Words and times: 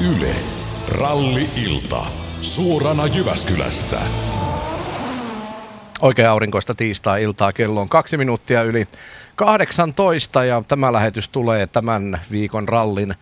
Yle, 0.00 0.34
Ralli-ilta. 0.88 2.06
Suorana 2.42 3.06
Jyväskylästä. 3.06 4.00
Oikein 6.00 6.28
aurinkoista 6.28 6.74
tiistai-iltaa. 6.74 7.52
Kello 7.52 7.80
on 7.80 7.88
kaksi 7.88 8.16
minuuttia 8.16 8.62
yli 8.62 8.88
18 9.36 10.44
ja 10.44 10.62
tämä 10.68 10.92
lähetys 10.92 11.28
tulee 11.28 11.66
tämän 11.66 12.20
viikon 12.30 12.68
rallin 12.68 13.14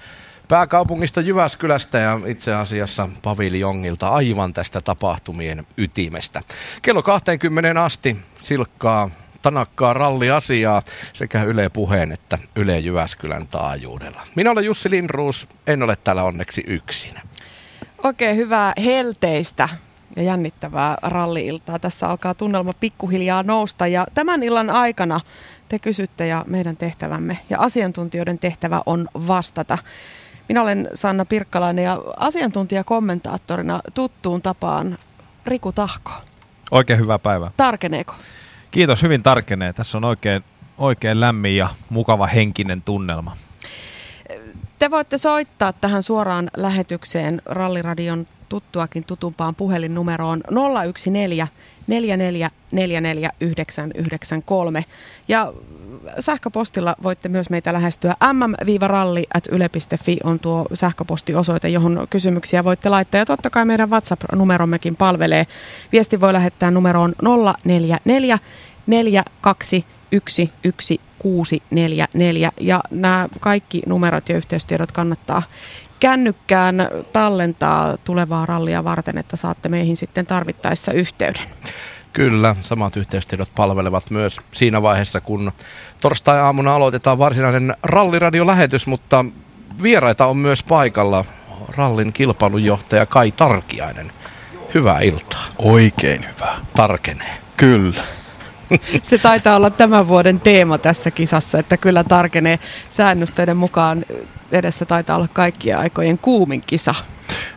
pääkaupungista 0.48 1.20
Jyväskylästä 1.20 1.98
ja 1.98 2.20
itse 2.26 2.54
asiassa 2.54 3.08
paviljongilta 3.22 4.08
aivan 4.08 4.52
tästä 4.52 4.80
tapahtumien 4.80 5.66
ytimestä. 5.76 6.40
Kello 6.82 7.02
20 7.02 7.84
asti 7.84 8.16
silkkaa 8.40 9.10
tanakkaa 9.42 9.94
ralliasiaa 9.94 10.82
sekä 11.12 11.42
Yle 11.42 11.68
Puheen 11.68 12.12
että 12.12 12.38
Yle 12.56 12.78
Jyväskylän 12.78 13.48
taajuudella. 13.48 14.22
Minä 14.34 14.50
olen 14.50 14.64
Jussi 14.64 14.90
Lindruus, 14.90 15.48
en 15.66 15.82
ole 15.82 15.96
täällä 15.96 16.22
onneksi 16.22 16.64
yksin. 16.66 17.14
Oikein 18.04 18.36
hyvää 18.36 18.72
helteistä 18.84 19.68
ja 20.16 20.22
jännittävää 20.22 20.96
ralliiltaa. 21.02 21.78
Tässä 21.78 22.08
alkaa 22.08 22.34
tunnelma 22.34 22.72
pikkuhiljaa 22.72 23.42
nousta 23.42 23.86
ja 23.86 24.06
tämän 24.14 24.42
illan 24.42 24.70
aikana 24.70 25.20
te 25.68 25.78
kysytte 25.78 26.26
ja 26.26 26.44
meidän 26.46 26.76
tehtävämme 26.76 27.38
ja 27.50 27.58
asiantuntijoiden 27.60 28.38
tehtävä 28.38 28.82
on 28.86 29.08
vastata. 29.14 29.78
Minä 30.48 30.62
olen 30.62 30.88
Sanna 30.94 31.24
Pirkkalainen 31.24 31.84
ja 31.84 32.02
asiantuntijakommentaattorina 32.16 33.80
tuttuun 33.94 34.42
tapaan 34.42 34.98
Riku 35.46 35.72
Tahko. 35.72 36.12
Oikein 36.70 36.98
hyvää 36.98 37.18
päivää. 37.18 37.50
Tarkeneeko? 37.56 38.14
Kiitos, 38.70 39.02
hyvin 39.02 39.22
tarkenee. 39.22 39.72
Tässä 39.72 39.98
on 39.98 40.04
oikein, 40.04 40.44
oikein 40.78 41.20
lämmin 41.20 41.56
ja 41.56 41.68
mukava 41.90 42.26
henkinen 42.26 42.82
tunnelma. 42.82 43.36
Te 44.78 44.90
voitte 44.90 45.18
soittaa 45.18 45.72
tähän 45.72 46.02
suoraan 46.02 46.50
lähetykseen 46.56 47.42
Ralliradion 47.46 48.26
tuttuakin 48.48 49.04
tutumpaan 49.04 49.54
puhelinnumeroon 49.54 50.40
014 50.50 51.10
4444993. 51.86 54.84
Ja 55.28 55.52
sähköpostilla 56.20 56.96
voitte 57.02 57.28
myös 57.28 57.50
meitä 57.50 57.72
lähestyä 57.72 58.14
mm-ralli.yle.fi 58.32 60.16
on 60.24 60.40
tuo 60.40 60.66
sähköpostiosoite, 60.74 61.68
johon 61.68 62.06
kysymyksiä 62.10 62.64
voitte 62.64 62.88
laittaa. 62.88 63.18
Ja 63.18 63.26
totta 63.26 63.50
kai 63.50 63.64
meidän 63.64 63.90
WhatsApp-numerommekin 63.90 64.96
palvelee. 64.96 65.46
Viesti 65.92 66.20
voi 66.20 66.32
lähettää 66.32 66.70
numeroon 66.70 67.14
044 67.64 68.38
421 68.86 71.00
644 71.18 72.50
ja 72.60 72.80
nämä 72.90 73.28
kaikki 73.40 73.82
numerot 73.86 74.28
ja 74.28 74.36
yhteystiedot 74.36 74.92
kannattaa 74.92 75.42
kännykkään 76.00 76.88
tallentaa 77.12 77.96
tulevaa 77.96 78.46
rallia 78.46 78.84
varten, 78.84 79.18
että 79.18 79.36
saatte 79.36 79.68
meihin 79.68 79.96
sitten 79.96 80.26
tarvittaessa 80.26 80.92
yhteyden. 80.92 81.42
Kyllä, 82.12 82.56
samat 82.60 82.96
yhteystiedot 82.96 83.50
palvelevat 83.54 84.10
myös 84.10 84.36
siinä 84.52 84.82
vaiheessa, 84.82 85.20
kun 85.20 85.52
torstai-aamuna 86.00 86.74
aloitetaan 86.74 87.18
varsinainen 87.18 87.74
ralliradiolähetys, 87.82 88.86
mutta 88.86 89.24
vieraita 89.82 90.26
on 90.26 90.36
myös 90.36 90.62
paikalla. 90.62 91.24
Rallin 91.76 92.12
kilpailunjohtaja 92.12 93.06
Kai 93.06 93.32
Tarkiainen. 93.32 94.12
Hyvää 94.74 95.00
iltaa. 95.00 95.44
Oikein 95.58 96.26
hyvää. 96.34 96.58
Tarkenee. 96.76 97.38
Kyllä. 97.56 98.04
Se 99.02 99.18
taitaa 99.18 99.56
olla 99.56 99.70
tämän 99.70 100.08
vuoden 100.08 100.40
teema 100.40 100.78
tässä 100.78 101.10
kisassa, 101.10 101.58
että 101.58 101.76
kyllä 101.76 102.04
tarkenee 102.04 102.58
säännöstöiden 102.88 103.56
mukaan 103.56 104.04
edessä 104.52 104.84
taitaa 104.84 105.16
olla 105.16 105.28
kaikkien 105.32 105.78
aikojen 105.78 106.18
kuumin 106.18 106.62
kisa. 106.62 106.94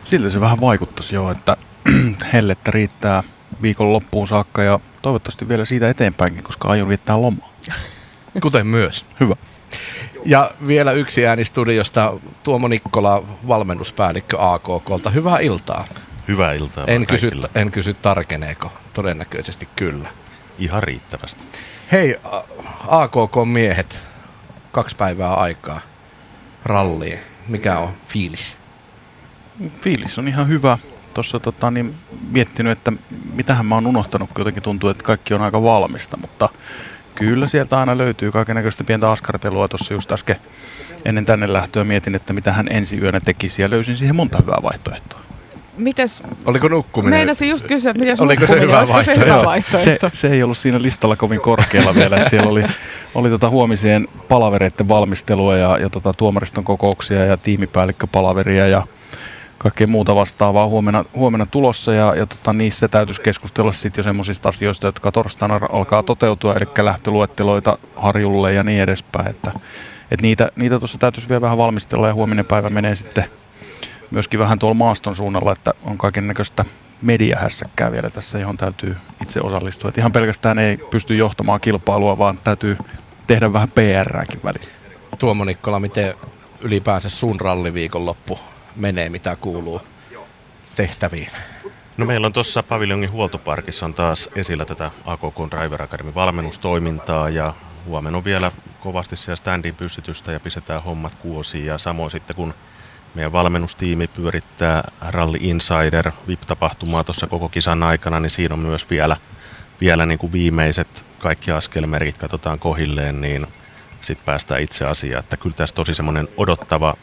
Siltä 0.04 0.30
se 0.30 0.40
vähän 0.40 0.60
vaikuttaisi 0.60 1.14
jo, 1.14 1.30
että 1.30 1.56
hellettä 2.32 2.70
riittää 2.70 3.22
viikon 3.62 3.92
loppuun 3.92 4.28
saakka 4.28 4.62
ja 4.62 4.80
toivottavasti 5.02 5.48
vielä 5.48 5.64
siitä 5.64 5.90
eteenpäinkin, 5.90 6.42
koska 6.42 6.68
aion 6.68 6.88
viettää 6.88 7.22
lomaa. 7.22 7.52
Kuten 8.42 8.66
myös. 8.66 9.04
Hyvä. 9.20 9.36
Ja 10.24 10.50
vielä 10.66 10.92
yksi 10.92 11.26
ääni 11.26 11.44
studiosta, 11.44 12.14
Tuomo 12.42 12.68
Nikkola, 12.68 13.22
valmennuspäällikkö 13.48 14.36
AKKlta. 14.40 15.10
Hyvää 15.10 15.38
iltaa. 15.38 15.84
Hyvää 16.28 16.52
iltaa. 16.52 16.84
En 16.86 17.06
kysy, 17.06 17.30
en 17.54 17.70
kysy 17.70 17.94
tarkeneeko, 17.94 18.72
todennäköisesti 18.94 19.68
kyllä. 19.76 20.08
Ihan 20.58 20.82
riittävästi. 20.82 21.44
Hei 21.92 22.16
AKK-miehet, 22.88 23.98
kaksi 24.72 24.96
päivää 24.96 25.34
aikaa 25.34 25.80
ralliin. 26.64 27.18
Mikä 27.48 27.78
on 27.78 27.88
fiilis? 28.08 28.56
Fiilis 29.80 30.18
on 30.18 30.28
ihan 30.28 30.48
hyvä. 30.48 30.78
Tuossa 31.14 31.40
tota, 31.40 31.70
niin, 31.70 31.94
miettinyt, 32.30 32.78
että 32.78 32.92
mitähän 33.34 33.66
mä 33.66 33.74
oon 33.74 33.86
unohtanut, 33.86 34.28
kun 34.28 34.40
jotenkin 34.40 34.62
tuntuu, 34.62 34.90
että 34.90 35.04
kaikki 35.04 35.34
on 35.34 35.42
aika 35.42 35.62
valmista, 35.62 36.16
mutta 36.20 36.48
kyllä 37.14 37.46
sieltä 37.46 37.78
aina 37.78 37.98
löytyy 37.98 38.32
kaikenlaista 38.32 38.84
pientä 38.84 39.10
askartelua. 39.10 39.68
Tuossa 39.68 39.94
just 39.94 40.12
äsken 40.12 40.36
ennen 41.04 41.24
tänne 41.24 41.52
lähtöä 41.52 41.84
mietin, 41.84 42.14
että 42.14 42.32
mitä 42.32 42.52
hän 42.52 42.66
ensi 42.70 42.98
yönä 42.98 43.20
tekisi 43.20 43.62
ja 43.62 43.70
löysin 43.70 43.96
siihen 43.96 44.16
monta 44.16 44.38
hyvää 44.38 44.58
vaihtoehtoa. 44.62 45.20
Mites, 45.76 46.22
Oliko 46.46 46.68
nukkuminen? 46.68 47.18
Meinasin 47.18 47.48
just 47.48 47.66
kysyä, 47.66 47.90
että 47.90 48.00
mitäs 48.02 48.20
Oliko 48.20 48.46
se 48.46 48.60
hyvä 48.60 48.78
Olisiko 48.78 49.02
se 49.02 49.16
hyvä 49.16 49.42
vaihtoehto? 49.44 50.10
Se, 50.10 50.16
se 50.16 50.28
ei 50.28 50.42
ollut 50.42 50.58
siinä 50.58 50.82
listalla 50.82 51.16
kovin 51.16 51.40
korkealla 51.40 51.94
vielä. 51.94 52.16
Että 52.16 52.28
siellä 52.28 52.50
oli, 52.50 52.64
oli 53.14 53.30
tota 53.30 53.50
huomiseen 53.50 54.08
palavereiden 54.28 54.88
valmistelua 54.88 55.56
ja, 55.56 55.78
ja 55.78 55.90
tota 55.90 56.12
tuomariston 56.12 56.64
kokouksia 56.64 57.24
ja 57.24 57.36
tiimipäällikköpalaveria 57.36 58.68
ja 58.68 58.86
kaikkea 59.62 59.86
muuta 59.86 60.14
vastaavaa 60.14 60.66
huomenna, 60.66 61.04
huomenna 61.14 61.46
tulossa 61.46 61.94
ja, 61.94 62.14
ja 62.16 62.26
tota, 62.26 62.52
niissä 62.52 62.88
täytyisi 62.88 63.20
keskustella 63.20 63.72
sitten 63.72 64.02
jo 64.02 64.04
semmoisista 64.04 64.48
asioista, 64.48 64.86
jotka 64.86 65.12
torstaina 65.12 65.60
alkaa 65.72 66.02
toteutua, 66.02 66.54
eli 66.54 66.64
lähtöluetteloita 66.78 67.78
harjulle 67.96 68.52
ja 68.52 68.64
niin 68.64 68.82
edespäin. 68.82 69.30
Että, 69.30 69.52
et 70.10 70.22
niitä, 70.22 70.48
niitä 70.56 70.78
tuossa 70.78 70.98
täytyisi 70.98 71.28
vielä 71.28 71.40
vähän 71.40 71.58
valmistella 71.58 72.08
ja 72.08 72.14
huominen 72.14 72.44
päivä 72.44 72.68
menee 72.68 72.94
sitten 72.94 73.24
myöskin 74.10 74.40
vähän 74.40 74.58
tuolla 74.58 74.74
maaston 74.74 75.16
suunnalla, 75.16 75.52
että 75.52 75.74
on 75.84 75.98
kaiken 75.98 76.28
näköistä 76.28 76.64
mediahässäkkää 77.02 77.92
vielä 77.92 78.10
tässä, 78.10 78.38
johon 78.38 78.56
täytyy 78.56 78.96
itse 79.22 79.40
osallistua. 79.40 79.88
Et 79.88 79.98
ihan 79.98 80.12
pelkästään 80.12 80.58
ei 80.58 80.76
pysty 80.76 81.16
johtamaan 81.16 81.60
kilpailua, 81.60 82.18
vaan 82.18 82.38
täytyy 82.44 82.78
tehdä 83.26 83.52
vähän 83.52 83.68
PRääkin 83.74 84.40
väliin. 84.44 84.68
Tuomo 85.18 85.44
Nikkola, 85.44 85.80
miten 85.80 86.14
ylipäänsä 86.60 87.10
sun 87.10 87.40
ralliviikonloppu 87.40 88.38
menee, 88.76 89.10
mitä 89.10 89.36
kuuluu 89.36 89.82
tehtäviin? 90.76 91.30
No 91.96 92.06
meillä 92.06 92.26
on 92.26 92.32
tuossa 92.32 92.62
paviljongin 92.62 93.10
huoltoparkissa 93.10 93.86
on 93.86 93.94
taas 93.94 94.28
esillä 94.34 94.64
tätä 94.64 94.90
AKK 95.04 95.36
Driver 95.50 95.82
Academy 95.82 96.14
valmennustoimintaa 96.14 97.28
ja 97.28 97.54
huomenna 97.86 98.16
on 98.16 98.24
vielä 98.24 98.52
kovasti 98.80 99.16
siellä 99.16 99.36
standin 99.36 99.74
pystytystä 99.74 100.32
ja 100.32 100.40
pistetään 100.40 100.82
hommat 100.82 101.14
kuosiin 101.14 101.66
ja 101.66 101.78
samoin 101.78 102.10
sitten 102.10 102.36
kun 102.36 102.54
meidän 103.14 103.32
valmennustiimi 103.32 104.06
pyörittää 104.06 104.90
Rally 105.00 105.36
Insider 105.40 106.12
VIP-tapahtumaa 106.28 107.04
tuossa 107.04 107.26
koko 107.26 107.48
kisan 107.48 107.82
aikana, 107.82 108.20
niin 108.20 108.30
siinä 108.30 108.54
on 108.54 108.58
myös 108.58 108.90
vielä, 108.90 109.16
vielä 109.80 110.06
niin 110.06 110.18
kuin 110.18 110.32
viimeiset 110.32 111.04
kaikki 111.18 111.50
askelmerkit 111.50 112.18
katsotaan 112.18 112.58
kohilleen, 112.58 113.20
niin 113.20 113.46
sitten 114.00 114.24
päästään 114.26 114.60
itse 114.60 114.84
asiaan. 114.84 115.24
Että 115.24 115.36
kyllä 115.36 115.56
tässä 115.56 115.74
tosi 115.74 115.94
semmoinen 115.94 116.28
odottava, 116.36 116.94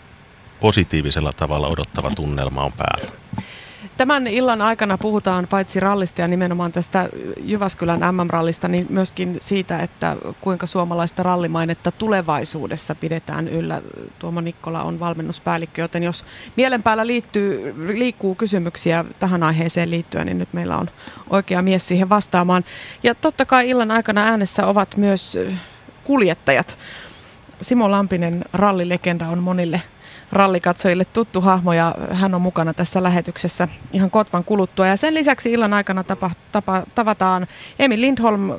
positiivisella 0.62 1.34
tavalla 1.34 1.68
odottava 1.68 2.12
tunnelma 2.16 2.64
on 2.64 2.72
päällä. 2.72 3.12
Tämän 4.00 4.28
illan 4.28 4.62
aikana 4.62 4.98
puhutaan 4.98 5.48
paitsi 5.50 5.80
rallista 5.80 6.22
ja 6.22 6.28
nimenomaan 6.28 6.72
tästä 6.72 7.10
Jyväskylän 7.44 8.00
MM-rallista, 8.16 8.68
niin 8.68 8.88
myöskin 8.90 9.38
siitä, 9.42 9.80
että 9.80 10.16
kuinka 10.42 10.68
suomalaista 10.68 11.24
rallimainetta 11.24 11.92
tulevaisuudessa 11.92 12.96
pidetään 12.96 13.48
yllä. 13.48 13.82
Tuomo 14.20 14.42
Nikkola 14.42 14.84
on 14.84 15.00
valmennuspäällikkö, 15.00 15.82
joten 15.82 16.04
jos 16.04 16.26
mielen 16.56 16.84
päällä 16.84 17.08
liittyy, 17.08 17.76
liikkuu 18.00 18.36
kysymyksiä 18.36 19.06
tähän 19.20 19.44
aiheeseen 19.44 19.92
liittyen, 19.92 20.28
niin 20.28 20.38
nyt 20.38 20.54
meillä 20.54 20.78
on 20.78 20.90
oikea 21.30 21.62
mies 21.62 21.88
siihen 21.88 22.10
vastaamaan. 22.10 22.64
Ja 23.04 23.16
totta 23.16 23.46
kai 23.46 23.70
illan 23.70 23.92
aikana 23.92 24.24
äänessä 24.24 24.68
ovat 24.68 24.98
myös 24.98 25.38
kuljettajat. 26.04 26.78
Simo 27.62 27.92
Lampinen, 27.92 28.46
rallilegenda, 28.54 29.28
on 29.28 29.44
monille 29.44 29.82
rallikatsojille 30.32 31.06
tuttu 31.06 31.42
hahmo 31.42 31.74
ja 31.74 31.96
hän 32.12 32.36
on 32.36 32.42
mukana 32.42 32.74
tässä 32.74 33.04
lähetyksessä 33.04 33.68
ihan 33.94 34.12
kotvan 34.12 34.44
kuluttua. 34.44 34.88
Ja 34.88 34.98
sen 34.98 35.14
lisäksi 35.14 35.52
illan 35.52 35.74
aikana 35.74 36.04
tapa, 36.04 36.32
tapa, 36.52 36.84
tavataan 36.96 37.48
Emil 37.80 38.02
Lindholm 38.02 38.52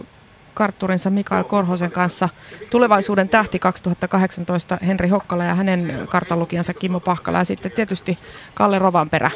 kartturinsa 0.54 1.10
Mikael 1.10 1.44
Korhosen 1.44 1.90
kanssa 1.90 2.28
tulevaisuuden 2.70 3.28
tähti 3.28 3.58
2018 3.58 4.78
Henri 4.86 5.08
Hokkala 5.08 5.44
ja 5.44 5.54
hänen 5.54 6.08
kartanlukijansa 6.10 6.74
Kimmo 6.74 7.00
Pahkala 7.00 7.38
ja 7.38 7.44
sitten 7.44 7.72
tietysti 7.72 8.18
Kalle 8.54 8.78
Rovanperä 8.78 9.30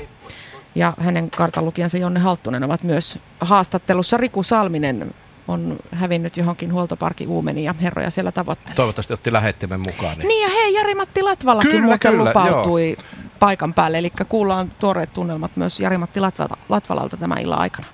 ja 0.75 0.93
hänen 0.99 1.31
kartanlukijansa 1.31 1.99
Jonne 1.99 2.21
Halttunen 2.21 2.65
ovat 2.65 2.83
myös 2.83 3.19
haastattelussa. 3.41 4.17
Riku 4.17 4.43
Salminen 4.43 5.15
on 5.49 5.79
hävinnyt 5.93 6.37
johonkin 6.37 6.73
huoltoparkin 6.73 7.29
uumeniin 7.29 7.65
ja 7.65 7.75
herroja 7.83 8.11
siellä 8.11 8.33
tavoittelee. 8.33 8.75
Toivottavasti 8.75 9.13
otti 9.13 9.33
lähettimen 9.33 9.81
mukaan. 9.81 10.19
Niin 10.19 10.43
ja 10.43 10.49
hei, 10.49 10.75
Jari-Matti 10.75 11.23
Latvallakin 11.23 11.71
Kyllä, 11.71 11.85
muuten 11.85 12.13
kyllä, 12.13 12.25
lupautui 12.25 12.89
joo. 12.89 13.31
paikan 13.39 13.75
päälle. 13.75 13.99
Eli 13.99 14.13
kuullaan 14.29 14.73
tuoreet 14.79 15.15
tunnelmat 15.15 15.57
myös 15.57 15.81
Jari-Matti 15.81 16.21
Latvala, 16.21 16.57
Latvalalta 16.69 17.17
tämän 17.17 17.39
illan 17.39 17.59
aikana. 17.59 17.87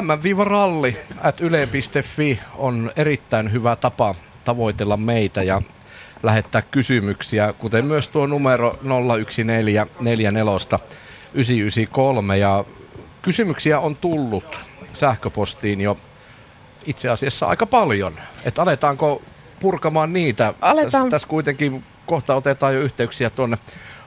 M-ralli 0.00 0.96
at 1.22 1.40
yle.fi 1.40 2.40
on 2.56 2.90
erittäin 2.96 3.52
hyvä 3.52 3.76
tapa 3.76 4.14
tavoitella 4.44 4.96
meitä 4.96 5.42
ja 5.42 5.62
lähettää 6.22 6.62
kysymyksiä, 6.62 7.52
kuten 7.52 7.86
myös 7.86 8.08
tuo 8.08 8.26
numero 8.26 8.70
01444 8.70 10.32
ja 12.38 12.64
kysymyksiä 13.22 13.80
on 13.80 13.96
tullut 13.96 14.71
sähköpostiin 15.02 15.80
jo 15.80 15.96
itse 16.86 17.08
asiassa 17.08 17.46
aika 17.46 17.66
paljon. 17.66 18.14
Että 18.44 18.62
aletaanko 18.62 19.22
purkamaan 19.60 20.12
niitä? 20.12 20.54
Aletaan. 20.60 21.10
Tässä 21.10 21.28
kuitenkin 21.28 21.84
kohta 22.06 22.34
otetaan 22.34 22.74
jo 22.74 22.80
yhteyksiä 22.80 23.30
tuonne 23.30 23.58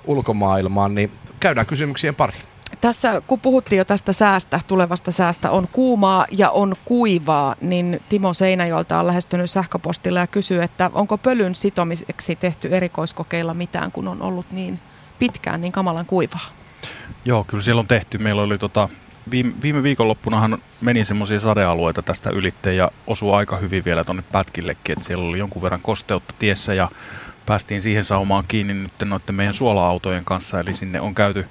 ulkomaailmaan, 0.06 0.96
niin 0.96 1.12
käydään 1.40 1.68
kysymyksien 1.68 2.16
pari. 2.16 2.38
Tässä 2.82 3.22
kun 3.28 3.40
puhuttiin 3.40 3.78
jo 3.78 3.86
tästä 3.86 4.14
säästä, 4.14 4.60
tulevasta 4.68 5.12
säästä, 5.12 5.52
on 5.52 5.68
kuumaa 5.72 6.26
ja 6.32 6.50
on 6.50 6.76
kuivaa, 6.86 7.56
niin 7.62 8.02
Timo 8.10 8.34
Seinäjoelta 8.34 9.00
on 9.00 9.08
lähestynyt 9.08 9.52
sähköpostilla 9.52 10.20
ja 10.20 10.28
kysyy, 10.28 10.64
että 10.64 10.92
onko 10.94 11.18
pölyn 11.18 11.56
sitomiseksi 11.56 12.36
tehty 12.36 12.68
erikoiskokeilla 12.72 13.54
mitään, 13.54 13.92
kun 13.92 14.08
on 14.08 14.22
ollut 14.22 14.46
niin 14.52 14.80
pitkään 15.20 15.62
niin 15.62 15.72
kamalan 15.72 16.06
kuivaa? 16.06 16.50
Joo, 17.26 17.44
kyllä 17.44 17.64
siellä 17.64 17.80
on 17.80 17.88
tehty. 17.88 18.18
Meillä 18.18 18.42
oli 18.42 18.58
tota, 18.58 18.90
viime, 19.32 19.54
viime 19.62 19.84
viikonloppunahan 19.84 20.58
meni 20.82 21.06
semmoisia 21.06 21.40
sadealueita 21.40 22.02
tästä 22.02 22.30
ylitte 22.30 22.74
ja 22.74 22.92
osui 23.08 23.34
aika 23.34 23.58
hyvin 23.58 23.86
vielä 23.86 24.04
tuonne 24.04 24.24
pätkillekin, 24.32 24.94
että 24.94 25.06
siellä 25.06 25.30
oli 25.30 25.40
jonkun 25.40 25.62
verran 25.62 25.82
kosteutta 25.82 26.34
tiessä 26.40 26.74
ja 26.74 26.90
päästiin 27.46 27.82
siihen 27.82 28.04
saumaan 28.04 28.44
kiinni 28.48 28.74
nyt 28.74 28.92
noiden 29.06 29.36
meidän 29.36 29.54
suola-autojen 29.54 30.26
kanssa, 30.26 30.60
eli 30.60 30.74
sinne 30.74 31.02
on 31.02 31.16
käyty 31.16 31.46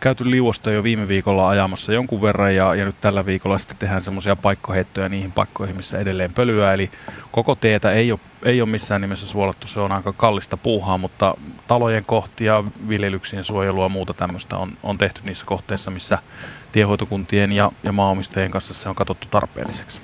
käyty 0.00 0.30
liuosta 0.30 0.70
jo 0.70 0.82
viime 0.82 1.08
viikolla 1.08 1.48
ajamassa 1.48 1.92
jonkun 1.92 2.22
verran 2.22 2.54
ja, 2.54 2.74
ja 2.74 2.84
nyt 2.84 3.00
tällä 3.00 3.26
viikolla 3.26 3.58
sitten 3.58 3.76
tehdään 3.76 4.04
semmoisia 4.04 4.36
paikkoheittoja 4.36 5.08
niihin 5.08 5.32
paikkoihin, 5.32 5.76
missä 5.76 5.98
edelleen 5.98 6.34
pölyä. 6.34 6.74
Eli 6.74 6.90
koko 7.32 7.54
teetä 7.54 7.92
ei 7.92 8.12
ole, 8.12 8.20
ei 8.42 8.60
ole 8.60 8.70
missään 8.70 9.00
nimessä 9.00 9.26
suolattu, 9.26 9.66
se 9.66 9.80
on 9.80 9.92
aika 9.92 10.12
kallista 10.12 10.56
puuhaa, 10.56 10.98
mutta 10.98 11.34
talojen 11.66 12.04
kohtia, 12.04 12.64
viljelyksien 12.88 13.44
suojelua 13.44 13.84
ja 13.84 13.88
muuta 13.88 14.14
tämmöistä 14.14 14.56
on, 14.56 14.72
on 14.82 14.98
tehty 14.98 15.20
niissä 15.24 15.46
kohteissa, 15.46 15.90
missä 15.90 16.18
tiehoitokuntien 16.72 17.52
ja, 17.52 17.70
ja 17.82 17.92
maanomistajien 17.92 18.50
kanssa 18.50 18.74
se 18.74 18.88
on 18.88 18.94
katsottu 18.94 19.26
tarpeelliseksi. 19.30 20.00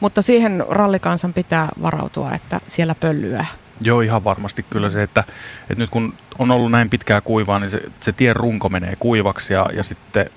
Mutta 0.00 0.22
siihen 0.22 0.64
rallikansan 0.68 1.32
pitää 1.32 1.68
varautua, 1.82 2.32
että 2.32 2.60
siellä 2.66 2.94
pöllyä 2.94 3.46
Joo, 3.80 4.00
ihan 4.00 4.24
varmasti 4.24 4.66
kyllä 4.70 4.90
se, 4.90 5.02
että, 5.02 5.24
että 5.60 5.74
nyt 5.74 5.90
kun 5.90 6.14
on 6.38 6.50
ollut 6.50 6.70
näin 6.70 6.90
pitkää 6.90 7.20
kuivaa, 7.20 7.58
niin 7.58 7.70
se, 7.70 7.80
se 8.00 8.12
tien 8.12 8.36
runko 8.36 8.68
menee 8.68 8.96
kuivaksi 8.96 9.52
ja, 9.52 9.66
ja 9.72 9.82
sitten 9.82 10.30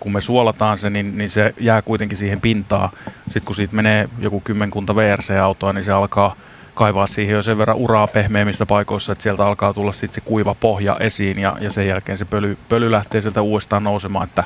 kun 0.00 0.12
me 0.12 0.20
suolataan 0.20 0.78
se, 0.78 0.90
niin, 0.90 1.18
niin 1.18 1.30
se 1.30 1.54
jää 1.60 1.82
kuitenkin 1.82 2.18
siihen 2.18 2.40
pintaan. 2.40 2.88
Sitten 3.24 3.42
kun 3.42 3.54
siitä 3.54 3.76
menee 3.76 4.08
joku 4.18 4.40
kymmenkunta 4.40 4.96
VRC-autoa, 4.96 5.72
niin 5.72 5.84
se 5.84 5.92
alkaa 5.92 6.36
kaivaa 6.76 7.06
siihen 7.06 7.34
jo 7.34 7.42
sen 7.42 7.58
verran 7.58 7.76
uraa 7.76 8.06
pehmeimmissä 8.06 8.66
paikoissa, 8.66 9.12
että 9.12 9.22
sieltä 9.22 9.46
alkaa 9.46 9.72
tulla 9.72 9.92
sitten 9.92 10.14
se 10.14 10.20
kuiva 10.20 10.54
pohja 10.54 10.96
esiin 11.00 11.38
ja, 11.38 11.56
ja 11.60 11.70
sen 11.70 11.86
jälkeen 11.88 12.18
se 12.18 12.24
pöly, 12.24 12.58
pöly 12.68 12.90
lähtee 12.90 13.20
sieltä 13.20 13.42
uudestaan 13.42 13.84
nousemaan, 13.84 14.28
että 14.28 14.44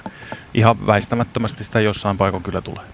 ihan 0.55 0.87
väistämättömästi 0.87 1.65
sitä 1.65 1.81
jossain 1.81 2.19
paikon 2.19 2.43
kyllä 2.43 2.61
tulee 2.61 2.85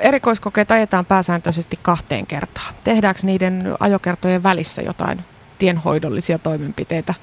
erikoiskokeet 0.00 0.70
ajetaan 0.70 1.06
pääsääntöisesti 1.06 1.78
kahteen 1.82 2.26
kertaan. 2.26 2.74
Tehdäänkö 2.84 3.20
niiden 3.22 3.74
ajokertojen 3.80 4.42
välissä 4.42 4.82
jotain 4.82 5.24
tienhoidollisia 5.58 6.38
toimenpiteitä? 6.38 7.14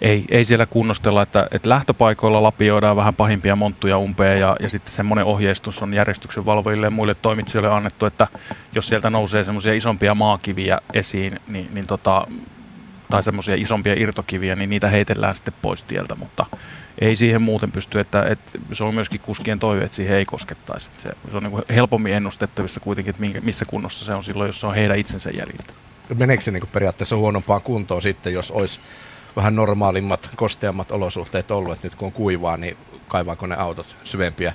Ei, 0.00 0.24
ei 0.30 0.44
siellä 0.44 0.66
kunnostella, 0.66 1.22
että, 1.22 1.46
että 1.50 1.68
lähtöpaikoilla 1.68 2.42
lapioidaan 2.42 2.96
vähän 2.96 3.14
pahimpia 3.14 3.56
monttuja 3.56 3.98
umpeen 3.98 4.40
ja, 4.40 4.56
ja 4.60 4.68
sitten 4.68 4.92
semmoinen 4.92 5.24
ohjeistus 5.24 5.82
on 5.82 5.94
järjestyksen 5.94 6.46
valvojille 6.46 6.86
ja 6.86 6.90
muille 6.90 7.14
toimitsijoille 7.14 7.70
annettu, 7.70 8.06
että 8.06 8.26
jos 8.74 8.88
sieltä 8.88 9.10
nousee 9.10 9.44
semmoisia 9.44 9.74
isompia 9.74 10.14
maakiviä 10.14 10.78
esiin, 10.94 11.40
niin, 11.48 11.68
niin 11.74 11.86
tota, 11.86 12.26
tai 13.10 13.22
semmoisia 13.22 13.54
isompia 13.54 13.94
irtokiviä, 13.96 14.56
niin 14.56 14.70
niitä 14.70 14.88
heitellään 14.88 15.34
sitten 15.34 15.54
pois 15.62 15.82
tieltä, 15.82 16.14
mutta 16.14 16.46
ei 16.98 17.16
siihen 17.16 17.42
muuten 17.42 17.72
pysty, 17.72 18.00
että, 18.00 18.22
että 18.22 18.58
se 18.72 18.84
on 18.84 18.94
myöskin 18.94 19.20
kuskien 19.20 19.58
toive, 19.58 19.84
että 19.84 19.96
siihen 19.96 20.16
ei 20.16 20.24
koskettaisi. 20.24 20.90
Se, 20.96 21.12
se 21.30 21.36
on 21.36 21.42
niin 21.42 21.62
helpommin 21.74 22.12
ennustettavissa 22.12 22.80
kuitenkin, 22.80 23.10
että 23.10 23.20
minkä, 23.20 23.40
missä 23.40 23.64
kunnossa 23.64 24.04
se 24.04 24.14
on 24.14 24.24
silloin, 24.24 24.48
jos 24.48 24.60
se 24.60 24.66
on 24.66 24.74
heidän 24.74 24.98
itsensä 24.98 25.30
jäljiltä. 25.30 25.74
Meneekö 26.14 26.42
se 26.42 26.50
niin 26.50 26.68
periaatteessa 26.72 27.16
huonompaan 27.16 27.62
kuntoon 27.62 28.02
sitten, 28.02 28.32
jos 28.32 28.50
olisi 28.50 28.80
vähän 29.36 29.56
normaalimmat, 29.56 30.30
kosteammat 30.36 30.92
olosuhteet 30.92 31.50
ollut, 31.50 31.72
että 31.72 31.86
nyt 31.86 31.94
kun 31.94 32.06
on 32.06 32.12
kuivaa, 32.12 32.56
niin 32.56 32.76
kaivaako 33.08 33.46
ne 33.46 33.56
autot 33.56 33.96
syvempiä 34.04 34.54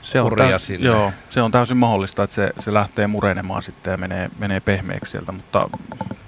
se 0.00 0.20
on, 0.20 0.36
tä- 0.36 0.58
sinne? 0.58 0.86
Joo, 0.86 1.12
se 1.30 1.42
on 1.42 1.50
täysin 1.50 1.76
mahdollista, 1.76 2.22
että 2.22 2.34
se, 2.34 2.52
se 2.58 2.72
lähtee 2.74 3.06
murenemaan 3.06 3.62
sitten 3.62 3.90
ja 3.90 3.96
menee, 3.96 4.30
menee 4.38 4.60
pehmeäksi 4.60 5.10
sieltä, 5.10 5.32
mutta 5.32 5.68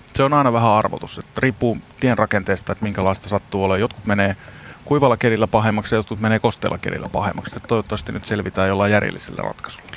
se 0.06 0.22
on 0.22 0.32
aina 0.32 0.52
vähän 0.52 0.70
arvotus. 0.70 1.18
Että 1.18 1.40
riippuu 1.40 1.78
tien 2.00 2.18
rakenteesta, 2.18 2.72
että 2.72 2.84
minkälaista 2.84 3.28
sattuu 3.28 3.64
olemaan. 3.64 3.80
Jotkut 3.80 4.06
menee 4.06 4.36
kuivalla 4.84 5.16
kelillä 5.16 5.46
pahemmaksi 5.46 5.94
ja 5.94 5.98
jotkut 5.98 6.20
menee 6.20 6.38
kosteella 6.38 6.78
kelillä 6.78 7.08
pahemmaksi. 7.08 7.56
Että 7.56 7.68
toivottavasti 7.68 8.12
nyt 8.12 8.26
selvitään 8.26 8.68
jollain 8.68 8.92
järjellisellä 8.92 9.42
ratkaisulla. 9.42 9.88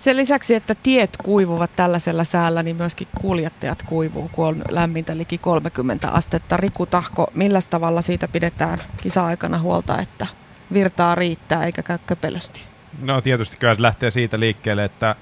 Sen 0.00 0.16
lisäksi, 0.16 0.54
että 0.54 0.74
tiet 0.74 1.16
kuivuvat 1.24 1.76
tällaisella 1.76 2.24
säällä, 2.24 2.62
niin 2.62 2.76
myöskin 2.76 3.08
kuljettajat 3.20 3.82
kuivuu, 3.82 4.30
kun 4.32 4.46
on 4.46 4.62
lämmintä 4.70 5.16
liki 5.16 5.38
30 5.38 6.08
astetta. 6.08 6.56
Riku 6.56 6.86
Tahko, 6.86 7.30
millä 7.34 7.60
tavalla 7.70 8.02
siitä 8.02 8.28
pidetään 8.28 8.78
kisa-aikana 9.02 9.58
huolta, 9.58 9.98
että 9.98 10.26
virtaa 10.72 11.14
riittää 11.14 11.64
eikä 11.64 11.82
käy 11.82 11.98
köpelösti? 12.06 12.62
No 13.02 13.20
tietysti 13.20 13.56
kyllä 13.56 13.74
se 13.74 13.82
lähtee 13.82 14.10
siitä 14.10 14.40
liikkeelle, 14.40 14.84
että 14.84 15.16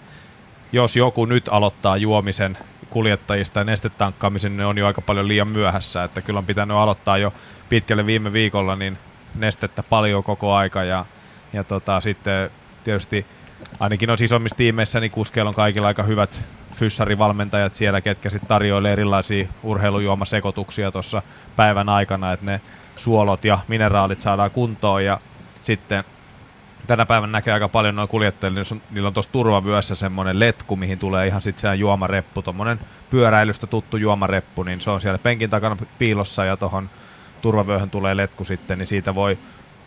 jos 0.73 0.97
joku 0.97 1.25
nyt 1.25 1.49
aloittaa 1.51 1.97
juomisen 1.97 2.59
kuljettajista 2.91 3.61
ja 3.61 3.65
nestetankkaamisen, 3.65 4.57
niin 4.57 4.67
on 4.67 4.79
jo 4.79 4.87
aika 4.87 5.01
paljon 5.01 5.29
liian 5.29 5.49
myöhässä. 5.49 6.05
Että 6.05 6.21
kyllä 6.21 6.39
on 6.39 6.47
pitänyt 6.47 6.77
aloittaa 6.77 7.19
jo 7.19 7.33
pitkälle 7.69 8.07
viime 8.07 8.33
viikolla 8.33 8.77
niin 8.77 8.99
nestettä 9.35 9.83
paljon 9.83 10.25
koko 10.25 10.55
aika 10.55 10.85
ja, 10.85 11.05
ja 11.53 11.65
tota, 11.65 12.01
sitten 12.01 12.51
tietysti 12.85 13.27
ainakin 13.81 14.07
noissa 14.07 14.25
isommissa 14.25 14.57
tiimeissä 14.57 15.01
niin 15.01 15.11
kuskeilla 15.11 15.49
on 15.49 15.55
kaikilla 15.55 15.89
aika 15.89 16.03
hyvät 16.03 16.45
fyssarivalmentajat 16.75 17.73
siellä, 17.73 18.01
ketkä 18.01 18.31
sitten 18.31 18.49
tarjoilee 18.49 18.93
erilaisia 18.93 19.49
urheilujuomasekoituksia 19.63 20.91
tuossa 20.91 21.23
päivän 21.57 21.89
aikana, 21.89 22.33
että 22.33 22.47
ne 22.47 22.61
suolot 22.97 23.45
ja 23.45 23.59
mineraalit 23.69 24.21
saadaan 24.21 24.51
kuntoon. 24.51 25.05
Ja 25.05 25.21
sitten 25.61 26.05
tänä 26.87 27.07
päivänä 27.07 27.31
näkee 27.31 27.55
aika 27.55 27.69
paljon 27.69 27.97
noin 27.97 28.09
kuljettajille, 28.09 28.61
niin 28.61 28.83
niillä 28.91 29.07
on 29.07 29.15
tuossa 29.15 29.33
turvavyössä 29.33 29.95
semmoinen 29.95 30.41
letku, 30.41 30.77
mihin 30.77 30.99
tulee 30.99 31.27
ihan 31.27 31.43
sitten 31.43 31.79
juomareppu, 31.79 32.43
tuommoinen 32.43 32.79
pyöräilystä 33.11 33.67
tuttu 33.67 33.97
juomareppu, 33.97 34.63
niin 34.63 34.81
se 34.81 34.91
on 34.91 35.01
siellä 35.01 35.19
penkin 35.19 35.51
takana 35.51 35.77
piilossa 35.99 36.45
ja 36.45 36.57
tuohon 36.57 36.91
turvavyöhön 37.43 37.91
tulee 37.91 38.17
letku 38.17 38.45
sitten, 38.45 38.79
niin 38.79 38.87
siitä 38.87 39.15
voi 39.15 39.39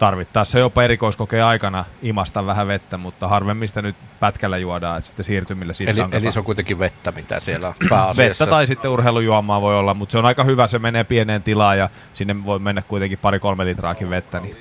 tarvittaessa 0.01 0.60
jopa 0.60 0.84
erikoiskokeen 0.84 1.46
aikana 1.46 1.86
imasta 2.01 2.46
vähän 2.46 2.67
vettä, 2.67 2.98
mutta 2.98 3.27
harvemmin 3.27 3.67
sitä 3.67 3.81
nyt 3.81 3.96
pätkällä 4.20 4.58
juodaan, 4.58 4.98
että 4.98 5.08
sitten 5.08 5.25
siirtymillä 5.25 5.74
siitä 5.74 5.91
eli, 5.91 6.01
eli 6.12 6.31
se 6.31 6.39
on 6.39 6.46
kuitenkin 6.46 6.79
vettä, 6.79 7.12
mitä 7.12 7.39
siellä 7.39 7.67
on 7.67 7.74
pääasiassa. 7.89 8.43
Vettä 8.43 8.55
tai 8.55 8.67
sitten 8.67 8.91
urheilujuomaa 8.91 9.62
voi 9.62 9.75
olla, 9.75 9.93
mutta 9.93 10.12
se 10.12 10.17
on 10.17 10.25
aika 10.25 10.43
hyvä, 10.43 10.67
se 10.67 10.79
menee 10.79 11.03
pieneen 11.03 11.43
tilaan 11.43 11.77
ja 11.77 11.89
sinne 12.13 12.46
voi 12.46 12.60
mennä 12.60 12.81
kuitenkin 12.81 13.20
pari-kolme 13.20 13.65
litraakin 13.65 14.10
vettä. 14.10 14.39
Niin. 14.39 14.58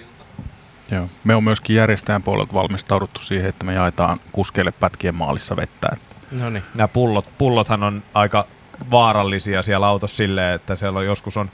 Joo. 0.91 1.09
Me 1.25 1.35
on 1.35 1.45
myöskin 1.45 1.77
järjestäjän 1.77 2.23
puolelta 2.23 2.55
valmistauduttu 2.55 3.21
siihen, 3.21 3.49
että 3.49 3.65
me 3.65 3.75
jaetaan 3.75 4.21
kuskeille 4.33 4.73
pätkien 4.73 5.15
maalissa 5.15 5.57
vettä. 5.57 5.89
No 6.31 6.51
niin. 6.51 6.65
Nämä 6.75 6.89
pullot, 6.89 7.27
pullothan 7.39 7.83
on 7.83 8.03
aika 8.15 8.47
vaarallisia 8.91 9.63
siellä 9.63 9.87
autossa 9.87 10.17
silleen, 10.17 10.55
että 10.55 10.77
siellä 10.77 10.99
on 10.99 11.07
joskus 11.07 11.37
on 11.37 11.51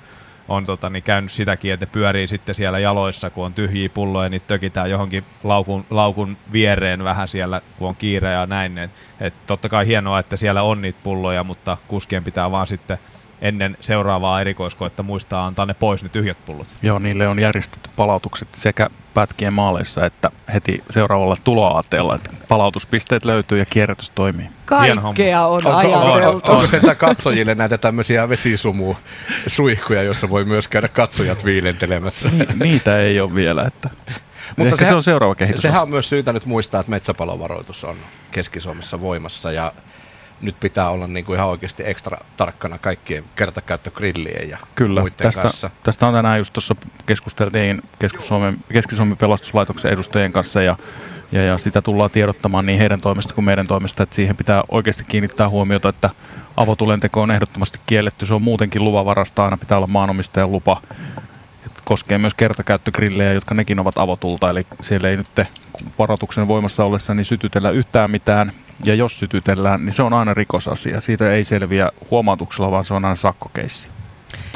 on 0.48 0.66
tota, 0.66 0.90
niin 0.90 1.02
käynyt 1.02 1.30
sitäkin, 1.30 1.72
että 1.72 1.86
pyörii 1.86 2.26
sitten 2.26 2.54
siellä 2.54 2.78
jaloissa, 2.78 3.30
kun 3.30 3.46
on 3.46 3.54
tyhjiä 3.54 3.88
pulloja, 3.88 4.28
niin 4.28 4.42
tökitään 4.46 4.90
johonkin 4.90 5.24
laukun, 5.44 5.86
laukun 5.90 6.36
viereen 6.52 7.04
vähän 7.04 7.28
siellä, 7.28 7.60
kun 7.78 7.88
on 7.88 7.96
kiire 7.96 8.32
ja 8.32 8.46
näin. 8.46 8.78
Et, 8.78 8.90
et 9.20 9.34
totta 9.46 9.68
kai 9.68 9.86
hienoa, 9.86 10.18
että 10.18 10.36
siellä 10.36 10.62
on 10.62 10.82
niitä 10.82 10.98
pulloja, 11.02 11.44
mutta 11.44 11.76
kuskien 11.88 12.24
pitää 12.24 12.50
vaan 12.50 12.66
sitten 12.66 12.98
ennen 13.40 13.76
seuraavaa 13.80 14.40
erikoiskoetta 14.40 15.02
muistaa 15.02 15.46
antaa 15.46 15.66
ne 15.66 15.74
pois 15.74 16.02
ne 16.02 16.08
tyhjät 16.08 16.36
pullot. 16.46 16.66
Joo, 16.82 16.98
niille 16.98 17.28
on 17.28 17.38
järjestetty 17.38 17.90
palautukset 17.96 18.48
sekä 18.54 18.88
pätkien 19.16 19.52
maaleissa 19.52 20.06
että 20.06 20.30
heti 20.54 20.84
seuraavalla 20.90 21.36
tuloaateella, 21.44 22.14
että 22.14 22.30
palautuspisteet 22.48 23.24
löytyy 23.24 23.58
ja 23.58 23.64
kierrätys 23.64 24.10
toimii. 24.10 24.48
Kaikkea 24.64 25.46
on 25.46 25.54
onko, 25.54 25.76
ajateltu. 25.76 26.28
Onko, 26.28 26.52
onko 26.52 26.66
se 26.66 26.94
katsojille 26.94 27.54
näitä 27.54 27.78
tämmöisiä 27.78 28.28
vesisumu 28.28 28.94
suihkuja, 29.46 30.02
jossa 30.02 30.30
voi 30.30 30.44
myös 30.44 30.68
käydä 30.68 30.88
katsojat 30.88 31.44
viilentelemässä? 31.44 32.28
Ni, 32.28 32.46
niitä 32.64 32.98
ei 32.98 33.20
ole 33.20 33.34
vielä. 33.34 33.62
Että. 33.62 33.90
Mutta 34.56 34.64
Ehkä 34.64 34.76
sehän, 34.76 34.92
se 34.92 34.96
on 34.96 35.02
seuraava 35.02 35.34
kehitys. 35.34 35.62
Sehän 35.62 35.82
on 35.82 35.90
myös 35.90 36.08
syytä 36.08 36.32
nyt 36.32 36.46
muistaa, 36.46 36.80
että 36.80 36.90
metsäpalovaroitus 36.90 37.84
on 37.84 37.96
Keski-Suomessa 38.32 39.00
voimassa 39.00 39.52
ja 39.52 39.72
nyt 40.40 40.60
pitää 40.60 40.90
olla 40.90 41.06
niin 41.06 41.24
kuin 41.24 41.36
ihan 41.36 41.48
oikeasti 41.48 41.82
ekstra 41.86 42.18
tarkkana 42.36 42.78
kaikkien 42.78 43.24
kertakäyttögrillien 43.36 44.50
ja 44.50 44.58
Kyllä, 44.74 45.00
muiden 45.00 45.16
tästä, 45.16 45.42
kanssa. 45.42 45.70
tästä 45.82 46.06
on 46.06 46.14
tänään 46.14 46.38
just 46.38 46.52
tuossa 46.52 46.76
keskusteltiin 47.06 47.82
Keski-Suomen, 47.98 48.56
Keski-Suomen 48.72 49.16
pelastuslaitoksen 49.16 49.92
edustajien 49.92 50.32
kanssa 50.32 50.62
ja 50.62 50.76
ja, 51.32 51.42
ja 51.42 51.58
sitä 51.58 51.82
tullaan 51.82 52.10
tiedottamaan 52.10 52.66
niin 52.66 52.78
heidän 52.78 53.00
toimesta 53.00 53.34
kuin 53.34 53.44
meidän 53.44 53.66
toimesta, 53.66 54.02
että 54.02 54.16
siihen 54.16 54.36
pitää 54.36 54.62
oikeasti 54.68 55.04
kiinnittää 55.04 55.48
huomiota, 55.48 55.88
että 55.88 56.10
avotulenteko 56.56 57.22
on 57.22 57.30
ehdottomasti 57.30 57.78
kielletty. 57.86 58.26
Se 58.26 58.34
on 58.34 58.42
muutenkin 58.42 58.84
luvavarasta, 58.84 59.44
aina 59.44 59.56
pitää 59.56 59.76
olla 59.76 59.86
maanomistajan 59.86 60.52
lupa. 60.52 60.82
Et 61.66 61.72
koskee 61.84 62.18
myös 62.18 62.34
kertakäyttögrillejä, 62.34 63.32
jotka 63.32 63.54
nekin 63.54 63.78
ovat 63.80 63.98
avotulta, 63.98 64.50
eli 64.50 64.60
siellä 64.82 65.08
ei 65.08 65.16
nyt 65.16 65.30
varoituksen 65.98 66.48
voimassa 66.48 66.84
ollessa 66.84 67.14
niin 67.14 67.24
sytytellä 67.24 67.70
yhtään 67.70 68.10
mitään. 68.10 68.52
Ja 68.84 68.94
jos 68.94 69.18
sytytellään, 69.18 69.84
niin 69.84 69.92
se 69.92 70.02
on 70.02 70.12
aina 70.12 70.34
rikosasia. 70.34 71.00
Siitä 71.00 71.32
ei 71.32 71.44
selviä 71.44 71.90
huomautuksella, 72.10 72.70
vaan 72.70 72.84
se 72.84 72.94
on 72.94 73.04
aina 73.04 73.16
sakkokeissi. 73.16 73.88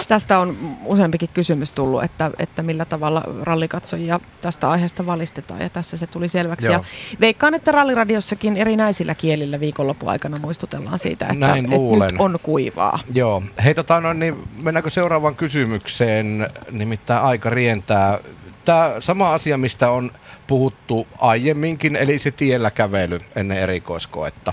Tästä 0.08 0.38
on 0.38 0.56
useampikin 0.84 1.28
kysymys 1.34 1.72
tullut, 1.72 2.04
että, 2.04 2.30
että 2.38 2.62
millä 2.62 2.84
tavalla 2.84 3.22
rallikatsojia 3.42 4.20
tästä 4.40 4.70
aiheesta 4.70 5.06
valistetaan 5.06 5.60
ja 5.60 5.68
tässä 5.68 5.96
se 5.96 6.06
tuli 6.06 6.28
selväksi. 6.28 6.66
Ja 6.66 6.84
veikkaan, 7.20 7.54
että 7.54 7.72
ralliradiossakin 7.72 8.56
erinäisillä 8.56 9.14
kielillä 9.14 9.60
viikonloppuaikana 9.60 10.38
muistutellaan 10.38 10.98
siitä, 10.98 11.24
että, 11.24 11.38
Näin 11.38 11.64
että 11.64 11.76
nyt 11.76 12.20
on 12.20 12.38
kuivaa. 12.42 12.98
Joo. 13.14 13.42
Hei, 13.64 13.74
tota, 13.74 14.00
no, 14.00 14.12
niin 14.12 14.48
mennäänkö 14.62 14.90
seuraavaan 14.90 15.36
kysymykseen, 15.36 16.50
nimittäin 16.70 17.22
aika 17.22 17.50
rientää. 17.50 18.18
Tämä 18.64 18.92
sama 19.00 19.32
asia, 19.32 19.58
mistä 19.58 19.90
on 19.90 20.10
puhuttu 20.50 21.06
aiemminkin, 21.18 21.96
eli 21.96 22.18
se 22.18 22.30
tiellä 22.30 22.70
kävely 22.70 23.18
ennen 23.36 23.58
erikoiskoetta. 23.58 24.52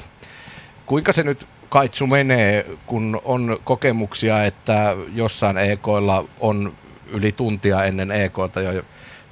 Kuinka 0.85 1.13
se 1.13 1.23
nyt 1.23 1.47
kaitsu 1.69 2.07
menee, 2.07 2.65
kun 2.85 3.21
on 3.25 3.59
kokemuksia, 3.63 4.45
että 4.45 4.95
jossain 5.13 5.57
EKilla 5.57 6.25
on 6.39 6.73
yli 7.07 7.31
tuntia 7.31 7.83
ennen 7.83 8.11
EKta 8.11 8.61
jo 8.61 8.83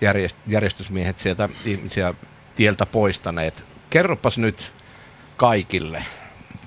järjest, 0.01 0.37
järjestysmiehet 0.47 1.19
sieltä 1.19 1.49
ihmisiä 1.65 2.13
tieltä 2.55 2.85
poistaneet. 2.85 3.63
Kerropas 3.89 4.37
nyt 4.37 4.71
kaikille, 5.37 6.05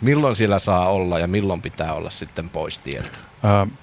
milloin 0.01 0.37
siellä 0.37 0.59
saa 0.59 0.89
olla 0.89 1.19
ja 1.19 1.27
milloin 1.27 1.63
pitää 1.63 1.93
olla 1.93 2.11
sitten 2.11 2.51
pois 2.51 2.79
tieltä? 2.79 3.19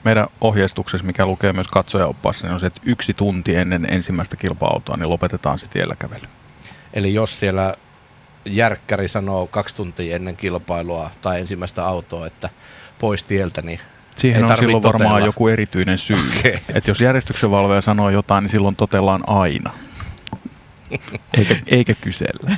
Meidän 0.04 0.28
ohjeistuksessa, 0.42 1.08
mikä 1.08 1.26
lukee 1.26 1.54
myös 1.54 1.68
katsojaoppaassa, 1.68 2.48
niin 2.48 2.54
on 2.54 2.60
se, 2.60 2.66
että 2.66 2.82
yksi 2.86 3.14
tunti 3.14 3.56
ennen 3.56 3.88
ensimmäistä 3.92 4.36
kilpa-autoa, 4.36 4.98
niin 4.98 5.10
lopetetaan 5.10 5.60
se 5.60 5.68
tiellä 5.68 5.96
kävely. 6.00 6.28
Eli 6.94 7.14
jos 7.14 7.40
siellä 7.40 7.76
järkkäri 8.46 9.08
sanoo 9.08 9.48
kaksi 9.48 9.76
tuntia 9.76 10.16
ennen 10.16 10.36
kilpailua 10.36 11.12
tai 11.22 11.40
ensimmäistä 11.40 11.86
autoa, 11.86 12.28
että 12.28 12.50
pois 13.00 13.24
tieltä, 13.24 13.62
niin 13.62 13.80
Siihen 14.16 14.46
ei 14.46 14.52
on 14.52 14.58
silloin 14.58 14.82
totella. 14.82 15.00
varmaan 15.04 15.26
joku 15.26 15.48
erityinen 15.48 15.98
syy. 15.98 16.18
Okay. 16.40 16.58
Että 16.74 16.92
jos 16.92 17.02
järjestyksenvalvoja 17.02 17.82
sanoo 17.82 18.10
jotain, 18.10 18.42
niin 18.42 18.50
silloin 18.50 18.76
totellaan 18.76 19.30
aina. 19.30 19.72
Eikä, 21.38 21.56
eikä 21.68 21.94
kysellä. 22.02 22.58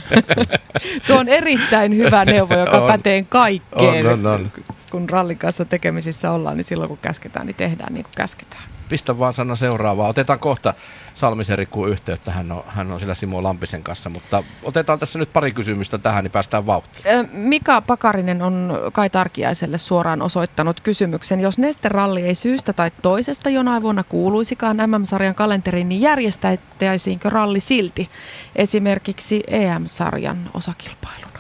Tuo 1.07 1.19
on 1.19 1.27
erittäin 1.29 1.97
hyvä 1.97 2.25
neuvo, 2.25 2.57
joka 2.57 2.77
on. 2.77 2.91
pätee 2.91 3.25
kaikkeen. 3.29 4.07
On, 4.07 4.25
on, 4.25 4.33
on. 4.33 4.51
Kun 4.91 5.09
rallin 5.09 5.37
kanssa 5.37 5.65
tekemisissä 5.65 6.31
ollaan, 6.31 6.57
niin 6.57 6.65
silloin 6.65 6.87
kun 6.87 6.97
käsketään, 7.01 7.45
niin 7.45 7.55
tehdään 7.55 7.93
niin 7.93 8.03
kuin 8.03 8.13
käsketään. 8.15 8.63
Pistä 8.89 9.19
vaan 9.19 9.33
sana 9.33 9.55
seuraavaa. 9.55 10.07
Otetaan 10.07 10.39
kohta 10.39 10.73
Salmisen 11.13 11.57
Rikkuun 11.57 11.89
yhteyttä. 11.89 12.31
Hän 12.31 12.51
on, 12.51 12.63
hän 12.67 12.91
on 12.91 12.99
sillä 12.99 13.13
Simo 13.13 13.43
Lampisen 13.43 13.83
kanssa, 13.83 14.09
mutta 14.09 14.43
otetaan 14.63 14.99
tässä 14.99 15.19
nyt 15.19 15.33
pari 15.33 15.51
kysymystä 15.51 15.97
tähän, 15.97 16.23
niin 16.23 16.31
päästään 16.31 16.65
vauhtiin. 16.65 17.29
Mika 17.31 17.81
Pakarinen 17.81 18.41
on 18.41 18.73
Kai 18.93 19.09
Tarkiaiselle 19.09 19.77
suoraan 19.77 20.21
osoittanut 20.21 20.79
kysymyksen. 20.79 21.39
Jos 21.39 21.57
Neste-ralli 21.57 22.21
ei 22.21 22.35
syystä 22.35 22.73
tai 22.73 22.91
toisesta 23.01 23.49
jonain 23.49 23.81
vuonna 23.81 24.03
kuuluisikaan 24.03 24.77
MM-sarjan 24.77 25.35
kalenteriin, 25.35 25.89
niin 25.89 26.01
järjestäisiinkö 26.01 27.29
ralli 27.29 27.59
silti 27.59 28.09
esimerkiksi 28.55 29.43
EM-sarjan 29.47 30.49
osakilpailuna? 30.53 31.39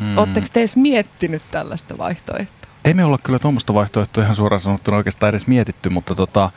Mm. 0.00 0.18
Oletteko 0.18 0.46
te 0.52 0.60
edes 0.60 0.76
miettinyt 0.76 1.42
tällaista 1.50 1.98
vaihtoehtoa? 1.98 2.57
Ei 2.88 2.94
me 2.94 3.04
olla 3.04 3.18
kyllä 3.24 3.38
tuommoista 3.38 3.74
vaihtoehtoa 3.74 4.24
ihan 4.24 4.36
suoraan 4.36 4.60
sanottuna 4.60 4.96
oikeastaan 4.96 5.30
edes 5.30 5.46
mietitty, 5.46 5.88
mutta 5.88 6.14
tota, 6.14 6.50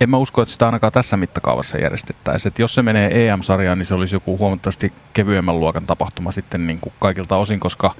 en 0.00 0.10
mä 0.10 0.16
usko, 0.16 0.42
että 0.42 0.52
sitä 0.52 0.66
ainakaan 0.66 0.92
tässä 0.92 1.16
mittakaavassa 1.16 1.78
järjestettäisiin. 1.78 2.50
Että 2.50 2.62
jos 2.62 2.74
se 2.74 2.82
menee 2.82 3.28
EM-sarjaan, 3.28 3.78
niin 3.78 3.86
se 3.86 3.94
olisi 3.94 4.14
joku 4.14 4.38
huomattavasti 4.38 4.92
kevyemmän 5.12 5.60
luokan 5.60 5.86
tapahtuma 5.86 6.32
sitten 6.32 6.66
niin 6.66 6.80
kuin 6.80 6.92
kaikilta 7.00 7.36
osin, 7.36 7.60
koska 7.60 7.94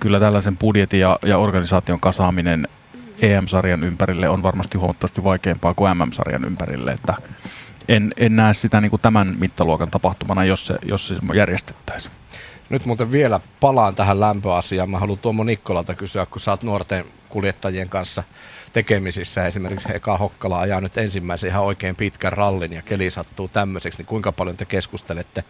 kyllä 0.00 0.20
tällaisen 0.20 0.56
budjetin 0.56 1.00
ja, 1.00 1.18
ja 1.26 1.38
organisaation 1.38 2.00
kasaaminen 2.00 2.68
EM-sarjan 3.22 3.84
ympärille 3.84 4.28
on 4.28 4.42
varmasti 4.42 4.78
huomattavasti 4.78 5.24
vaikeampaa 5.24 5.74
kuin 5.74 5.98
MM-sarjan 5.98 6.44
ympärille. 6.44 6.92
Että 6.92 7.14
en, 7.88 8.12
en 8.16 8.36
näe 8.36 8.54
sitä 8.54 8.80
niin 8.80 8.90
kuin 8.90 9.02
tämän 9.02 9.36
mittaluokan 9.40 9.90
tapahtumana, 9.90 10.44
jos 10.44 10.66
se, 10.66 10.78
jos 10.82 11.08
se 11.08 11.14
järjestettäisiin. 11.34 12.12
Nyt 12.70 12.84
muuten 12.84 13.12
vielä 13.12 13.40
palaan 13.60 13.94
tähän 13.94 14.20
lämpöasiaan. 14.20 14.90
Mä 14.90 14.98
haluan 14.98 15.18
Tuomo 15.18 15.44
Nikkolalta 15.44 15.94
kysyä, 15.94 16.26
kun 16.26 16.40
sä 16.40 16.50
oot 16.50 16.62
nuorten 16.62 17.04
kuljettajien 17.28 17.88
kanssa 17.88 18.22
tekemisissä. 18.72 19.46
Esimerkiksi 19.46 19.88
Eka 19.94 20.18
Hokkala 20.18 20.60
ajaa 20.60 20.80
nyt 20.80 20.98
ensimmäisen 20.98 21.50
ihan 21.50 21.64
oikein 21.64 21.96
pitkän 21.96 22.32
rallin 22.32 22.72
ja 22.72 22.82
keli 22.82 23.10
sattuu 23.10 23.48
tämmöiseksi. 23.48 23.98
Niin 23.98 24.06
kuinka 24.06 24.32
paljon 24.32 24.56
te 24.56 24.64
keskustelette 24.64 25.44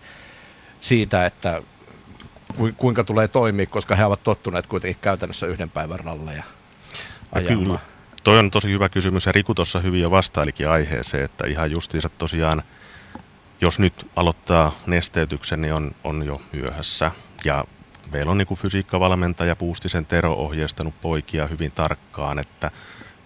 siitä, 0.81 1.27
että 1.27 1.63
kuinka 2.77 3.05
tulee 3.05 3.29
toimia, 3.29 3.67
koska 3.67 3.95
he 3.95 4.05
ovat 4.05 4.23
tottuneet 4.23 4.67
kuitenkin 4.67 5.03
käytännössä 5.03 5.47
yhden 5.47 5.71
päivän 5.71 6.01
ralleja 6.01 6.43
ajamaan? 7.33 7.65
Kyllä. 7.65 7.79
Toi 8.25 8.39
on 8.39 8.51
tosi 8.51 8.69
hyvä 8.69 8.89
kysymys 8.89 9.27
ja 9.27 9.33
Riku 9.33 9.55
tuossa 9.55 9.81
hyvin 9.81 10.01
jo 10.01 10.11
vastailikin 10.11 10.69
aiheeseen, 10.69 11.25
että 11.25 11.47
ihan 11.47 11.71
justiinsa 11.71 12.09
tosiaan– 12.19 12.63
jos 13.61 13.79
nyt 13.79 14.11
aloittaa 14.17 14.73
nesteytyksen, 14.87 15.61
niin 15.63 15.75
on, 15.75 15.95
on 16.05 16.27
jo 16.27 16.41
myöhässä. 16.53 17.11
Ja 17.45 17.65
meillä 18.13 18.31
on 18.31 18.39
niin 18.39 18.47
kuin 18.47 18.59
fysiikkavalmentaja 18.59 19.57
Puustisen 19.57 20.07
Tero 20.07 20.33
ohjeistanut 20.33 21.01
poikia 21.01 21.47
hyvin 21.47 21.73
tarkkaan, 21.73 22.39
että 22.39 22.71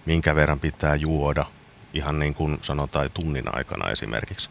minkä 0.06 0.34
verran 0.34 0.60
pitää 0.60 0.96
juoda 0.96 1.46
ihan 1.94 2.18
niin 2.18 2.34
kuin 2.34 2.58
sanotaan 2.62 3.10
tunnin 3.14 3.54
aikana 3.54 3.90
esimerkiksi. 3.90 4.50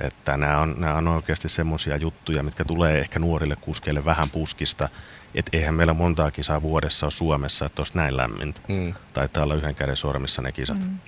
Että 0.00 0.36
nämä 0.36 0.58
on, 0.58 0.74
nämä 0.78 0.94
on 0.94 1.08
oikeasti 1.08 1.48
semmoisia 1.48 1.96
juttuja, 1.96 2.42
mitkä 2.42 2.64
tulee 2.64 2.98
ehkä 2.98 3.18
nuorille 3.18 3.56
kuskeille 3.56 4.04
vähän 4.04 4.30
puskista. 4.30 4.88
Että 5.34 5.56
eihän 5.56 5.74
meillä 5.74 5.94
montaa 5.94 6.30
kisaa 6.30 6.62
vuodessa 6.62 7.06
ole 7.06 7.10
Suomessa, 7.10 7.66
että 7.66 7.80
olisi 7.80 7.96
näin 7.96 8.16
lämmintä. 8.16 8.60
Mm. 8.68 8.94
Taitaa 9.12 9.44
olla 9.44 9.54
yhden 9.54 9.74
käden 9.74 9.96
sormissa 9.96 10.42
ne 10.42 10.52
kisat. 10.52 10.78
Mm 10.78 10.98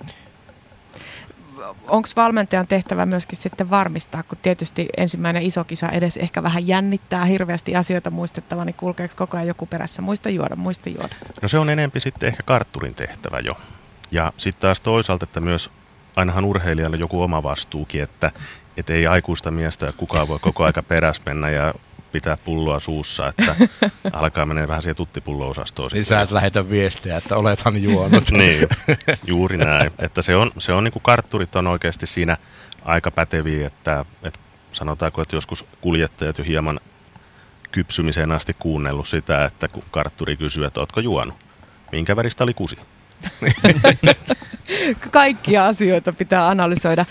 onko 1.87 2.09
valmentajan 2.15 2.67
tehtävä 2.67 3.05
myöskin 3.05 3.37
sitten 3.37 3.69
varmistaa, 3.69 4.23
kun 4.23 4.37
tietysti 4.41 4.89
ensimmäinen 4.97 5.43
iso 5.43 5.63
kisa 5.63 5.89
edes 5.89 6.17
ehkä 6.17 6.43
vähän 6.43 6.67
jännittää 6.67 7.25
hirveästi 7.25 7.75
asioita 7.75 8.11
muistettava, 8.11 8.65
niin 8.65 8.73
kulkeeko 8.73 9.13
koko 9.17 9.37
ajan 9.37 9.47
joku 9.47 9.65
perässä? 9.65 10.01
Muista 10.01 10.29
juoda, 10.29 10.55
muista 10.55 10.89
juoda. 10.89 11.15
No 11.41 11.47
se 11.47 11.57
on 11.57 11.69
enempi 11.69 11.99
sitten 11.99 12.27
ehkä 12.27 12.43
kartturin 12.45 12.95
tehtävä 12.95 13.39
jo. 13.39 13.53
Ja 14.11 14.33
sitten 14.37 14.61
taas 14.61 14.81
toisaalta, 14.81 15.23
että 15.23 15.39
myös 15.39 15.69
ainahan 16.15 16.45
urheilijalle 16.45 16.97
joku 16.97 17.21
oma 17.21 17.43
vastuukin, 17.43 18.03
että 18.03 18.31
et 18.77 18.89
ei 18.89 19.07
aikuista 19.07 19.51
miestä 19.51 19.93
kukaan 19.97 20.27
voi 20.27 20.39
koko 20.39 20.63
aika 20.63 20.83
peräs 20.83 21.21
mennä 21.25 21.49
ja 21.49 21.73
pitää 22.11 22.37
pulloa 22.45 22.79
suussa, 22.79 23.27
että 23.27 23.55
alkaa 24.13 24.45
mennä 24.45 24.67
vähän 24.67 24.81
siihen 24.81 24.95
tuttipullo-osastoon. 24.95 25.89
Niin 25.93 26.05
sä 26.05 26.21
et 26.21 26.31
lähetä 26.31 26.69
viestiä, 26.69 27.17
että 27.17 27.37
olethan 27.37 27.83
juonut. 27.83 28.31
niin, 28.37 28.67
juuri 29.27 29.57
näin. 29.57 29.91
Että 29.99 30.21
se 30.21 30.35
on, 30.35 30.51
se 30.57 30.73
on 30.73 30.83
niin 30.83 30.91
kuin 30.91 31.03
kartturit 31.03 31.55
on 31.55 31.67
oikeasti 31.67 32.07
siinä 32.07 32.37
aika 32.85 33.11
päteviä, 33.11 33.67
että, 33.67 34.05
että 34.23 34.39
sanotaanko, 34.71 35.21
että 35.21 35.35
joskus 35.35 35.65
kuljettajat 35.81 36.37
jo 36.37 36.43
hieman 36.43 36.79
kypsymiseen 37.71 38.31
asti 38.31 38.55
kuunnellut 38.59 39.07
sitä, 39.07 39.45
että 39.45 39.67
kun 39.67 39.83
kartturi 39.91 40.37
kysyy, 40.37 40.65
että 40.65 40.79
ootko 40.79 40.99
juonut, 40.99 41.35
minkä 41.91 42.15
väristä 42.15 42.43
oli 42.43 42.53
kusi? 42.53 42.77
Kaikkia 45.11 45.65
asioita 45.65 46.13
pitää 46.13 46.47
analysoida. 46.47 47.05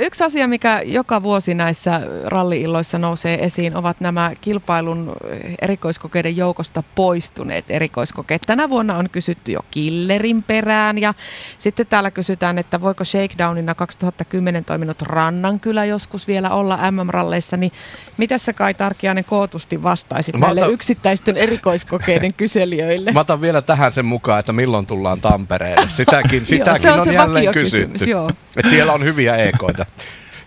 Yksi 0.00 0.24
asia, 0.24 0.48
mikä 0.48 0.82
joka 0.84 1.22
vuosi 1.22 1.54
näissä 1.54 2.00
ralliilloissa 2.24 2.98
nousee 2.98 3.44
esiin, 3.44 3.76
ovat 3.76 4.00
nämä 4.00 4.32
kilpailun 4.40 5.16
erikoiskokeiden 5.62 6.36
joukosta 6.36 6.82
poistuneet 6.94 7.64
erikoiskokeet. 7.68 8.42
Tänä 8.46 8.68
vuonna 8.68 8.96
on 8.96 9.10
kysytty 9.10 9.52
jo 9.52 9.60
Killerin 9.70 10.42
perään 10.42 10.98
ja 10.98 11.14
sitten 11.58 11.86
täällä 11.86 12.10
kysytään, 12.10 12.58
että 12.58 12.80
voiko 12.80 13.04
Shakedownina 13.04 13.74
2010 13.74 14.64
toiminut 14.64 15.02
Rannankylä 15.02 15.84
joskus 15.84 16.28
vielä 16.28 16.50
olla 16.50 16.78
MM-ralleissa, 16.90 17.56
niin 17.56 17.72
mitä 18.16 18.38
sä 18.38 18.52
Kai 18.52 18.74
Tarkiainen 18.74 19.24
kootusti 19.24 19.82
vastaisit 19.82 20.36
Mä 20.36 20.46
näille 20.46 20.60
otan... 20.60 20.74
yksittäisten 20.74 21.36
erikoiskokeiden 21.36 22.34
kyselijöille? 22.34 23.12
Mä 23.18 23.20
otan 23.20 23.40
vielä 23.40 23.62
tähän 23.62 23.92
sen 23.92 24.04
mukaan, 24.06 24.40
että 24.40 24.52
milloin 24.52 24.86
tullaan 24.86 25.20
Tampereelle. 25.48 25.88
Sitäkin, 25.88 26.46
sitäkin 26.46 26.72
joo, 26.72 26.76
se 26.82 26.92
on, 26.92 26.98
on 26.98 27.04
se 27.04 27.12
jälleen 27.12 27.52
kysytty. 27.52 28.04
Joo. 28.04 28.30
Et 28.56 28.68
siellä 28.70 28.92
on 28.92 29.04
hyviä 29.04 29.36
ekoita. 29.36 29.86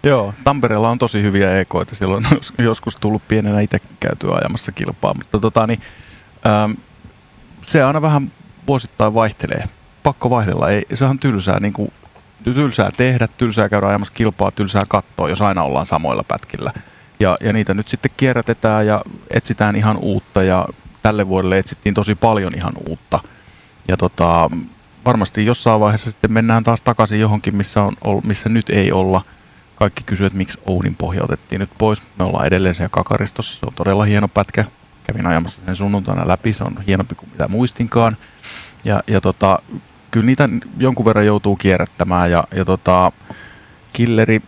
Joo, 0.04 0.34
Tampereella 0.44 0.90
on 0.90 0.98
tosi 0.98 1.22
hyviä 1.22 1.60
ekoita. 1.60 1.96
Siellä 1.96 2.16
on 2.16 2.26
joskus 2.58 2.96
tullut 2.96 3.28
pienenä 3.28 3.62
itse 3.62 3.80
käytyä 4.00 4.36
ajamassa 4.36 4.72
kilpaa, 4.72 5.14
mutta 5.14 5.40
tota, 5.40 5.68
niin, 5.68 5.82
ähm, 6.48 6.72
se 7.62 7.84
aina 7.84 8.02
vähän 8.02 8.32
vuosittain 8.68 9.14
vaihtelee. 9.14 9.64
Pakko 10.04 10.30
vaihdella, 10.30 10.70
ei, 10.70 10.82
se 10.94 11.06
on 11.06 11.20
tylsää, 11.20 11.60
niin 11.60 11.74
kuin, 11.74 11.94
tylsää 12.44 12.92
tehdä, 12.98 13.28
tylsää 13.28 13.70
käydä 13.70 13.88
ajamassa 13.88 14.14
kilpaa, 14.14 14.52
tylsää 14.52 14.84
katsoa, 14.90 15.30
jos 15.30 15.42
aina 15.42 15.64
ollaan 15.64 15.86
samoilla 15.86 16.24
pätkillä. 16.24 16.74
Ja, 17.20 17.38
ja 17.42 17.54
niitä 17.54 17.74
nyt 17.74 17.88
sitten 17.88 18.12
kierrätetään 18.18 18.88
ja 18.88 19.02
etsitään 19.32 19.76
ihan 19.76 19.98
uutta 19.98 20.44
ja 20.44 20.68
tälle 21.04 21.28
vuodelle 21.28 21.58
etsittiin 21.58 21.96
tosi 21.96 22.16
paljon 22.16 22.56
ihan 22.56 22.74
uutta. 22.90 23.20
Ja 23.88 23.98
tota, 23.98 24.50
varmasti 25.06 25.46
jossain 25.46 25.80
vaiheessa 25.80 26.12
sitten 26.12 26.32
mennään 26.32 26.64
taas 26.64 26.82
takaisin 26.82 27.20
johonkin, 27.20 27.56
missä, 27.56 27.84
on, 27.84 28.22
missä 28.24 28.50
nyt 28.50 28.70
ei 28.70 28.92
olla. 28.92 29.22
Kaikki 29.76 30.04
kysyvät, 30.04 30.28
että 30.28 30.38
miksi 30.38 30.60
Oudin 30.68 30.96
pohja 30.96 31.24
otettiin 31.24 31.60
nyt 31.60 31.70
pois. 31.78 32.02
Me 32.20 32.26
ollaan 32.26 32.46
edelleen 32.46 32.76
siellä 32.76 32.90
Kakaristossa, 32.90 33.60
se 33.60 33.66
on 33.66 33.74
todella 33.74 34.04
hieno 34.04 34.28
pätkä. 34.28 34.66
Kävin 35.04 35.28
ajamassa 35.28 35.62
sen 35.66 35.76
sunnuntaina 35.76 36.28
läpi, 36.28 36.54
se 36.54 36.64
on 36.64 36.76
hienompi 36.88 37.16
kuin 37.16 37.30
mitä 37.32 37.48
muistinkaan. 37.48 38.18
Ja, 38.84 39.04
ja 39.08 39.22
tota, 39.22 39.60
kyllä 40.12 40.26
niitä 40.26 40.50
jonkun 40.78 41.06
verran 41.06 41.26
joutuu 41.26 41.56
kierrättämään 41.56 42.32
ja, 42.32 42.44
ja 42.56 42.66
tota, 42.66 43.12
killeri, 43.94 44.42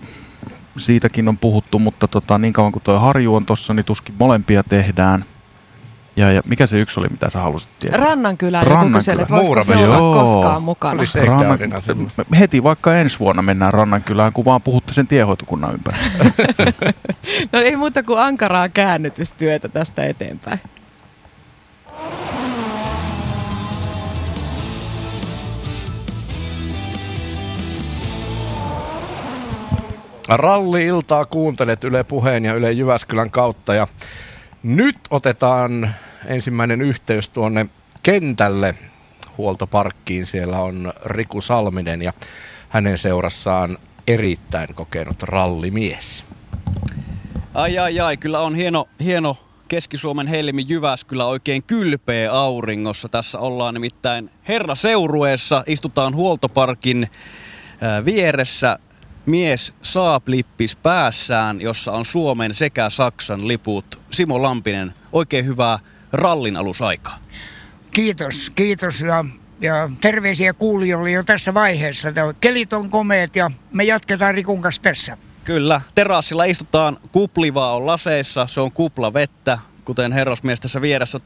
siitäkin 0.77 1.27
on 1.27 1.38
puhuttu, 1.38 1.79
mutta 1.79 2.07
tota, 2.07 2.38
niin 2.38 2.53
kauan 2.53 2.72
kuin 2.72 2.83
tuo 2.83 3.00
harju 3.00 3.36
on 3.36 3.45
tossa, 3.45 3.74
niin 3.74 3.86
tuskin 3.86 4.15
molempia 4.19 4.63
tehdään. 4.63 5.25
Ja, 6.15 6.32
ja 6.32 6.41
mikä 6.46 6.67
se 6.67 6.79
yksi 6.79 7.00
oli, 7.00 7.08
mitä 7.10 7.29
sä 7.29 7.39
halusit 7.39 7.70
tietää? 7.79 8.00
Rannankylä, 8.00 8.63
joku 8.70 8.89
kyseli, 8.93 9.22
että 9.22 9.34
voisiko 9.34 9.63
se 9.63 9.74
olla 9.74 9.98
Joo. 9.98 10.25
koskaan 10.25 10.63
mukana. 10.63 11.03
Rannan, 11.25 11.60
heti 12.39 12.63
vaikka 12.63 12.96
ensi 12.96 13.20
vuonna 13.20 13.41
mennään 13.41 13.74
Rannankylään, 13.74 14.34
kun 14.34 14.46
vaan 14.46 14.62
puhutte 14.62 14.93
sen 14.93 15.08
tiehoitokunnan 15.08 15.74
ympäri. 15.74 15.98
No 17.51 17.60
ei 17.60 17.75
muuta 17.75 18.03
kuin 18.03 18.20
ankaraa 18.20 18.70
käännytystyötä 18.70 19.70
tästä 19.70 20.05
eteenpäin. 20.05 20.60
Ralli-iltaa 30.29 31.25
kuuntelet 31.25 31.84
Yle 31.84 32.03
Puheen 32.03 32.46
ja 32.46 32.53
Yle 32.53 32.72
Jyväskylän 32.72 33.32
kautta 33.32 33.75
ja 33.75 33.88
nyt 34.63 34.98
otetaan 35.10 35.93
ensimmäinen 36.25 36.82
yhteys 36.82 37.29
tuonne 37.29 37.65
kentälle 38.03 38.75
huoltoparkkiin. 39.38 40.25
Siellä 40.25 40.62
on 40.62 40.93
Riku 41.05 41.41
Salminen 41.41 42.01
ja 42.01 42.13
hänen 42.70 42.98
seurassaan 42.98 43.77
erittäin 44.08 44.75
kokenut 44.75 45.24
rallimies. 45.24 46.25
Ai 47.53 47.79
ai 47.79 48.00
ai, 48.00 48.17
kyllä 48.17 48.39
on 48.39 48.55
hieno, 48.55 48.88
hieno 49.03 49.38
Keski-Suomen 49.67 50.27
helmi 50.27 50.65
Jyväskylä 50.67 51.25
oikein 51.25 51.63
kylpeä 51.63 52.32
auringossa. 52.32 53.10
Tässä 53.10 53.39
ollaan 53.39 53.74
nimittäin 53.74 54.29
Herra 54.48 54.75
Seurueessa, 54.75 55.63
istutaan 55.67 56.15
huoltoparkin 56.15 57.10
ää, 57.82 58.05
vieressä. 58.05 58.79
Mies 59.25 59.74
saaplippis 59.82 60.75
päässään, 60.75 61.62
jossa 61.62 61.92
on 61.92 62.06
Suomen 62.06 62.56
sekä 62.56 62.89
Saksan 62.89 63.48
liput. 63.48 64.00
Simo 64.12 64.42
Lampinen, 64.44 64.94
oikein 65.12 65.46
hyvää 65.46 65.80
rallin 66.13 66.58
alusaikaa. 66.58 67.20
Kiitos, 67.92 68.50
kiitos 68.50 69.01
ja, 69.01 69.25
ja 69.62 69.89
terveisiä 70.01 70.53
kuulijoille 70.53 71.12
jo 71.12 71.24
tässä 71.24 71.53
vaiheessa. 71.53 72.10
Kelit 72.42 72.74
on 72.74 72.89
komeet 72.89 73.36
ja 73.36 73.51
me 73.74 73.84
jatketaan 73.84 74.36
Rikun 74.36 74.62
kanssa 74.62 74.82
tässä. 74.82 75.18
Kyllä, 75.44 75.82
terassilla 75.96 76.44
istutaan, 76.44 76.98
kuplivaa 77.12 77.75
on 77.75 77.86
laseissa, 77.86 78.48
se 78.48 78.62
on 78.62 78.72
kupla 78.72 79.13
vettä, 79.13 79.60
kuten 79.86 80.12
herrasmies 80.12 80.60
tässä 80.60 80.82
vieressä 80.82 81.20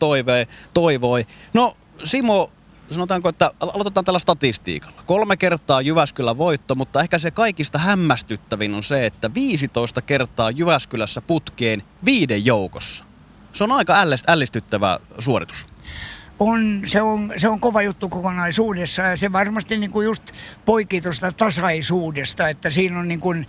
toivoi. 0.74 1.28
No 1.54 1.78
Simo, 2.04 2.52
sanotaanko, 2.92 3.30
että 3.30 3.52
al- 3.60 3.70
aloitetaan 3.74 4.06
tällä 4.06 4.20
statistiikalla. 4.20 5.04
Kolme 5.06 5.38
kertaa 5.38 5.82
Jyväskylän 5.82 6.38
voitto, 6.38 6.76
mutta 6.76 7.02
ehkä 7.02 7.20
se 7.20 7.32
kaikista 7.32 7.80
hämmästyttävin 7.80 8.74
on 8.74 8.84
se, 8.84 9.06
että 9.06 9.34
15 9.34 10.02
kertaa 10.02 10.52
Jyväskylässä 10.52 11.22
putkeen 11.22 11.84
viiden 12.06 12.46
joukossa. 12.46 13.06
Se 13.54 13.64
on 13.64 13.72
aika 13.72 14.04
ällist- 14.04 14.24
ällistyttävä 14.28 15.00
suoritus. 15.20 15.66
On, 16.40 16.82
se, 16.86 17.02
on, 17.02 17.34
se 17.38 17.48
on 17.50 17.60
kova 17.60 17.82
juttu 17.82 18.10
kokonaisuudessa 18.10 19.02
ja 19.02 19.18
se 19.18 19.32
varmasti 19.32 19.78
niin 19.78 19.92
kuin 19.92 20.06
just 20.06 20.24
poikii 20.66 21.02
tuosta 21.02 21.32
tasaisuudesta, 21.32 22.50
että 22.50 22.70
siinä 22.70 23.00
on 23.00 23.08
niin 23.08 23.20
kuin 23.20 23.48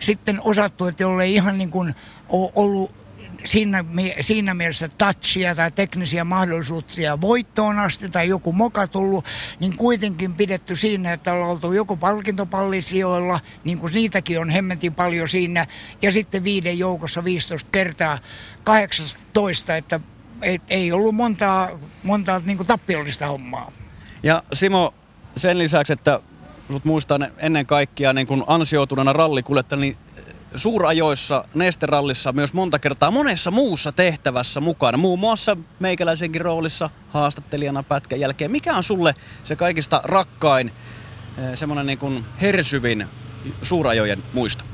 sitten 0.00 0.40
osattu, 0.44 0.86
että 0.86 1.02
jollei 1.02 1.34
ihan 1.34 1.58
niin 1.58 1.70
kuin 1.70 1.94
ole 2.28 2.52
ollut 2.54 3.01
siinä, 3.44 3.84
siinä 4.20 4.54
mielessä 4.54 4.88
touchia 4.88 5.54
tai 5.54 5.70
teknisiä 5.70 6.24
mahdollisuuksia 6.24 7.20
voittoon 7.20 7.78
asti 7.78 8.08
tai 8.08 8.28
joku 8.28 8.52
moka 8.52 8.86
tullut, 8.86 9.24
niin 9.60 9.76
kuitenkin 9.76 10.34
pidetty 10.34 10.76
siinä, 10.76 11.12
että 11.12 11.32
ollaan 11.32 11.50
oltu 11.50 11.72
joku 11.72 11.96
palkintopallisijoilla, 11.96 13.40
niin 13.64 13.78
kuin 13.78 13.92
niitäkin 13.92 14.40
on 14.40 14.50
hemmetin 14.50 14.94
paljon 14.94 15.28
siinä, 15.28 15.66
ja 16.02 16.12
sitten 16.12 16.44
viiden 16.44 16.78
joukossa 16.78 17.24
15 17.24 17.68
kertaa 17.72 18.18
18, 18.64 19.76
että 19.76 20.00
et, 20.42 20.62
ei 20.70 20.92
ollut 20.92 21.14
montaa, 21.14 21.68
montaa 22.02 22.40
niin 22.44 22.56
kuin 22.56 22.66
tappiollista 22.66 23.26
hommaa. 23.26 23.72
Ja 24.22 24.42
Simo, 24.52 24.94
sen 25.36 25.58
lisäksi, 25.58 25.92
että 25.92 26.20
sut 26.72 26.84
muistan 26.84 27.32
ennen 27.38 27.66
kaikkea 27.66 28.12
niin 28.12 28.26
kun 28.26 28.44
ansioituneena 28.46 29.12
rallikuljettajana, 29.12 29.80
niin 29.80 29.96
suurajoissa, 30.54 31.44
nesterallissa 31.54 32.32
myös 32.32 32.52
monta 32.52 32.78
kertaa 32.78 33.10
monessa 33.10 33.50
muussa 33.50 33.92
tehtävässä 33.92 34.60
mukana. 34.60 34.98
Muun 34.98 35.18
muassa 35.18 35.56
meikäläisenkin 35.80 36.40
roolissa 36.40 36.90
haastattelijana 37.10 37.82
pätkän 37.82 38.20
jälkeen. 38.20 38.50
Mikä 38.50 38.76
on 38.76 38.82
sulle 38.82 39.14
se 39.44 39.56
kaikista 39.56 40.00
rakkain, 40.04 40.72
eh, 41.38 41.44
semmoinen 41.54 41.86
niin 41.86 41.98
kuin 41.98 42.24
hersyvin 42.40 43.06
suurajojen 43.62 44.22
muisto? 44.32 44.64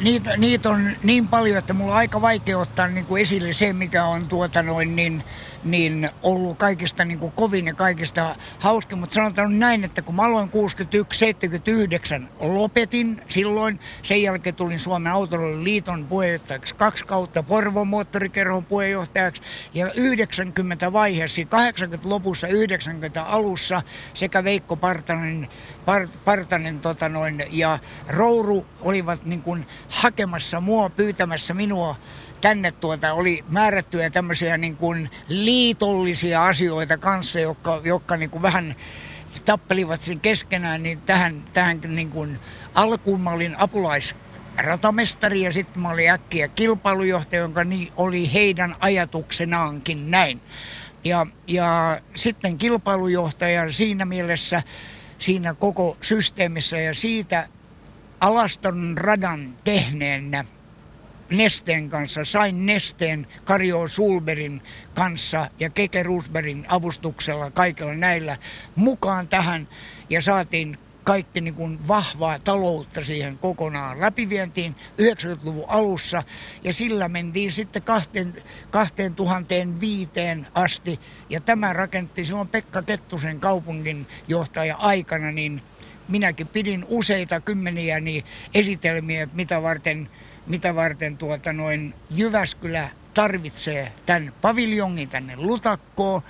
Niitä, 0.00 0.36
niitä 0.36 0.70
on 0.70 0.90
niin 1.02 1.28
paljon, 1.28 1.58
että 1.58 1.72
mulla 1.72 1.92
on 1.92 1.98
aika 1.98 2.20
vaikea 2.20 2.58
ottaa 2.58 2.88
niin 2.88 3.06
kuin 3.06 3.22
esille 3.22 3.52
se, 3.52 3.72
mikä 3.72 4.04
on 4.04 4.28
tuota 4.28 4.62
noin, 4.62 4.96
niin, 4.96 5.24
niin 5.64 6.10
ollut 6.22 6.58
kaikista 6.58 7.04
niin 7.04 7.18
kuin 7.18 7.32
kovin 7.32 7.66
ja 7.66 7.74
kaikista 7.74 8.36
hauskin. 8.58 8.98
Mutta 8.98 9.14
sanotaan 9.14 9.58
näin, 9.58 9.84
että 9.84 10.02
kun 10.02 10.14
mä 10.14 10.22
aloin 10.22 10.50
61-79, 10.50 12.28
lopetin 12.40 13.22
silloin. 13.28 13.80
Sen 14.02 14.22
jälkeen 14.22 14.54
tulin 14.54 14.78
Suomen 14.78 15.12
Autoilijoiden 15.12 15.64
liiton 15.64 16.06
puheenjohtajaksi 16.06 16.74
kaksi 16.74 17.04
kautta, 17.04 17.42
Porvon 17.42 17.88
moottorikerhon 17.88 18.64
puheenjohtajaksi. 18.64 19.42
Ja 19.74 19.92
90 19.92 20.92
vaiheessa, 20.92 21.42
80-lopussa, 21.42 22.48
90 22.48 23.22
alussa 23.22 23.82
sekä 24.14 24.44
Veikko 24.44 24.76
Partanen, 24.76 25.48
Par, 25.84 26.08
Partanen 26.24 26.80
tota 26.80 27.08
noin, 27.08 27.44
ja 27.50 27.78
Rouru 28.08 28.66
olivat 28.80 29.24
niin 29.24 29.42
kuin 29.42 29.66
hakemassa 29.88 30.60
mua, 30.60 30.90
pyytämässä 30.90 31.54
minua 31.54 31.96
tänne 32.40 32.72
tuota 32.72 33.12
oli 33.12 33.44
määrättyjä 33.48 34.10
tämmöisiä 34.10 34.58
niin 34.58 34.76
kuin 34.76 35.10
liitollisia 35.28 36.46
asioita 36.46 36.98
kanssa, 36.98 37.40
jotka, 37.40 37.80
jotka 37.84 38.16
niin 38.16 38.30
kuin 38.30 38.42
vähän 38.42 38.76
tappelivat 39.44 40.02
sen 40.02 40.20
keskenään, 40.20 40.82
niin 40.82 41.00
tähän, 41.00 41.44
tähän 41.52 41.80
niin 41.88 42.10
kuin 42.10 42.38
alkuun 42.74 43.20
mä 43.20 43.30
olin 43.30 43.54
apulais 43.58 44.14
ratamestari 44.58 45.42
ja 45.42 45.52
sitten 45.52 45.82
mä 45.82 45.90
olin 45.90 46.10
äkkiä 46.10 46.48
kilpailujohtaja, 46.48 47.42
jonka 47.42 47.64
niin 47.64 47.92
oli 47.96 48.32
heidän 48.32 48.76
ajatuksenaankin 48.80 50.10
näin. 50.10 50.40
Ja, 51.04 51.26
ja 51.46 52.00
sitten 52.14 52.58
kilpailujohtaja 52.58 53.72
siinä 53.72 54.04
mielessä 54.04 54.62
siinä 55.18 55.54
koko 55.54 55.96
systeemissä 56.00 56.76
ja 56.78 56.94
siitä 56.94 57.48
Alaston 58.20 58.98
radan 58.98 59.56
tehneenä 59.64 60.44
Nesteen 61.30 61.88
kanssa, 61.88 62.24
sain 62.24 62.66
Nesteen 62.66 63.26
Karjo 63.44 63.88
Sulberin 63.88 64.62
kanssa 64.94 65.50
ja 65.60 65.70
Keke 65.70 66.02
Rusberin 66.02 66.66
avustuksella 66.68 67.50
kaikilla 67.50 67.94
näillä 67.94 68.36
mukaan 68.76 69.28
tähän. 69.28 69.68
Ja 70.10 70.20
saatiin 70.22 70.78
kaikki 71.04 71.40
niin 71.40 71.54
kuin 71.54 71.88
vahvaa 71.88 72.38
taloutta 72.38 73.04
siihen 73.04 73.38
kokonaan 73.38 74.00
läpivientiin 74.00 74.74
90-luvun 75.02 75.64
alussa. 75.68 76.22
Ja 76.64 76.72
sillä 76.72 77.08
mentiin 77.08 77.52
sitten 77.52 77.82
kahteen, 77.82 78.42
2005 78.70 80.10
asti. 80.54 81.00
Ja 81.30 81.40
tämä 81.40 81.72
rakentti 81.72 82.24
silloin 82.24 82.48
Pekka 82.48 82.82
Kettusen 82.82 83.40
kaupungin 83.40 84.06
johtaja 84.28 84.76
aikana 84.76 85.30
niin 85.30 85.62
minäkin 86.08 86.48
pidin 86.48 86.84
useita 86.88 87.40
kymmeniä 87.40 88.00
niin 88.00 88.24
esitelmiä, 88.54 89.28
mitä 89.32 89.62
varten, 89.62 90.10
mitä 90.50 90.74
varten 90.74 91.16
tuota 91.16 91.52
noin 91.52 91.94
Jyväskylä 92.10 92.88
tarvitsee 93.14 93.92
tämän 94.06 94.32
paviljongin 94.40 95.08
tänne 95.08 95.36
Lutakkoon, 95.36 96.22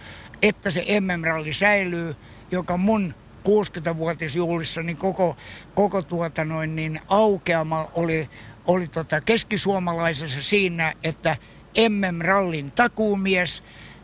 että 0.42 0.70
se 0.70 0.84
MM-ralli 1.00 1.52
säilyy, 1.52 2.16
joka 2.50 2.76
mun 2.76 3.14
60-vuotisjuhlissa, 3.48 4.82
niin 4.82 4.96
koko, 4.96 5.36
koko 5.74 6.02
tuota 6.02 6.44
noin, 6.44 6.76
niin 6.76 7.00
aukeama 7.08 7.88
oli, 7.94 8.30
oli 8.66 8.88
tota 8.88 9.20
keskisuomalaisessa 9.20 10.42
siinä, 10.42 10.92
että 11.04 11.36
MM-rallin 11.88 12.70
takuumies. 12.70 13.62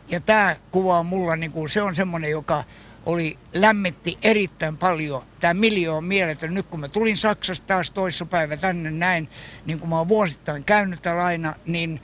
Ja 0.09 0.19
tämä 0.19 0.55
kuva 0.71 0.99
on 0.99 1.05
mulla, 1.05 1.35
niin 1.35 1.51
kuin, 1.51 1.69
se 1.69 1.81
on 1.81 1.95
semmoinen, 1.95 2.31
joka 2.31 2.63
oli, 3.07 3.37
lämmitti 3.53 4.17
erittäin 4.23 4.77
paljon. 4.77 5.23
Tämä 5.39 5.53
miljoon 5.53 6.03
mieletön. 6.03 6.53
Nyt 6.53 6.65
kun 6.65 6.79
mä 6.79 6.87
tulin 6.87 7.17
Saksasta 7.17 7.67
taas 7.67 7.91
toissapäivä 7.91 8.57
tänne 8.57 8.91
näin, 8.91 9.29
niin 9.65 9.79
kun 9.79 9.89
mä 9.89 9.97
oon 9.97 10.07
vuosittain 10.07 10.63
käynyt 10.63 11.01
täällä 11.01 11.25
aina, 11.25 11.53
niin, 11.65 12.01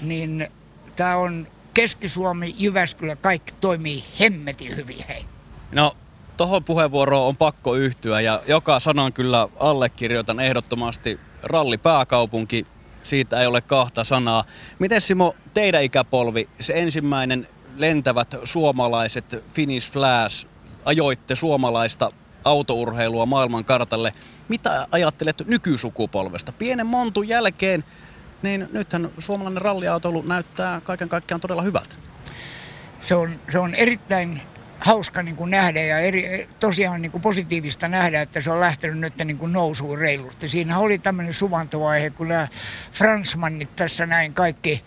niin 0.00 0.48
tämä 0.96 1.16
on 1.16 1.46
Keski-Suomi, 1.74 2.54
Jyväskylä, 2.58 3.16
kaikki 3.16 3.54
toimii 3.60 4.04
hemmetin 4.20 4.76
hyvin, 4.76 5.04
hei. 5.08 5.24
No, 5.72 5.96
tohon 6.36 6.64
puheenvuoroon 6.64 7.28
on 7.28 7.36
pakko 7.36 7.74
yhtyä 7.74 8.20
ja 8.20 8.42
joka 8.46 8.80
sanan 8.80 9.12
kyllä 9.12 9.48
allekirjoitan 9.60 10.40
ehdottomasti 10.40 11.20
rallipääkaupunki. 11.42 12.66
Siitä 13.02 13.40
ei 13.40 13.46
ole 13.46 13.60
kahta 13.60 14.04
sanaa. 14.04 14.44
Miten 14.78 15.00
Simo, 15.00 15.36
teidän 15.54 15.82
ikäpolvi, 15.82 16.48
se 16.60 16.72
ensimmäinen 16.76 17.48
lentävät 17.78 18.36
suomalaiset 18.44 19.44
Finnish 19.52 19.92
Flash, 19.92 20.46
ajoitte 20.84 21.34
suomalaista 21.34 22.12
autourheilua 22.44 23.26
maailman 23.26 23.64
kartalle. 23.64 24.12
Mitä 24.48 24.86
ajattelet 24.90 25.42
nykysukupolvesta? 25.46 26.52
Pienen 26.52 26.86
montun 26.86 27.28
jälkeen, 27.28 27.84
niin 28.42 28.68
nythän 28.72 29.10
suomalainen 29.18 29.62
ralliautoilu 29.62 30.22
näyttää 30.22 30.80
kaiken 30.80 31.08
kaikkiaan 31.08 31.40
todella 31.40 31.62
hyvältä. 31.62 31.94
Se 33.00 33.14
on, 33.14 33.40
se 33.52 33.58
on 33.58 33.74
erittäin 33.74 34.42
hauska 34.80 35.22
niin 35.22 35.36
kuin 35.36 35.50
nähdä 35.50 35.82
ja 35.82 35.98
eri, 35.98 36.48
tosiaan 36.60 37.02
niin 37.02 37.12
kuin 37.12 37.22
positiivista 37.22 37.88
nähdä, 37.88 38.22
että 38.22 38.40
se 38.40 38.50
on 38.50 38.60
lähtenyt 38.60 38.98
nyt 38.98 39.16
niin 39.24 39.38
kuin 39.38 39.52
nousuun 39.52 39.98
reilusti. 39.98 40.48
Siinä 40.48 40.78
oli 40.78 40.98
tämmöinen 40.98 41.34
suvantovaihe, 41.34 42.10
kun 42.10 42.28
nämä 42.28 42.48
Fransmannit 42.92 43.76
tässä 43.76 44.06
näin 44.06 44.34
kaikki 44.34 44.84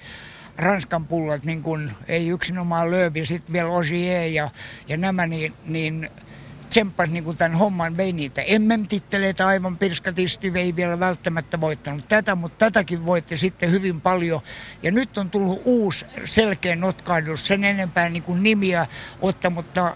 Ranskan 0.62 1.06
pullat, 1.06 1.44
niin 1.44 1.64
kuin, 1.64 1.92
ei 2.08 2.28
yksinomaan 2.28 2.92
Löövi, 2.92 3.26
sitten 3.26 3.54
vielä 3.54 3.70
Ogier 3.70 4.28
ja, 4.28 4.50
ja 4.88 4.98
nämä, 4.98 5.28
niin, 5.28 5.54
niin 5.66 6.10
tsemppas 6.70 7.10
niin 7.10 7.24
kuin 7.24 7.38
tämän 7.38 7.58
homman, 7.58 7.98
vei 7.98 8.14
niitä 8.14 8.42
MM-titteleitä 8.60 9.48
aivan 9.48 9.78
pirskatisti, 9.78 10.54
vei 10.54 10.76
vielä 10.76 11.00
välttämättä 11.00 11.62
voittanut 11.62 12.10
tätä, 12.10 12.36
mutta 12.36 12.58
tätäkin 12.58 13.06
voitti 13.06 13.38
sitten 13.38 13.72
hyvin 13.72 14.02
paljon. 14.02 14.42
Ja 14.84 14.92
nyt 14.92 15.18
on 15.18 15.30
tullut 15.30 15.62
uusi 15.66 16.06
selkeä 16.26 16.76
notkahdus, 16.76 17.48
sen 17.48 17.64
enempää 17.64 18.10
niin 18.10 18.24
kuin 18.24 18.44
nimiä 18.44 18.88
ottamatta 19.22 19.96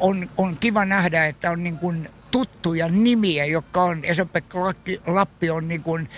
on, 0.00 0.30
on 0.36 0.56
kiva 0.56 0.84
nähdä, 0.84 1.26
että 1.26 1.50
on 1.50 1.64
niin 1.64 1.78
kuin 1.78 2.08
tuttuja 2.30 2.88
nimiä, 2.88 3.44
jotka 3.44 3.82
on, 3.82 4.04
Esa-Pekka 4.04 4.58
Lappi 5.06 5.50
on 5.50 5.68
niin 5.68 5.82
kuin 5.82 6.08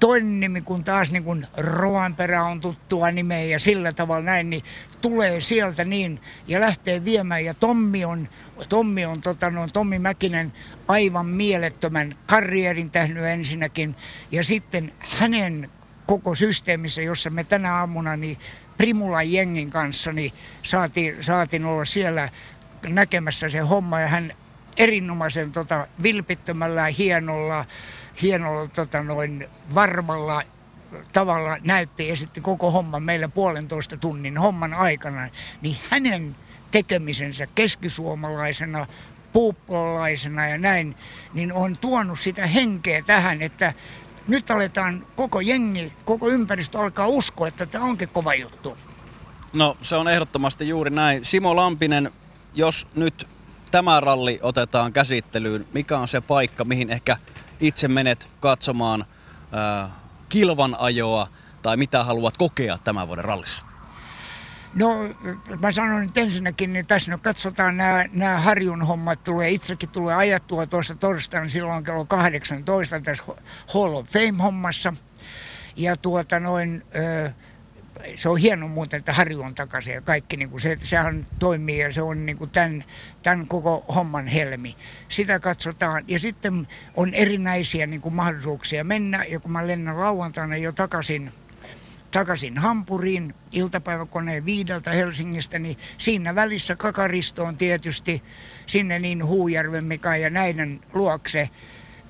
toinen 0.00 0.40
nimi, 0.40 0.60
kun 0.60 0.84
taas 0.84 1.12
niin 1.12 1.24
kuin 1.24 1.46
Roanperä 1.56 2.44
on 2.44 2.60
tuttua 2.60 3.10
nimeä 3.10 3.44
ja 3.44 3.58
sillä 3.58 3.92
tavalla 3.92 4.22
näin, 4.22 4.50
niin 4.50 4.62
tulee 5.00 5.40
sieltä 5.40 5.84
niin 5.84 6.20
ja 6.48 6.60
lähtee 6.60 7.04
viemään. 7.04 7.44
Ja 7.44 7.54
Tommi 7.54 8.04
on, 8.04 8.28
Tommi 8.68 9.06
on 9.06 9.20
tota, 9.20 9.50
no, 9.50 9.68
Tommi 9.72 9.98
Mäkinen 9.98 10.52
aivan 10.88 11.26
mielettömän 11.26 12.16
karrierin 12.26 12.90
tehnyt 12.90 13.24
ensinnäkin. 13.24 13.96
Ja 14.32 14.44
sitten 14.44 14.92
hänen 14.98 15.70
koko 16.06 16.34
systeemissä, 16.34 17.02
jossa 17.02 17.30
me 17.30 17.44
tänä 17.44 17.74
aamuna 17.74 18.16
niin 18.16 18.38
Primulan 18.78 19.32
jengin 19.32 19.70
kanssa 19.70 20.12
niin 20.12 20.32
saatiin, 20.62 21.24
saatiin 21.24 21.64
olla 21.64 21.84
siellä 21.84 22.28
näkemässä 22.88 23.48
se 23.48 23.58
homma 23.58 24.00
ja 24.00 24.08
hän 24.08 24.32
erinomaisen 24.76 25.52
tota, 25.52 25.86
vilpittömällä 26.02 26.86
hienolla 26.86 27.64
hienolla 28.22 28.66
tota 28.66 29.02
noin, 29.02 29.48
varmalla 29.74 30.42
tavalla 31.12 31.56
näytti 31.62 32.10
esitti 32.10 32.40
koko 32.40 32.70
homman 32.70 33.02
meillä 33.02 33.28
puolentoista 33.28 33.96
tunnin 33.96 34.38
homman 34.38 34.74
aikana, 34.74 35.28
niin 35.62 35.76
hänen 35.90 36.36
tekemisensä 36.70 37.46
keskisuomalaisena, 37.54 38.86
puuppolaisena 39.32 40.46
ja 40.46 40.58
näin, 40.58 40.96
niin 41.34 41.52
on 41.52 41.78
tuonut 41.78 42.20
sitä 42.20 42.46
henkeä 42.46 43.02
tähän, 43.02 43.42
että 43.42 43.72
nyt 44.28 44.50
aletaan 44.50 45.06
koko 45.16 45.40
jengi, 45.40 45.92
koko 46.04 46.28
ympäristö 46.28 46.78
alkaa 46.78 47.06
uskoa, 47.06 47.48
että 47.48 47.66
tämä 47.66 47.84
onkin 47.84 48.08
kova 48.08 48.34
juttu. 48.34 48.76
No 49.52 49.76
se 49.82 49.96
on 49.96 50.08
ehdottomasti 50.08 50.68
juuri 50.68 50.90
näin. 50.90 51.24
Simo 51.24 51.56
Lampinen, 51.56 52.10
jos 52.54 52.86
nyt 52.94 53.28
tämä 53.70 54.00
ralli 54.00 54.38
otetaan 54.42 54.92
käsittelyyn, 54.92 55.66
mikä 55.72 55.98
on 55.98 56.08
se 56.08 56.20
paikka, 56.20 56.64
mihin 56.64 56.90
ehkä 56.90 57.16
itse 57.60 57.88
menet 57.88 58.28
katsomaan 58.40 59.04
äh, 59.84 59.90
kilvan 60.28 60.76
ajoa 60.78 61.28
tai 61.62 61.76
mitä 61.76 62.04
haluat 62.04 62.36
kokea 62.36 62.78
tämän 62.78 63.08
vuoden 63.08 63.24
rallissa? 63.24 63.64
No 64.74 64.88
mä 65.60 65.72
sanon 65.72 66.02
nyt 66.02 66.18
ensinnäkin, 66.18 66.72
niin 66.72 66.86
tässä 66.86 67.10
nyt 67.10 67.22
katsotaan 67.22 67.76
nämä, 67.76 68.04
nämä 68.12 68.38
Harjun 68.38 68.82
hommat, 68.82 69.24
tulee 69.24 69.50
itsekin 69.50 69.88
tulee 69.88 70.14
ajattua 70.14 70.66
tuossa 70.66 70.94
torstaina 70.94 71.48
silloin 71.48 71.84
kello 71.84 72.04
18 72.04 73.00
tässä 73.00 73.24
Hall 73.74 73.94
of 73.94 74.06
Fame-hommassa. 74.06 74.94
Ja 75.76 75.96
tuota 75.96 76.40
noin, 76.40 76.82
äh, 77.24 77.34
se 78.16 78.28
on 78.28 78.38
hieno 78.38 78.68
muuten, 78.68 78.98
että 78.98 79.12
Harju 79.12 79.42
on 79.42 79.54
takaisin 79.54 79.94
ja 79.94 80.00
kaikki, 80.00 80.36
niin 80.36 80.50
kuin 80.50 80.60
se, 80.60 80.76
sehän 80.82 81.26
toimii 81.38 81.78
ja 81.78 81.92
se 81.92 82.02
on 82.02 82.26
niin 82.26 82.38
kuin 82.38 82.50
tämän, 82.50 82.84
tämän 83.22 83.46
koko 83.46 83.84
homman 83.94 84.26
helmi. 84.26 84.76
Sitä 85.08 85.40
katsotaan 85.40 86.04
ja 86.08 86.18
sitten 86.18 86.68
on 86.96 87.14
erinäisiä 87.14 87.86
niin 87.86 88.00
kuin 88.00 88.14
mahdollisuuksia 88.14 88.84
mennä 88.84 89.24
ja 89.24 89.40
kun 89.40 89.52
mä 89.52 89.66
lennän 89.66 90.00
lauantaina 90.00 90.56
jo 90.56 90.72
takaisin, 90.72 91.32
takaisin 92.10 92.58
Hampuriin 92.58 93.34
iltapäiväkoneen 93.52 94.44
viideltä 94.44 94.90
Helsingistä, 94.90 95.58
niin 95.58 95.76
siinä 95.98 96.34
välissä 96.34 96.76
Kakaristo 96.76 97.44
on 97.44 97.56
tietysti 97.56 98.22
sinne 98.66 98.98
niin 98.98 99.26
Huujärven 99.26 99.84
Mika 99.84 100.16
ja 100.16 100.30
näiden 100.30 100.80
luokse 100.94 101.50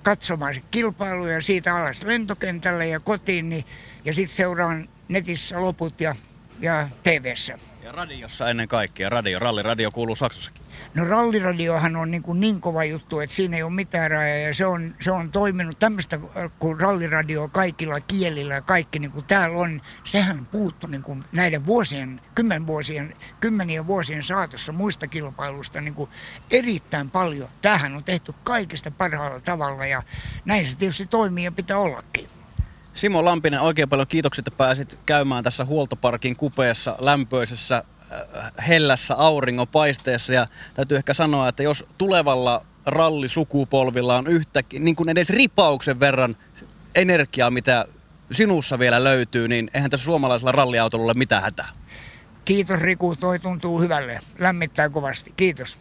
katsomaan 0.03 0.55
se 0.55 0.63
kilpailu 0.71 1.27
ja 1.27 1.41
siitä 1.41 1.77
alas 1.77 2.03
lentokentälle 2.03 2.87
ja 2.87 3.01
kotiin, 3.01 3.49
niin, 3.49 3.65
ja 4.05 4.15
sitten 4.15 4.37
seuraan 4.37 4.89
netissä 5.11 5.61
loput 5.61 6.01
ja, 6.01 6.17
ja 6.61 6.89
TVssä. 7.03 7.59
Ja 7.83 7.93
radiossa 7.93 8.51
ennen 8.51 8.69
kaikkea, 8.69 9.09
radio, 9.09 9.39
ralliradio 9.39 9.91
kuuluu 9.91 10.15
Saksassakin. 10.15 10.63
No 10.95 11.05
ralliradiohan 11.05 11.97
on 11.97 12.11
niin, 12.11 12.23
kuin 12.23 12.41
niin 12.41 12.61
kova 12.61 12.85
juttu, 12.85 13.21
että 13.21 13.37
siinä 13.37 13.57
ei 13.57 13.63
ole 13.63 13.73
mitään 13.73 14.11
rajaa 14.11 14.39
ja 14.39 14.55
se 14.55 14.67
on, 14.67 14.95
se 15.01 15.11
on 15.11 15.33
toiminut 15.33 15.79
tämmöistä 15.79 16.21
kuin 16.59 16.81
ralliradio 16.81 17.49
kaikilla 17.49 18.01
kielillä 18.01 18.55
ja 18.55 18.61
kaikki 18.61 18.99
niin 18.99 19.13
kuin 19.13 19.27
täällä 19.27 19.59
on. 19.59 19.83
Sehän 20.05 20.47
puuttu 20.47 20.87
niin 20.87 21.03
kuin 21.03 21.25
näiden 21.33 21.67
vuosien, 21.67 22.21
kymmen 22.35 22.67
vuosien, 22.67 23.17
kymmenien 23.41 23.87
vuosien 23.87 24.23
saatossa 24.23 24.73
muista 24.73 25.07
kilpailusta 25.07 25.81
niin 25.81 25.95
kuin 25.95 26.11
erittäin 26.51 27.11
paljon. 27.11 27.49
Tämähän 27.63 27.97
on 27.97 28.05
tehty 28.05 28.33
kaikista 28.45 28.91
parhaalla 28.91 29.41
tavalla 29.41 29.87
ja 29.87 30.03
näin 30.45 30.67
se 30.67 30.77
tietysti 30.77 31.07
toimii 31.07 31.45
ja 31.45 31.53
pitää 31.53 31.79
ollakin. 31.79 32.40
Simo 32.95 33.25
Lampinen, 33.25 33.61
oikein 33.61 33.89
paljon 33.89 34.09
kiitokset, 34.09 34.49
että 34.49 34.59
pääsit 34.59 34.99
käymään 35.07 35.45
tässä 35.45 35.65
huoltoparkin 35.65 36.37
kupeessa 36.37 36.97
lämpöisessä 36.99 37.85
äh, 38.13 38.53
hellässä 38.69 39.15
auringonpaisteessa. 39.15 40.33
Ja 40.33 40.47
täytyy 40.75 40.97
ehkä 40.97 41.15
sanoa, 41.15 41.49
että 41.49 41.63
jos 41.63 41.85
tulevalla 41.99 42.65
rallisukupolvilla 42.87 44.17
on 44.17 44.27
yhtäkin, 44.27 44.85
niin 44.85 44.97
kuin 44.97 45.09
edes 45.09 45.31
ripauksen 45.31 46.01
verran 46.01 46.37
energiaa, 46.95 47.51
mitä 47.51 47.85
sinussa 48.33 48.79
vielä 48.79 49.05
löytyy, 49.05 49.49
niin 49.49 49.71
eihän 49.75 49.91
tässä 49.91 50.05
suomalaisella 50.05 50.53
ralliautolla 50.53 51.05
ole 51.05 51.15
mitään 51.15 51.43
hätää. 51.43 51.69
Kiitos 52.45 52.81
Riku, 52.81 53.17
toi 53.17 53.39
tuntuu 53.39 53.81
hyvälle. 53.81 54.21
Lämmittää 54.39 54.89
kovasti. 54.89 55.33
Kiitos. 55.37 55.79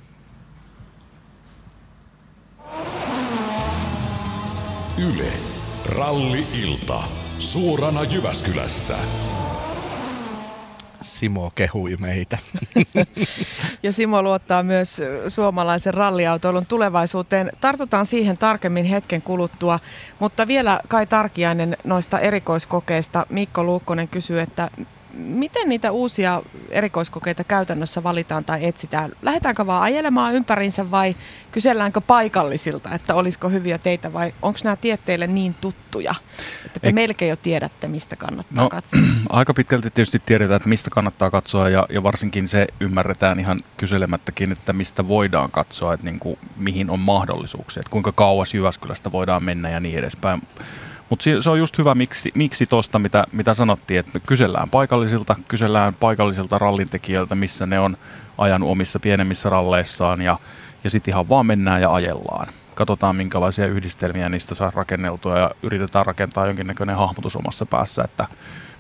Yle. 4.97 5.48
Ralli-ilta. 5.89 7.03
Suorana 7.39 8.03
Jyväskylästä. 8.03 8.95
Simo 11.01 11.51
kehui 11.55 11.95
meitä. 11.99 12.37
ja 13.83 13.91
Simo 13.91 14.21
luottaa 14.21 14.63
myös 14.63 15.01
suomalaisen 15.27 15.93
ralliautoilun 15.93 16.65
tulevaisuuteen. 16.65 17.51
Tartutaan 17.61 18.05
siihen 18.05 18.37
tarkemmin 18.37 18.85
hetken 18.85 19.21
kuluttua, 19.21 19.79
mutta 20.19 20.47
vielä 20.47 20.79
Kai 20.87 21.07
Tarkiainen 21.07 21.77
noista 21.83 22.19
erikoiskokeista. 22.19 23.25
Mikko 23.29 23.63
Luukkonen 23.63 24.07
kysyy, 24.07 24.39
että 24.39 24.69
miten 25.13 25.69
niitä 25.69 25.91
uusia 25.91 26.41
erikoiskokeita 26.69 27.43
käytännössä 27.43 28.03
valitaan 28.03 28.45
tai 28.45 28.65
etsitään? 28.65 29.11
Lähdetäänkö 29.21 29.65
vaan 29.65 29.81
ajelemaan 29.81 30.33
ympärinsä 30.33 30.91
vai 30.91 31.15
kyselläänkö 31.51 32.01
paikallisilta, 32.01 32.89
että 32.93 33.15
olisiko 33.15 33.49
hyviä 33.49 33.77
teitä 33.77 34.13
vai 34.13 34.33
onko 34.41 34.59
nämä 34.63 34.75
tietteille 34.75 35.27
niin 35.27 35.53
tuttuja, 35.53 36.15
että 36.65 36.79
te 36.79 36.87
Ei. 36.87 36.93
melkein 36.93 37.29
jo 37.29 37.35
tiedätte, 37.35 37.87
mistä 37.87 38.15
kannattaa 38.15 38.63
no, 38.63 38.69
katsoa? 38.69 38.99
Aika 39.29 39.53
pitkälti 39.53 39.89
tietysti 39.89 40.21
tiedetään, 40.25 40.57
että 40.57 40.69
mistä 40.69 40.89
kannattaa 40.89 41.31
katsoa 41.31 41.69
ja, 41.69 41.85
ja 41.89 42.03
varsinkin 42.03 42.47
se 42.47 42.67
ymmärretään 42.79 43.39
ihan 43.39 43.61
kyselemättäkin, 43.77 44.51
että 44.51 44.73
mistä 44.73 45.07
voidaan 45.07 45.51
katsoa, 45.51 45.93
että 45.93 46.05
niin 46.05 46.19
kuin, 46.19 46.37
mihin 46.57 46.89
on 46.89 46.99
mahdollisuuksia, 46.99 47.81
että 47.81 47.91
kuinka 47.91 48.11
kauas 48.11 48.53
Jyväskylästä 48.53 49.11
voidaan 49.11 49.43
mennä 49.43 49.69
ja 49.69 49.79
niin 49.79 49.99
edespäin. 49.99 50.41
Mutta 51.09 51.25
se 51.39 51.49
on 51.49 51.59
just 51.59 51.77
hyvä 51.77 51.95
miksi, 51.95 52.31
miksi 52.35 52.65
tuosta, 52.65 52.99
mitä, 52.99 53.23
mitä 53.31 53.53
sanottiin, 53.53 53.99
että 53.99 54.11
me 54.13 54.19
kysellään 54.25 54.69
paikallisilta, 54.69 55.35
kysellään 55.47 55.93
paikallisilta 55.93 56.59
rallintekijöiltä, 56.59 57.35
missä 57.35 57.65
ne 57.65 57.79
on 57.79 57.97
ajanut 58.37 58.69
omissa 58.69 58.99
pienemmissä 58.99 59.49
ralleissaan 59.49 60.21
ja, 60.21 60.39
ja 60.83 60.89
sitten 60.89 61.11
ihan 61.11 61.29
vaan 61.29 61.45
mennään 61.45 61.81
ja 61.81 61.93
ajellaan. 61.93 62.47
Katsotaan, 62.75 63.15
minkälaisia 63.15 63.67
yhdistelmiä 63.67 64.29
niistä 64.29 64.55
saa 64.55 64.71
rakenneltua 64.75 65.39
ja 65.39 65.51
yritetään 65.63 66.05
rakentaa 66.05 66.47
jonkinnäköinen 66.47 66.95
hahmotus 66.95 67.35
omassa 67.35 67.65
päässä, 67.65 68.03
että 68.03 68.25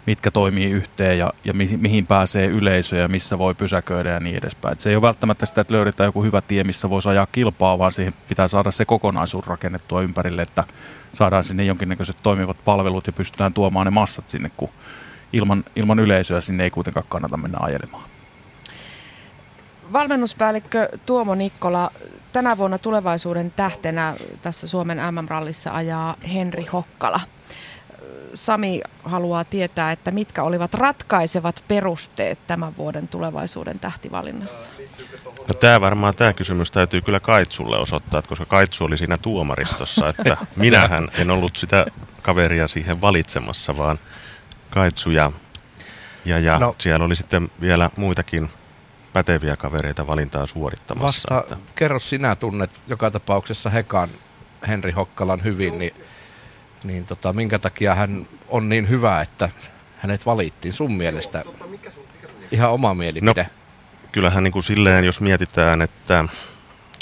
mitkä 0.09 0.31
toimii 0.31 0.71
yhteen 0.71 1.17
ja, 1.17 1.33
ja 1.45 1.53
mihin, 1.53 1.79
mihin 1.79 2.07
pääsee 2.07 2.47
yleisö 2.47 2.95
ja 2.95 3.07
missä 3.07 3.37
voi 3.37 3.55
pysäköidä 3.55 4.09
ja 4.09 4.19
niin 4.19 4.37
edespäin. 4.37 4.71
Et 4.71 4.79
se 4.79 4.89
ei 4.89 4.95
ole 4.95 5.01
välttämättä 5.01 5.45
sitä, 5.45 5.61
että 5.61 5.73
löydetään 5.73 6.07
joku 6.07 6.23
hyvä 6.23 6.41
tie, 6.41 6.63
missä 6.63 6.89
voisi 6.89 7.09
ajaa 7.09 7.27
kilpaa, 7.31 7.79
vaan 7.79 7.91
siihen 7.91 8.13
pitää 8.29 8.47
saada 8.47 8.71
se 8.71 8.85
kokonaisuus 8.85 9.47
rakennettua 9.47 10.01
ympärille, 10.01 10.41
että 10.41 10.63
saadaan 11.13 11.43
sinne 11.43 11.63
jonkinnäköiset 11.63 12.17
toimivat 12.23 12.57
palvelut 12.65 13.07
ja 13.07 13.13
pystytään 13.13 13.53
tuomaan 13.53 13.85
ne 13.85 13.91
massat 13.91 14.29
sinne, 14.29 14.51
kun 14.57 14.69
ilman, 15.33 15.63
ilman 15.75 15.99
yleisöä 15.99 16.41
sinne 16.41 16.63
ei 16.63 16.69
kuitenkaan 16.69 17.05
kannata 17.09 17.37
mennä 17.37 17.57
ajelemaan. 17.61 18.03
Valmennuspäällikkö 19.93 20.89
Tuomo 21.05 21.35
Nikkola, 21.35 21.91
tänä 22.33 22.57
vuonna 22.57 22.77
tulevaisuuden 22.77 23.51
tähtenä 23.51 24.15
tässä 24.41 24.67
Suomen 24.67 24.97
MM-rallissa 24.97 25.71
ajaa 25.71 26.15
Henri 26.33 26.65
Hokkala. 26.65 27.19
Sami 28.33 28.81
haluaa 29.03 29.43
tietää, 29.43 29.91
että 29.91 30.11
mitkä 30.11 30.43
olivat 30.43 30.73
ratkaisevat 30.73 31.63
perusteet 31.67 32.39
tämän 32.47 32.77
vuoden 32.77 33.07
tulevaisuuden 33.07 33.79
tähtivalinnassa. 33.79 34.71
No 35.47 35.53
tämä 35.59 35.81
varmaan 35.81 36.15
tämä 36.15 36.33
kysymys 36.33 36.71
täytyy 36.71 37.01
kyllä 37.01 37.19
Kaitsulle 37.19 37.79
osoittaa, 37.79 38.21
koska 38.21 38.45
Kaitsu 38.45 38.83
oli 38.83 38.97
siinä 38.97 39.17
tuomaristossa, 39.17 40.07
että 40.07 40.37
minähän 40.55 41.07
en 41.17 41.31
ollut 41.31 41.57
sitä 41.57 41.85
kaveria 42.21 42.67
siihen 42.67 43.01
valitsemassa, 43.01 43.77
vaan 43.77 43.99
Kaitsu 44.69 45.11
ja, 45.11 45.31
ja, 46.25 46.39
ja 46.39 46.59
no. 46.59 46.75
siellä 46.77 47.05
oli 47.05 47.15
sitten 47.15 47.49
vielä 47.61 47.89
muitakin 47.95 48.49
päteviä 49.13 49.55
kavereita 49.55 50.07
valintaa 50.07 50.47
suorittamassa. 50.47 51.35
Vasta, 51.35 51.53
että. 51.53 51.71
kerro 51.75 51.99
sinä 51.99 52.35
tunnet 52.35 52.71
joka 52.87 53.11
tapauksessa 53.11 53.69
Hekan 53.69 54.09
Henri 54.67 54.91
Hokkalan 54.91 55.43
hyvin, 55.43 55.79
niin 55.79 55.93
niin 56.83 57.05
tota, 57.05 57.33
minkä 57.33 57.59
takia 57.59 57.95
hän 57.95 58.27
on 58.47 58.69
niin 58.69 58.89
hyvä, 58.89 59.21
että 59.21 59.49
hänet 59.97 60.25
valittiin 60.25 60.73
sun 60.73 60.93
mielestä? 60.93 61.43
Ihan 62.51 62.71
oma 62.71 62.93
mielipide. 62.93 63.43
No, 63.43 63.49
kyllähän 64.11 64.43
niin 64.43 64.51
kuin 64.51 64.63
silleen, 64.63 65.05
jos 65.05 65.21
mietitään, 65.21 65.81
että 65.81 66.25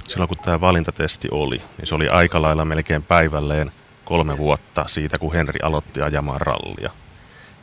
silloin 0.08 0.28
kun 0.28 0.38
tämä 0.38 0.62
valintatesti 0.62 1.28
oli, 1.32 1.62
niin 1.78 1.88
se 1.88 1.96
oli 1.96 2.08
aika 2.08 2.42
lailla 2.42 2.66
melkein 2.66 3.04
päivälleen 3.04 3.72
kolme 4.06 4.38
vuotta 4.38 4.84
siitä, 4.88 5.18
kun 5.18 5.34
Henri 5.34 5.60
aloitti 5.64 6.02
ajamaan 6.02 6.42
rallia. 6.42 6.92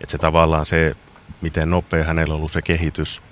Että 0.00 0.12
se 0.12 0.18
tavallaan 0.18 0.66
se, 0.66 0.96
miten 1.40 1.70
nopea 1.70 2.04
hänellä 2.04 2.34
on 2.34 2.38
ollut 2.38 2.52
se 2.52 2.62
kehitys, 2.62 3.22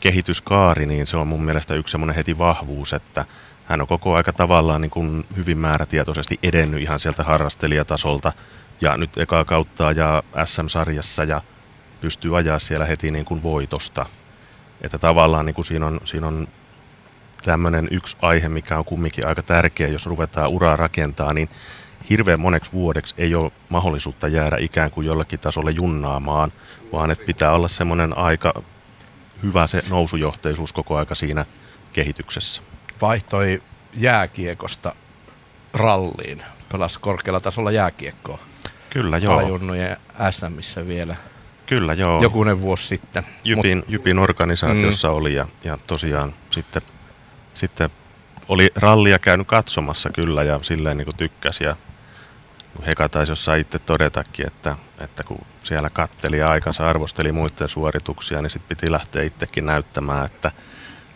kehityskaari, 0.00 0.86
niin 0.86 1.06
se 1.06 1.16
on 1.16 1.28
mun 1.28 1.44
mielestä 1.44 1.74
yksi 1.74 1.92
semmoinen 1.92 2.16
heti 2.16 2.38
vahvuus, 2.38 2.92
että 2.92 3.24
hän 3.66 3.80
on 3.80 3.86
koko 3.86 4.14
aika 4.14 4.32
tavallaan 4.32 4.80
niin 4.80 4.90
kuin 4.90 5.26
hyvin 5.36 5.58
määrätietoisesti 5.58 6.38
edennyt 6.42 6.82
ihan 6.82 7.00
sieltä 7.00 7.24
harrastelijatasolta 7.24 8.32
ja 8.80 8.96
nyt 8.96 9.18
ekaa 9.18 9.44
kautta 9.44 9.92
ja 9.92 10.22
SM-sarjassa 10.44 11.24
ja 11.24 11.42
pystyy 12.00 12.38
ajaa 12.38 12.58
siellä 12.58 12.86
heti 12.86 13.10
niin 13.10 13.24
kuin 13.24 13.42
voitosta. 13.42 14.06
Että 14.80 14.98
tavallaan 14.98 15.46
niin 15.46 15.54
kuin 15.54 15.64
siinä 15.64 15.86
on, 15.86 16.00
siinä 16.04 16.26
on 16.26 16.48
tämmöinen 17.44 17.88
yksi 17.90 18.16
aihe, 18.22 18.48
mikä 18.48 18.78
on 18.78 18.84
kumminkin 18.84 19.26
aika 19.26 19.42
tärkeä, 19.42 19.88
jos 19.88 20.06
ruvetaan 20.06 20.50
uraa 20.50 20.76
rakentaa, 20.76 21.32
niin 21.32 21.48
hirveän 22.10 22.40
moneksi 22.40 22.72
vuodeksi 22.72 23.14
ei 23.18 23.34
ole 23.34 23.52
mahdollisuutta 23.68 24.28
jäädä 24.28 24.56
ikään 24.60 24.90
kuin 24.90 25.06
jollakin 25.06 25.40
tasolle 25.40 25.70
junnaamaan, 25.70 26.52
vaan 26.92 27.10
että 27.10 27.24
pitää 27.24 27.52
olla 27.52 27.68
semmoinen 27.68 28.18
aika 28.18 28.62
hyvä 29.42 29.66
se 29.66 29.80
nousujohteisuus 29.90 30.72
koko 30.72 30.96
aika 30.96 31.14
siinä 31.14 31.46
kehityksessä 31.92 32.62
vaihtoi 33.02 33.62
jääkiekosta 33.94 34.94
ralliin. 35.74 36.42
Pelasi 36.72 37.00
korkealla 37.00 37.40
tasolla 37.40 37.70
jääkiekkoa. 37.70 38.38
Kyllä, 38.90 39.18
joo. 39.18 39.34
Alajunnujen 39.34 39.96
SMissä 40.30 40.86
vielä. 40.86 41.16
Kyllä, 41.66 41.94
joo. 41.94 42.22
Jokunen 42.22 42.60
vuosi 42.60 42.86
sitten. 42.86 43.26
Jypin, 43.44 43.78
Mut, 43.78 43.88
Jypin 43.88 44.18
organisaatiossa 44.18 45.08
mm. 45.08 45.14
oli 45.14 45.34
ja, 45.34 45.48
ja 45.64 45.78
tosiaan 45.86 46.34
sitten, 46.50 46.82
sitten 47.54 47.90
oli 48.48 48.70
rallia 48.76 49.18
käynyt 49.18 49.46
katsomassa 49.46 50.10
kyllä 50.10 50.42
ja 50.42 50.58
silleen 50.62 50.96
niin 50.98 51.16
tykkäsi. 51.16 51.64
Ja 51.64 51.76
Heka 52.86 53.08
taisi 53.08 53.32
jossain 53.32 53.60
itse 53.60 53.78
todetakin, 53.78 54.46
että, 54.46 54.76
että 55.00 55.24
kun 55.24 55.38
siellä 55.62 55.90
katteli 55.90 56.42
aikansa, 56.42 56.86
arvosteli 56.86 57.32
muiden 57.32 57.68
suorituksia, 57.68 58.42
niin 58.42 58.50
sitten 58.50 58.76
piti 58.76 58.92
lähteä 58.92 59.22
itsekin 59.22 59.66
näyttämään, 59.66 60.26
että 60.26 60.52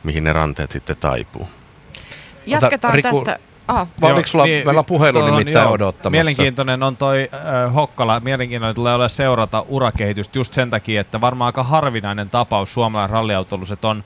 mihin 0.02 0.24
ne 0.24 0.32
ranteet 0.32 0.70
sitten 0.70 0.96
taipuu. 0.96 1.48
Jatketaan 2.46 2.94
Riku, 2.94 3.08
tästä. 3.08 3.38
Aha. 3.68 3.86
Joo, 4.02 4.22
sulla, 4.24 4.44
niin, 4.44 4.66
meillä 4.66 4.78
on 4.78 4.84
puhelu 4.84 5.24
nimittäin 5.24 5.64
joo, 5.64 5.72
odottamassa. 5.72 6.10
Mielenkiintoinen 6.10 6.82
on 6.82 6.96
toi 6.96 7.28
äh, 7.34 7.74
Hokkala. 7.74 8.20
Mielenkiintoinen 8.20 8.74
tulee 8.74 8.94
olla 8.94 9.08
seurata 9.08 9.64
urakehitystä 9.68 10.38
just 10.38 10.52
sen 10.52 10.70
takia, 10.70 11.00
että 11.00 11.20
varmaan 11.20 11.46
aika 11.46 11.62
harvinainen 11.62 12.30
tapaus 12.30 12.74
suomalainen 12.74 13.10
ralliautoilussa, 13.10 13.74
että 13.74 13.88
on 13.88 14.04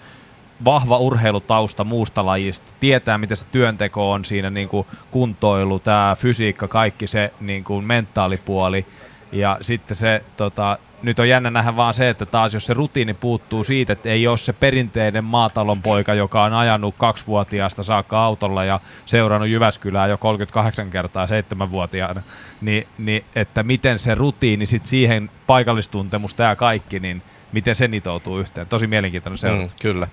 vahva 0.64 0.98
urheilutausta 0.98 1.84
muusta 1.84 2.26
lajista, 2.26 2.72
tietää 2.80 3.18
miten 3.18 3.36
se 3.36 3.46
työnteko 3.52 4.12
on 4.12 4.24
siinä 4.24 4.50
niin 4.50 4.68
kuin 4.68 4.86
kuntoilu, 5.10 5.78
tämä 5.78 6.16
fysiikka, 6.18 6.68
kaikki 6.68 7.06
se 7.06 7.32
niin 7.40 7.64
kuin 7.64 7.84
mentaalipuoli 7.84 8.86
ja 9.32 9.58
sitten 9.62 9.96
se 9.96 10.24
tota, 10.36 10.78
nyt 11.04 11.18
on 11.18 11.28
jännä 11.28 11.50
nähdä 11.50 11.76
vaan 11.76 11.94
se, 11.94 12.08
että 12.08 12.26
taas 12.26 12.54
jos 12.54 12.66
se 12.66 12.74
rutiini 12.74 13.14
puuttuu 13.14 13.64
siitä, 13.64 13.92
että 13.92 14.08
ei 14.08 14.26
ole 14.26 14.36
se 14.36 14.52
perinteinen 14.52 15.24
maatalon 15.24 15.82
poika, 15.82 16.14
joka 16.14 16.44
on 16.44 16.52
ajanut 16.52 16.94
kaksivuotiaasta 16.98 17.82
saakka 17.82 18.24
autolla 18.24 18.64
ja 18.64 18.80
seurannut 19.06 19.48
Jyväskylää 19.48 20.06
jo 20.06 20.18
38 20.18 20.90
kertaa 20.90 21.26
seitsemänvuotiaana, 21.26 22.22
niin, 22.60 22.86
niin 22.98 23.24
että 23.34 23.62
miten 23.62 23.98
se 23.98 24.14
rutiini 24.14 24.66
sitten 24.66 24.88
siihen 24.88 25.30
paikallistuntemus 25.46 26.34
tämä 26.34 26.56
kaikki, 26.56 27.00
niin 27.00 27.22
miten 27.52 27.74
se 27.74 27.88
nitoutuu 27.88 28.38
yhteen. 28.38 28.66
Tosi 28.66 28.86
mielenkiintoinen 28.86 29.38
seurata. 29.38 29.62
Mm, 29.62 29.70
kyllä. 29.82 30.06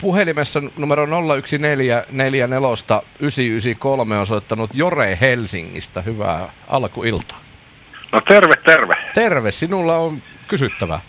Puhelimessa 0.00 0.62
numero 0.76 1.06
0144 1.06 2.48
on 4.20 4.26
soittanut 4.26 4.70
Jore 4.74 5.18
Helsingistä. 5.20 6.02
Hyvää 6.02 6.52
alkuiltaa. 6.68 7.47
No 8.12 8.20
terve, 8.20 8.54
terve. 8.56 8.94
Terve, 9.14 9.50
sinulla 9.50 9.96
on 9.96 10.22
kysyttävä. 10.48 11.00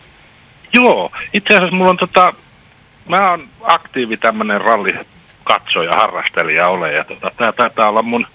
Joo, 0.73 1.11
itse 1.33 1.55
asiassa 1.55 1.75
mulla 1.75 1.89
on 1.89 1.97
tota, 1.97 2.33
mä 3.09 3.29
oon 3.29 3.47
aktiivi 3.61 4.17
tämmönen 4.17 4.61
ralli 4.61 4.93
katsoja, 5.43 5.91
harrastelija 5.91 6.67
ole 6.67 6.93
ja 6.93 7.03
tota, 7.03 7.31
tää 7.37 7.51
taitaa 7.51 7.89
olla 7.89 8.01
mun 8.01 8.27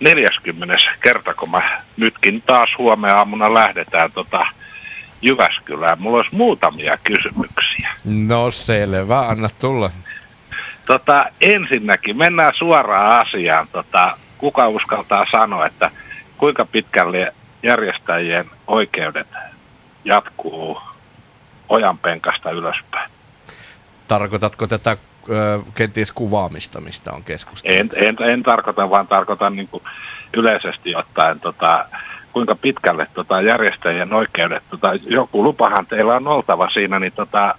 40 0.00 0.76
kerta, 1.00 1.34
kun 1.34 1.50
mä 1.50 1.80
nytkin 1.96 2.42
taas 2.46 2.70
huomenna 2.78 3.16
aamuna 3.18 3.54
lähdetään 3.54 4.12
tota, 4.12 4.46
Jyväskylään. 5.22 6.02
Mulla 6.02 6.16
olisi 6.16 6.34
muutamia 6.34 6.98
kysymyksiä. 7.04 7.88
No 8.04 8.50
selvä, 8.50 9.20
anna 9.20 9.48
tulla. 9.60 9.90
Tota, 10.86 11.26
ensinnäkin 11.40 12.16
mennään 12.16 12.52
suoraan 12.58 13.20
asiaan. 13.20 13.68
Tota, 13.72 14.16
kuka 14.38 14.68
uskaltaa 14.68 15.26
sanoa, 15.30 15.66
että 15.66 15.90
kuinka 16.38 16.64
pitkälle 16.64 17.34
järjestäjien 17.62 18.50
oikeudet 18.66 19.26
jatkuu 20.04 20.80
ojanpenkasta 21.68 22.50
ylöspäin. 22.50 23.10
Tarkoitatko 24.08 24.66
tätä 24.66 24.96
ö, 25.30 25.62
kenties 25.74 26.12
kuvaamista, 26.12 26.80
mistä 26.80 27.12
on 27.12 27.24
keskusteltu? 27.24 27.96
En, 27.96 28.06
en, 28.08 28.16
en 28.30 28.42
tarkoita, 28.42 28.90
vaan 28.90 29.06
tarkoitan 29.06 29.56
niin 29.56 29.68
kuin 29.68 29.82
yleisesti 30.36 30.96
ottaen, 30.96 31.40
tota, 31.40 31.86
kuinka 32.32 32.54
pitkälle 32.54 33.06
tota, 33.14 33.40
järjestäjien 33.40 34.12
oikeudet, 34.12 34.62
tota, 34.70 34.88
joku 35.06 35.42
lupahan 35.42 35.86
teillä 35.86 36.14
on 36.16 36.26
oltava 36.26 36.70
siinä, 36.70 36.98
niin 36.98 37.12
tota, 37.12 37.54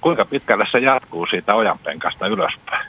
kuinka 0.00 0.24
pitkälle 0.24 0.66
se 0.70 0.78
jatkuu 0.78 1.26
siitä 1.26 1.54
ojanpenkasta 1.54 2.26
ylöspäin? 2.26 2.86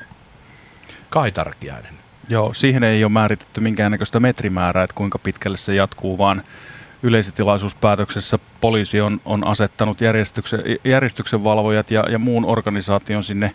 Kai 1.10 1.32
Tarkiainen. 1.32 1.99
Joo, 2.30 2.54
siihen 2.54 2.84
ei 2.84 3.04
ole 3.04 3.12
määritetty 3.12 3.62
minkäännäköistä 3.62 4.20
metrimäärää, 4.20 4.84
että 4.84 4.96
kuinka 4.96 5.20
pitkälle 5.20 5.58
se 5.58 5.76
jatkuu, 5.76 6.18
vaan 6.18 6.44
yleisötilaisuuspäätöksessä 7.04 8.40
poliisi 8.62 9.02
on, 9.02 9.22
on 9.26 9.48
asettanut 9.48 10.02
järjestyksen, 10.84 11.44
valvojat 11.44 11.92
ja, 11.92 12.06
ja 12.10 12.20
muun 12.20 12.46
organisaation 12.46 13.24
sinne 13.24 13.54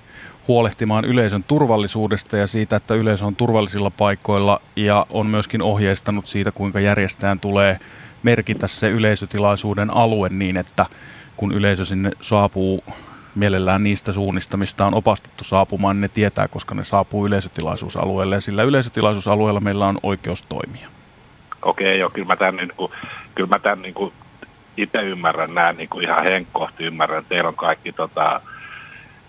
huolehtimaan 0.48 1.04
yleisön 1.04 1.42
turvallisuudesta 1.42 2.36
ja 2.36 2.46
siitä, 2.46 2.76
että 2.76 2.94
yleisö 2.94 3.24
on 3.24 3.36
turvallisilla 3.36 3.90
paikoilla 3.90 4.60
ja 4.76 5.06
on 5.10 5.26
myöskin 5.26 5.62
ohjeistanut 5.62 6.26
siitä, 6.26 6.52
kuinka 6.52 6.80
järjestäjän 6.80 7.40
tulee 7.40 7.78
merkitä 8.22 8.66
se 8.66 8.90
yleisötilaisuuden 8.90 9.90
alue 9.90 10.28
niin, 10.28 10.56
että 10.56 10.86
kun 11.36 11.52
yleisö 11.52 11.84
sinne 11.84 12.10
saapuu 12.20 12.84
mielellään 13.34 13.82
niistä 13.82 14.12
suunnista, 14.12 14.56
mistä 14.56 14.86
on 14.86 14.94
opastettu 14.94 15.44
saapumaan, 15.44 15.96
niin 15.96 16.00
ne 16.00 16.08
tietää, 16.08 16.48
koska 16.48 16.74
ne 16.74 16.84
saapuu 16.84 17.26
yleisötilaisuusalueelle 17.26 18.34
ja 18.34 18.40
sillä 18.40 18.62
yleisötilaisuusalueella 18.62 19.60
meillä 19.60 19.86
on 19.86 19.98
oikeus 20.02 20.42
toimia. 20.42 20.88
Okei, 21.62 21.98
joo, 21.98 22.10
kyllä 22.10 22.26
mä 22.26 22.36
tämän, 22.36 22.56
niin 22.56 22.72
kuin, 22.76 22.92
kyllä 23.34 23.48
mä 23.48 23.58
tämän 23.58 23.82
niin 23.82 23.94
kuin, 23.94 24.12
itse 24.76 25.02
ymmärrän 25.02 25.54
nämä 25.54 25.72
niin 25.72 25.88
kuin 25.88 26.04
ihan 26.04 26.24
henkkohti 26.24 26.84
ymmärrän, 26.84 27.24
teillä 27.28 27.48
on 27.48 27.56
kaikki 27.56 27.92
tota, 27.92 28.40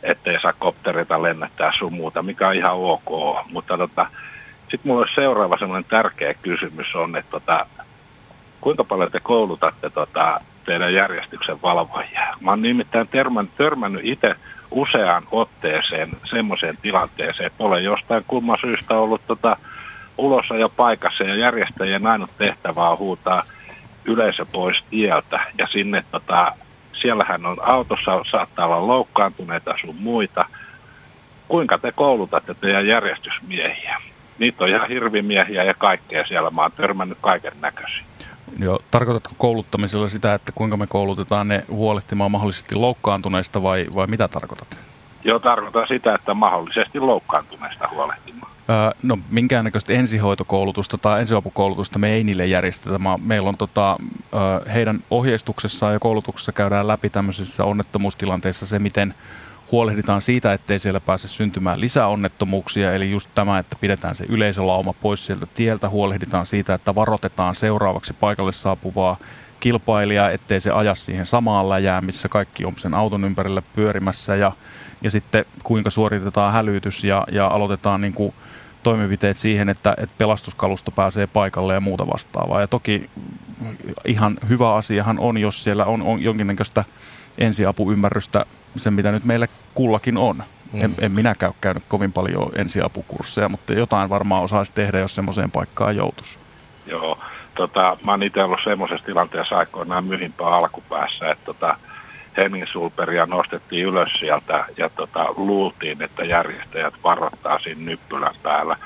ettei 0.03 0.41
saa 0.41 0.53
koptereita 0.59 1.23
lennättää 1.23 1.71
sun 1.77 1.93
muuta, 1.93 2.23
mikä 2.23 2.47
on 2.47 2.55
ihan 2.55 2.75
ok. 2.75 3.37
Mutta 3.51 3.77
tota, 3.77 4.07
sitten 4.61 4.81
mulla 4.83 5.01
olisi 5.01 5.15
seuraava 5.15 5.57
sellainen 5.57 5.89
tärkeä 5.89 6.33
kysymys 6.33 6.95
on, 6.95 7.15
että 7.15 7.31
tota, 7.31 7.65
kuinka 8.61 8.83
paljon 8.83 9.11
te 9.11 9.19
koulutatte 9.19 9.89
tota, 9.89 10.39
teidän 10.65 10.93
järjestyksen 10.93 11.61
valvojia? 11.61 12.35
Mä 12.41 12.51
oon 12.51 12.61
nimittäin 12.61 13.07
törmännyt, 13.07 13.55
törmännyt 13.57 14.01
itse 14.03 14.35
useaan 14.71 15.23
otteeseen 15.31 16.09
semmoiseen 16.29 16.77
tilanteeseen, 16.81 17.47
että 17.47 17.63
olen 17.63 17.83
jostain 17.83 18.23
kumman 18.27 18.57
syystä 18.61 18.97
ollut 18.97 19.21
tota, 19.27 19.57
ulossa 20.17 20.57
jo 20.57 20.69
paikassa 20.69 21.23
ja 21.23 21.35
järjestäjien 21.35 22.07
ainut 22.07 22.31
tehtävä 22.37 22.89
on 22.89 22.97
huutaa 22.97 23.43
yleisö 24.05 24.45
pois 24.45 24.83
tieltä 24.89 25.39
ja 25.57 25.67
sinne 25.67 26.03
tota, 26.11 26.51
siellähän 26.93 27.45
on 27.45 27.57
autossa, 27.61 28.21
saattaa 28.31 28.65
olla 28.65 28.87
loukkaantuneita 28.87 29.75
sun 29.81 29.95
muita. 29.99 30.45
Kuinka 31.47 31.77
te 31.77 31.91
koulutatte 31.91 32.53
teidän 32.53 32.87
järjestysmiehiä? 32.87 34.01
Niitä 34.39 34.63
on 34.63 34.69
ihan 34.69 34.87
hirvimiehiä 34.87 35.63
ja 35.63 35.73
kaikkea 35.73 36.25
siellä. 36.25 36.49
Mä 36.49 36.61
oon 36.61 36.71
törmännyt 36.71 37.17
kaiken 37.21 37.53
näköisiä. 37.61 38.03
Joo, 38.59 38.79
tarkoitatko 38.91 39.33
kouluttamisella 39.37 40.07
sitä, 40.07 40.33
että 40.33 40.51
kuinka 40.51 40.77
me 40.77 40.87
koulutetaan 40.87 41.47
ne 41.47 41.63
huolehtimaan 41.69 42.31
mahdollisesti 42.31 42.75
loukkaantuneista 42.75 43.63
vai, 43.63 43.85
vai 43.95 44.07
mitä 44.07 44.27
tarkoitat? 44.27 44.77
Joo, 45.23 45.39
tarkoitan 45.39 45.87
sitä, 45.87 46.15
että 46.15 46.33
mahdollisesti 46.33 46.99
loukkaantuneista 46.99 47.89
huolehtimaan. 47.91 48.51
Öö, 48.69 48.75
no 49.03 49.19
minkäännäköistä 49.29 49.93
ensihoitokoulutusta 49.93 50.97
tai 50.97 51.21
ensiapukoulutusta 51.21 51.99
me 51.99 52.13
ei 52.13 52.23
niille 52.23 52.45
järjestetä. 52.45 52.99
Meillä 53.21 53.49
on 53.49 53.57
tota, 53.57 53.97
heidän 54.73 54.99
ohjeistuksessaan 55.11 55.93
ja 55.93 55.99
koulutuksessa 55.99 56.51
käydään 56.51 56.87
läpi 56.87 57.09
tämmöisissä 57.09 57.63
onnettomuustilanteissa 57.63 58.67
se, 58.67 58.79
miten 58.79 59.13
huolehditaan 59.71 60.21
siitä, 60.21 60.53
ettei 60.53 60.79
siellä 60.79 60.99
pääse 60.99 61.27
syntymään 61.27 61.81
lisäonnettomuuksia. 61.81 62.93
Eli 62.93 63.11
just 63.11 63.29
tämä, 63.35 63.59
että 63.59 63.77
pidetään 63.81 64.15
se 64.15 64.25
yleisölauma 64.29 64.93
pois 64.93 65.25
sieltä 65.25 65.45
tieltä, 65.53 65.89
huolehditaan 65.89 66.45
siitä, 66.45 66.73
että 66.73 66.95
varoitetaan 66.95 67.55
seuraavaksi 67.55 68.13
paikalle 68.13 68.51
saapuvaa 68.51 69.17
kilpailijaa, 69.59 70.29
ettei 70.29 70.61
se 70.61 70.71
aja 70.71 70.95
siihen 70.95 71.25
samaan 71.25 71.69
läjään, 71.69 72.05
missä 72.05 72.29
kaikki 72.29 72.65
on 72.65 72.73
sen 72.77 72.93
auton 72.93 73.23
ympärillä 73.23 73.61
pyörimässä 73.61 74.35
ja, 74.35 74.51
ja 75.01 75.11
sitten 75.11 75.45
kuinka 75.63 75.89
suoritetaan 75.89 76.53
hälytys 76.53 77.03
ja, 77.03 77.23
ja 77.31 77.47
aloitetaan 77.47 78.01
niin 78.01 78.13
kuin 78.13 78.33
toimenpiteet 78.83 79.37
siihen, 79.37 79.69
että, 79.69 79.93
että 79.97 80.15
pelastuskalusto 80.17 80.91
pääsee 80.91 81.27
paikalle 81.27 81.73
ja 81.73 81.79
muuta 81.79 82.07
vastaavaa. 82.07 82.61
Ja 82.61 82.67
toki 82.67 83.09
ihan 84.05 84.37
hyvä 84.49 84.73
asiahan 84.73 85.19
on, 85.19 85.37
jos 85.37 85.63
siellä 85.63 85.85
on, 85.85 86.01
on 86.01 86.21
jonkinnäköistä 86.21 86.83
ensiapuymmärrystä, 87.37 88.45
sen 88.79 88.93
mitä 88.93 89.11
nyt 89.11 89.25
meillä 89.25 89.47
kullakin 89.73 90.17
on. 90.17 90.35
Mm. 90.73 90.81
En, 90.81 90.91
en 91.01 91.11
minäkään 91.11 91.49
ole 91.49 91.55
käynyt 91.61 91.83
kovin 91.87 92.13
paljon 92.13 92.49
ensiapukursseja, 92.55 93.49
mutta 93.49 93.73
jotain 93.73 94.09
varmaan 94.09 94.43
osaisi 94.43 94.71
tehdä, 94.71 94.99
jos 94.99 95.15
semmoiseen 95.15 95.51
paikkaan 95.51 95.95
joutuisi. 95.95 96.39
Joo, 96.85 97.19
tota, 97.55 97.97
mä 98.05 98.11
oon 98.11 98.23
itse 98.23 98.43
ollut 98.43 98.59
semmoisessa 98.63 99.05
tilanteessa 99.05 99.57
aikoinaan 99.57 100.05
myhimpää 100.05 100.47
alkupäässä, 100.47 101.31
että 101.31 101.45
tota, 101.45 101.77
Henning 102.37 102.67
Sulperia 102.67 103.25
nostettiin 103.25 103.85
ylös 103.85 104.13
sieltä 104.19 104.65
ja 104.77 104.89
tota, 104.89 105.25
luultiin, 105.37 106.01
että 106.01 106.25
järjestäjät 106.25 106.93
varoittaa 107.03 107.59
siinä 107.59 107.81
nyppylän 107.81 108.35
päällä. 108.43 108.77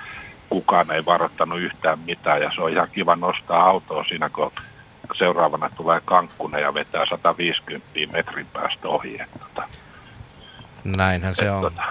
Kukaan 0.49 0.91
ei 0.91 1.05
varoittanut 1.05 1.59
yhtään 1.59 1.99
mitään 1.99 2.41
ja 2.41 2.51
se 2.55 2.61
on 2.61 2.71
ihan 2.71 2.87
kiva 2.91 3.15
nostaa 3.15 3.63
autoa 3.63 4.03
siinä, 4.03 4.29
kun 4.29 4.51
seuraavana 5.17 5.69
tulee 5.77 5.99
kankkune 6.05 6.61
ja 6.61 6.73
vetää 6.73 7.05
150 7.09 7.87
metrin 8.11 8.47
päästä 8.53 8.87
ohi. 8.87 9.21
Et, 9.21 9.29
tota, 9.39 9.63
Näinhän 10.97 11.35
se 11.35 11.45
et, 11.45 11.51
on. 11.51 11.61
Tota, 11.61 11.83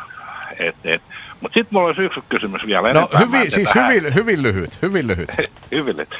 et, 0.58 0.76
et. 0.84 1.02
Mutta 1.40 1.54
sitten 1.54 1.68
mulla 1.70 1.86
olisi 1.86 2.02
yksi 2.02 2.20
kysymys 2.28 2.66
vielä. 2.66 2.92
No 2.92 3.08
hyvin, 3.18 3.50
siis 3.50 3.74
hyvin, 3.74 4.14
hyvin 4.14 4.42
lyhyt, 4.42 4.82
hyvin 4.82 5.06
lyhyt. 5.06 5.28
hyvin 5.72 5.96
lyhyt. 5.96 6.14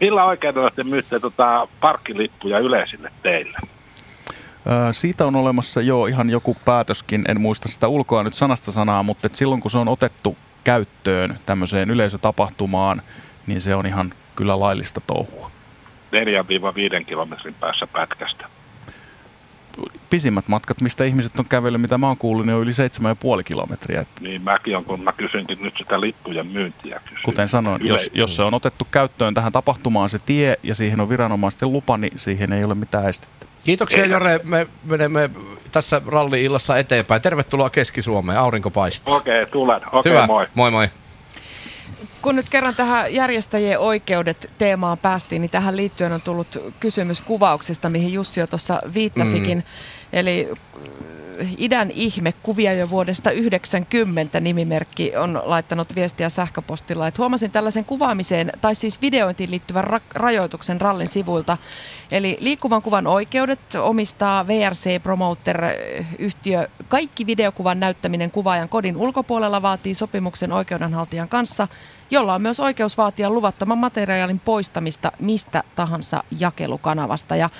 Millä 0.00 0.24
oikeudella 0.24 0.70
te 0.70 0.84
myytte 0.84 1.20
tota 1.20 1.68
parkkilippuja 1.80 2.58
yleisille 2.58 3.12
teille? 3.22 3.58
Siitä 4.92 5.26
on 5.26 5.36
olemassa 5.36 5.80
jo 5.80 6.06
ihan 6.06 6.30
joku 6.30 6.56
päätöskin, 6.64 7.24
en 7.28 7.40
muista 7.40 7.68
sitä 7.68 7.88
ulkoa 7.88 8.22
nyt 8.22 8.34
sanasta 8.34 8.72
sanaa, 8.72 9.02
mutta 9.02 9.28
silloin 9.32 9.60
kun 9.60 9.70
se 9.70 9.78
on 9.78 9.88
otettu 9.88 10.36
käyttöön 10.64 11.38
tämmöiseen 11.46 11.90
yleisötapahtumaan, 11.90 13.02
niin 13.46 13.60
se 13.60 13.74
on 13.74 13.86
ihan 13.86 14.12
kyllä 14.36 14.60
laillista 14.60 15.00
touhua. 15.06 15.45
4-5 17.00 17.04
kilometrin 17.04 17.54
päässä 17.54 17.86
pätkästä. 17.86 18.46
Pisimmät 20.10 20.48
matkat, 20.48 20.80
mistä 20.80 21.04
ihmiset 21.04 21.38
on 21.38 21.44
kävellyt, 21.48 21.80
mitä 21.80 21.98
mä 21.98 22.06
oon 22.06 22.16
kuullut, 22.16 22.46
niin 22.46 22.54
on 22.54 22.62
yli 22.62 22.70
7,5 22.70 23.42
kilometriä. 23.44 24.06
Niin 24.20 24.42
mäkin 24.42 24.76
on, 24.76 24.84
kun 24.84 25.00
mä 25.00 25.12
kysynkin 25.12 25.58
nyt 25.62 25.74
sitä 25.78 26.00
lippujen 26.00 26.46
myyntiä. 26.46 27.00
Kysyin. 27.04 27.22
Kuten 27.24 27.48
sanoin, 27.48 27.86
jos, 27.86 28.10
jos 28.14 28.36
se 28.36 28.42
on 28.42 28.54
otettu 28.54 28.86
käyttöön 28.90 29.34
tähän 29.34 29.52
tapahtumaan 29.52 30.08
se 30.08 30.18
tie 30.18 30.56
ja 30.62 30.74
siihen 30.74 31.00
on 31.00 31.08
viranomaisten 31.08 31.72
lupa, 31.72 31.96
niin 31.96 32.18
siihen 32.18 32.52
ei 32.52 32.64
ole 32.64 32.74
mitään 32.74 33.08
estettä. 33.08 33.46
Kiitoksia 33.64 34.04
Ei. 34.04 34.10
Jore, 34.10 34.40
me 34.42 34.66
menemme 34.84 35.30
tässä 35.72 36.02
ralli-illassa 36.06 36.78
eteenpäin. 36.78 37.22
Tervetuloa 37.22 37.70
Keski-Suomeen, 37.70 38.38
aurinko 38.38 38.70
paistaa. 38.70 39.16
Okei, 39.16 39.40
okay, 39.40 39.52
tulen. 39.52 39.80
Okei, 39.92 40.12
okay, 40.12 40.26
moi. 40.26 40.46
Moi 40.54 40.70
moi. 40.70 40.88
Kun 42.26 42.36
nyt 42.36 42.48
kerran 42.48 42.74
tähän 42.74 43.14
järjestäjien 43.14 43.78
oikeudet 43.78 44.50
teemaan 44.58 44.98
päästiin, 44.98 45.42
niin 45.42 45.50
tähän 45.50 45.76
liittyen 45.76 46.12
on 46.12 46.20
tullut 46.20 46.72
kysymys 46.80 47.20
kuvauksista, 47.20 47.88
mihin 47.88 48.12
Jussi 48.12 48.40
jo 48.40 48.46
tuossa 48.46 48.78
viittasikin. 48.94 49.58
Mm. 49.58 49.64
Eli 50.12 50.48
idän 51.58 51.90
ihme 51.90 52.34
kuvia 52.42 52.72
jo 52.72 52.90
vuodesta 52.90 53.30
90 53.30 54.40
nimimerkki 54.40 55.16
on 55.16 55.42
laittanut 55.44 55.94
viestiä 55.94 56.28
sähköpostilla, 56.28 57.06
että 57.06 57.22
huomasin 57.22 57.50
tällaisen 57.50 57.84
kuvaamiseen 57.84 58.52
tai 58.60 58.74
siis 58.74 59.02
videointiin 59.02 59.50
liittyvän 59.50 59.84
ra- 59.84 60.14
rajoituksen 60.14 60.80
rallin 60.80 61.08
sivuilta. 61.08 61.58
Eli 62.10 62.36
liikkuvan 62.40 62.82
kuvan 62.82 63.06
oikeudet 63.06 63.60
omistaa 63.80 64.46
VRC 64.46 65.02
Promoter-yhtiö. 65.02 66.68
Kaikki 66.88 67.26
videokuvan 67.26 67.80
näyttäminen 67.80 68.30
kuvaajan 68.30 68.68
kodin 68.68 68.96
ulkopuolella 68.96 69.62
vaatii 69.62 69.94
sopimuksen 69.94 70.52
oikeudenhaltijan 70.52 71.28
kanssa– 71.28 71.68
jolla 72.10 72.34
on 72.34 72.42
myös 72.42 72.60
oikeus 72.60 72.98
vaatia 72.98 73.30
luvattoman 73.30 73.78
materiaalin 73.78 74.38
poistamista 74.40 75.12
mistä 75.18 75.62
tahansa 75.74 76.24
jakelukanavasta. 76.38 77.36
Ja 77.36 77.50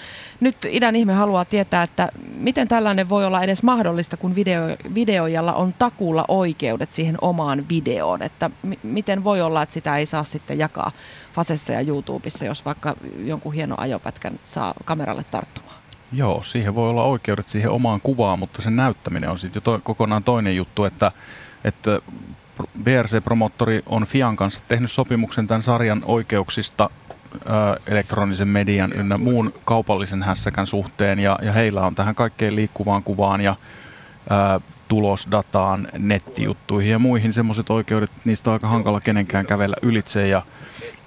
nyt 0.41 0.57
idän 0.65 0.97
ihme 0.97 1.13
haluaa 1.13 1.45
tietää, 1.45 1.83
että 1.83 2.09
miten 2.37 2.69
tällainen 2.69 3.09
voi 3.09 3.25
olla 3.25 3.43
edes 3.43 3.63
mahdollista, 3.63 4.17
kun 4.17 4.35
video, 4.35 4.63
videojalla 4.95 5.53
on 5.55 5.75
takuulla 5.79 6.25
oikeudet 6.29 6.93
siihen 6.93 7.17
omaan 7.21 7.69
videoon. 7.69 8.23
Että 8.23 8.51
m- 8.63 8.73
miten 8.83 9.25
voi 9.25 9.41
olla, 9.41 9.63
että 9.63 9.73
sitä 9.73 9.97
ei 9.97 10.07
saa 10.07 10.25
sitten 10.25 10.59
jakaa 10.59 10.93
Fasessa 11.37 11.73
ja 11.73 11.81
YouTubessa, 11.81 12.45
jos 12.45 12.65
vaikka 12.65 12.95
jonkun 13.25 13.53
hieno 13.53 13.75
ajopätkän 13.79 14.39
saa 14.45 14.75
kameralle 14.85 15.25
tarttumaan? 15.31 15.77
Joo, 16.13 16.43
siihen 16.43 16.75
voi 16.75 16.91
olla 16.91 17.03
oikeudet 17.03 17.49
siihen 17.49 17.71
omaan 17.71 18.01
kuvaan, 18.01 18.39
mutta 18.39 18.63
sen 18.63 18.77
näyttäminen 18.77 19.31
on 19.31 19.39
sitten 19.39 19.61
jo 19.61 19.61
to- 19.61 19.81
kokonaan 19.83 20.25
toinen 20.25 20.57
juttu, 20.57 20.85
että, 20.85 21.13
että 21.65 22.01
BRC-promottori 22.83 23.83
on 23.87 24.07
Fian 24.07 24.37
kanssa 24.37 24.65
tehnyt 24.69 24.91
sopimuksen 24.91 25.47
tämän 25.47 25.63
sarjan 25.63 26.03
oikeuksista 26.05 26.91
elektronisen 27.87 28.49
median 28.49 28.93
ynnä 28.97 29.19
muun 29.19 29.55
kaupallisen 29.65 30.23
hässäkän 30.23 30.67
suhteen 30.67 31.19
ja, 31.19 31.39
ja 31.43 31.53
heillä 31.53 31.87
on 31.87 31.95
tähän 31.95 32.15
kaikkeen 32.15 32.57
liikkuvaan 32.57 33.03
kuvaan 33.03 33.41
ja 33.41 33.57
ää, 34.31 34.61
tulosdataan, 34.89 35.89
nettijuttuihin 35.99 36.91
ja 36.91 36.99
muihin 36.99 37.33
semmoiset 37.33 37.71
oikeudet, 37.71 38.11
niistä 38.25 38.51
on 38.51 38.53
aika 38.53 38.69
hankala 38.69 39.01
kenenkään 39.01 39.47
kävellä 39.47 39.77
ylitse 39.83 40.29
ja, 40.29 40.43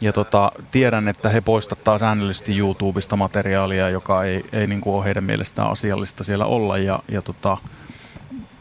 ja 0.01 0.13
tota, 0.13 0.51
tiedän, 0.71 1.07
että 1.07 1.29
he 1.29 1.41
poistattaa 1.41 1.99
säännöllisesti 1.99 2.57
YouTubesta 2.57 3.15
materiaalia, 3.15 3.89
joka 3.89 4.23
ei, 4.23 4.45
ei 4.51 4.67
niin 4.67 4.81
kuin 4.81 4.95
ole 4.95 5.05
heidän 5.05 5.23
mielestään 5.23 5.71
asiallista 5.71 6.23
siellä 6.23 6.45
olla. 6.45 6.77
Ja, 6.77 6.99
ja 7.11 7.21
tota, 7.21 7.57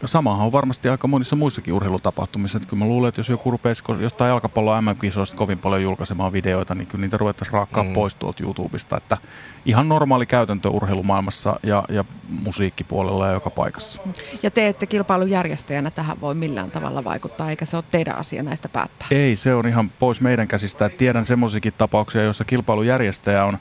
samahan 0.06 0.46
on 0.46 0.52
varmasti 0.52 0.88
aika 0.88 1.08
monissa 1.08 1.36
muissakin 1.36 1.74
urheilutapahtumissa. 1.74 2.58
Että 2.58 2.70
kyllä 2.70 2.84
mä 2.84 2.88
luulen, 2.88 3.08
että 3.08 3.18
jos 3.18 3.28
joku 3.28 3.50
rupeaisi 3.50 3.82
jostain 4.00 4.28
jalkapallon 4.28 4.84
MM-kisoista 4.84 5.36
kovin 5.36 5.58
paljon 5.58 5.82
julkaisemaan 5.82 6.32
videoita, 6.32 6.74
niin 6.74 6.86
kyllä 6.86 7.02
niitä 7.02 7.16
ruvettaisiin 7.16 7.52
raakkaa 7.52 7.84
mm. 7.84 7.92
pois 7.92 8.14
tuolta 8.14 8.42
YouTubesta. 8.42 8.96
Että 8.96 9.16
ihan 9.64 9.88
normaali 9.88 10.26
käytäntö 10.26 10.68
urheilumaailmassa 10.68 11.60
ja, 11.62 11.84
ja 11.88 12.04
musiikkipuolella 12.28 13.26
ja 13.26 13.32
joka 13.32 13.50
paikassa. 13.50 14.00
Ja 14.42 14.50
te 14.50 14.68
ette 14.68 14.86
kilpailujärjestäjänä 14.86 15.90
tähän 15.90 16.20
voi 16.20 16.34
millään 16.34 16.70
tavalla 16.70 17.04
vaikuttaa, 17.04 17.50
eikä 17.50 17.64
se 17.64 17.76
ole 17.76 17.84
teidän 17.90 18.16
asia 18.16 18.42
näistä 18.42 18.68
päättää? 18.68 19.08
Ei, 19.10 19.36
se 19.36 19.54
on 19.54 19.66
ihan 19.68 19.90
pois 19.98 20.20
meidän 20.20 20.48
käsistä. 20.48 20.86
Et 20.86 20.96
tiedän 20.96 21.26
semmoisiakin 21.26 21.72
tapauksia, 21.78 22.22
joissa 22.22 22.44
kilpailujärjestäjä 22.44 23.44
on 23.44 23.58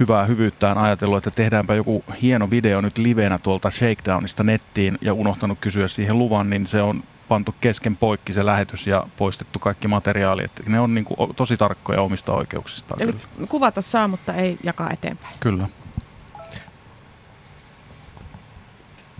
hyvää 0.00 0.24
hyvyyttään 0.24 0.78
ajatellut, 0.78 1.18
että 1.18 1.30
tehdäänpä 1.30 1.74
joku 1.74 2.04
hieno 2.22 2.50
video 2.50 2.80
nyt 2.80 2.98
livenä 2.98 3.38
tuolta 3.38 3.70
Shakedownista 3.70 4.42
nettiin 4.42 4.98
ja 5.00 5.14
unohtanut 5.14 5.58
kysyä 5.60 5.88
siihen 5.88 6.18
luvan, 6.18 6.50
niin 6.50 6.66
se 6.66 6.82
on 6.82 7.02
pantu 7.28 7.54
kesken 7.60 7.96
poikki 7.96 8.32
se 8.32 8.46
lähetys 8.46 8.86
ja 8.86 9.06
poistettu 9.16 9.58
kaikki 9.58 9.88
materiaali. 9.88 10.44
Että 10.44 10.62
ne 10.66 10.80
on 10.80 10.94
niin 10.94 11.04
kuin 11.04 11.34
tosi 11.34 11.56
tarkkoja 11.56 12.00
omista 12.00 12.32
oikeuksistaan. 12.32 13.02
Eli 13.02 13.12
kyllä. 13.12 13.46
kuvata 13.48 13.82
saa, 13.82 14.08
mutta 14.08 14.34
ei 14.34 14.58
jakaa 14.62 14.90
eteenpäin. 14.90 15.34
Kyllä. 15.40 15.68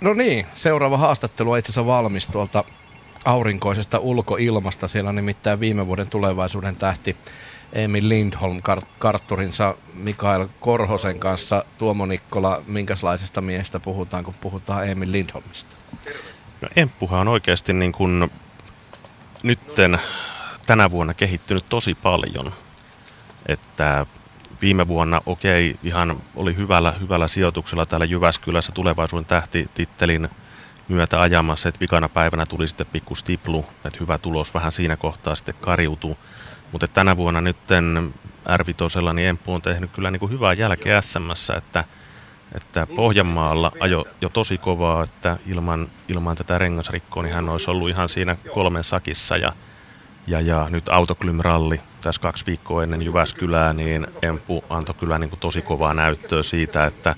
No 0.01 0.15
niin, 0.15 0.47
seuraava 0.55 0.97
haastattelu 0.97 1.51
on 1.51 1.59
itse 1.59 1.73
asiassa 1.73 1.87
valmis 1.87 2.27
tuolta 2.27 2.65
aurinkoisesta 3.25 3.99
ulkoilmasta. 3.99 4.89
Siellä 4.89 5.09
on 5.09 5.17
nimittäin 5.17 5.61
viime 5.61 5.87
vuoden 5.87 6.09
tulevaisuuden 6.09 6.77
tähti 6.77 7.17
Emil 7.75 8.09
Lindholm 8.09 8.61
kartturinsa 8.99 9.75
Mikael 9.95 10.49
Korhosen 10.61 11.19
kanssa. 11.19 11.65
Tuomo 11.79 12.07
Nikkola, 12.07 12.63
minkälaisesta 12.67 13.41
miestä 13.41 13.81
puhutaan, 13.81 14.25
kun 14.25 14.35
puhutaan 14.41 14.89
Emil 14.89 15.13
Lindholmista? 15.13 15.77
No 16.61 16.69
Emppuhan 16.77 17.21
on 17.21 17.29
oikeasti 17.29 17.73
niin 17.73 17.93
kuin 17.93 18.31
nytten 19.43 19.99
tänä 20.67 20.91
vuonna 20.91 21.15
kehittynyt 21.15 21.67
tosi 21.69 21.95
paljon. 21.95 22.53
Että 23.47 24.07
viime 24.63 24.89
vuonna, 24.89 25.21
okei, 25.27 25.77
ihan 25.83 26.17
oli 26.37 26.57
hyvällä, 26.57 26.93
hyvällä 27.01 27.29
sijoituksella 27.29 27.87
täällä 27.87 28.07
Jyväskylässä 28.07 28.73
tulevaisuuden 28.73 29.27
tähtitittelin 29.27 30.29
myötä 30.89 31.21
ajamassa, 31.21 31.69
että 31.69 31.81
vikana 31.81 32.09
päivänä 32.09 32.47
tuli 32.47 32.69
sitten 32.69 32.87
pikku 32.93 33.15
stiplu, 33.15 33.67
että 33.85 33.99
hyvä 34.01 34.19
tulos 34.19 34.55
vähän 34.55 34.73
siinä 34.73 34.97
kohtaa 34.97 35.35
sitten 35.35 35.55
kariutui. 35.61 36.17
Mutta 36.75 36.89
tänä 36.89 37.17
vuonna 37.17 37.41
nyt 37.41 37.57
r 38.57 38.65
niin 39.15 39.29
Emppu 39.29 39.55
on 39.55 39.63
tehnyt 39.63 39.91
kyllä 39.93 40.11
niin 40.11 40.21
kuin 40.21 40.33
hyvää 40.33 40.53
jälkeä 40.53 41.01
SMS, 41.01 41.51
että, 41.57 41.85
että 42.55 42.87
Pohjanmaalla 42.97 43.73
ajo 43.81 44.05
jo 44.21 44.29
tosi 44.29 44.59
kovaa, 44.59 45.05
että 45.05 45.39
ilman, 45.47 45.89
ilman 46.09 46.37
tätä 46.37 46.59
rengasrikkoa 46.59 47.23
niin 47.23 47.35
hän 47.35 47.49
olisi 47.49 47.71
ollut 47.71 47.89
ihan 47.89 48.09
siinä 48.09 48.37
kolmen 48.55 48.85
sakissa 48.85 49.37
ja, 49.37 49.53
ja, 50.27 50.41
ja 50.41 50.67
nyt 50.71 50.89
autoklymralli 50.89 51.81
tässä 52.01 52.21
kaksi 52.21 52.47
viikkoa 52.47 52.83
ennen 52.83 53.03
Jyväskylää, 53.03 53.73
niin 53.73 54.07
Empu 54.23 54.65
antoi 54.71 54.95
kyllä 54.95 55.19
niin 55.19 55.31
kuin 55.31 55.41
tosi 55.41 55.63
kovaa 55.63 55.95
näyttöä 55.95 56.43
siitä, 56.43 56.87
että 56.87 57.15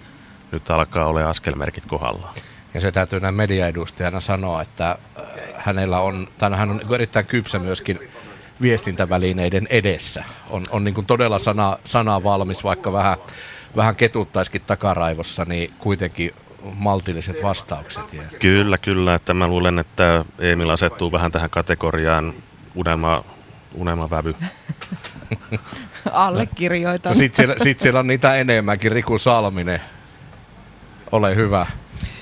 nyt 0.52 0.70
alkaa 0.70 1.06
olla 1.06 1.28
askelmerkit 1.30 1.86
kohdallaan. 1.86 2.34
Ja 2.74 2.80
se 2.80 2.92
täytyy 2.92 3.20
näin 3.20 3.34
mediaedustajana 3.34 4.20
sanoa, 4.20 4.62
että 4.62 4.90
äh, 4.90 5.24
hänellä 5.56 6.00
on, 6.00 6.28
tai 6.38 6.50
hän 6.50 6.70
on 6.70 6.80
erittäin 6.94 7.26
kypsä 7.26 7.58
myöskin 7.58 8.00
viestintävälineiden 8.60 9.66
edessä. 9.70 10.24
On, 10.50 10.62
on 10.70 10.84
niin 10.84 10.94
kuin 10.94 11.06
todella 11.06 11.38
sana, 11.38 11.76
sana 11.84 12.22
valmis, 12.22 12.64
vaikka 12.64 12.92
vähän, 12.92 13.16
vähän 13.76 13.96
ketuttaisikin 13.96 14.62
takaraivossa, 14.66 15.44
niin 15.44 15.70
kuitenkin 15.78 16.34
maltilliset 16.74 17.42
vastaukset. 17.42 18.04
Kyllä, 18.38 18.78
kyllä. 18.78 19.14
Että 19.14 19.34
mä 19.34 19.46
luulen, 19.46 19.78
että 19.78 20.24
Emil 20.38 20.70
asettuu 20.70 21.12
vähän 21.12 21.32
tähän 21.32 21.50
kategoriaan 21.50 22.32
unelma, 22.74 23.24
unelmavävy. 23.74 24.34
Allekirjoitan. 26.12 27.12
No 27.12 27.18
Sitten 27.18 27.36
siellä, 27.36 27.64
sit 27.64 27.80
siellä 27.80 28.00
on 28.00 28.06
niitä 28.06 28.36
enemmänkin. 28.36 28.92
Riku 28.92 29.18
Salminen, 29.18 29.80
ole 31.12 31.34
hyvä. 31.34 31.66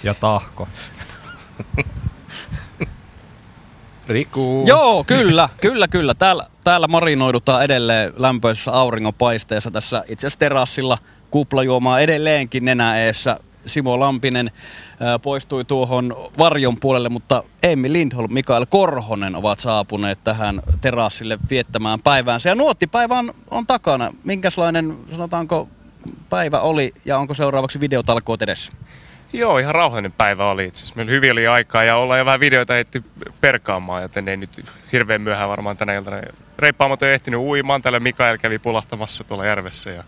Ja 0.02 0.14
Tahko. 0.14 0.68
Riku. 4.08 4.64
Joo, 4.66 5.04
kyllä, 5.04 5.48
kyllä, 5.60 5.88
kyllä. 5.88 6.14
Täällä, 6.14 6.46
täällä 6.64 6.88
marinoidutaan 6.88 7.64
edelleen 7.64 8.12
lämpöisessä 8.16 8.72
auringonpaisteessa 8.72 9.70
tässä 9.70 10.04
itse 10.08 10.26
asiassa 10.26 10.38
terassilla 10.38 10.98
kuplajuomaa 11.30 12.00
edelleenkin 12.00 12.64
nenäeessä. 12.64 13.38
Simo 13.66 14.00
Lampinen 14.00 14.50
ää, 15.00 15.18
poistui 15.18 15.64
tuohon 15.64 16.16
varjon 16.38 16.76
puolelle, 16.80 17.08
mutta 17.08 17.42
Emmi 17.62 17.92
Lindholm, 17.92 18.32
Mikael 18.32 18.66
Korhonen 18.66 19.36
ovat 19.36 19.60
saapuneet 19.60 20.18
tähän 20.24 20.62
terassille 20.80 21.38
viettämään 21.50 22.00
päiväänsä. 22.02 22.48
Ja 22.48 22.54
nuottipäivä 22.54 23.18
on, 23.18 23.34
on 23.50 23.66
takana. 23.66 24.14
Minkälainen, 24.24 24.96
sanotaanko, 25.10 25.68
päivä 26.30 26.60
oli 26.60 26.94
ja 27.04 27.18
onko 27.18 27.34
seuraavaksi 27.34 27.80
videotalkoot 27.80 28.42
edessä? 28.42 28.72
Joo, 29.34 29.58
ihan 29.58 29.74
rauhallinen 29.74 30.12
päivä 30.12 30.50
oli 30.50 30.64
itse 30.64 30.78
asiassa. 30.80 30.96
Meillä 30.96 31.12
hyvin 31.12 31.32
oli 31.32 31.46
aikaa 31.46 31.84
ja 31.84 31.96
ollaan 31.96 32.18
jo 32.18 32.24
vähän 32.24 32.40
videoita 32.40 32.78
ehti 32.78 33.02
perkaamaan, 33.40 34.02
joten 34.02 34.28
ei 34.28 34.36
nyt 34.36 34.66
hirveän 34.92 35.20
myöhään 35.20 35.48
varmaan 35.48 35.76
tänä 35.76 35.94
iltana. 35.94 36.16
Reippaamat 36.58 37.02
on 37.02 37.08
ehtinyt 37.08 37.40
uimaan, 37.40 37.82
täällä 37.82 38.00
Mikael 38.00 38.38
kävi 38.38 38.58
pulahtamassa 38.58 39.24
tuolla 39.24 39.46
järvessä 39.46 39.90
ja 39.90 40.04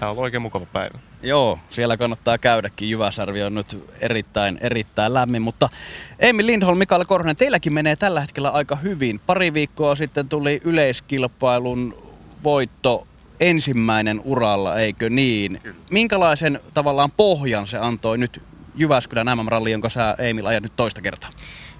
tämä 0.00 0.10
on 0.10 0.18
oikein 0.18 0.42
mukava 0.42 0.66
päivä. 0.66 0.98
Joo, 1.22 1.58
siellä 1.70 1.96
kannattaa 1.96 2.38
käydäkin. 2.38 2.90
Jyväsärvi 2.90 3.42
on 3.42 3.54
nyt 3.54 3.84
erittäin, 4.00 4.58
erittäin 4.60 5.14
lämmin, 5.14 5.42
mutta 5.42 5.68
Emil 6.18 6.46
Lindholm, 6.46 6.78
Mikael 6.78 7.04
Korhonen, 7.04 7.36
teilläkin 7.36 7.72
menee 7.72 7.96
tällä 7.96 8.20
hetkellä 8.20 8.50
aika 8.50 8.76
hyvin. 8.76 9.20
Pari 9.26 9.54
viikkoa 9.54 9.94
sitten 9.94 10.28
tuli 10.28 10.60
yleiskilpailun 10.64 12.10
voitto 12.44 13.06
ensimmäinen 13.40 14.20
uralla, 14.24 14.78
eikö 14.78 15.10
niin? 15.10 15.60
Kyllä. 15.62 15.76
Minkälaisen 15.90 16.60
tavallaan 16.74 17.10
pohjan 17.10 17.66
se 17.66 17.78
antoi 17.78 18.18
nyt 18.18 18.42
Jyväskylän 18.80 19.38
MM-ralli, 19.38 19.70
jonka 19.70 19.88
sä 19.88 20.14
Emil 20.18 20.46
ajat 20.46 20.62
nyt 20.62 20.76
toista 20.76 21.00
kertaa? 21.00 21.30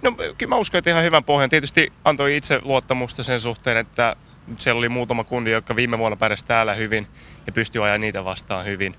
No 0.02 0.12
kyllä 0.12 0.48
mä 0.48 0.56
uskon, 0.56 0.78
että 0.78 0.90
ihan 0.90 1.04
hyvän 1.04 1.24
pohjan. 1.24 1.50
Tietysti 1.50 1.92
antoi 2.04 2.36
itse 2.36 2.60
luottamusta 2.62 3.22
sen 3.22 3.40
suhteen, 3.40 3.76
että 3.76 4.16
siellä 4.58 4.78
oli 4.78 4.88
muutama 4.88 5.24
kundi, 5.24 5.50
jotka 5.50 5.76
viime 5.76 5.98
vuonna 5.98 6.16
pärjäsi 6.16 6.44
täällä 6.44 6.74
hyvin 6.74 7.06
ja 7.46 7.52
pystyi 7.52 7.82
ajaa 7.82 7.98
niitä 7.98 8.24
vastaan 8.24 8.66
hyvin. 8.66 8.96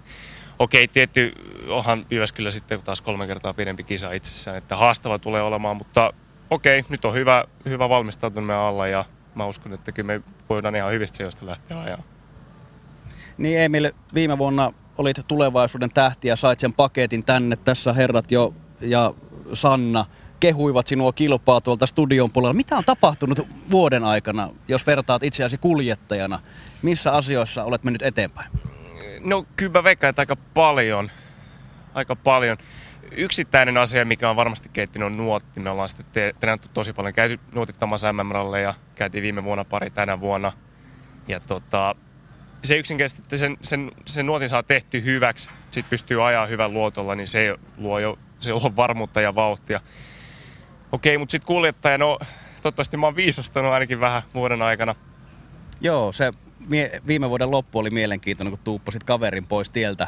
Okei, 0.59 0.87
tietty 0.87 1.33
onhan 1.67 2.05
Jyväskylä 2.11 2.51
sitten 2.51 2.81
taas 2.81 3.01
kolme 3.01 3.27
kertaa 3.27 3.53
pidempi 3.53 3.83
kisa 3.83 4.11
itsessään, 4.11 4.57
että 4.57 4.75
haastava 4.75 5.19
tulee 5.19 5.41
olemaan, 5.41 5.77
mutta 5.77 6.13
okei, 6.49 6.85
nyt 6.89 7.05
on 7.05 7.13
hyvä, 7.13 7.43
hyvä 7.65 7.89
valmistautuminen 7.89 8.55
alla 8.55 8.87
ja 8.87 9.05
mä 9.35 9.45
uskon, 9.45 9.73
että 9.73 9.91
kyllä 9.91 10.07
me 10.07 10.21
voidaan 10.49 10.75
ihan 10.75 10.91
hyvistä 10.91 11.17
sijoista 11.17 11.45
lähteä 11.45 11.79
ajaa. 11.79 12.03
Niin 13.37 13.59
Emil, 13.59 13.91
viime 14.13 14.37
vuonna 14.37 14.73
olit 15.01 15.17
tulevaisuuden 15.27 15.89
tähti 15.89 16.27
ja 16.27 16.35
sait 16.35 16.59
sen 16.59 16.73
paketin 16.73 17.23
tänne. 17.23 17.55
Tässä 17.55 17.93
herrat 17.93 18.31
jo 18.31 18.53
ja 18.81 19.13
Sanna 19.53 20.05
kehuivat 20.39 20.87
sinua 20.87 21.13
kilpaa 21.13 21.61
tuolta 21.61 21.85
studion 21.85 22.31
puolella. 22.31 22.53
Mitä 22.53 22.77
on 22.77 22.83
tapahtunut 22.85 23.47
vuoden 23.71 24.03
aikana, 24.03 24.49
jos 24.67 24.87
vertaat 24.87 25.23
itseäsi 25.23 25.57
kuljettajana? 25.57 26.39
Missä 26.81 27.11
asioissa 27.11 27.63
olet 27.63 27.83
mennyt 27.83 28.01
eteenpäin? 28.01 28.51
No 29.19 29.45
kyllä 29.55 29.71
mä 29.71 29.83
veikkaan, 29.83 30.09
että 30.09 30.21
aika 30.21 30.35
paljon. 30.35 31.11
Aika 31.93 32.15
paljon. 32.15 32.57
Yksittäinen 33.11 33.77
asia, 33.77 34.05
mikä 34.05 34.29
on 34.29 34.35
varmasti 34.35 34.69
keittinyt, 34.73 35.05
on 35.05 35.17
nuotti. 35.17 35.59
Me 35.59 35.69
ollaan 35.69 35.89
sitten 35.89 36.33
treenattu 36.39 36.67
tosi 36.73 36.93
paljon. 36.93 37.13
Käyty 37.13 37.39
nuotittamassa 37.51 38.13
MM-ralleja. 38.13 38.73
Käytiin 38.95 39.21
viime 39.21 39.43
vuonna 39.43 39.65
pari 39.65 39.89
tänä 39.89 40.19
vuonna. 40.19 40.51
Ja 41.27 41.39
tota, 41.39 41.95
se 42.63 42.77
yksinkertaisesti, 42.77 43.37
sen, 43.37 43.57
sen, 43.61 43.91
sen 44.05 44.25
nuotin 44.25 44.49
saa 44.49 44.63
tehty 44.63 45.03
hyväksi, 45.03 45.49
sitten 45.71 45.89
pystyy 45.89 46.27
ajaa 46.27 46.45
hyvän 46.45 46.73
luotolla, 46.73 47.15
niin 47.15 47.27
se 47.27 47.55
luo 47.77 47.99
jo 47.99 48.19
se 48.39 48.53
luo 48.53 48.73
varmuutta 48.75 49.21
ja 49.21 49.35
vauhtia. 49.35 49.79
Okei, 50.91 51.17
mutta 51.17 51.31
sitten 51.31 51.47
kuljettaja, 51.47 51.97
no 51.97 52.19
toivottavasti 52.61 52.97
mä 52.97 53.07
oon 53.07 53.15
viisastanut 53.15 53.73
ainakin 53.73 53.99
vähän 53.99 54.21
vuoden 54.33 54.61
aikana. 54.61 54.95
Joo, 55.81 56.11
se 56.11 56.31
mie- 56.67 57.01
viime 57.07 57.29
vuoden 57.29 57.51
loppu 57.51 57.79
oli 57.79 57.89
mielenkiintoinen, 57.89 58.51
kun 58.51 58.59
tuuppasit 58.63 59.03
kaverin 59.03 59.47
pois 59.47 59.69
tieltä. 59.69 60.07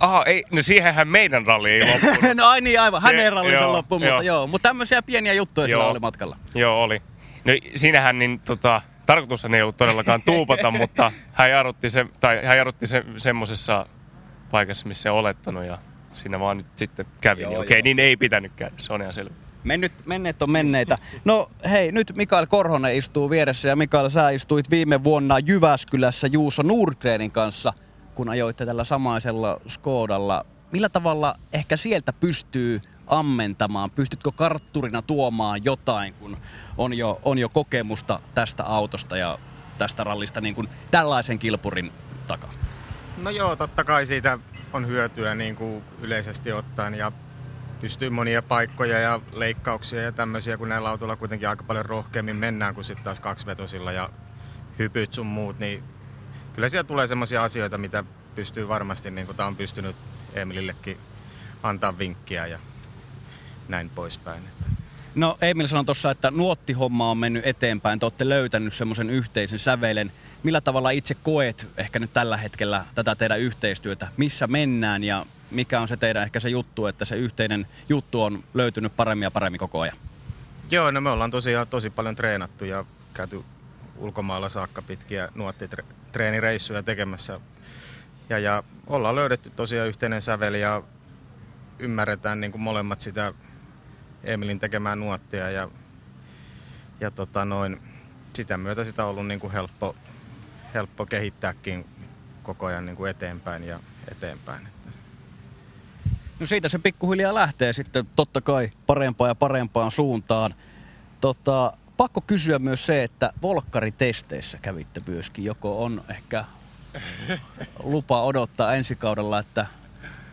Aha, 0.00 0.24
ei, 0.24 0.44
no 0.50 0.62
siihenhän 0.62 1.08
meidän 1.08 1.46
ralli 1.46 1.70
ei 1.70 1.80
loppunut. 1.80 2.36
no 2.36 2.46
ai 2.46 2.60
niin, 2.60 2.80
aivan, 2.80 3.02
hänen 3.02 3.32
rallinsa 3.32 3.72
loppu, 3.72 3.98
mutta 3.98 4.22
joo. 4.22 4.46
Mutta 4.46 4.68
tämmöisiä 4.68 5.02
pieniä 5.02 5.32
juttuja 5.32 5.68
joo. 5.68 5.90
oli 5.90 5.98
matkalla. 5.98 6.36
Joo, 6.54 6.82
oli. 6.82 7.02
No 7.44 7.52
siinähän 7.74 8.18
niin 8.18 8.40
tota, 8.40 8.82
tarkoitus 9.08 9.44
ei 9.44 9.62
ollut 9.62 9.76
todellakaan 9.76 10.22
tuupata, 10.22 10.70
mutta 10.80 11.12
hän 11.32 11.50
jarrutti, 11.50 11.90
se, 11.90 12.06
tai 12.20 12.44
hän 12.44 12.56
jarrutti 12.56 12.86
se, 12.86 13.04
semmoisessa 13.16 13.86
paikassa, 14.50 14.88
missä 14.88 15.12
olettanut 15.12 15.64
ja 15.64 15.78
siinä 16.12 16.40
vaan 16.40 16.56
nyt 16.56 16.66
sitten 16.76 17.06
kävi. 17.20 17.42
Joo, 17.42 17.50
niin 17.50 17.60
okei, 17.60 17.78
okay, 17.78 17.82
niin 17.82 17.98
ei 17.98 18.16
pitänyt 18.16 18.52
käydä, 18.56 18.74
se 18.76 18.92
on 18.92 19.00
ihan 19.00 19.12
selvä. 19.12 19.34
Mennyt, 19.64 19.92
menneet 20.06 20.42
on 20.42 20.50
menneitä. 20.50 20.98
No 21.24 21.50
hei, 21.70 21.92
nyt 21.92 22.12
Mikael 22.16 22.46
Korhonen 22.46 22.96
istuu 22.96 23.30
vieressä 23.30 23.68
ja 23.68 23.76
Mikael, 23.76 24.08
sä 24.08 24.30
istuit 24.30 24.70
viime 24.70 25.04
vuonna 25.04 25.38
Jyväskylässä 25.38 26.26
Juuso 26.26 26.62
Nordgrenin 26.62 27.30
kanssa, 27.30 27.72
kun 28.14 28.28
ajoitte 28.28 28.66
tällä 28.66 28.84
samaisella 28.84 29.60
Skodalla. 29.66 30.46
Millä 30.72 30.88
tavalla 30.88 31.34
ehkä 31.52 31.76
sieltä 31.76 32.12
pystyy 32.12 32.80
ammentamaan? 33.08 33.90
Pystytkö 33.90 34.32
kartturina 34.32 35.02
tuomaan 35.02 35.64
jotain, 35.64 36.14
kun 36.14 36.36
on 36.76 36.94
jo, 36.94 37.20
on 37.22 37.38
jo 37.38 37.48
kokemusta 37.48 38.20
tästä 38.34 38.64
autosta 38.64 39.16
ja 39.16 39.38
tästä 39.78 40.04
rallista 40.04 40.40
niin 40.40 40.54
kuin 40.54 40.68
tällaisen 40.90 41.38
kilpurin 41.38 41.92
takaa? 42.26 42.52
No 43.16 43.30
joo, 43.30 43.56
totta 43.56 43.84
kai 43.84 44.06
siitä 44.06 44.38
on 44.72 44.86
hyötyä 44.86 45.34
niin 45.34 45.56
kuin 45.56 45.84
yleisesti 46.00 46.52
ottaen 46.52 46.94
ja 46.94 47.12
pystyy 47.80 48.10
monia 48.10 48.42
paikkoja 48.42 48.98
ja 48.98 49.20
leikkauksia 49.32 50.02
ja 50.02 50.12
tämmöisiä, 50.12 50.56
kun 50.56 50.68
näillä 50.68 50.90
autoilla 50.90 51.16
kuitenkin 51.16 51.48
aika 51.48 51.64
paljon 51.64 51.86
rohkeammin 51.86 52.36
mennään 52.36 52.74
kuin 52.74 52.84
sitten 52.84 53.04
taas 53.04 53.20
kaksivetosilla 53.20 53.92
ja 53.92 54.10
hypyt 54.78 55.14
sun 55.14 55.26
muut, 55.26 55.58
niin 55.58 55.82
kyllä 56.54 56.68
siellä 56.68 56.86
tulee 56.86 57.06
semmoisia 57.06 57.42
asioita, 57.42 57.78
mitä 57.78 58.04
pystyy 58.34 58.68
varmasti, 58.68 59.10
niin 59.10 59.26
kuin 59.26 59.36
tämä 59.36 59.46
on 59.46 59.56
pystynyt 59.56 59.96
Emilillekin 60.34 60.98
antaa 61.62 61.98
vinkkiä 61.98 62.46
ja 62.46 62.58
näin 63.68 63.90
poispäin. 63.90 64.42
No 65.14 65.38
Emil 65.40 65.66
sanoi 65.66 65.84
tuossa, 65.84 66.10
että 66.10 66.30
nuottihomma 66.30 67.10
on 67.10 67.18
mennyt 67.18 67.46
eteenpäin. 67.46 67.98
Te 67.98 68.06
olette 68.06 68.28
löytänyt 68.28 68.74
semmoisen 68.74 69.10
yhteisen 69.10 69.58
sävelen. 69.58 70.12
Millä 70.42 70.60
tavalla 70.60 70.90
itse 70.90 71.14
koet 71.14 71.68
ehkä 71.76 71.98
nyt 71.98 72.12
tällä 72.12 72.36
hetkellä 72.36 72.84
tätä 72.94 73.14
teidän 73.14 73.40
yhteistyötä? 73.40 74.08
Missä 74.16 74.46
mennään 74.46 75.04
ja 75.04 75.26
mikä 75.50 75.80
on 75.80 75.88
se 75.88 75.96
teidän 75.96 76.22
ehkä 76.22 76.40
se 76.40 76.48
juttu, 76.48 76.86
että 76.86 77.04
se 77.04 77.16
yhteinen 77.16 77.66
juttu 77.88 78.22
on 78.22 78.44
löytynyt 78.54 78.96
paremmin 78.96 79.26
ja 79.26 79.30
paremmin 79.30 79.58
koko 79.58 79.80
ajan? 79.80 79.96
Joo, 80.70 80.90
no 80.90 81.00
me 81.00 81.10
ollaan 81.10 81.30
tosiaan 81.30 81.66
tosi 81.66 81.90
paljon 81.90 82.16
treenattu 82.16 82.64
ja 82.64 82.84
käyty 83.14 83.44
ulkomailla 83.96 84.48
saakka 84.48 84.82
pitkiä 84.82 85.28
nuottitreenireissuja 85.34 86.82
tekemässä. 86.82 87.40
Ja, 88.30 88.38
ja 88.38 88.62
ollaan 88.86 89.16
löydetty 89.16 89.50
tosiaan 89.50 89.88
yhteinen 89.88 90.22
sävel 90.22 90.54
ja 90.54 90.82
ymmärretään 91.78 92.40
niin 92.40 92.52
kuin 92.52 92.62
molemmat 92.62 93.00
sitä 93.00 93.32
Emilin 94.24 94.60
tekemää 94.60 94.96
nuottia 94.96 95.50
ja, 95.50 95.70
ja 97.00 97.10
tota 97.10 97.44
noin, 97.44 97.80
sitä 98.32 98.56
myötä 98.56 98.84
sitä 98.84 99.04
on 99.04 99.10
ollut 99.10 99.26
niin 99.26 99.40
kuin 99.40 99.52
helppo, 99.52 99.96
helppo 100.74 101.06
kehittääkin 101.06 101.86
koko 102.42 102.66
ajan 102.66 102.86
niin 102.86 102.96
kuin 102.96 103.10
eteenpäin 103.10 103.64
ja 103.64 103.80
eteenpäin. 104.10 104.68
No 106.40 106.46
siitä 106.46 106.68
se 106.68 106.78
pikkuhiljaa 106.78 107.34
lähtee 107.34 107.72
sitten 107.72 108.06
totta 108.16 108.40
kai 108.40 108.70
parempaan 108.86 109.30
ja 109.30 109.34
parempaan 109.34 109.90
suuntaan. 109.90 110.54
Tota, 111.20 111.72
pakko 111.96 112.20
kysyä 112.20 112.58
myös 112.58 112.86
se, 112.86 113.04
että 113.04 113.32
volkkaritesteissä 113.42 114.58
kävitte 114.62 115.00
myöskin. 115.06 115.44
Joko 115.44 115.84
on 115.84 116.04
ehkä 116.08 116.44
lupa 117.82 118.22
odottaa 118.22 118.74
ensi 118.74 118.96
kaudella, 118.96 119.38
että 119.38 119.66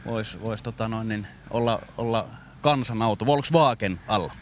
voisi 0.06 0.42
vois, 0.42 0.64
tota 0.64 0.88
noin, 0.88 1.08
niin 1.08 1.28
olla, 1.50 1.82
olla 1.98 2.28
kansanauto 2.66 3.26
Volkswagen 3.26 4.00
alla? 4.08 4.34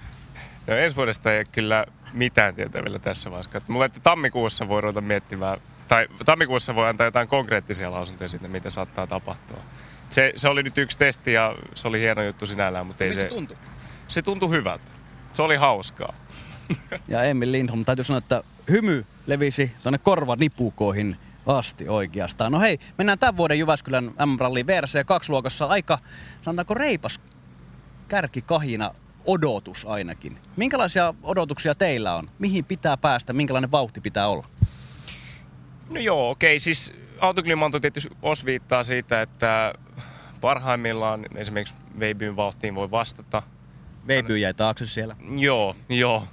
No 0.67 0.76
ensi 0.76 0.95
vuodesta 0.95 1.34
ei 1.34 1.45
kyllä 1.45 1.86
mitään 2.13 2.55
tietää 2.55 2.84
vielä 2.84 2.99
tässä 2.99 3.32
vaiheessa. 3.32 3.61
Mulla 3.67 3.86
että 3.86 3.99
tammikuussa 3.99 4.67
voi 4.67 4.82
ruveta 4.82 5.01
miettimään, 5.01 5.57
tai 5.88 6.07
tammikuussa 6.26 6.76
voi 6.76 6.89
antaa 6.89 7.07
jotain 7.07 7.28
konkreettisia 7.28 7.91
lausuntoja 7.91 8.30
siitä, 8.30 8.47
mitä 8.47 8.69
saattaa 8.69 9.07
tapahtua. 9.07 9.57
Se, 10.09 10.34
se 10.36 10.47
oli 10.47 10.63
nyt 10.63 10.78
yksi 10.78 10.97
testi 10.97 11.34
ja 11.34 11.55
se 11.76 11.88
oli 11.88 11.99
hieno 11.99 12.24
juttu 12.24 12.47
sinällään, 12.47 12.88
mutta 12.88 13.03
ei 13.03 13.13
se... 13.13 13.19
se 13.19 13.28
tuntui? 13.28 13.57
Se 14.07 14.21
tuntui 14.21 14.49
hyvältä. 14.49 14.91
Se 15.34 15.41
oli 15.41 15.55
hauskaa. 15.55 16.13
Ja 17.07 17.24
Emil 17.24 17.51
Lindholm, 17.51 17.86
täytyy 17.86 18.05
sanoa, 18.05 18.17
että 18.17 18.43
hymy 18.69 19.05
levisi 19.28 19.71
tuonne 19.84 19.97
korvanipukoihin 19.97 21.17
asti 21.45 21.89
oikeastaan. 21.89 22.51
No 22.51 22.59
hei, 22.59 22.80
mennään 22.97 23.19
tämän 23.19 23.38
vuoden 23.38 23.59
Jyväskylän 23.59 24.05
M-rallin 24.05 24.65
VRC2-luokassa 24.65 25.65
aika, 25.65 25.99
sanotaanko 26.41 26.74
reipas 26.74 27.19
kärkikahina 28.14 28.91
odotus 29.26 29.86
ainakin. 29.86 30.38
Minkälaisia 30.57 31.14
odotuksia 31.24 31.76
teillä 31.76 32.16
on? 32.16 32.30
Mihin 32.39 32.66
pitää 32.66 32.97
päästä? 32.97 33.34
Minkälainen 33.34 33.72
vauhti 33.72 34.01
pitää 34.01 34.28
olla? 34.28 34.47
No 35.89 35.99
joo, 35.99 36.30
okei. 36.30 36.55
Okay. 36.55 36.59
Siis 36.59 36.93
autoklimanto 37.20 37.80
tietysti 37.80 38.18
osviittaa 38.22 38.84
siitä, 38.84 39.22
että 39.22 39.74
parhaimmillaan 40.41 41.26
esimerkiksi 41.36 41.74
Veibyn 41.99 42.36
vauhtiin 42.36 42.76
voi 42.76 42.91
vastata. 42.91 43.43
Veiby 44.07 44.38
jäi 44.38 44.53
taakse 44.53 44.86
siellä. 44.86 45.16
Joo, 45.38 45.76
joo. 45.89 46.28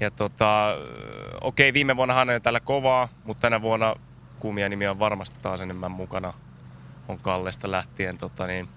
Ja 0.00 0.10
tota, 0.10 0.76
okei, 1.40 1.68
okay, 1.68 1.74
viime 1.74 1.96
vuonna 1.96 2.14
hän 2.14 2.30
on 2.30 2.42
tällä 2.42 2.60
kovaa, 2.60 3.08
mutta 3.24 3.40
tänä 3.40 3.62
vuonna 3.62 3.94
kuumia 4.38 4.68
nimiä 4.68 4.90
on 4.90 4.98
varmasti 4.98 5.38
taas 5.42 5.60
enemmän 5.60 5.90
mukana. 5.90 6.32
On 7.08 7.18
Kallesta 7.18 7.70
lähtien 7.70 8.18
tota 8.18 8.46
niin, 8.46 8.68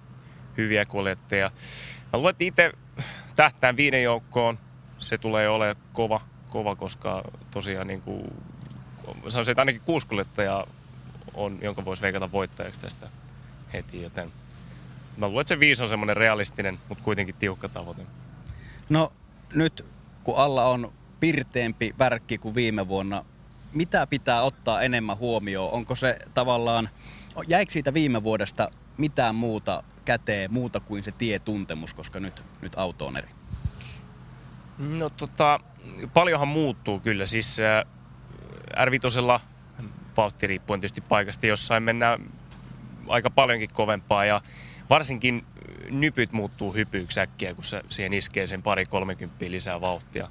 hyviä 0.57 0.85
kuljettajia. 0.85 1.51
Mä 2.13 2.17
luulen, 2.17 2.31
että 2.31 2.43
itse 2.43 2.71
tähtään 3.35 3.77
viiden 3.77 4.03
joukkoon. 4.03 4.59
Se 4.99 5.17
tulee 5.17 5.49
olemaan 5.49 5.75
kova, 5.93 6.21
kova 6.49 6.75
koska 6.75 7.23
tosiaan 7.51 7.87
niin 7.87 8.01
kuin, 8.01 8.33
sanoisin, 9.27 9.51
että 9.51 9.61
ainakin 9.61 9.81
kuusi 9.85 10.07
kuljettajaa 10.07 10.67
on, 11.33 11.57
jonka 11.61 11.85
voisi 11.85 12.01
veikata 12.01 12.31
voittajaksi 12.31 12.79
tästä 12.79 13.07
heti, 13.73 14.01
joten 14.01 14.31
mä 15.17 15.27
luulen, 15.27 15.41
että 15.41 15.49
se 15.55 15.59
viisi 15.59 15.83
on 15.83 15.89
semmoinen 15.89 16.17
realistinen, 16.17 16.79
mutta 16.89 17.03
kuitenkin 17.03 17.35
tiukka 17.39 17.69
tavoite. 17.69 18.01
No 18.89 19.13
nyt 19.53 19.85
kun 20.23 20.37
alla 20.37 20.65
on 20.65 20.91
pirteempi 21.19 21.95
värkki 21.99 22.37
kuin 22.37 22.55
viime 22.55 22.87
vuonna, 22.87 23.25
mitä 23.73 24.07
pitää 24.07 24.41
ottaa 24.41 24.81
enemmän 24.81 25.17
huomioon? 25.17 25.71
Onko 25.71 25.95
se 25.95 26.19
tavallaan, 26.33 26.89
jäikö 27.47 27.71
siitä 27.71 27.93
viime 27.93 28.23
vuodesta 28.23 28.71
mitään 28.99 29.35
muuta 29.35 29.83
käteen, 30.05 30.53
muuta 30.53 30.79
kuin 30.79 31.03
se 31.03 31.11
tietuntemus, 31.11 31.93
koska 31.93 32.19
nyt, 32.19 32.43
nyt 32.61 32.73
auto 32.75 33.07
on 33.07 33.17
eri? 33.17 33.29
No 34.77 35.09
tota, 35.09 35.59
paljonhan 36.13 36.47
muuttuu 36.47 36.99
kyllä. 36.99 37.25
Siis 37.25 37.57
R5 38.73 39.41
vauhti 40.17 40.47
riippuen 40.47 40.79
tietysti 40.79 41.01
paikasta. 41.01 41.47
Jossain 41.47 41.83
mennään 41.83 42.25
aika 43.07 43.29
paljonkin 43.29 43.73
kovempaa 43.73 44.25
ja 44.25 44.41
varsinkin 44.89 45.45
nypyt 45.89 46.31
muuttuu 46.31 46.73
hypyiksi 46.73 47.19
äkkiä, 47.19 47.53
kun 47.53 47.63
se 47.63 47.81
siihen 47.89 48.13
iskee 48.13 48.47
sen 48.47 48.63
pari 48.63 48.85
30 48.85 49.45
lisää 49.47 49.81
vauhtia. 49.81 50.29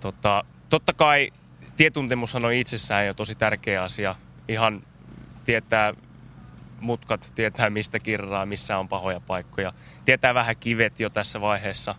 Tota, 0.00 0.44
totta 0.68 0.92
kai 0.92 1.30
tietuntemus 1.76 2.34
on 2.34 2.52
itsessään 2.52 3.06
jo 3.06 3.14
tosi 3.14 3.34
tärkeä 3.34 3.82
asia. 3.82 4.14
Ihan 4.48 4.82
tietää 5.44 5.94
mutkat, 6.80 7.32
tietää 7.34 7.70
mistä 7.70 7.98
kirraa, 7.98 8.46
missä 8.46 8.78
on 8.78 8.88
pahoja 8.88 9.20
paikkoja. 9.20 9.72
Tietää 10.04 10.34
vähän 10.34 10.56
kivet 10.56 11.00
jo 11.00 11.10
tässä 11.10 11.40
vaiheessa. 11.40 11.94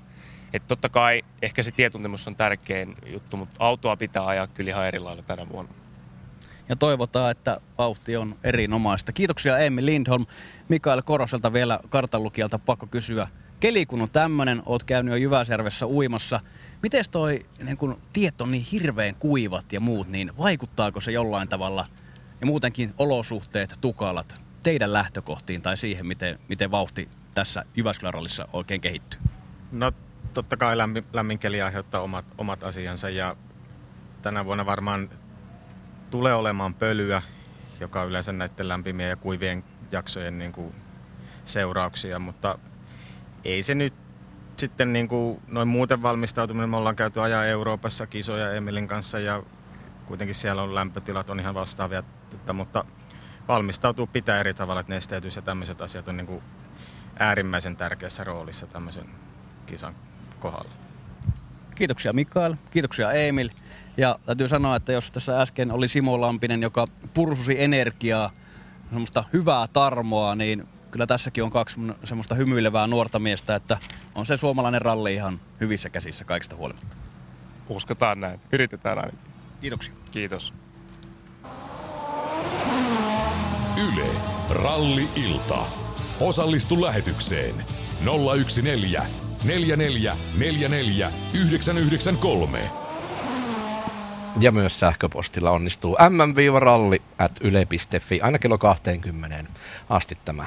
Et 0.53 0.67
totta 0.67 0.89
kai 0.89 1.23
ehkä 1.41 1.63
se 1.63 1.71
tietuntemus 1.71 2.27
on 2.27 2.35
tärkein 2.35 2.95
juttu, 3.05 3.37
mutta 3.37 3.55
autoa 3.59 3.97
pitää 3.97 4.27
ajaa 4.27 4.47
kyllä 4.47 4.69
ihan 4.69 4.87
eri 4.87 4.99
lailla 4.99 5.23
tänä 5.23 5.49
vuonna. 5.49 5.73
Ja 6.69 6.75
toivotaan, 6.75 7.31
että 7.31 7.61
vauhti 7.77 8.17
on 8.17 8.35
erinomaista. 8.43 9.11
Kiitoksia 9.11 9.57
Emil 9.57 9.85
Lindholm. 9.85 10.25
Mikael 10.69 11.01
Koroselta 11.01 11.53
vielä 11.53 11.79
kartanlukijalta 11.89 12.59
pakko 12.59 12.87
kysyä. 12.87 13.27
Keli 13.59 13.85
kun 13.85 14.01
on 14.01 14.09
tämmönen, 14.09 14.63
oot 14.65 14.83
käynyt 14.83 15.11
jo 15.11 15.17
Jyväsjärvessä 15.17 15.87
uimassa. 15.87 16.39
Miten 16.83 17.03
toi 17.11 17.45
niin 17.63 17.77
kun 17.77 17.99
tiet 18.13 18.41
on 18.41 18.51
niin 18.51 18.65
hirveän 18.71 19.15
kuivat 19.15 19.73
ja 19.73 19.79
muut, 19.79 20.07
niin 20.07 20.37
vaikuttaako 20.37 21.01
se 21.01 21.11
jollain 21.11 21.47
tavalla 21.47 21.85
ja 22.41 22.47
muutenkin 22.47 22.93
olosuhteet, 22.97 23.77
tukalat 23.81 24.46
teidän 24.63 24.93
lähtökohtiin 24.93 25.61
tai 25.61 25.77
siihen, 25.77 26.05
miten, 26.05 26.39
miten 26.47 26.71
vauhti 26.71 27.09
tässä 27.33 27.65
Jyväskylän 27.75 28.13
rallissa 28.13 28.47
oikein 28.53 28.81
kehittyy? 28.81 29.19
No 29.71 29.91
totta 30.33 30.57
kai 30.57 30.77
lämmin, 30.77 31.05
lämmin 31.13 31.39
keli 31.39 31.61
aiheuttaa 31.61 32.01
omat, 32.01 32.25
omat 32.37 32.63
asiansa 32.63 33.09
ja 33.09 33.35
tänä 34.21 34.45
vuonna 34.45 34.65
varmaan 34.65 35.09
tulee 36.09 36.33
olemaan 36.33 36.73
pölyä, 36.73 37.21
joka 37.79 38.01
on 38.01 38.09
yleensä 38.09 38.31
näiden 38.31 38.67
lämpimien 38.67 39.09
ja 39.09 39.15
kuivien 39.15 39.63
jaksojen 39.91 40.39
niin 40.39 40.51
kuin 40.51 40.75
seurauksia, 41.45 42.19
mutta 42.19 42.59
ei 43.43 43.63
se 43.63 43.75
nyt 43.75 43.93
sitten 44.57 44.93
niin 44.93 45.07
kuin 45.07 45.41
noin 45.47 45.67
muuten 45.67 46.01
valmistautuminen. 46.01 46.69
Me 46.69 46.77
ollaan 46.77 46.95
käyty 46.95 47.21
ajaa 47.21 47.45
Euroopassa 47.45 48.07
kisoja 48.07 48.53
Emilin 48.53 48.87
kanssa 48.87 49.19
ja 49.19 49.43
kuitenkin 50.05 50.35
siellä 50.35 50.63
on 50.63 50.75
lämpötilat 50.75 51.29
on 51.29 51.39
ihan 51.39 51.55
vastaavia, 51.55 52.03
mutta 52.53 52.85
valmistautuu 53.47 54.07
pitää 54.07 54.39
eri 54.39 54.53
tavalla, 54.53 54.79
että 54.81 54.93
nesteytys 54.93 55.35
ja 55.35 55.41
tämmöiset 55.41 55.81
asiat 55.81 56.07
on 56.07 56.17
niin 56.17 56.27
kuin 56.27 56.43
äärimmäisen 57.19 57.77
tärkeässä 57.77 58.23
roolissa 58.23 58.67
tämmöisen 58.67 59.05
kisan 59.65 59.95
kohdalla. 60.39 60.71
Kiitoksia 61.75 62.13
Mikael, 62.13 62.55
kiitoksia 62.71 63.11
Emil. 63.11 63.49
Ja 63.97 64.19
täytyy 64.25 64.47
sanoa, 64.47 64.75
että 64.75 64.91
jos 64.91 65.11
tässä 65.11 65.41
äsken 65.41 65.71
oli 65.71 65.87
Simo 65.87 66.21
Lampinen, 66.21 66.61
joka 66.61 66.87
pursusi 67.13 67.61
energiaa, 67.63 68.31
semmoista 68.89 69.23
hyvää 69.33 69.67
tarmoa, 69.67 70.35
niin 70.35 70.67
kyllä 70.91 71.07
tässäkin 71.07 71.43
on 71.43 71.51
kaksi 71.51 71.79
semmoista 72.03 72.35
hymyilevää 72.35 72.87
nuorta 72.87 73.19
miestä, 73.19 73.55
että 73.55 73.77
on 74.15 74.25
se 74.25 74.37
suomalainen 74.37 74.81
ralli 74.81 75.13
ihan 75.13 75.39
hyvissä 75.59 75.89
käsissä 75.89 76.25
kaikista 76.25 76.55
huolimatta. 76.55 76.97
Uskotaan 77.69 78.19
näin. 78.19 78.39
Yritetään 78.51 78.97
ainakin. 78.97 79.19
Kiitoksia. 79.61 79.93
Kiitos. 80.11 80.53
Yle, 83.77 84.07
Ralli-ilta. 84.49 85.57
Osallistu 86.19 86.81
lähetykseen 86.81 87.55
014 88.01 88.61
44 89.43 90.17
44 90.37 91.11
993. 91.33 92.71
Ja 94.39 94.51
myös 94.51 94.79
sähköpostilla 94.79 95.51
onnistuu 95.51 95.97
mm-ralli 96.09 97.01
at 97.17 97.31
yle.fi 97.41 98.21
aina 98.21 98.39
kello 98.39 98.57
20 98.57 99.51
asti 99.89 100.17
tämä 100.25 100.45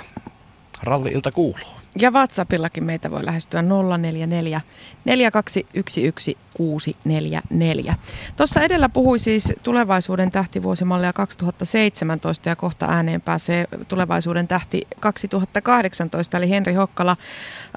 ralli-ilta 0.83 1.33
kuuluu. 1.33 1.80
Ja 1.99 2.11
WhatsAppillakin 2.11 2.85
meitä 2.85 3.11
voi 3.11 3.25
lähestyä 3.25 3.63
044 3.63 4.61
4211 5.05 6.51
644. 6.55 7.95
Tuossa 8.37 8.61
edellä 8.61 8.89
puhui 8.89 9.19
siis 9.19 9.53
tulevaisuuden 9.63 10.31
tähtivuosimallia 10.31 11.13
2017 11.13 12.49
ja 12.49 12.57
kohta 12.57 12.87
ääneen 12.87 13.21
pääsee 13.21 13.65
tulevaisuuden 13.89 14.49
tähti 14.49 14.87
2018 15.01 16.37
eli 16.37 16.51
Henri 16.51 16.75
Hokkala. 16.75 17.17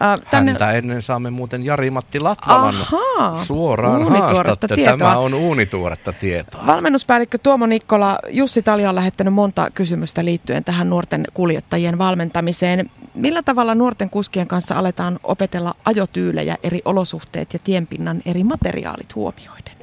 Äh, 0.01 0.19
tänne... 0.31 0.51
Häntä 0.51 0.71
ennen 0.71 1.01
saamme 1.01 1.29
muuten 1.29 1.63
Jari-Matti 1.65 2.19
Latvalan 2.19 2.75
Ahaa, 2.75 3.43
suoraan 3.43 4.07
haastatte. 4.07 4.67
Tämä 4.85 5.17
on 5.17 5.33
uunituoretta 5.33 6.13
tietoa. 6.13 6.65
Valmennuspäällikkö 6.65 7.37
Tuomo 7.37 7.65
Nikkola, 7.65 8.19
Jussi 8.29 8.61
Talja 8.61 8.89
on 8.89 8.95
lähettänyt 8.95 9.33
monta 9.33 9.67
kysymystä 9.75 10.25
liittyen 10.25 10.63
tähän 10.63 10.89
nuorten 10.89 11.25
kuljettajien 11.33 11.97
valmentamiseen. 11.97 12.89
Millä 13.13 13.43
tavalla 13.43 13.75
nuorten 13.75 14.02
kuskien 14.09 14.47
kanssa 14.47 14.75
aletaan 14.75 15.19
opetella 15.23 15.75
ajotyylejä, 15.85 16.57
eri 16.63 16.81
olosuhteet 16.85 17.53
ja 17.53 17.59
tienpinnan 17.63 18.21
eri 18.25 18.43
materiaalit 18.43 19.15
huomioiden? 19.15 19.73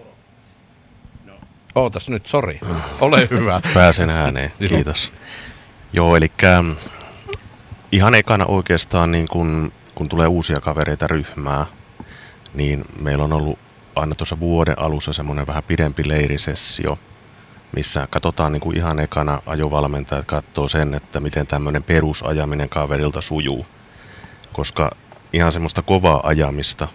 Ootas 1.74 2.08
nyt, 2.08 2.26
sori. 2.26 2.60
Ole 3.00 3.28
hyvä. 3.30 3.60
Pääsen 3.74 4.10
ääneen, 4.10 4.52
kiitos. 4.58 5.12
Joo, 5.92 6.16
eli 6.16 6.32
ihan 7.92 8.14
ekana 8.14 8.46
oikeastaan, 8.46 9.10
niin 9.10 9.28
kun, 9.28 9.72
kun 9.94 10.08
tulee 10.08 10.26
uusia 10.26 10.60
kavereita 10.60 11.06
ryhmää, 11.06 11.66
niin 12.54 12.84
meillä 13.00 13.24
on 13.24 13.32
ollut 13.32 13.58
aina 13.96 14.14
tuossa 14.14 14.40
vuoden 14.40 14.78
alussa 14.78 15.12
semmoinen 15.12 15.46
vähän 15.46 15.62
pidempi 15.62 16.08
leirisessio, 16.08 16.98
missä 17.76 18.08
katsotaan 18.10 18.52
niin 18.52 18.60
kuin 18.60 18.76
ihan 18.76 19.00
ekana 19.00 19.42
ajovalmentajat 19.46 20.24
katsoo 20.24 20.68
sen, 20.68 20.94
että 20.94 21.20
miten 21.20 21.46
tämmöinen 21.46 21.82
perusajaminen 21.82 22.68
kaverilta 22.68 23.20
sujuu. 23.20 23.66
Koska 24.53 24.90
ihan 25.32 25.53
semmoista 25.53 25.82
kovaa 25.82 26.20
ajamista 26.24 26.88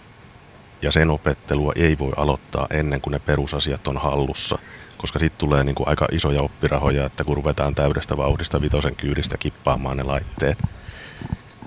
ja 0.82 0.92
sen 0.92 1.10
opettelua 1.10 1.74
ei 1.76 1.98
voi 1.98 2.12
aloittaa 2.18 2.68
ennen 2.70 3.02
kuin 3.02 3.12
ne 3.12 3.20
perusasiat 3.20 3.88
on 3.88 3.98
hallussa. 3.98 4.60
Koska 4.98 5.20
sitten 5.20 5.40
tulee 5.40 5.64
niin 5.64 5.76
kuin 5.76 5.90
aika 5.90 6.08
isoja 6.12 6.42
oppirahoja, 6.42 7.06
että 7.06 7.24
kun 7.24 7.36
ruvetaan 7.36 7.76
täydestä 7.76 8.18
vauhdista 8.18 8.62
vitosen 8.62 8.96
kyydistä 8.96 9.38
kippaamaan 9.38 9.98
ne 9.98 10.04
laitteet. 10.04 10.64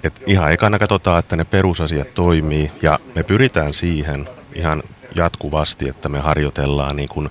Et 0.05 0.23
ihan 0.27 0.53
ekana 0.53 0.79
katsotaan, 0.79 1.19
että 1.19 1.37
ne 1.37 1.45
perusasiat 1.45 2.15
toimii 2.15 2.73
ja 2.83 2.99
me 3.15 3.23
pyritään 3.23 3.75
siihen 3.75 4.29
ihan 4.53 4.83
jatkuvasti, 5.15 5.89
että 5.89 6.09
me 6.09 6.19
harjoitellaan 6.19 6.97
niin 6.97 7.09
kuin 7.09 7.31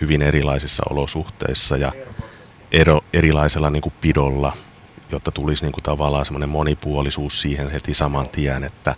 hyvin 0.00 0.22
erilaisissa 0.22 0.82
olosuhteissa 0.90 1.76
ja 1.76 1.92
ero, 2.72 3.00
erilaisella 3.12 3.70
niin 3.70 3.82
kuin 3.82 3.94
pidolla, 4.00 4.52
jotta 5.12 5.30
tulisi 5.30 5.64
niin 5.64 5.72
kuin 5.72 5.84
tavallaan 5.84 6.24
semmoinen 6.24 6.48
monipuolisuus 6.48 7.40
siihen 7.40 7.70
heti 7.70 7.94
saman 7.94 8.28
tien, 8.28 8.64
että, 8.64 8.94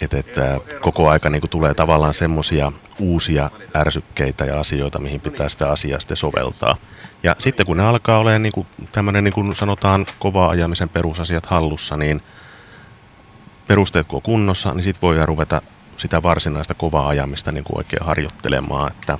että, 0.00 0.18
että 0.18 0.60
koko 0.80 1.08
aika 1.08 1.30
niin 1.30 1.40
kuin 1.40 1.50
tulee 1.50 1.74
tavallaan 1.74 2.14
semmoisia 2.14 2.72
uusia 2.98 3.50
ärsykkeitä 3.76 4.44
ja 4.44 4.60
asioita, 4.60 4.98
mihin 4.98 5.20
pitää 5.20 5.48
sitä 5.48 5.70
asiaa 5.70 6.00
sitten 6.00 6.16
soveltaa. 6.16 6.76
Ja 7.22 7.36
sitten 7.38 7.66
kun 7.66 7.76
ne 7.76 7.82
alkaa 7.82 8.18
olemaan 8.18 8.42
niin 8.42 8.52
kuin 8.52 8.66
tämmöinen 8.92 9.24
niin 9.24 9.34
kuin 9.34 9.56
sanotaan 9.56 10.06
kova 10.18 10.48
ajamisen 10.48 10.88
perusasiat 10.88 11.46
hallussa, 11.46 11.96
niin 11.96 12.22
perusteet 13.66 14.06
kun 14.06 14.16
on 14.16 14.22
kunnossa, 14.22 14.74
niin 14.74 14.84
sitten 14.84 15.02
voidaan 15.02 15.28
ruveta 15.28 15.62
sitä 15.96 16.22
varsinaista 16.22 16.74
kovaa 16.74 17.08
ajamista 17.08 17.52
niin 17.52 17.64
kuin 17.64 17.78
oikein 17.78 18.06
harjoittelemaan, 18.06 18.92
että 18.92 19.18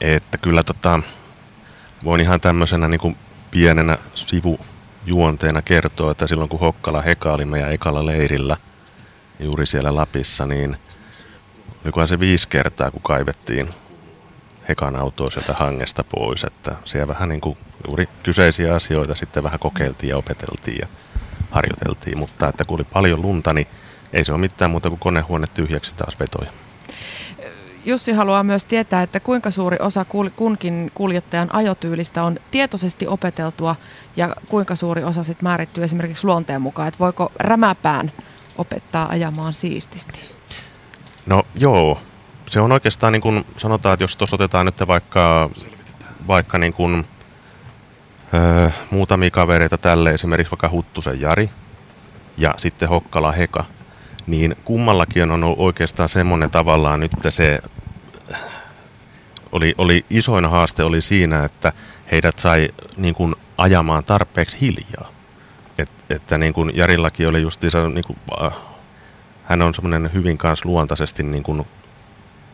että 0.00 0.38
kyllä 0.38 0.62
tota, 0.62 1.00
voin 2.04 2.20
ihan 2.20 2.40
tämmöisenä 2.40 2.88
niin 2.88 3.00
kuin 3.00 3.16
pienenä 3.50 3.98
sivujuonteena 5.04 5.62
kertoa, 5.62 6.12
että 6.12 6.28
silloin 6.28 6.48
kun 6.48 6.60
Hokkala 6.60 7.02
Heka 7.02 7.32
oli 7.32 7.44
meidän 7.44 7.72
ekalla 7.72 8.06
leirillä 8.06 8.56
juuri 9.40 9.66
siellä 9.66 9.94
Lapissa, 9.94 10.46
niin 10.46 10.76
olikohan 11.84 12.08
se 12.08 12.20
viisi 12.20 12.48
kertaa, 12.48 12.90
kun 12.90 13.02
kaivettiin 13.02 13.68
Hekan 14.68 14.96
autoa 14.96 15.30
sieltä 15.30 15.52
hangesta 15.52 16.04
pois, 16.04 16.44
että 16.44 16.76
siellä 16.84 17.08
vähän 17.08 17.28
niin 17.28 17.40
kuin 17.40 17.58
juuri 17.86 18.08
kyseisiä 18.22 18.72
asioita 18.72 19.14
sitten 19.14 19.42
vähän 19.42 19.60
kokeiltiin 19.60 20.10
ja 20.10 20.16
opeteltiin 20.16 20.78
ja 20.80 20.86
harjoiteltiin, 21.50 22.18
mutta 22.18 22.48
että 22.48 22.64
kun 22.64 22.74
oli 22.74 22.84
paljon 22.92 23.22
lunta, 23.22 23.52
niin 23.52 23.66
ei 24.12 24.24
se 24.24 24.32
ole 24.32 24.40
mitään 24.40 24.70
muuta 24.70 24.88
kuin 24.88 24.98
konehuone 25.00 25.46
tyhjäksi 25.54 25.94
taas 25.96 26.20
vetoja. 26.20 26.50
Jussi 27.84 28.12
haluaa 28.12 28.42
myös 28.42 28.64
tietää, 28.64 29.02
että 29.02 29.20
kuinka 29.20 29.50
suuri 29.50 29.76
osa 29.80 30.06
kunkin 30.36 30.90
kuljettajan 30.94 31.48
ajotyylistä 31.52 32.24
on 32.24 32.38
tietoisesti 32.50 33.06
opeteltua 33.06 33.76
ja 34.16 34.36
kuinka 34.48 34.76
suuri 34.76 35.04
osa 35.04 35.22
sitten 35.22 35.44
määrittyy 35.44 35.84
esimerkiksi 35.84 36.26
luonteen 36.26 36.62
mukaan, 36.62 36.88
että 36.88 36.98
voiko 36.98 37.32
rämäpään 37.38 38.12
opettaa 38.58 39.08
ajamaan 39.08 39.54
siististi? 39.54 40.20
No 41.26 41.42
joo, 41.54 41.98
se 42.50 42.60
on 42.60 42.72
oikeastaan 42.72 43.12
niin 43.12 43.20
kuin 43.20 43.46
sanotaan, 43.56 43.92
että 43.92 44.04
jos 44.04 44.16
tuossa 44.16 44.36
otetaan 44.36 44.66
nyt 44.66 44.88
vaikka, 44.88 45.50
vaikka 46.26 46.58
niin 46.58 46.72
kuin, 46.72 47.04
öö, 48.34 48.70
muutamia 48.90 49.30
kavereita 49.30 49.78
tälle, 49.78 50.10
esimerkiksi 50.10 50.50
vaikka 50.50 50.68
Huttusen 50.68 51.20
Jari 51.20 51.48
ja 52.36 52.54
sitten 52.56 52.88
Hokkala 52.88 53.32
Heka, 53.32 53.64
niin 54.26 54.56
kummallakin 54.64 55.30
on 55.30 55.44
ollut 55.44 55.58
oikeastaan 55.58 56.08
semmoinen 56.08 56.50
tavallaan 56.50 57.00
nyt 57.00 57.12
se 57.28 57.58
oli, 59.52 59.74
oli 59.78 60.04
isoin 60.10 60.50
haaste 60.50 60.82
oli 60.82 61.00
siinä, 61.00 61.44
että 61.44 61.72
heidät 62.10 62.38
sai 62.38 62.68
niin 62.96 63.14
kuin, 63.14 63.34
ajamaan 63.58 64.04
tarpeeksi 64.04 64.60
hiljaa. 64.60 65.08
Et, 65.78 65.90
että 66.10 66.38
niin 66.38 66.52
kuin 66.52 66.72
Jarillakin 66.74 67.28
oli 67.28 67.42
justiinsa, 67.42 67.88
niin 67.88 68.04
kuin, 68.04 68.18
äh, 68.42 68.52
hän 69.44 69.62
on 69.62 69.74
semmoinen 69.74 70.10
hyvin 70.14 70.38
kanssa 70.38 70.68
luontaisesti 70.68 71.22
niin 71.22 71.42
kuin 71.42 71.66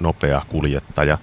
nopea 0.00 0.42
kuljettaja. 0.48 1.18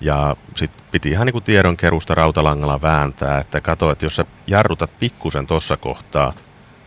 Ja 0.00 0.36
sitten 0.54 0.86
piti 0.90 1.08
ihan 1.10 1.26
niin 1.26 1.32
kuin 1.32 1.44
tiedonkerusta 1.44 2.14
rautalangalla 2.14 2.82
vääntää, 2.82 3.38
että 3.38 3.60
katso, 3.60 3.90
että 3.90 4.04
jos 4.04 4.16
sä 4.16 4.24
jarrutat 4.46 4.98
pikkusen 4.98 5.46
tuossa 5.46 5.76
kohtaa, 5.76 6.32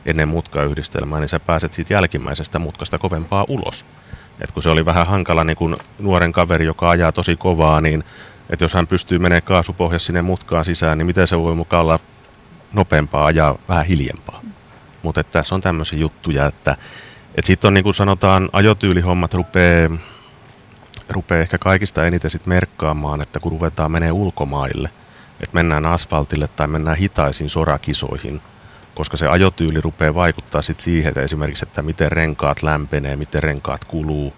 ennen 0.07 0.27
mutkayhdistelmää, 0.27 1.19
niin 1.19 1.29
sä 1.29 1.39
pääset 1.39 1.73
siitä 1.73 1.93
jälkimmäisestä 1.93 2.59
mutkasta 2.59 2.97
kovempaa 2.97 3.45
ulos. 3.47 3.85
Et 4.41 4.51
kun 4.51 4.63
se 4.63 4.69
oli 4.69 4.85
vähän 4.85 5.07
hankala 5.07 5.43
niin 5.43 5.57
kun 5.57 5.77
nuoren 5.99 6.31
kaveri, 6.31 6.65
joka 6.65 6.89
ajaa 6.89 7.11
tosi 7.11 7.35
kovaa, 7.35 7.81
niin 7.81 8.03
että 8.49 8.65
jos 8.65 8.73
hän 8.73 8.87
pystyy 8.87 9.19
menemään 9.19 9.43
kaasupohjassa 9.43 10.05
sinne 10.05 10.21
mutkaan 10.21 10.65
sisään, 10.65 10.97
niin 10.97 11.05
miten 11.05 11.27
se 11.27 11.39
voi 11.39 11.55
mukaan 11.55 11.81
olla 11.81 11.99
nopeampaa 12.73 13.25
ajaa 13.25 13.57
vähän 13.69 13.85
hiljempaa. 13.85 14.41
Mutta 15.03 15.23
tässä 15.23 15.55
on 15.55 15.61
tämmöisiä 15.61 15.99
juttuja, 15.99 16.45
että 16.45 16.77
et 17.35 17.45
sitten 17.45 17.67
on 17.67 17.73
niin 17.73 17.83
kuin 17.83 17.93
sanotaan, 17.93 18.49
ajotyylihommat 18.53 19.33
rupeaa 19.33 19.89
rupee 21.09 21.41
ehkä 21.41 21.57
kaikista 21.57 22.05
eniten 22.05 22.31
sit 22.31 22.45
merkkaamaan, 22.45 23.21
että 23.21 23.39
kun 23.39 23.51
ruvetaan 23.51 23.91
menee 23.91 24.11
ulkomaille, 24.11 24.89
että 25.41 25.53
mennään 25.53 25.85
asfaltille 25.85 26.47
tai 26.47 26.67
mennään 26.67 26.97
hitaisiin 26.97 27.49
sorakisoihin, 27.49 28.41
koska 28.97 29.17
se 29.17 29.27
ajotyyli 29.27 29.81
rupeaa 29.81 30.15
vaikuttaa 30.15 30.61
sit 30.61 30.79
siihen, 30.79 31.09
että 31.09 31.21
esimerkiksi, 31.21 31.65
että 31.65 31.81
miten 31.81 32.11
renkaat 32.11 32.63
lämpenee, 32.63 33.15
miten 33.15 33.43
renkaat 33.43 33.85
kuluu. 33.85 34.33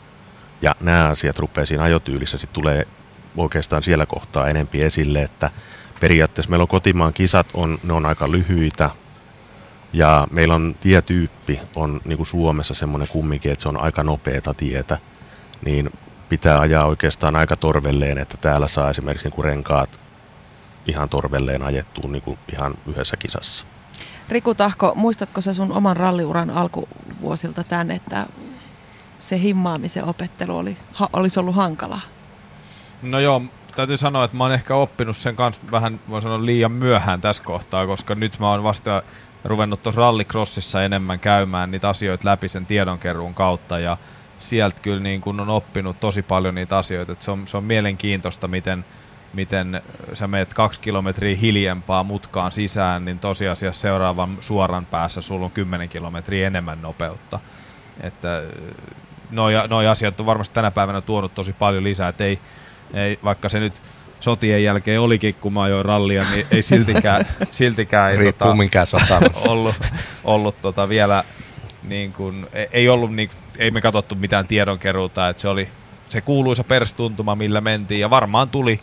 Ja 0.62 0.76
nämä 0.82 1.08
asiat 1.08 1.40
rupeaa 1.40 1.66
siinä 1.66 1.84
ajotyylissä 1.84 2.38
sitten 2.38 2.62
tulee 2.62 2.88
oikeastaan 3.38 3.84
siellä 3.84 4.06
kohtaa 4.06 4.48
enempi 4.48 4.82
esille, 4.82 5.22
että 5.22 5.52
periaatteessa 6.00 6.50
meillä 6.50 6.64
on 6.64 6.68
kotimaan 6.68 7.14
kisat, 7.14 7.48
on, 7.54 7.80
ne 7.84 7.94
on 7.94 8.06
aika 8.06 8.32
lyhyitä, 8.32 8.90
ja 9.94 10.28
meillä 10.32 10.56
on 10.56 10.76
tietyyppi, 10.82 11.60
on 11.76 12.02
niin 12.06 12.18
kuin 12.18 12.28
Suomessa 12.28 12.74
semmoinen 12.74 13.08
kumminkin, 13.08 13.52
että 13.52 13.64
se 13.64 13.70
on 13.70 13.82
aika 13.82 14.04
nopeata 14.04 14.54
tietä, 14.54 14.98
niin 15.66 15.92
pitää 16.30 16.60
ajaa 16.60 16.86
oikeastaan 16.86 17.36
aika 17.36 17.56
torvelleen, 17.56 18.18
että 18.18 18.38
täällä 18.38 18.68
saa 18.68 18.90
esimerkiksi 18.90 19.28
niin 19.28 19.36
kuin 19.36 19.46
renkaat 19.46 20.00
ihan 20.86 21.10
torvelleen 21.10 21.64
ajettua 21.64 22.12
niin 22.12 22.22
kuin 22.22 22.40
ihan 22.54 22.76
yhdessä 22.88 23.18
kisassa. 23.18 23.66
Riku 24.30 24.56
Tahko, 24.56 24.94
muistatko 24.96 25.42
sä 25.42 25.54
sun 25.54 25.72
oman 25.72 25.98
ralliuran 25.98 26.50
alkuvuosilta 26.50 27.64
tämän, 27.64 27.92
että 27.92 28.26
se 29.20 29.40
himmaamisen 29.40 30.06
opettelu 30.06 30.58
oli, 30.58 30.78
ha, 30.92 31.10
olisi 31.14 31.40
ollut 31.40 31.56
hankalaa? 31.56 32.02
No 33.02 33.20
joo, 33.20 33.42
täytyy 33.76 33.98
sanoa, 33.98 34.24
että 34.24 34.38
mä 34.38 34.44
oon 34.44 34.54
ehkä 34.54 34.76
oppinut 34.76 35.18
sen 35.18 35.36
kanssa 35.36 35.64
vähän, 35.72 36.00
voin 36.10 36.22
sanoa 36.22 36.46
liian 36.46 36.72
myöhään 36.72 37.22
tässä 37.22 37.44
kohtaa, 37.44 37.88
koska 37.88 38.16
nyt 38.16 38.40
mä 38.40 38.50
oon 38.50 38.64
vasta 38.64 39.04
ruvennut 39.44 39.84
tuossa 39.84 40.02
rallycrossissa 40.02 40.84
enemmän 40.84 41.20
käymään 41.20 41.72
niitä 41.72 41.90
asioita 41.90 42.30
läpi 42.30 42.50
sen 42.50 42.66
tiedonkeruun 42.66 43.34
kautta 43.34 43.80
ja 43.80 43.98
sieltä 44.38 44.82
kyllä 44.82 45.00
niin 45.04 45.22
kun 45.22 45.40
on 45.40 45.50
oppinut 45.50 46.00
tosi 46.00 46.22
paljon 46.22 46.56
niitä 46.56 46.78
asioita, 46.78 47.12
että 47.12 47.26
se 47.26 47.32
on, 47.32 47.48
se 47.48 47.58
on 47.58 47.64
mielenkiintoista, 47.64 48.48
miten– 48.48 48.86
miten 49.34 49.82
sä 50.14 50.28
meet 50.28 50.54
kaksi 50.54 50.80
kilometriä 50.80 51.36
hiljempaa 51.36 52.04
mutkaan 52.04 52.52
sisään, 52.52 53.06
niin 53.06 53.20
tosiasiassa 53.20 53.82
seuraavan 53.82 54.38
suoran 54.40 54.86
päässä 54.86 55.22
sulla 55.22 55.46
on 55.46 55.52
10 55.52 55.90
kilometriä 55.90 56.48
enemmän 56.48 56.82
nopeutta. 56.82 57.40
että 58.02 58.44
noi, 59.32 59.54
noi 59.70 59.88
asiat 59.88 60.20
on 60.20 60.26
varmasti 60.26 60.54
tänä 60.54 60.72
päivänä 60.72 61.02
tuonut 61.02 61.36
tosi 61.36 61.54
paljon 61.54 61.84
lisää, 61.84 62.10
että 62.10 62.24
ei, 62.24 62.40
ei, 62.94 63.20
vaikka 63.24 63.50
se 63.50 63.60
nyt 63.60 63.82
sotien 64.20 64.64
jälkeen 64.64 65.02
olikin, 65.02 65.36
kun 65.36 65.54
mä 65.54 65.62
ajoin 65.64 65.86
rallia, 65.86 66.26
niin 66.32 66.46
ei 66.52 66.64
siltikään, 66.64 67.26
siltikään 67.52 68.12
ei, 68.12 68.18
tota, 68.18 68.46
ollut, 69.50 69.76
ollut 70.24 70.62
tota 70.62 70.90
vielä 70.90 71.24
niin 71.84 72.14
kuin, 72.14 72.48
ei 72.72 72.90
ollut 72.90 73.16
niin, 73.16 73.30
ei 73.58 73.72
me 73.72 73.82
katsottu 73.82 74.16
mitään 74.16 74.48
tiedonkeruuta, 74.48 75.30
että 75.30 75.42
se 75.42 75.48
oli 75.48 75.70
se 76.10 76.22
kuuluisa 76.22 76.64
perstuntuma, 76.64 77.36
millä 77.36 77.62
mentiin 77.62 78.02
ja 78.02 78.10
varmaan 78.10 78.50
tuli 78.50 78.80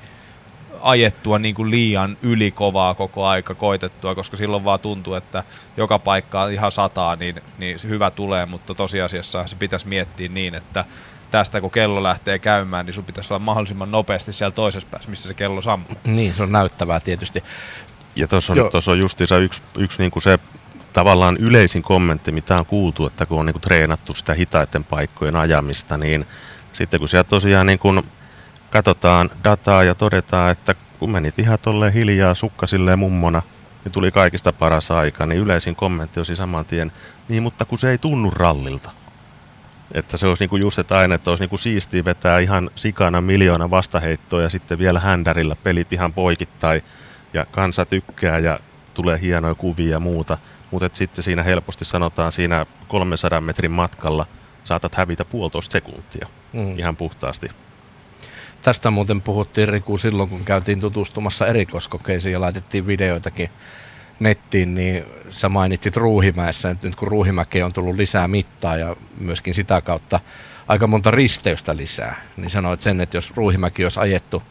ajettua 0.87 1.39
niin 1.39 1.55
kuin 1.55 1.71
liian 1.71 2.17
ylikovaa 2.23 2.95
koko 2.95 3.27
aika 3.27 3.55
koitettua, 3.55 4.15
koska 4.15 4.37
silloin 4.37 4.65
vaan 4.65 4.81
tuntuu, 4.81 5.15
että 5.15 5.45
joka 5.77 5.99
paikkaa 5.99 6.49
ihan 6.49 6.73
sataa, 6.73 7.17
niin, 7.17 7.43
niin 7.59 7.79
se 7.79 7.89
hyvä 7.89 8.11
tulee, 8.11 8.47
mutta 8.47 8.75
tosiasiassa 8.75 9.47
se 9.47 9.57
pitäisi 9.57 9.89
miettiä 9.89 10.29
niin, 10.29 10.55
että 10.55 10.85
tästä 11.31 11.61
kun 11.61 11.71
kello 11.71 12.03
lähtee 12.03 12.39
käymään, 12.39 12.87
niin 12.87 12.95
sun 12.95 13.05
pitäisi 13.05 13.33
olla 13.33 13.45
mahdollisimman 13.45 13.91
nopeasti 13.91 14.33
siellä 14.33 14.55
toisessa 14.55 14.89
päässä, 14.91 15.11
missä 15.11 15.29
se 15.29 15.35
kello 15.35 15.61
sammuu. 15.61 15.91
Niin, 16.05 16.35
se 16.35 16.43
on 16.43 16.53
näyttävää 16.53 17.01
tietysti. 17.01 17.45
Ja 18.17 18.29
tuossa 18.29 18.53
on, 18.53 18.71
tuossa 18.71 18.93
on 18.93 18.99
justiinsa 18.99 19.39
yksi, 19.39 19.63
yksi 19.79 20.03
niin 20.03 20.11
kuin 20.11 20.23
se 20.23 20.39
tavallaan 20.93 21.37
yleisin 21.37 21.83
kommentti, 21.83 22.33
mitä 22.33 22.59
on 22.59 22.67
kuultu, 22.67 23.07
että 23.07 23.27
kun 23.27 23.41
on 23.41 23.47
niin 23.47 23.55
kuin 23.55 23.63
treenattu 23.63 24.15
sitä 24.15 24.35
hitaiden 24.35 24.85
paikkojen 24.85 25.37
ajamista, 25.37 25.99
niin 25.99 26.27
sitten 26.73 27.01
kun 27.01 27.09
sieltä 27.09 27.29
tosiaan 27.29 27.67
niin 27.67 27.79
kuin 27.79 28.03
katsotaan 28.77 29.31
dataa 29.45 29.85
ja 29.85 29.95
todetaan, 29.95 30.51
että 30.51 30.75
kun 30.99 31.11
menit 31.11 31.39
ihan 31.39 31.59
tolleen 31.59 31.93
hiljaa 31.93 32.35
sukkasilleen 32.35 32.99
mummona, 32.99 33.43
niin 33.85 33.93
tuli 33.93 34.11
kaikista 34.11 34.53
paras 34.53 34.91
aika, 34.91 35.27
niin 35.27 35.41
yleisin 35.41 35.77
kommentti 35.77 36.21
olisi 36.21 36.37
saman 36.37 36.65
tien, 36.65 36.93
niin 37.29 37.43
mutta 37.43 37.65
kun 37.65 37.79
se 37.79 37.91
ei 37.91 37.99
tunnu 37.99 38.31
rallilta. 38.31 38.91
Että 39.93 40.17
se 40.17 40.27
olisi 40.27 40.43
niinku 40.43 40.57
just, 40.57 40.79
että 40.79 40.99
aina, 40.99 41.15
että 41.15 41.31
olisi 41.31 41.43
niinku 41.43 41.57
siistiä 41.57 42.05
vetää 42.05 42.39
ihan 42.39 42.71
sikana 42.77 43.21
miljoona 43.21 43.71
vastaheittoa 43.71 44.43
ja 44.43 44.49
sitten 44.49 44.79
vielä 44.79 45.01
händärillä 45.01 45.57
pelit 45.63 45.93
ihan 45.93 46.13
poikittain 46.13 46.83
ja 47.35 47.45
kansa 47.45 47.85
tykkää 47.85 48.39
ja 48.39 48.59
tulee 48.95 49.21
hienoja 49.21 49.55
kuvia 49.55 49.91
ja 49.91 50.01
muuta. 50.01 50.39
Mutta 50.71 50.89
sitten 50.93 51.25
siinä 51.25 51.43
helposti 51.43 51.85
sanotaan 51.85 52.33
siinä 52.33 52.67
300 52.89 53.41
metrin 53.41 53.71
matkalla 53.71 54.27
saatat 54.65 54.95
hävitä 54.95 55.25
puolitoista 55.25 55.73
sekuntia 55.73 56.27
Mm. 56.53 56.79
ihan 56.79 56.97
puhtaasti. 56.97 57.51
Tästä 58.67 58.91
muuten 58.91 59.23
puhuttiin 59.23 59.69
Riku 59.69 59.99
silloin, 59.99 60.29
kun 60.29 60.45
käytiin 60.45 60.81
tutustumassa 60.81 61.47
erikoiskokeisiin 61.47 62.33
ja 62.33 62.41
laitettiin 62.41 62.87
videoitakin 62.87 63.51
nettiin, 64.21 64.75
niin 64.75 65.05
sä 65.31 65.49
mainitsit 65.49 65.97
Ruuhimäessä, 65.97 66.71
että 66.71 66.87
nyt 66.87 66.97
kun 66.97 67.09
Ruuhimäkeen 67.09 67.65
on 67.65 67.73
tullut 67.73 67.97
lisää 67.97 68.29
mittaa 68.29 68.77
ja 68.77 68.97
myöskin 69.21 69.55
sitä 69.55 69.81
kautta 69.81 70.21
aika 70.69 70.87
monta 70.87 71.11
risteystä 71.11 71.77
lisää, 71.77 72.23
niin 72.37 72.51
sanoit 72.51 72.81
sen, 72.81 73.01
että 73.01 73.17
jos 73.17 73.33
Ruuhimäki 73.37 73.85
olisi 73.85 74.01
ajettu, 74.01 74.43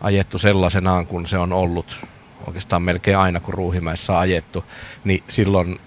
ajettu 0.00 0.38
sellaisenaan, 0.38 1.06
kun 1.06 1.26
se 1.26 1.38
on 1.38 1.52
ollut 1.52 1.96
oikeastaan 2.46 2.82
melkein 2.82 3.18
aina, 3.18 3.40
kun 3.40 3.54
Ruuhimäessä 3.54 4.12
on 4.12 4.18
ajettu, 4.18 4.64
niin 5.04 5.22
silloin 5.28 5.80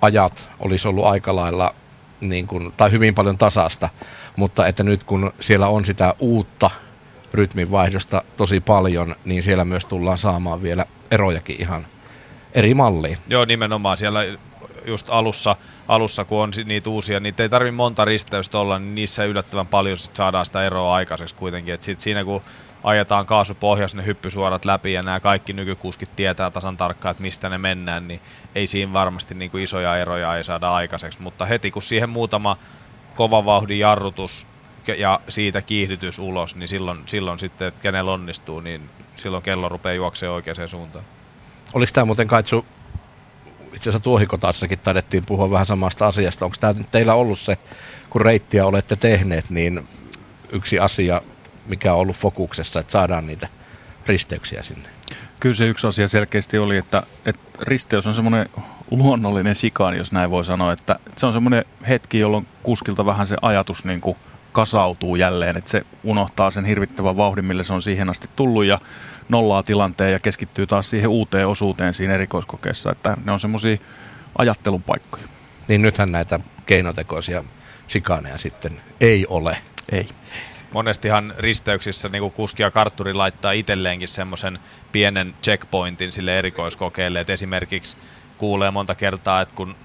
ajat 0.00 0.50
olisi 0.58 0.88
ollut 0.88 1.06
aika 1.06 1.36
lailla 1.36 1.74
niin 2.20 2.46
kuin, 2.46 2.72
tai 2.76 2.90
hyvin 2.90 3.14
paljon 3.14 3.38
tasasta, 3.38 3.88
mutta 4.36 4.66
että 4.66 4.82
nyt 4.82 5.04
kun 5.04 5.32
siellä 5.40 5.68
on 5.68 5.84
sitä 5.84 6.14
uutta 6.18 6.70
rytminvaihdosta 7.36 8.22
tosi 8.36 8.60
paljon, 8.60 9.14
niin 9.24 9.42
siellä 9.42 9.64
myös 9.64 9.84
tullaan 9.84 10.18
saamaan 10.18 10.62
vielä 10.62 10.84
erojakin 11.10 11.56
ihan 11.58 11.86
eri 12.54 12.74
malliin. 12.74 13.18
Joo, 13.28 13.44
nimenomaan 13.44 13.98
siellä 13.98 14.20
just 14.86 15.10
alussa, 15.10 15.56
alussa 15.88 16.24
kun 16.24 16.42
on 16.42 16.52
niitä 16.64 16.90
uusia, 16.90 17.20
niitä 17.20 17.42
ei 17.42 17.48
tarvi 17.48 17.70
monta 17.70 18.04
risteystä 18.04 18.58
olla, 18.58 18.78
niin 18.78 18.94
niissä 18.94 19.24
yllättävän 19.24 19.66
paljon 19.66 19.98
sit 19.98 20.16
saadaan 20.16 20.46
sitä 20.46 20.66
eroa 20.66 20.94
aikaiseksi 20.94 21.34
kuitenkin. 21.34 21.74
Et 21.74 21.82
sit 21.82 21.98
siinä 21.98 22.24
kun 22.24 22.42
ajetaan 22.84 23.26
kaasupohjas 23.26 23.94
ne 23.94 24.06
hyppysuorat 24.06 24.64
läpi 24.64 24.92
ja 24.92 25.02
nämä 25.02 25.20
kaikki 25.20 25.52
nykykuskit 25.52 26.16
tietää 26.16 26.50
tasan 26.50 26.76
tarkkaan, 26.76 27.10
että 27.10 27.22
mistä 27.22 27.48
ne 27.48 27.58
mennään, 27.58 28.08
niin 28.08 28.20
ei 28.54 28.66
siinä 28.66 28.92
varmasti 28.92 29.34
niin 29.34 29.58
isoja 29.58 29.96
eroja 29.96 30.36
ei 30.36 30.44
saada 30.44 30.74
aikaiseksi. 30.74 31.22
Mutta 31.22 31.44
heti 31.44 31.70
kun 31.70 31.82
siihen 31.82 32.08
muutama 32.08 32.56
kova 33.14 33.44
vauhdin 33.44 33.78
jarrutus 33.78 34.46
ja 34.92 35.20
siitä 35.28 35.62
kiihdytys 35.62 36.18
ulos, 36.18 36.56
niin 36.56 36.68
silloin, 36.68 37.02
silloin 37.06 37.38
sitten, 37.38 37.68
että 37.68 37.82
kenellä 37.82 38.12
onnistuu, 38.12 38.60
niin 38.60 38.90
silloin 39.16 39.42
kello 39.42 39.68
rupeaa 39.68 39.94
juoksemaan 39.94 40.34
oikeaan 40.34 40.68
suuntaan. 40.68 41.04
Oliko 41.72 41.90
tämä 41.94 42.04
muuten 42.04 42.28
Kaitsu, 42.28 42.66
itse 43.66 43.90
asiassa 43.90 44.00
Tuohikotassakin 44.00 44.78
taidettiin 44.78 45.26
puhua 45.26 45.50
vähän 45.50 45.66
samasta 45.66 46.06
asiasta. 46.06 46.44
Onko 46.44 46.56
tämä 46.60 46.72
nyt 46.72 46.90
teillä 46.90 47.14
ollut 47.14 47.38
se, 47.38 47.56
kun 48.10 48.20
reittiä 48.20 48.66
olette 48.66 48.96
tehneet, 48.96 49.50
niin 49.50 49.88
yksi 50.52 50.78
asia, 50.78 51.22
mikä 51.66 51.92
on 51.92 51.98
ollut 51.98 52.16
fokuksessa, 52.16 52.80
että 52.80 52.92
saadaan 52.92 53.26
niitä 53.26 53.48
risteyksiä 54.06 54.62
sinne? 54.62 54.88
Kyllä 55.40 55.54
se 55.54 55.66
yksi 55.66 55.86
asia 55.86 56.08
selkeästi 56.08 56.58
oli, 56.58 56.76
että, 56.76 57.02
että 57.26 57.58
risteys 57.62 58.06
on 58.06 58.14
semmoinen 58.14 58.48
luonnollinen 58.90 59.54
sikaan, 59.54 59.96
jos 59.96 60.12
näin 60.12 60.30
voi 60.30 60.44
sanoa. 60.44 60.72
Että 60.72 60.98
se 61.16 61.26
on 61.26 61.32
semmoinen 61.32 61.64
hetki, 61.88 62.18
jolloin 62.18 62.46
kuskilta 62.62 63.06
vähän 63.06 63.26
se 63.26 63.36
ajatus 63.42 63.84
niin 63.84 64.00
kuin 64.00 64.16
kasautuu 64.56 65.16
jälleen, 65.16 65.56
että 65.56 65.70
se 65.70 65.82
unohtaa 66.04 66.50
sen 66.50 66.64
hirvittävän 66.64 67.16
vauhdin, 67.16 67.44
millä 67.44 67.62
se 67.62 67.72
on 67.72 67.82
siihen 67.82 68.10
asti 68.10 68.30
tullut 68.36 68.64
ja 68.64 68.80
nollaa 69.28 69.62
tilanteen 69.62 70.12
ja 70.12 70.18
keskittyy 70.18 70.66
taas 70.66 70.90
siihen 70.90 71.10
uuteen 71.10 71.48
osuuteen 71.48 71.94
siinä 71.94 72.14
erikoiskokeessa. 72.14 72.92
Että 72.92 73.16
ne 73.24 73.32
on 73.32 73.40
semmoisia 73.40 73.76
ajattelun 74.38 74.82
paikkoja. 74.82 75.24
Niin 75.68 75.82
nythän 75.82 76.12
näitä 76.12 76.40
keinotekoisia 76.66 77.44
shikaaneja 77.88 78.38
sitten 78.38 78.80
ei 79.00 79.26
ole. 79.28 79.58
Ei. 79.92 80.08
monestihan 80.72 81.34
risteyksissä 81.38 82.08
niin 82.08 82.32
kuski 82.32 82.62
ja 82.62 82.70
kartturi 82.70 83.12
laittaa 83.12 83.52
itselleenkin 83.52 84.08
semmoisen 84.08 84.58
pienen 84.92 85.34
checkpointin 85.42 86.12
sille 86.12 86.38
erikoiskokeelle, 86.38 87.20
että 87.20 87.32
esimerkiksi 87.32 87.96
kuulee 88.36 88.70
monta 88.70 88.94
kertaa, 88.94 89.40
että 89.40 89.54
kun 89.54 89.76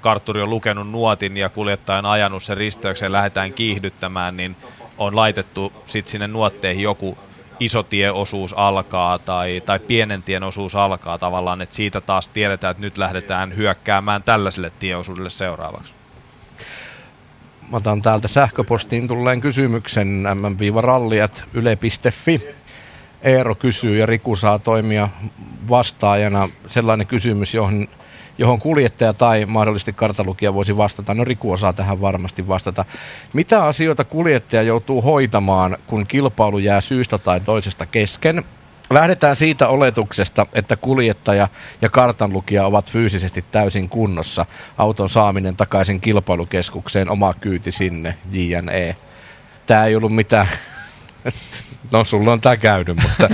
kartturi 0.00 0.42
on 0.42 0.50
lukenut 0.50 0.90
nuotin 0.90 1.36
ja 1.36 1.48
kuljettaja 1.48 1.98
on 1.98 2.06
ajanut 2.06 2.42
sen 2.42 2.56
risteykseen 2.56 3.12
lähdetään 3.12 3.52
kiihdyttämään, 3.52 4.36
niin 4.36 4.56
on 4.98 5.16
laitettu 5.16 5.72
sitten 5.86 6.10
sinne 6.10 6.26
nuotteihin 6.26 6.82
joku 6.82 7.18
iso 7.60 7.82
tieosuus 7.82 8.54
alkaa 8.56 9.18
tai, 9.18 9.62
tai 9.66 9.78
pienen 9.78 10.22
tien 10.22 10.42
osuus 10.42 10.76
alkaa 10.76 11.18
tavallaan, 11.18 11.62
että 11.62 11.74
siitä 11.74 12.00
taas 12.00 12.28
tiedetään, 12.28 12.70
että 12.70 12.80
nyt 12.80 12.98
lähdetään 12.98 13.56
hyökkäämään 13.56 14.22
tällaiselle 14.22 14.72
tieosuudelle 14.78 15.30
seuraavaksi. 15.30 15.94
Mä 17.70 17.76
otan 17.76 18.02
täältä 18.02 18.28
sähköpostiin 18.28 19.08
tulleen 19.08 19.40
kysymyksen 19.40 20.24
mm-ralliat.yle.fi. 20.34 22.40
Eero 23.22 23.54
kysyy 23.54 23.98
ja 23.98 24.06
Riku 24.06 24.36
saa 24.36 24.58
toimia 24.58 25.08
vastaajana. 25.68 26.48
Sellainen 26.66 27.06
kysymys, 27.06 27.54
johon, 27.54 27.88
johon 28.38 28.60
kuljettaja 28.60 29.12
tai 29.12 29.46
mahdollisesti 29.46 29.92
kartalukija 29.92 30.54
voisi 30.54 30.76
vastata. 30.76 31.14
No 31.14 31.24
Riku 31.24 31.52
osaa 31.52 31.72
tähän 31.72 32.00
varmasti 32.00 32.48
vastata. 32.48 32.84
Mitä 33.32 33.64
asioita 33.64 34.04
kuljettaja 34.04 34.62
joutuu 34.62 35.02
hoitamaan, 35.02 35.76
kun 35.86 36.06
kilpailu 36.06 36.58
jää 36.58 36.80
syystä 36.80 37.18
tai 37.18 37.40
toisesta 37.40 37.86
kesken? 37.86 38.44
Lähdetään 38.90 39.36
siitä 39.36 39.68
oletuksesta, 39.68 40.46
että 40.52 40.76
kuljettaja 40.76 41.48
ja 41.82 41.88
kartanlukija 41.88 42.66
ovat 42.66 42.90
fyysisesti 42.90 43.44
täysin 43.50 43.88
kunnossa. 43.88 44.46
Auton 44.78 45.10
saaminen 45.10 45.56
takaisin 45.56 46.00
kilpailukeskukseen, 46.00 47.10
oma 47.10 47.34
kyyti 47.34 47.72
sinne, 47.72 48.14
JNE. 48.32 48.96
Tämä 49.66 49.84
ei 49.84 49.96
ollut 49.96 50.14
mitään... 50.14 50.48
No 51.90 52.04
sulla 52.04 52.32
on 52.32 52.40
tämä 52.40 52.56
käynyt, 52.56 52.96
mutta... 53.02 53.28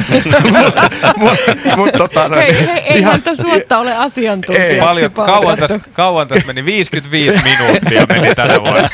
mut, 1.17 1.39
mut, 1.77 1.91
tota, 1.99 2.29
no, 2.29 2.37
Hei, 2.37 2.67
hei, 2.67 2.79
eihän 2.79 3.23
tässä 3.23 3.49
suotta 3.49 3.79
ole 3.79 3.97
asiantuntijaksi 3.97 4.81
Paljon, 4.81 5.11
kauan, 5.13 5.59
tässä, 5.59 5.81
kauan 5.93 6.29
tässä 6.29 6.47
meni, 6.47 6.65
55 6.65 7.37
minuuttia 7.45 8.07
meni 8.09 8.35
tänä 8.35 8.61
vuonna. 8.61 8.89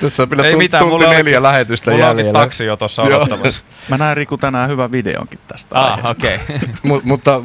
Tässä 0.00 0.22
on 0.22 0.30
vielä 0.30 0.42
Ei 0.46 0.54
tunt- 0.54 0.58
mitään, 0.58 0.84
tunti 0.84 1.04
mulla 1.04 1.16
neljä 1.16 1.42
lähetystä 1.42 1.90
mulla 1.90 2.08
onkin 2.08 2.18
jäljellä. 2.24 2.40
taksi 2.40 2.64
jo 2.64 2.76
tuossa 2.76 3.02
odottamassa. 3.02 3.64
Mä 3.88 3.98
näen 3.98 4.16
Riku 4.16 4.36
tänään 4.38 4.70
hyvän 4.70 4.92
videonkin 4.92 5.38
tästä 5.48 5.80
Ah, 5.80 6.10
okei. 6.10 6.34
Okay. 6.34 6.68
Mut, 6.82 7.04
mutta 7.04 7.40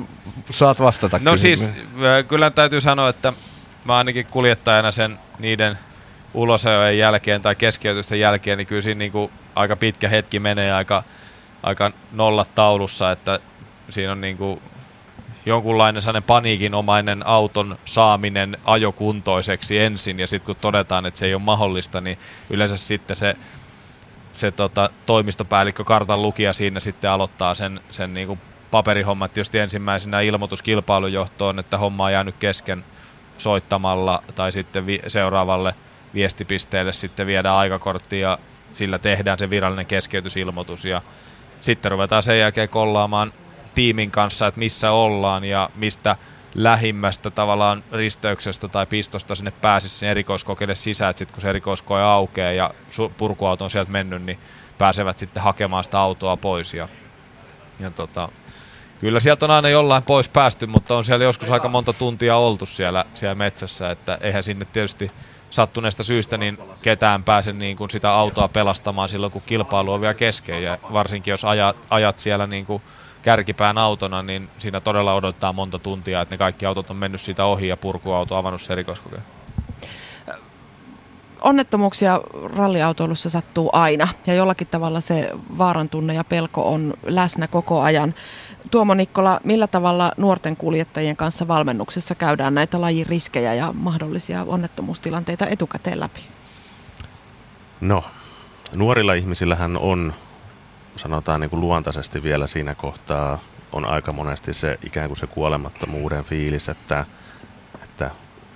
saat 0.52 0.80
vastata 0.80 1.20
No 1.24 1.38
siis, 1.38 1.60
kysymykseen. 1.60 2.06
ö, 2.06 2.24
kyllä 2.24 2.50
täytyy 2.50 2.82
sanoa, 2.82 3.10
että 3.10 3.34
mä 3.86 3.98
ainakin 3.98 4.28
kuljettajana 4.32 4.92
sen 4.92 5.20
niiden 5.40 5.78
ulosajojen 6.38 6.98
jälkeen 6.98 7.42
tai 7.42 7.56
keskeytysten 7.56 8.20
jälkeen, 8.20 8.58
niin 8.58 8.68
kyllä 8.68 8.82
siinä 8.82 9.00
niinku 9.00 9.32
aika 9.56 9.76
pitkä 9.76 10.10
hetki 10.10 10.40
menee 10.40 10.74
aika, 10.74 11.04
aika 11.64 11.92
nollat 12.12 12.56
taulussa, 12.56 13.12
että 13.12 13.40
siinä 13.90 14.12
on 14.12 14.22
niinku 14.22 14.62
jonkunlainen 15.46 16.02
sellainen 16.02 16.24
paniikinomainen 16.24 17.28
auton 17.28 17.78
saaminen 17.86 18.58
ajokuntoiseksi 18.66 19.80
ensin 19.80 20.20
ja 20.20 20.28
sitten 20.28 20.46
kun 20.46 20.56
todetaan, 20.62 21.06
että 21.06 21.20
se 21.20 21.26
ei 21.26 21.34
ole 21.34 21.42
mahdollista, 21.42 22.02
niin 22.02 22.18
yleensä 22.50 22.78
sitten 22.78 23.16
se, 23.16 23.36
se 24.34 24.52
tota, 24.52 24.90
toimistopäällikkö 25.06 25.84
kartan 25.84 26.22
lukija 26.22 26.54
siinä 26.54 26.80
sitten 26.80 27.10
aloittaa 27.10 27.56
sen, 27.56 27.80
sen 27.92 28.14
niinku 28.14 28.38
paperihommat. 28.72 29.34
Tietysti 29.34 29.60
ensimmäisenä 29.60 30.22
ilmoitus 30.22 30.62
kilpailujohtoon, 30.62 31.60
että 31.60 31.78
homma 31.78 32.06
on 32.06 32.12
jäänyt 32.12 32.36
kesken 32.40 32.86
soittamalla 33.38 34.24
tai 34.36 34.52
sitten 34.52 34.86
vi- 34.86 35.02
seuraavalle 35.08 35.76
viestipisteelle 36.14 36.94
sitten 36.94 37.28
viedään 37.28 37.56
aikakortti 37.56 38.20
ja 38.20 38.40
sillä 38.72 38.98
tehdään 38.98 39.40
se 39.40 39.50
virallinen 39.50 39.86
keskeytysilmoitus. 39.86 40.86
Ja 40.86 41.02
sitten 41.60 41.92
ruvetaan 41.92 42.24
sen 42.24 42.40
jälkeen 42.40 42.70
kollaamaan 42.70 43.34
tiimin 43.76 44.12
kanssa, 44.12 44.48
että 44.48 44.60
missä 44.60 44.92
ollaan 44.92 45.44
ja 45.44 45.70
mistä 45.76 46.16
lähimmästä 46.56 47.30
tavallaan 47.30 47.84
risteyksestä 47.92 48.68
tai 48.68 48.86
pistosta 48.86 49.36
sinne 49.36 49.52
pääsisi 49.52 49.96
sinne 49.96 50.12
erikoiskokeille 50.12 50.76
sisään, 50.76 51.10
että 51.10 51.18
sitten 51.18 51.34
kun 51.34 51.42
se 51.42 51.50
erikoiskoe 51.50 52.02
aukeaa 52.02 52.52
ja 52.52 52.74
purkuauto 53.18 53.64
on 53.64 53.70
sieltä 53.70 53.92
mennyt, 53.92 54.24
niin 54.24 54.40
pääsevät 54.78 55.18
sitten 55.18 55.44
hakemaan 55.44 55.84
sitä 55.84 56.00
autoa 56.00 56.38
pois 56.38 56.74
ja, 56.74 56.90
ja 57.80 57.92
tota, 57.92 58.30
Kyllä 59.00 59.20
sieltä 59.20 59.46
on 59.46 59.52
aina 59.52 59.70
jollain 59.70 60.04
pois 60.04 60.30
päästy, 60.30 60.66
mutta 60.66 60.96
on 60.96 61.04
siellä 61.04 61.26
joskus 61.26 61.52
aika 61.52 61.68
monta 61.68 61.94
tuntia 61.94 62.38
oltu 62.38 62.66
siellä, 62.66 63.06
siellä 63.16 63.36
metsässä, 63.36 63.92
että 63.92 64.18
eihän 64.22 64.44
sinne 64.44 64.68
tietysti 64.74 65.08
sattuneesta 65.50 66.04
syystä 66.04 66.38
niin 66.38 66.58
ketään 66.82 67.24
pääse 67.24 67.54
niin 67.54 67.78
kuin 67.78 67.90
sitä 67.90 68.12
autoa 68.12 68.48
pelastamaan 68.48 69.10
silloin, 69.10 69.32
kun 69.32 69.42
kilpailu 69.46 69.94
on 69.94 70.02
vielä 70.02 70.14
kesken. 70.14 70.64
Ja 70.64 70.78
varsinkin 70.94 71.32
jos 71.32 71.46
ajat, 71.46 71.78
ajat 71.90 72.20
siellä 72.20 72.48
niin 72.48 72.66
kuin 72.66 72.82
kärkipään 73.22 73.78
autona, 73.78 74.24
niin 74.24 74.50
siinä 74.58 74.80
todella 74.80 75.14
odottaa 75.14 75.54
monta 75.54 75.80
tuntia, 75.80 76.22
että 76.22 76.34
ne 76.34 76.38
kaikki 76.38 76.66
autot 76.66 76.90
on 76.90 76.96
mennyt 76.96 77.22
siitä 77.22 77.46
ohi 77.46 77.68
ja 77.68 77.78
purkuauto 77.78 78.36
avannut 78.36 78.62
se 78.62 78.74
erikoiskokeen. 78.74 79.24
Onnettomuuksia 81.42 82.22
ralliautoilussa 82.56 83.30
sattuu 83.30 83.70
aina 83.74 84.08
ja 84.28 84.34
jollakin 84.34 84.68
tavalla 84.68 85.02
se 85.02 85.32
vaaran 85.58 85.90
tunne 85.90 86.14
ja 86.14 86.24
pelko 86.24 86.74
on 86.74 86.94
läsnä 87.06 87.48
koko 87.48 87.82
ajan. 87.82 88.14
Tuomo 88.72 88.94
Nikkola, 88.94 89.40
millä 89.44 89.68
tavalla 89.68 90.12
nuorten 90.18 90.58
kuljettajien 90.58 91.16
kanssa 91.16 91.48
valmennuksessa 91.48 92.16
käydään 92.16 92.54
näitä 92.54 92.82
lajin 92.82 93.08
riskejä 93.08 93.54
ja 93.54 93.74
mahdollisia 93.74 94.44
onnettomuustilanteita 94.48 95.48
etukäteen 95.48 96.00
läpi? 96.00 96.20
No, 97.82 98.04
nuorilla 98.76 99.14
ihmisillähän 99.14 99.78
on, 99.78 100.14
sanotaan 100.96 101.42
niin 101.42 101.50
kuin 101.50 101.60
luontaisesti 101.60 102.24
vielä 102.24 102.48
siinä 102.48 102.76
kohtaa, 102.76 103.40
on 103.74 103.86
aika 103.86 104.14
monesti 104.14 104.54
se 104.54 104.78
ikään 104.86 105.08
kuin 105.08 105.18
se 105.18 105.28
kuolemattomuuden 105.28 106.24
fiilis, 106.24 106.70
että, 106.70 107.06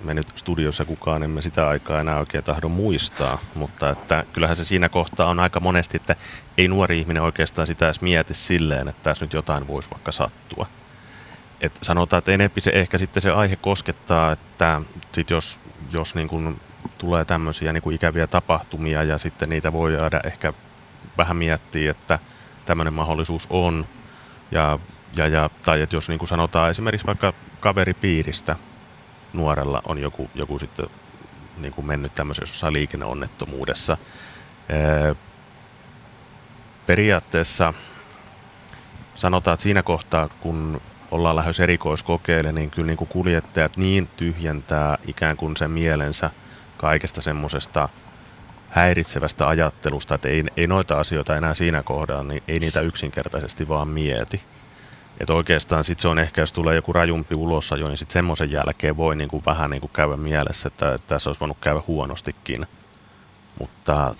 me 0.04 0.14
nyt 0.14 0.32
studiossa 0.34 0.84
kukaan 0.84 1.22
emme 1.22 1.42
sitä 1.42 1.68
aikaa 1.68 2.00
enää 2.00 2.18
oikein 2.18 2.44
tahdo 2.44 2.68
muistaa, 2.68 3.38
mutta 3.54 3.90
että 3.90 4.24
kyllähän 4.32 4.56
se 4.56 4.64
siinä 4.64 4.88
kohtaa 4.88 5.28
on 5.28 5.40
aika 5.40 5.60
monesti, 5.60 5.96
että 5.96 6.16
ei 6.58 6.68
nuori 6.68 7.00
ihminen 7.00 7.22
oikeastaan 7.22 7.66
sitä 7.66 7.86
edes 7.86 8.00
mieti 8.00 8.34
silleen, 8.34 8.88
että 8.88 9.02
tässä 9.02 9.24
nyt 9.24 9.32
jotain 9.32 9.66
voisi 9.66 9.90
vaikka 9.90 10.12
sattua. 10.12 10.66
Et 11.60 11.78
sanotaan, 11.82 12.18
että 12.18 12.32
enempi 12.32 12.60
se 12.60 12.70
ehkä 12.74 12.98
sitten 12.98 13.20
se 13.20 13.30
aihe 13.30 13.56
koskettaa, 13.56 14.32
että 14.32 14.82
sit 15.12 15.30
jos, 15.30 15.58
jos 15.92 16.14
niin 16.14 16.28
kuin 16.28 16.60
tulee 16.98 17.24
tämmöisiä 17.24 17.72
niin 17.72 17.82
kuin 17.82 17.94
ikäviä 17.94 18.26
tapahtumia 18.26 19.02
ja 19.02 19.18
sitten 19.18 19.48
niitä 19.48 19.72
voi 19.72 19.94
jäädä 19.94 20.20
ehkä 20.24 20.52
vähän 21.18 21.36
miettiä, 21.36 21.90
että 21.90 22.18
tämmöinen 22.64 22.94
mahdollisuus 22.94 23.46
on. 23.50 23.86
Ja, 24.50 24.78
ja, 25.16 25.26
ja, 25.26 25.50
tai 25.62 25.82
että 25.82 25.96
jos 25.96 26.08
niin 26.08 26.18
kuin 26.18 26.28
sanotaan 26.28 26.70
esimerkiksi 26.70 27.06
vaikka 27.06 27.32
kaveripiiristä 27.60 28.56
nuorella 29.32 29.82
on 29.88 29.98
joku, 29.98 30.30
joku 30.34 30.58
sitten 30.58 30.86
niin 31.56 31.72
kuin 31.72 31.86
mennyt 31.86 32.14
tämmöisessä 32.14 32.52
jossain 32.52 32.72
liikenneonnettomuudessa. 32.72 33.96
Ee, 34.68 35.16
periaatteessa 36.86 37.74
sanotaan, 39.14 39.54
että 39.54 39.62
siinä 39.62 39.82
kohtaa, 39.82 40.28
kun 40.28 40.80
ollaan 41.10 41.36
lähes 41.36 41.60
erikoiskokeille, 41.60 42.52
niin 42.52 42.70
kyllä 42.70 42.86
niin 42.86 42.96
kuin 42.96 43.08
kuljettajat 43.08 43.76
niin 43.76 44.08
tyhjentää 44.16 44.98
ikään 45.06 45.36
kuin 45.36 45.56
sen 45.56 45.70
mielensä 45.70 46.30
kaikesta 46.76 47.22
semmoisesta 47.22 47.88
häiritsevästä 48.70 49.48
ajattelusta, 49.48 50.14
että 50.14 50.28
ei, 50.28 50.44
ei 50.56 50.66
noita 50.66 50.98
asioita 50.98 51.36
enää 51.36 51.54
siinä 51.54 51.82
kohdalla, 51.82 52.22
niin 52.22 52.42
ei 52.48 52.58
niitä 52.58 52.80
yksinkertaisesti 52.80 53.68
vaan 53.68 53.88
mieti. 53.88 54.42
Että 55.22 55.34
oikeastaan 55.34 55.84
sitten 55.84 56.02
se 56.02 56.08
on 56.08 56.18
ehkä, 56.18 56.42
jos 56.42 56.52
tulee 56.52 56.74
joku 56.74 56.92
rajumpi 56.92 57.34
ulosajo, 57.34 57.88
niin 57.88 57.98
sitten 57.98 58.12
semmoisen 58.12 58.50
jälkeen 58.50 58.96
voi 58.96 59.16
niin 59.16 59.28
kuin 59.28 59.42
vähän 59.46 59.70
niin 59.70 59.80
kuin 59.80 59.90
käydä 59.92 60.16
mielessä, 60.16 60.68
että, 60.68 60.94
että 60.94 61.06
tässä 61.06 61.30
olisi 61.30 61.40
voinut 61.40 61.56
käydä 61.60 61.82
huonostikin. 61.86 62.66
Mutta 63.58 64.14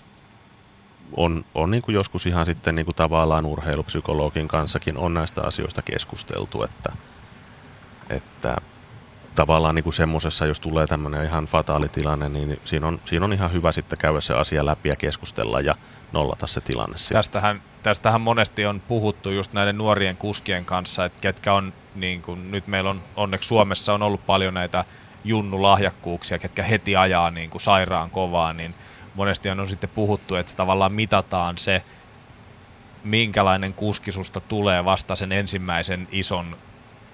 on, 1.16 1.44
on 1.54 1.70
niin 1.70 1.82
kuin 1.82 1.94
joskus 1.94 2.26
ihan 2.26 2.46
sitten 2.46 2.74
niin 2.74 2.84
kuin 2.84 2.94
tavallaan 2.94 3.46
urheilupsykologin 3.46 4.48
kanssakin 4.48 4.96
on 4.96 5.14
näistä 5.14 5.42
asioista 5.42 5.82
keskusteltu, 5.82 6.62
että, 6.62 6.92
että 8.10 8.56
tavallaan 9.34 9.74
niin 9.74 9.84
kuin 9.84 9.94
semmoisessa, 9.94 10.46
jos 10.46 10.60
tulee 10.60 10.86
tämmöinen 10.86 11.24
ihan 11.24 11.46
fataali 11.46 11.88
tilanne, 11.88 12.28
niin 12.28 12.60
siinä 12.64 12.86
on, 12.86 13.00
siinä 13.04 13.24
on 13.24 13.32
ihan 13.32 13.52
hyvä 13.52 13.72
sitten 13.72 13.98
käydä 13.98 14.20
se 14.20 14.34
asia 14.34 14.66
läpi 14.66 14.88
ja 14.88 14.96
keskustella 14.96 15.60
ja 15.60 15.74
nollata 16.12 16.46
se 16.46 16.60
tilanne. 16.60 16.96
Tästähän, 17.12 17.62
tästähän 17.82 18.20
monesti 18.20 18.66
on 18.66 18.80
puhuttu 18.88 19.30
just 19.30 19.52
näiden 19.52 19.78
nuorien 19.78 20.16
kuskien 20.16 20.64
kanssa, 20.64 21.04
että 21.04 21.18
ketkä 21.20 21.54
on, 21.54 21.72
niin 21.94 22.22
kuin, 22.22 22.50
nyt 22.50 22.66
meillä 22.66 22.90
on 22.90 23.02
onneksi 23.16 23.46
Suomessa 23.46 23.94
on 23.94 24.02
ollut 24.02 24.26
paljon 24.26 24.54
näitä 24.54 24.84
junnulahjakkuuksia, 25.24 26.38
ketkä 26.38 26.62
heti 26.62 26.96
ajaa 26.96 27.30
niin 27.30 27.50
kuin 27.50 27.62
sairaan 27.62 28.10
kovaa, 28.10 28.52
niin 28.52 28.74
monesti 29.14 29.50
on 29.50 29.68
sitten 29.68 29.90
puhuttu, 29.90 30.34
että 30.34 30.52
tavallaan 30.56 30.92
mitataan 30.92 31.58
se, 31.58 31.82
minkälainen 33.04 33.74
kuskisusta 33.74 34.40
tulee 34.40 34.84
vasta 34.84 35.16
sen 35.16 35.32
ensimmäisen 35.32 36.08
ison 36.12 36.56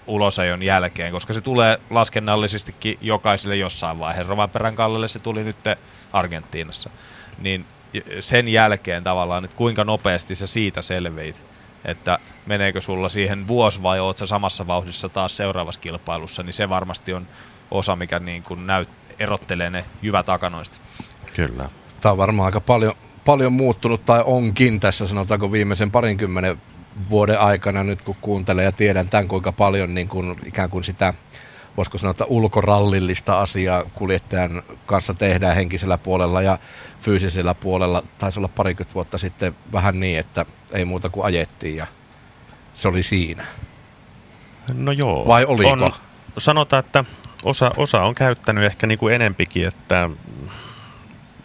ulosajon 0.06 0.62
jälkeen, 0.62 1.12
koska 1.12 1.32
se 1.32 1.40
tulee 1.40 1.80
laskennallisestikin 1.90 2.98
jokaiselle 3.00 3.56
jossain 3.56 3.98
vaiheessa. 3.98 4.30
Rovanperän 4.30 4.74
kallelle 4.74 5.08
se 5.08 5.18
tuli 5.18 5.44
nyt 5.44 5.56
Argentiinassa. 6.12 6.90
Niin 7.38 7.66
sen 8.20 8.48
jälkeen 8.48 9.04
tavallaan, 9.04 9.44
että 9.44 9.56
kuinka 9.56 9.84
nopeasti 9.84 10.34
sä 10.34 10.46
siitä 10.46 10.82
selveit, 10.82 11.44
että 11.84 12.18
meneekö 12.46 12.80
sulla 12.80 13.08
siihen 13.08 13.48
vuosi 13.48 13.82
vai 13.82 14.00
oot 14.00 14.18
sä 14.18 14.26
samassa 14.26 14.66
vauhdissa 14.66 15.08
taas 15.08 15.36
seuraavassa 15.36 15.80
kilpailussa, 15.80 16.42
niin 16.42 16.54
se 16.54 16.68
varmasti 16.68 17.12
on 17.12 17.26
osa, 17.70 17.96
mikä 17.96 18.18
niin 18.18 18.42
kuin 18.42 18.66
näyt, 18.66 18.88
erottelee 19.18 19.70
ne 19.70 19.84
jyvät 20.02 20.26
takanoista. 20.26 20.78
Kyllä. 21.36 21.68
Tämä 22.00 22.12
on 22.12 22.18
varmaan 22.18 22.46
aika 22.46 22.60
paljon, 22.60 22.94
paljon 23.24 23.52
muuttunut 23.52 24.04
tai 24.04 24.22
onkin 24.24 24.80
tässä 24.80 25.06
sanotaanko 25.06 25.52
viimeisen 25.52 25.90
parinkymmenen 25.90 26.60
vuoden 27.10 27.40
aikana 27.40 27.84
nyt 27.84 28.02
kun 28.02 28.16
kuuntelen 28.20 28.64
ja 28.64 28.72
tiedän 28.72 29.08
tämän 29.08 29.28
kuinka 29.28 29.52
paljon 29.52 29.94
niin 29.94 30.08
kuin, 30.08 30.36
ikään 30.46 30.70
kuin 30.70 30.84
sitä 30.84 31.14
voisiko 31.78 31.98
sanoa, 31.98 32.10
että 32.10 32.24
ulkorallillista 32.24 33.40
asiaa 33.40 33.84
kuljettajan 33.94 34.62
kanssa 34.86 35.14
tehdään 35.14 35.56
henkisellä 35.56 35.98
puolella 35.98 36.42
ja 36.42 36.58
fyysisellä 37.00 37.54
puolella. 37.54 38.02
Taisi 38.18 38.40
olla 38.40 38.48
parikymmentä 38.48 38.94
vuotta 38.94 39.18
sitten 39.18 39.56
vähän 39.72 40.00
niin, 40.00 40.18
että 40.18 40.46
ei 40.72 40.84
muuta 40.84 41.08
kuin 41.08 41.24
ajettiin 41.24 41.76
ja 41.76 41.86
se 42.74 42.88
oli 42.88 43.02
siinä. 43.02 43.46
No 44.74 44.92
joo. 44.92 45.26
Vai 45.26 45.44
oliko? 45.44 45.70
On, 45.70 45.92
sanotaan, 46.38 46.84
että 46.84 47.04
osa, 47.42 47.70
osa 47.76 48.02
on 48.02 48.14
käyttänyt 48.14 48.64
ehkä 48.64 48.86
niin 48.86 48.98
kuin 48.98 49.14
enempikin, 49.14 49.66
että 49.66 50.10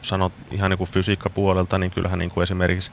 sanot 0.01 0.34
ihan 0.51 0.69
niin 0.69 0.77
kuin 0.77 0.89
fysiikkapuolelta, 0.89 1.79
niin 1.79 1.91
kyllähän 1.91 2.19
niin 2.19 2.31
kuin 2.31 2.43
esimerkiksi 2.43 2.91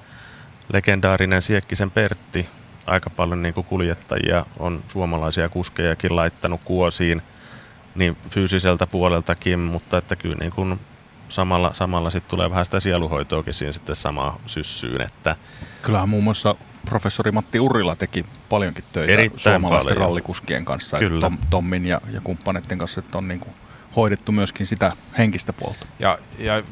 legendaarinen 0.73 1.43
Siekkisen 1.43 1.91
Pertti, 1.91 2.49
aika 2.87 3.11
paljon 3.11 3.43
niin 3.43 3.55
kuin 3.55 3.67
kuljettajia 3.67 4.47
on 4.59 4.83
suomalaisia 4.89 5.49
kuskejakin 5.49 6.17
laittanut 6.17 6.61
kuosiin, 6.65 7.23
niin 7.95 8.17
fyysiseltä 8.31 8.87
puoleltakin, 8.87 9.59
mutta 9.59 9.99
että 9.99 10.17
kyllä 10.17 10.37
niin 10.41 10.53
kuin 10.53 10.81
samalla, 11.29 11.75
samalla 11.75 12.11
sitten 12.11 12.31
tulee 12.31 12.51
vähän 12.51 12.65
sitä 12.65 12.81
sieluhoitoakin 12.81 13.55
siinä 13.55 13.73
sitten 13.73 13.97
samaa 13.97 14.39
syssyyn. 14.47 15.01
Että 15.01 15.37
Kyllähän 15.83 16.09
muun 16.09 16.25
muassa 16.25 16.55
professori 16.85 17.33
Matti 17.33 17.61
Urrila 17.61 17.97
teki 17.97 18.27
paljonkin 18.49 18.85
töitä 18.93 19.23
suomalaisten 19.37 19.95
paljon. 19.95 20.07
rallikuskien 20.07 20.65
kanssa, 20.65 20.99
Kyllä. 20.99 21.21
Tom, 21.21 21.39
Tommin 21.51 21.87
ja, 21.87 22.01
ja 22.13 22.21
kumppaneiden 22.21 22.79
kanssa, 22.79 23.01
että 23.01 23.19
on 23.19 23.29
niin 23.29 23.41
kuin 23.41 23.55
hoidettu 23.97 24.33
myöskin 24.33 24.67
sitä 24.67 24.93
henkistä 25.19 25.53
puolta. 25.53 25.87
Ja, 25.99 26.19
ja 26.39 26.63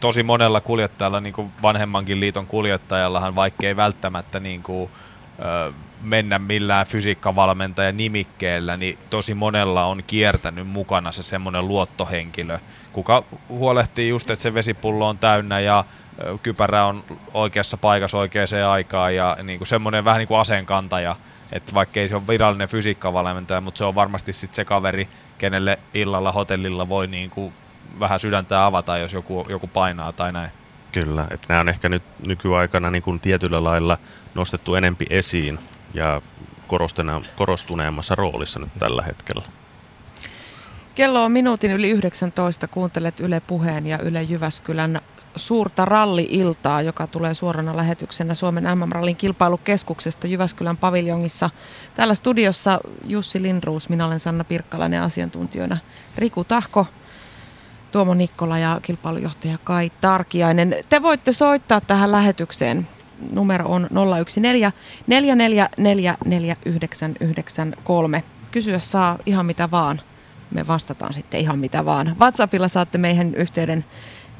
tosi 0.00 0.22
monella 0.22 0.60
kuljettajalla, 0.60 1.20
niin 1.20 1.32
kuin 1.32 1.52
vanhemmankin 1.62 2.20
liiton 2.20 2.46
kuljettajallahan, 2.46 3.34
vaikka 3.34 3.66
ei 3.66 3.76
välttämättä 3.76 4.40
niin 4.40 4.62
kuin, 4.62 4.90
mennä 6.02 6.38
millään 6.38 6.86
fysiikkavalmentajan 6.86 7.96
nimikkeellä, 7.96 8.76
niin 8.76 8.98
tosi 9.10 9.34
monella 9.34 9.84
on 9.84 10.02
kiertänyt 10.06 10.66
mukana 10.68 11.12
se 11.12 11.22
semmoinen 11.22 11.68
luottohenkilö, 11.68 12.58
kuka 12.92 13.24
huolehtii 13.48 14.08
just, 14.08 14.30
että 14.30 14.42
se 14.42 14.54
vesipullo 14.54 15.08
on 15.08 15.18
täynnä 15.18 15.60
ja 15.60 15.84
kypärä 16.42 16.86
on 16.86 17.04
oikeassa 17.34 17.76
paikassa 17.76 18.18
oikeaan 18.18 18.48
aikaan 18.70 19.14
ja 19.14 19.36
niin 19.42 19.58
kuin 19.58 19.68
semmoinen 19.68 20.04
vähän 20.04 20.18
niin 20.18 20.28
kuin 20.28 20.40
aseenkantaja, 20.40 21.16
että 21.52 21.74
vaikka 21.74 22.00
ei 22.00 22.08
se 22.08 22.14
ole 22.14 22.26
virallinen 22.28 22.68
fysiikkavalmentaja, 22.68 23.60
mutta 23.60 23.78
se 23.78 23.84
on 23.84 23.94
varmasti 23.94 24.32
sitten 24.32 24.56
se 24.56 24.64
kaveri, 24.64 25.08
kenelle 25.38 25.78
illalla 25.94 26.32
hotellilla 26.32 26.88
voi 26.88 27.06
niin 27.06 27.30
kuin 27.30 27.52
vähän 28.00 28.20
sydäntä 28.20 28.66
avata, 28.66 28.98
jos 28.98 29.12
joku, 29.12 29.44
joku 29.48 29.66
painaa 29.66 30.12
tai 30.12 30.32
näin. 30.32 30.50
Kyllä, 30.92 31.26
että 31.30 31.46
nämä 31.48 31.60
on 31.60 31.68
ehkä 31.68 31.88
nyt 31.88 32.02
nykyaikana 32.26 32.90
niin 32.90 33.02
kuin 33.02 33.20
tietyllä 33.20 33.64
lailla 33.64 33.98
nostettu 34.34 34.74
enempi 34.74 35.06
esiin 35.10 35.58
ja 35.94 36.22
korostuneemmassa 37.36 38.14
roolissa 38.14 38.60
nyt 38.60 38.70
tällä 38.78 39.02
hetkellä. 39.02 39.44
Kello 40.94 41.24
on 41.24 41.32
minuutin 41.32 41.70
yli 41.70 41.90
19. 41.90 42.68
Kuuntelet 42.68 43.20
Yle 43.20 43.40
Puheen 43.40 43.86
ja 43.86 43.98
Yle 43.98 44.22
Jyväskylän 44.22 45.00
suurta 45.36 45.84
ralli-iltaa, 45.84 46.82
joka 46.82 47.06
tulee 47.06 47.34
suorana 47.34 47.76
lähetyksenä 47.76 48.34
Suomen 48.34 48.78
MM-rallin 48.78 49.16
kilpailukeskuksesta 49.16 50.26
Jyväskylän 50.26 50.76
paviljongissa. 50.76 51.50
Täällä 51.94 52.14
studiossa 52.14 52.80
Jussi 53.04 53.42
Lindruus, 53.42 53.88
minä 53.88 54.06
olen 54.06 54.20
Sanna 54.20 54.44
Pirkkalainen 54.44 55.02
asiantuntijoina 55.02 55.78
Riku 56.16 56.44
Tahko, 56.44 56.86
Tuomo 57.92 58.14
Nikkola 58.14 58.58
ja 58.58 58.80
kilpailujohtaja 58.82 59.58
Kai 59.64 59.90
Tarkiainen. 60.00 60.76
Te 60.88 61.02
voitte 61.02 61.32
soittaa 61.32 61.80
tähän 61.80 62.12
lähetykseen. 62.12 62.88
Numero 63.32 63.68
on 63.68 63.88
014 63.90 64.40
444 65.06 66.56
Kysyä 68.50 68.78
saa 68.78 69.18
ihan 69.26 69.46
mitä 69.46 69.70
vaan. 69.70 70.00
Me 70.50 70.66
vastataan 70.66 71.14
sitten 71.14 71.40
ihan 71.40 71.58
mitä 71.58 71.84
vaan. 71.84 72.16
WhatsAppilla 72.20 72.68
saatte 72.68 72.98
meihin 72.98 73.34
yhteyden 73.34 73.84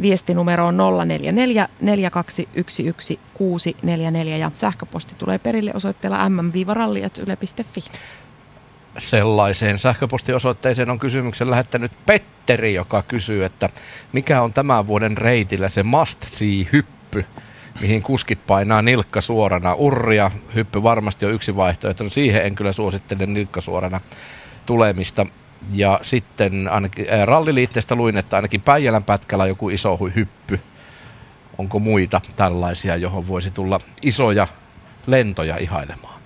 Viestinumero 0.02 0.66
on 0.66 0.76
044 0.76 1.68
4211 1.80 3.14
644 3.34 4.36
ja 4.36 4.50
sähköposti 4.54 5.14
tulee 5.18 5.38
perille 5.38 5.72
osoitteella 5.74 6.28
mm-ralli.yle.fi. 6.28 7.80
Sellaiseen 9.00 9.78
sähköpostiosoitteeseen 9.78 10.90
on 10.90 10.98
kysymyksen 10.98 11.50
lähettänyt 11.50 11.92
Petteri, 12.06 12.74
joka 12.74 13.02
kysyy, 13.02 13.44
että 13.44 13.68
mikä 14.12 14.42
on 14.42 14.52
tämän 14.52 14.86
vuoden 14.86 15.18
reitillä 15.18 15.68
se 15.68 15.82
must 15.82 16.22
see 16.22 16.66
hyppy, 16.72 17.24
mihin 17.80 18.02
kuskit 18.02 18.46
painaa 18.46 18.82
nilkka 18.82 19.20
suorana. 19.20 19.74
Urria 19.74 20.30
hyppy 20.54 20.82
varmasti 20.82 21.26
on 21.26 21.32
yksi 21.32 21.56
vaihtoehto. 21.56 22.04
No 22.04 22.10
siihen 22.10 22.44
en 22.44 22.54
kyllä 22.54 22.72
suosittele 22.72 23.26
nilkka 23.26 23.60
suorana 23.60 24.00
tulemista. 24.66 25.26
Ja 25.72 26.00
sitten 26.02 26.68
ainakin 26.68 27.06
äh, 27.12 27.26
ralliliitteestä 27.26 27.94
luin, 27.94 28.16
että 28.16 28.36
ainakin 28.36 28.60
Päijälän 28.60 29.04
pätkällä 29.04 29.46
joku 29.46 29.70
iso 29.70 29.96
hyppy. 30.16 30.60
Onko 31.58 31.78
muita 31.78 32.20
tällaisia, 32.36 32.96
johon 32.96 33.28
voisi 33.28 33.50
tulla 33.50 33.80
isoja 34.02 34.46
lentoja 35.06 35.56
ihailemaan? 35.56 36.19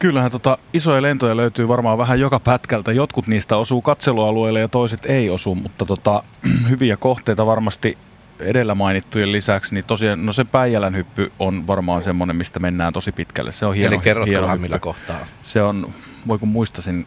Kyllähän 0.00 0.30
tota, 0.30 0.58
isoja 0.72 1.02
lentoja 1.02 1.36
löytyy 1.36 1.68
varmaan 1.68 1.98
vähän 1.98 2.20
joka 2.20 2.40
pätkältä. 2.40 2.92
Jotkut 2.92 3.26
niistä 3.26 3.56
osuu 3.56 3.82
katselualueelle 3.82 4.60
ja 4.60 4.68
toiset 4.68 5.06
ei 5.06 5.30
osu, 5.30 5.54
mutta 5.54 5.86
tota, 5.86 6.22
hyviä 6.70 6.96
kohteita 6.96 7.46
varmasti 7.46 7.98
edellä 8.38 8.74
mainittujen 8.74 9.32
lisäksi, 9.32 9.74
niin 9.74 9.84
tosiaan 9.84 10.26
no 10.26 10.32
se 10.32 10.44
Päijälän 10.44 10.96
hyppy 10.96 11.32
on 11.38 11.66
varmaan 11.66 12.02
semmoinen, 12.02 12.36
mistä 12.36 12.60
mennään 12.60 12.92
tosi 12.92 13.12
pitkälle. 13.12 13.52
Se 13.52 13.66
on 13.66 13.74
hieno, 13.74 13.94
Eli 13.94 14.02
kerrotko 14.02 14.30
hieno 14.30 14.42
vähän 14.42 14.60
millä 14.60 14.78
kohtaa? 14.78 15.18
Se 15.42 15.62
on, 15.62 15.90
voi 16.28 16.38
kun 16.38 16.48
muistasin 16.48 17.06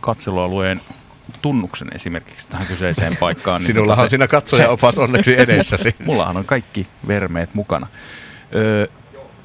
katselualueen 0.00 0.80
tunnuksen 1.42 1.88
esimerkiksi 1.94 2.48
tähän 2.48 2.66
kyseiseen 2.66 3.16
paikkaan. 3.20 3.60
Niin 3.60 3.66
Sinullahan 3.66 3.96
tota 3.96 4.02
on 4.02 4.10
siinä 4.10 4.28
katsoja-opas 4.28 4.98
onneksi 4.98 5.40
edessäsi. 5.40 5.94
Mullahan 6.04 6.36
on 6.36 6.44
kaikki 6.44 6.86
vermeet 7.08 7.54
mukana. 7.54 7.86
Öö, 8.54 8.86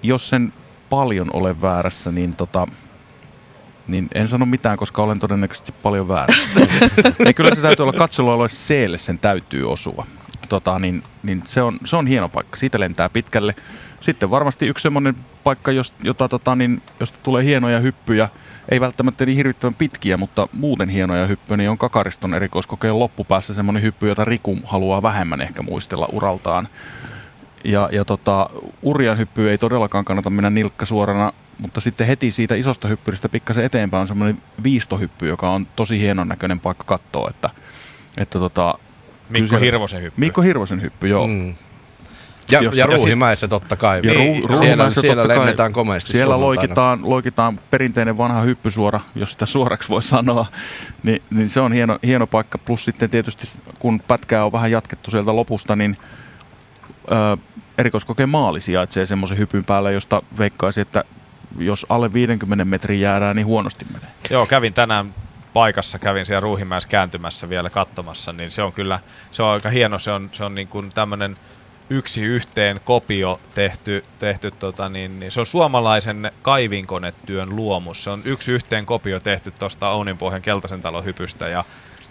jos 0.04 0.30
sen 0.30 0.54
paljon 0.92 1.28
ole 1.34 1.62
väärässä, 1.62 2.12
niin 2.12 2.36
tota, 2.36 2.68
niin 3.88 4.08
en 4.16 4.28
sano 4.28 4.46
mitään, 4.46 4.78
koska 4.78 5.04
olen 5.04 5.20
todennäköisesti 5.20 5.72
paljon 5.72 6.08
väärässä. 6.08 6.60
niin 7.26 7.36
kyllä 7.36 7.56
se 7.56 7.62
täytyy 7.62 7.84
olla 7.84 7.98
katselualue 7.98 8.48
c 8.48 8.74
sen 8.96 9.20
täytyy 9.20 9.72
osua. 9.72 10.06
Tota, 10.50 10.80
niin, 10.80 11.04
niin 11.24 11.42
se, 11.46 11.62
on, 11.62 11.78
se 11.86 11.96
on 11.96 12.08
hieno 12.08 12.30
paikka. 12.30 12.58
Siitä 12.58 12.80
lentää 12.80 13.10
pitkälle. 13.10 13.56
Sitten 14.02 14.32
varmasti 14.32 14.68
yksi 14.68 14.84
semmoinen 14.84 15.16
paikka, 15.44 15.72
jota, 16.04 16.30
tota, 16.30 16.56
niin, 16.56 16.82
josta 17.00 17.20
tulee 17.24 17.44
hienoja 17.44 17.80
hyppyjä– 17.80 18.30
ei 18.70 18.82
välttämättä 18.82 19.26
niin 19.26 19.36
hirvittävän 19.36 19.76
pitkiä, 19.76 20.18
mutta 20.18 20.48
muuten 20.54 20.90
hienoja 20.90 21.26
hyppyjä, 21.26 21.58
niin 21.58 21.70
on 21.70 21.78
Kakariston 21.78 22.34
erikoiskokeen 22.34 23.00
loppupäässä 23.00 23.54
semmoinen 23.54 23.84
hyppy, 23.84 24.08
jota 24.08 24.26
Riku 24.26 24.58
haluaa 24.64 25.02
vähemmän 25.02 25.42
ehkä 25.42 25.62
muistella 25.62 26.08
uraltaan. 26.12 26.68
Ja, 27.64 27.90
ja 27.92 28.06
tota, 28.06 28.50
urjan 28.82 29.18
hyppy 29.18 29.50
ei 29.50 29.58
todellakaan 29.58 30.06
kannata 30.06 30.30
mennä 30.30 30.50
nilkka 30.50 30.86
suorana, 30.86 31.32
mutta 31.62 31.82
sitten 31.82 32.08
heti 32.08 32.32
siitä 32.32 32.56
isosta 32.56 32.88
hyppyristä 32.88 33.30
pikkasen 33.30 33.66
eteenpäin 33.66 34.02
on 34.02 34.08
semmoinen 34.08 34.42
viistohyppy, 34.64 35.28
joka 35.28 35.50
on 35.50 35.68
tosi 35.76 36.00
hienon 36.00 36.28
näköinen 36.28 36.60
paikka 36.60 36.84
katsoa, 36.84 37.30
että, 37.30 37.50
että 38.18 38.40
tota, 38.40 38.76
Mikko 39.30 39.58
Hirvosen 39.58 40.02
hyppy. 40.02 40.20
Mikko 40.20 40.42
Hirvosen 40.42 40.82
hyppy, 40.82 41.08
joo. 41.08 41.28
Mm. 41.28 41.56
Ja, 42.52 42.62
ja, 42.62 42.72
ja 42.74 42.86
Ruuhimäessä 42.86 43.48
totta 43.48 43.76
kai. 43.76 44.02
Ja 44.04 44.14
ruu, 44.14 44.58
siellä, 44.60 44.90
siellä 44.92 45.28
lennetään 45.28 45.74
komeasti 45.74 46.12
Siellä 46.12 46.40
loikitaan, 46.40 47.00
loikitaan 47.04 47.60
perinteinen 47.70 48.18
vanha 48.18 48.42
hyppysuora, 48.42 49.00
jos 49.16 49.32
sitä 49.32 49.46
suoraksi 49.46 49.90
voi 49.90 50.04
sanoa. 50.04 50.46
Ni, 51.04 51.22
niin 51.30 51.50
se 51.50 51.60
on 51.60 51.74
hieno, 51.74 51.98
hieno 52.04 52.28
paikka. 52.28 52.58
Plus 52.58 52.86
sitten 52.86 53.10
tietysti 53.10 53.60
kun 53.80 54.00
pätkää 54.00 54.46
on 54.46 54.52
vähän 54.52 54.72
jatkettu 54.72 55.12
sieltä 55.12 55.36
lopusta, 55.36 55.76
niin 55.76 55.98
erikoiskokeen 57.78 58.30
maali 58.30 58.62
sijaitsee 58.62 59.06
semmoisen 59.06 59.38
hypyn 59.38 59.66
päällä, 59.66 59.92
josta 59.92 60.22
veikkaisi, 60.38 60.82
että 60.82 61.04
jos 61.58 61.86
alle 61.90 62.14
50 62.14 62.66
metrin 62.66 63.02
jäädään, 63.02 63.36
niin 63.36 63.46
huonosti 63.46 63.86
menee. 63.94 64.10
Joo, 64.30 64.46
kävin 64.46 64.74
tänään 64.74 65.14
paikassa, 65.54 66.00
kävin 66.00 66.26
siellä 66.26 66.40
Ruuhimäessä 66.40 66.90
kääntymässä 66.90 67.50
vielä 67.50 67.70
katsomassa, 67.70 68.34
niin 68.34 68.52
se 68.52 68.64
on 68.64 68.74
kyllä, 68.74 69.00
se 69.32 69.44
on 69.44 69.50
aika 69.50 69.70
hieno, 69.70 70.00
se 70.00 70.12
on, 70.12 70.30
se 70.34 70.44
on 70.44 70.56
niin 70.56 70.68
kuin 70.68 70.92
tämmöinen 70.94 71.36
yksi 71.90 72.22
yhteen 72.22 72.80
kopio 72.84 73.40
tehty, 73.56 74.04
tehty 74.20 74.52
tota 74.52 74.90
niin, 74.90 75.20
niin, 75.20 75.32
se 75.32 75.40
on 75.40 75.46
suomalaisen 75.46 76.32
kaivinkonetyön 76.42 77.56
luomus. 77.56 78.04
Se 78.04 78.10
on 78.10 78.22
yksi 78.26 78.52
yhteen 78.52 78.86
kopio 78.86 79.20
tehty 79.20 79.52
tuosta 79.52 79.90
Ouninpohjan 79.90 80.42
keltaisen 80.42 80.82
talon 80.82 81.06
hypystä 81.06 81.48
ja 81.48 81.64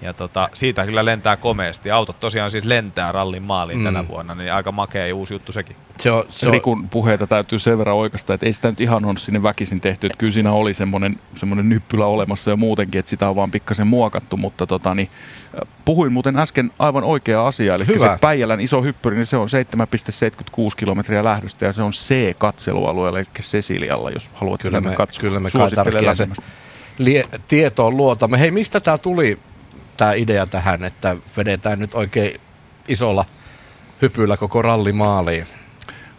ja 0.03 0.15
tota, 0.15 0.49
siitä 0.55 0.87
kyllä 0.87 1.05
lentää 1.05 1.37
komeasti. 1.37 1.91
Autot 1.91 2.21
tosiaan 2.21 2.51
siis 2.51 2.65
lentää 2.65 3.13
rallin 3.13 3.43
maaliin 3.43 3.79
mm. 3.79 3.85
tänä 3.85 4.09
vuonna, 4.09 4.35
niin 4.35 4.53
aika 4.53 4.73
makea 4.73 5.15
uusi 5.15 5.35
juttu 5.35 5.53
sekin. 5.53 5.77
Se 5.99 6.11
on, 6.11 6.25
se 6.31 6.47
on... 6.47 6.53
Rikun 6.53 6.89
puheita 6.89 7.27
täytyy 7.27 7.59
sen 7.59 7.79
verran 7.79 7.97
oikeastaan, 7.97 8.35
että 8.35 8.47
ei 8.47 8.53
sitä 8.53 8.71
nyt 8.71 8.81
ihan 8.81 9.05
ole 9.05 9.19
sinne 9.19 9.43
väkisin 9.43 9.81
tehty. 9.81 10.07
Että 10.07 10.19
kyllä 10.19 10.33
siinä 10.33 10.53
oli 10.53 10.75
semmoinen, 10.75 11.17
semmoinen 11.37 11.69
nyppylä 11.69 12.07
olemassa 12.07 12.51
jo 12.51 12.57
muutenkin, 12.57 12.99
että 12.99 13.11
sitä 13.11 13.29
on 13.29 13.37
vaan 13.37 13.51
pikkasen 13.51 13.87
muokattu. 13.87 14.37
Mutta 14.37 14.67
tota, 14.67 14.95
niin, 14.95 15.09
puhuin 15.85 16.13
muuten 16.13 16.39
äsken 16.39 16.71
aivan 16.79 17.05
oikea 17.05 17.47
asia. 17.47 17.75
Eli 17.75 17.87
Hyvä. 17.87 17.99
se 17.99 18.19
Päijälän 18.21 18.61
iso 18.61 18.83
hyppyri, 18.83 19.17
niin 19.17 19.27
se 19.27 19.37
on 19.37 19.49
7,76 19.49 20.71
kilometriä 20.77 21.25
lähdöstä 21.25 21.67
ja 21.67 21.73
se 21.73 21.83
on 21.83 21.93
C-katselualueella, 21.93 23.19
eli 23.19 23.27
Cecilialla, 23.41 24.11
jos 24.11 24.31
haluat 24.35 24.63
kyllä 24.63 24.81
me, 24.81 24.95
katsoa. 24.95 25.21
Kyllä 25.21 25.41
me 25.41 25.51
kai 25.51 25.71
lie, 26.99 27.25
tietoon 27.49 27.97
luotamme. 27.97 28.41
Hei, 28.41 28.51
mistä 28.51 28.81
tämä 28.81 28.99
tuli 28.99 29.39
tämä 30.01 30.13
idea 30.13 30.47
tähän, 30.47 30.85
että 30.85 31.17
vedetään 31.37 31.79
nyt 31.79 31.95
oikein 31.95 32.41
isolla 32.89 33.25
hypyllä 34.03 34.37
koko 34.37 34.63
ralli 34.63 34.93
maaliin? 34.93 35.47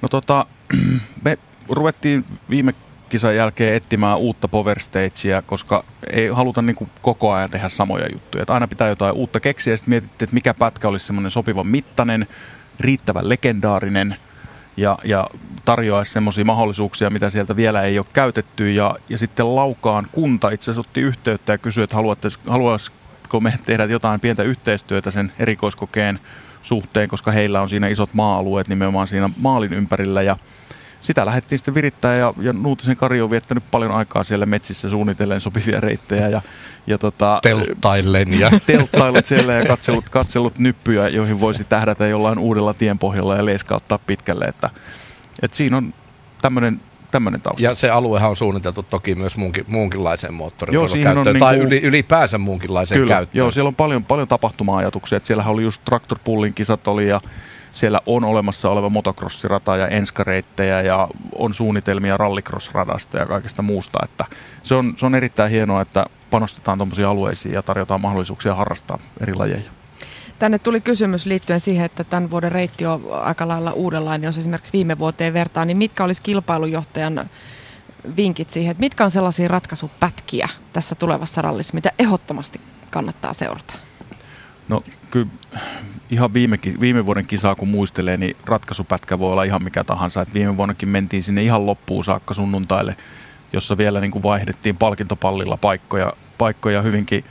No 0.01 0.09
tota, 0.09 0.45
me 1.25 1.37
ruvettiin 1.69 2.25
viime 2.49 2.73
kisan 3.09 3.35
jälkeen 3.35 3.75
etsimään 3.75 4.17
uutta 4.17 4.47
power 4.47 4.79
stagea, 4.79 5.41
koska 5.41 5.83
ei 6.13 6.27
haluta 6.27 6.61
niin 6.61 6.89
koko 7.01 7.31
ajan 7.31 7.49
tehdä 7.49 7.69
samoja 7.69 8.05
juttuja. 8.13 8.41
Että 8.41 8.53
aina 8.53 8.67
pitää 8.67 8.89
jotain 8.89 9.15
uutta 9.15 9.39
keksiä 9.39 9.73
ja 9.73 9.77
sitten 9.77 9.89
mietittiin, 9.89 10.27
että 10.27 10.33
mikä 10.33 10.53
pätkä 10.53 10.87
olisi 10.87 11.05
semmoinen 11.05 11.31
sopivan 11.31 11.67
mittainen, 11.67 12.27
riittävän 12.79 13.29
legendaarinen 13.29 14.15
ja, 14.77 14.97
ja 15.03 15.27
tarjoaisi 15.65 16.11
semmoisia 16.11 16.45
mahdollisuuksia, 16.45 17.09
mitä 17.09 17.29
sieltä 17.29 17.55
vielä 17.55 17.81
ei 17.81 17.99
ole 17.99 18.05
käytetty. 18.13 18.73
Ja, 18.73 18.95
ja 19.09 19.17
sitten 19.17 19.55
Laukaan 19.55 20.07
kunta 20.11 20.49
itse 20.49 20.71
asiassa 20.71 20.89
otti 20.89 21.01
yhteyttä 21.01 21.53
ja 21.53 21.57
kysyi, 21.57 21.83
että 21.83 21.97
haluaisi 22.47 22.91
voisiko 23.33 23.39
me 23.39 23.65
tehdä 23.65 23.85
jotain 23.85 24.19
pientä 24.19 24.43
yhteistyötä 24.43 25.11
sen 25.11 25.31
erikoiskokeen 25.39 26.19
suhteen, 26.61 27.09
koska 27.09 27.31
heillä 27.31 27.61
on 27.61 27.69
siinä 27.69 27.87
isot 27.87 28.13
maa-alueet 28.13 28.67
nimenomaan 28.67 29.07
siinä 29.07 29.29
maalin 29.37 29.73
ympärillä. 29.73 30.21
Ja 30.21 30.37
sitä 31.01 31.25
lähdettiin 31.25 31.59
sitten 31.59 31.73
virittää 31.73 32.15
ja, 32.15 32.33
ja 32.41 32.53
Nuutisen 32.53 32.97
Kari 32.97 33.21
on 33.21 33.29
viettänyt 33.29 33.63
paljon 33.71 33.91
aikaa 33.91 34.23
siellä 34.23 34.45
metsissä 34.45 34.89
suunnitellen 34.89 35.41
sopivia 35.41 35.79
reittejä 35.79 36.27
ja, 36.27 36.41
ja 36.87 36.97
tota, 36.97 37.39
telttaillen 37.41 38.39
ja 38.39 38.51
telttailut 38.65 39.25
siellä 39.25 39.53
ja 39.53 39.65
katsellut, 39.65 40.09
katsellut 40.09 40.59
nyppyjä, 40.59 41.07
joihin 41.07 41.39
voisi 41.39 41.63
tähdätä 41.63 42.07
jollain 42.07 42.39
uudella 42.39 42.73
tienpohjalla 42.73 43.35
ja 43.35 43.45
leiskauttaa 43.45 43.99
pitkälle, 44.07 44.45
että, 44.45 44.69
että 45.41 45.57
siinä 45.57 45.77
on 45.77 45.93
tämmöinen 46.41 46.81
tämmöinen 47.11 47.41
tausta. 47.41 47.63
Ja 47.63 47.75
se 47.75 47.89
aluehan 47.89 48.29
on 48.29 48.35
suunniteltu 48.35 48.83
toki 48.83 49.15
myös 49.15 49.37
muunkin, 49.37 49.65
muunkinlaiseen 49.67 50.33
moottoriin 50.33 50.73
joo, 50.73 50.87
käyttöön, 51.03 51.39
tai 51.39 51.57
niin 51.57 51.67
kuin, 51.67 51.83
ylipäänsä 51.83 52.37
muunkinlaiseen 52.37 53.01
kyllä, 53.01 53.13
käyttöön. 53.13 53.39
Joo, 53.39 53.51
siellä 53.51 53.67
on 53.67 53.75
paljon, 53.75 54.03
paljon 54.03 54.27
tapahtuma-ajatuksia. 54.27 55.17
Että 55.17 55.27
siellähän 55.27 55.53
oli 55.53 55.63
just 55.63 55.81
traktorpullin 55.85 56.53
kisat 56.53 56.87
oli 56.87 57.07
ja 57.07 57.21
siellä 57.71 57.99
on 58.05 58.23
olemassa 58.23 58.69
oleva 58.69 58.89
motocrossirata 58.89 59.77
ja 59.77 59.87
enskareittejä 59.87 60.81
ja 60.81 61.07
on 61.35 61.53
suunnitelmia 61.53 62.17
rallycross-radasta 62.17 63.17
ja 63.17 63.25
kaikesta 63.25 63.61
muusta. 63.61 63.99
Että 64.03 64.25
se, 64.63 64.75
on, 64.75 64.93
se 64.97 65.05
on 65.05 65.15
erittäin 65.15 65.51
hienoa, 65.51 65.81
että 65.81 66.05
panostetaan 66.29 66.77
tuommoisiin 66.77 67.07
alueisiin 67.07 67.53
ja 67.53 67.63
tarjotaan 67.63 68.01
mahdollisuuksia 68.01 68.55
harrastaa 68.55 68.97
eri 69.21 69.33
lajeja. 69.33 69.71
Tänne 70.41 70.59
tuli 70.59 70.81
kysymys 70.81 71.25
liittyen 71.25 71.59
siihen, 71.59 71.85
että 71.85 72.03
tämän 72.03 72.31
vuoden 72.31 72.51
reitti 72.51 72.85
on 72.85 73.01
aika 73.11 73.47
lailla 73.47 73.71
uudenlainen, 73.71 74.27
jos 74.27 74.37
esimerkiksi 74.37 74.73
viime 74.73 74.99
vuoteen 74.99 75.33
vertaa, 75.33 75.65
niin 75.65 75.77
mitkä 75.77 76.03
olisi 76.03 76.23
kilpailujohtajan 76.23 77.29
vinkit 78.17 78.49
siihen, 78.49 78.71
että 78.71 78.81
mitkä 78.81 79.03
on 79.03 79.11
sellaisia 79.11 79.47
ratkaisupätkiä 79.47 80.49
tässä 80.73 80.95
tulevassa 80.95 81.41
rallissa, 81.41 81.73
mitä 81.73 81.91
ehdottomasti 81.99 82.61
kannattaa 82.91 83.33
seurata? 83.33 83.73
No 84.67 84.83
kyllä 85.11 85.31
ihan 86.09 86.33
viime, 86.33 86.59
viime 86.79 87.05
vuoden 87.05 87.25
kisaa 87.27 87.55
kun 87.55 87.69
muistelee, 87.69 88.17
niin 88.17 88.37
ratkaisupätkä 88.45 89.19
voi 89.19 89.31
olla 89.31 89.43
ihan 89.43 89.63
mikä 89.63 89.83
tahansa. 89.83 90.21
Et 90.21 90.33
viime 90.33 90.57
vuonnakin 90.57 90.89
mentiin 90.89 91.23
sinne 91.23 91.43
ihan 91.43 91.65
loppuun 91.65 92.03
saakka 92.03 92.33
sunnuntaille, 92.33 92.95
jossa 93.53 93.77
vielä 93.77 94.01
niin 94.01 94.11
kuin 94.11 94.23
vaihdettiin 94.23 94.77
palkintopallilla 94.77 95.57
paikkoja, 95.57 96.13
paikkoja 96.37 96.81
hyvinkin 96.81 97.23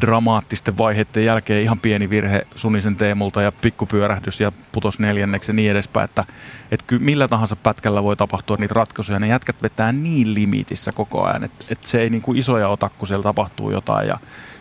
dramaattisten 0.00 0.78
vaiheiden 0.78 1.24
jälkeen 1.24 1.62
ihan 1.62 1.80
pieni 1.80 2.10
virhe 2.10 2.46
Sunisen 2.54 2.96
Teemulta 2.96 3.42
ja 3.42 3.52
pikkupyörähdys 3.52 4.40
ja 4.40 4.52
putos 4.72 4.98
neljänneksi 4.98 5.50
ja 5.50 5.54
niin 5.54 5.70
edespäin, 5.70 6.04
että, 6.04 6.24
että 6.70 6.86
kyllä 6.86 7.04
millä 7.04 7.28
tahansa 7.28 7.56
pätkällä 7.56 8.02
voi 8.02 8.16
tapahtua 8.16 8.56
niitä 8.56 8.74
ratkaisuja. 8.74 9.18
Ne 9.18 9.26
jätkät 9.26 9.62
vetää 9.62 9.92
niin 9.92 10.34
limitissä 10.34 10.92
koko 10.92 11.24
ajan, 11.26 11.44
että, 11.44 11.64
että 11.70 11.88
se 11.88 12.00
ei 12.00 12.10
niin 12.10 12.22
kuin 12.22 12.38
isoja 12.38 12.68
ota, 12.68 12.90
kun 12.98 13.08
siellä 13.08 13.22
tapahtuu 13.22 13.70
jotain 13.70 14.08
ja, 14.08 14.18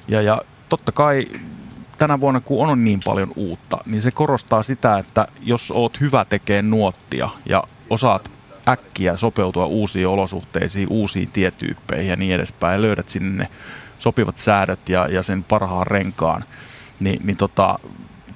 ja, 0.07 0.21
ja 0.21 0.41
totta 0.69 0.91
kai 0.91 1.27
tänä 1.97 2.19
vuonna, 2.19 2.39
kun 2.39 2.67
on 2.67 2.83
niin 2.83 2.99
paljon 3.05 3.31
uutta, 3.35 3.77
niin 3.85 4.01
se 4.01 4.11
korostaa 4.11 4.63
sitä, 4.63 4.97
että 4.97 5.27
jos 5.41 5.71
oot 5.71 5.99
hyvä 5.99 6.25
tekee 6.25 6.61
nuottia 6.61 7.29
ja 7.45 7.63
osaat 7.89 8.31
äkkiä 8.67 9.17
sopeutua 9.17 9.65
uusiin 9.65 10.07
olosuhteisiin, 10.07 10.87
uusiin 10.89 11.29
tietyyppeihin 11.31 12.09
ja 12.09 12.15
niin 12.15 12.35
edespäin, 12.35 12.73
ja 12.73 12.81
löydät 12.81 13.09
sinne 13.09 13.43
ne 13.43 13.49
sopivat 14.03 14.37
säädöt 14.37 14.89
ja, 14.89 15.07
ja 15.07 15.23
sen 15.23 15.43
parhaan 15.43 15.87
renkaan, 15.87 16.43
niin, 16.99 17.21
niin 17.23 17.37
tota, 17.37 17.79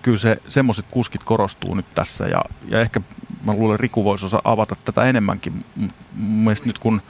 kyllä 0.01 0.18
se, 0.18 0.38
semmoiset 0.47 0.86
kuskit 0.91 1.24
korostuu 1.24 1.76
nyt 1.76 1.95
tässä 1.95 2.26
ja, 2.26 2.41
ja 2.68 2.80
ehkä 2.80 3.01
mä 3.45 3.53
luulen 3.53 3.80
Riku 3.80 4.03
voisi 4.03 4.26
osa 4.26 4.41
avata 4.43 4.76
tätä 4.86 5.03
enemmänkin. 5.03 5.65
Mun 6.15 6.55
nyt 6.65 6.80
kun 6.80 7.01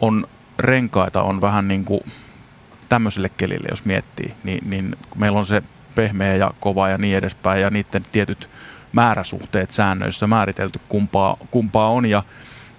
on 0.00 0.26
renkaita 0.58 1.22
on 1.22 1.40
vähän 1.40 1.68
niin 1.68 1.84
kuin 1.84 2.00
tämmöiselle 2.88 3.28
kelille, 3.28 3.68
jos 3.70 3.84
miettii, 3.84 4.34
niin, 4.44 4.70
niin 4.70 4.96
meillä 5.16 5.38
on 5.38 5.46
se 5.46 5.62
pehmeä 5.94 6.36
ja 6.36 6.50
kova 6.60 6.88
ja 6.88 6.98
niin 6.98 7.16
edespäin 7.16 7.60
ja 7.60 7.70
niiden 7.70 8.02
tietyt 8.12 8.50
määräsuhteet 8.92 9.70
säännöissä 9.70 10.26
määritelty 10.26 10.80
kumpaa, 10.88 11.36
kumpaa 11.50 11.88
on 11.88 12.06
ja, 12.06 12.22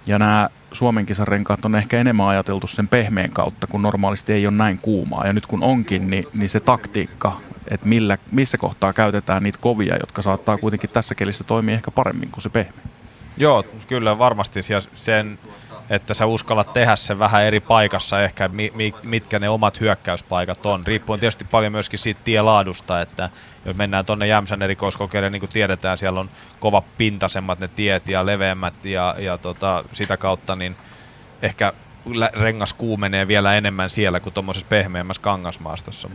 ja 0.06 0.18
nämä 0.18 0.50
Suomen 0.72 1.06
kisarenkaat 1.06 1.64
on 1.64 1.76
ehkä 1.76 1.98
enemmän 1.98 2.26
ajateltu 2.26 2.66
sen 2.66 2.88
pehmeän 2.88 3.30
kautta, 3.30 3.66
kun 3.66 3.82
normaalisti 3.82 4.32
ei 4.32 4.46
ole 4.46 4.56
näin 4.56 4.78
kuumaa. 4.82 5.26
Ja 5.26 5.32
nyt 5.32 5.46
kun 5.46 5.62
onkin, 5.62 6.10
niin, 6.10 6.24
niin 6.34 6.48
se 6.48 6.60
taktiikka, 6.60 7.40
että 7.68 7.88
millä, 7.88 8.18
missä 8.32 8.58
kohtaa 8.58 8.92
käytetään 8.92 9.42
niitä 9.42 9.58
kovia, 9.60 9.96
jotka 10.00 10.22
saattaa 10.22 10.58
kuitenkin 10.58 10.90
tässä 10.90 11.14
kelissä 11.14 11.44
toimia 11.44 11.74
ehkä 11.74 11.90
paremmin 11.90 12.30
kuin 12.32 12.42
se 12.42 12.48
pehmeä. 12.48 12.82
Joo, 13.36 13.64
kyllä 13.88 14.18
varmasti. 14.18 14.60
Sen 14.94 15.38
että 15.90 16.14
sä 16.14 16.26
uskallat 16.26 16.72
tehdä 16.72 16.96
sen 16.96 17.18
vähän 17.18 17.42
eri 17.42 17.60
paikassa 17.60 18.22
ehkä, 18.22 18.48
mi, 18.48 18.72
mi, 18.74 18.94
mitkä 19.04 19.38
ne 19.38 19.48
omat 19.48 19.80
hyökkäyspaikat 19.80 20.66
on. 20.66 20.86
Riippuen 20.86 21.20
tietysti 21.20 21.44
paljon 21.44 21.72
myöskin 21.72 21.98
siitä 21.98 22.20
tielaadusta, 22.24 23.00
että 23.00 23.30
jos 23.64 23.76
mennään 23.76 24.04
tuonne 24.04 24.26
Jämsän 24.26 24.62
erikoiskokeille, 24.62 25.30
niin 25.30 25.40
kuin 25.40 25.50
tiedetään, 25.50 25.98
siellä 25.98 26.20
on 26.20 26.30
kova 26.60 26.82
pintasemmat 26.98 27.58
ne 27.58 27.68
tiet 27.68 28.08
ja 28.08 28.26
leveämmät 28.26 28.84
ja, 28.84 29.14
ja 29.18 29.38
tota, 29.38 29.84
sitä 29.92 30.16
kautta 30.16 30.56
niin 30.56 30.76
ehkä 31.42 31.72
rengas 32.32 32.74
kuumenee 32.74 33.28
vielä 33.28 33.54
enemmän 33.54 33.90
siellä 33.90 34.20
kuin 34.20 34.32
tuommoisessa 34.32 34.66
pehmeämmässä 34.68 35.22
kangasmaastossa. 35.22 36.10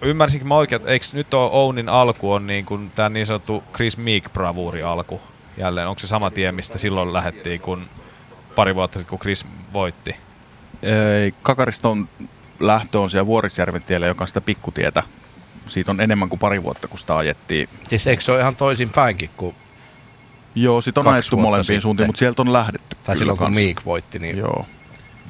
Ymmärsinkö 0.00 0.46
mä 0.46 0.54
oikein, 0.54 0.80
että 0.80 0.92
eikö 0.92 1.06
nyt 1.12 1.34
ole 1.34 1.50
Ounin 1.52 1.88
alku 1.88 2.32
on 2.32 2.46
niin 2.46 2.64
kuin 2.64 2.92
tämä 2.94 3.08
niin 3.08 3.26
sanottu 3.26 3.64
Chris 3.74 3.98
Meek 3.98 4.32
bravuuri 4.32 4.82
alku 4.82 5.20
jälleen? 5.56 5.88
Onko 5.88 5.98
se 5.98 6.06
sama 6.06 6.30
tie, 6.30 6.52
mistä 6.52 6.78
silloin 6.78 7.12
lähdettiin, 7.12 7.60
kun 7.60 7.88
pari 8.54 8.74
vuotta 8.74 8.98
sitten, 8.98 9.10
kun 9.10 9.18
Chris 9.18 9.46
voitti? 9.72 10.16
Ei, 10.82 11.34
Kakariston 11.42 12.08
lähtö 12.60 13.00
on 13.00 13.10
siellä 13.10 13.26
Vuorisjärven 13.26 13.82
tiellä, 13.82 14.06
joka 14.06 14.24
on 14.24 14.28
sitä 14.28 14.40
pikkutietä. 14.40 15.02
Siitä 15.66 15.90
on 15.90 16.00
enemmän 16.00 16.28
kuin 16.28 16.38
pari 16.38 16.62
vuotta, 16.62 16.88
kun 16.88 16.98
sitä 16.98 17.16
ajettiin. 17.16 17.68
Siis 17.88 18.06
eikö 18.06 18.22
se 18.22 18.32
ole 18.32 18.40
ihan 18.40 18.56
toisin 18.56 18.90
päinkin 18.90 19.30
kuin 19.36 19.54
Joo, 20.54 20.80
sit 20.80 20.98
on 20.98 21.08
ajettu 21.08 21.36
molempiin 21.36 21.80
suuntiin, 21.80 22.08
mutta 22.08 22.18
sieltä 22.18 22.42
on 22.42 22.52
lähdetty. 22.52 22.96
Tai 23.04 23.16
silloin 23.16 23.38
kun 23.38 23.52
Miik 23.52 23.84
voitti. 23.84 24.18
Niin... 24.18 24.38
Joo. 24.38 24.66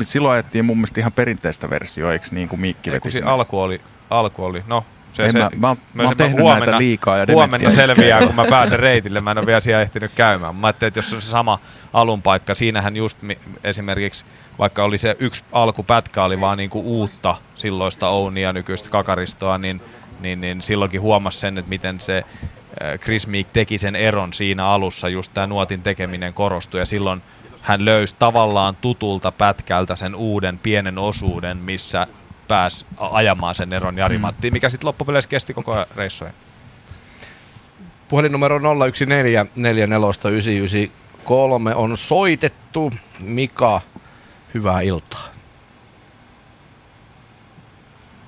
Silloin 0.03 0.35
ajettiin 0.35 0.65
mun 0.65 0.77
mielestä 0.77 1.01
ihan 1.01 1.13
perinteistä 1.13 1.71
versiota, 1.71 2.13
eikö 2.13 2.27
niin 2.31 2.49
kuin 2.49 2.61
Miikki 2.61 2.93
veti 2.93 3.23
alku 3.23 3.61
oli, 3.61 3.81
alku 4.11 4.45
oli, 4.45 4.63
no 4.67 4.85
se, 5.15 5.23
en 5.23 5.33
se, 5.33 5.39
mä, 5.39 5.51
mä, 5.57 5.77
mä, 5.95 6.03
oon 6.03 6.17
tehnyt 6.17 6.41
huomenna, 6.41 6.67
näitä 6.67 6.79
liikaa 6.79 7.19
ja 7.19 7.27
Huomenna 7.33 7.71
selviää, 7.71 8.27
kun 8.27 8.35
mä 8.35 8.45
pääsen 8.51 8.79
reitille. 8.79 9.21
Mä 9.21 9.31
en 9.31 9.39
ole 9.39 9.47
vielä 9.47 9.61
siellä 9.61 9.83
ehtinyt 9.83 10.13
käymään. 10.15 10.57
Mä 10.57 10.67
ajattelin, 10.67 10.89
että 10.89 10.99
jos 10.99 11.13
on 11.13 11.23
se 11.23 11.29
sama 11.29 11.59
alunpaikka, 11.93 12.55
siinähän 12.55 12.97
just 12.97 13.19
esimerkiksi, 13.65 14.25
vaikka 14.59 14.85
oli 14.85 14.99
se 14.99 15.17
yksi 15.19 15.45
alkupätkä, 15.53 16.25
oli 16.25 16.41
vaan 16.41 16.59
niinku 16.59 16.81
uutta 16.81 17.37
silloista 17.55 18.09
Ounia, 18.09 18.53
nykyistä 18.53 18.91
kakaristoa, 18.91 19.59
niin, 19.59 19.81
niin, 20.21 20.41
niin 20.41 20.63
silloinkin 20.63 21.01
huomasi 21.01 21.41
sen, 21.41 21.59
että 21.59 21.69
miten 21.69 22.01
se 22.01 22.17
äh, 22.17 22.99
Chris 22.99 23.27
Meek 23.27 23.47
teki 23.53 23.79
sen 23.79 23.97
eron 23.97 24.33
siinä 24.33 24.67
alussa, 24.67 25.09
just 25.09 25.31
tämä 25.35 25.47
nuotin 25.47 25.83
tekeminen 25.83 26.35
korostui, 26.35 26.81
ja 26.81 26.87
silloin 26.87 27.23
hän 27.63 27.85
löysi 27.85 28.15
tavallaan 28.19 28.77
tutulta 28.81 29.33
pätkältä 29.33 29.97
sen 29.97 30.15
uuden 30.15 30.59
pienen 30.59 30.99
osuuden, 30.99 31.57
missä 31.57 32.07
pääsi 32.49 32.87
ajamaan 32.99 33.55
sen 33.55 33.73
eron 33.73 33.99
Jari 33.99 34.19
mm. 34.19 34.23
Mattiin, 34.23 34.53
mikä 34.53 34.69
sitten 34.69 34.87
loppupeleissä 34.89 35.31
kesti 35.31 35.55
koko 35.55 35.87
reissuja. 35.97 36.31
Puhelinnumero 38.09 38.61
014 39.57 40.29
on 41.75 41.97
soitettu. 41.97 42.93
Mika, 43.19 43.81
hyvää 44.55 44.81
iltaa. 44.81 45.25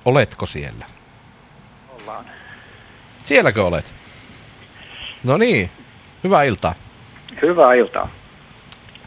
Oletko 0.05 0.45
siellä? 0.45 0.85
Ollaan. 1.89 2.25
Sielläkö 3.23 3.65
olet? 3.65 3.93
No 5.23 5.37
niin, 5.37 5.71
hyvää 6.23 6.43
iltaa. 6.43 6.75
Hyvää 7.41 7.73
iltaa. 7.73 8.09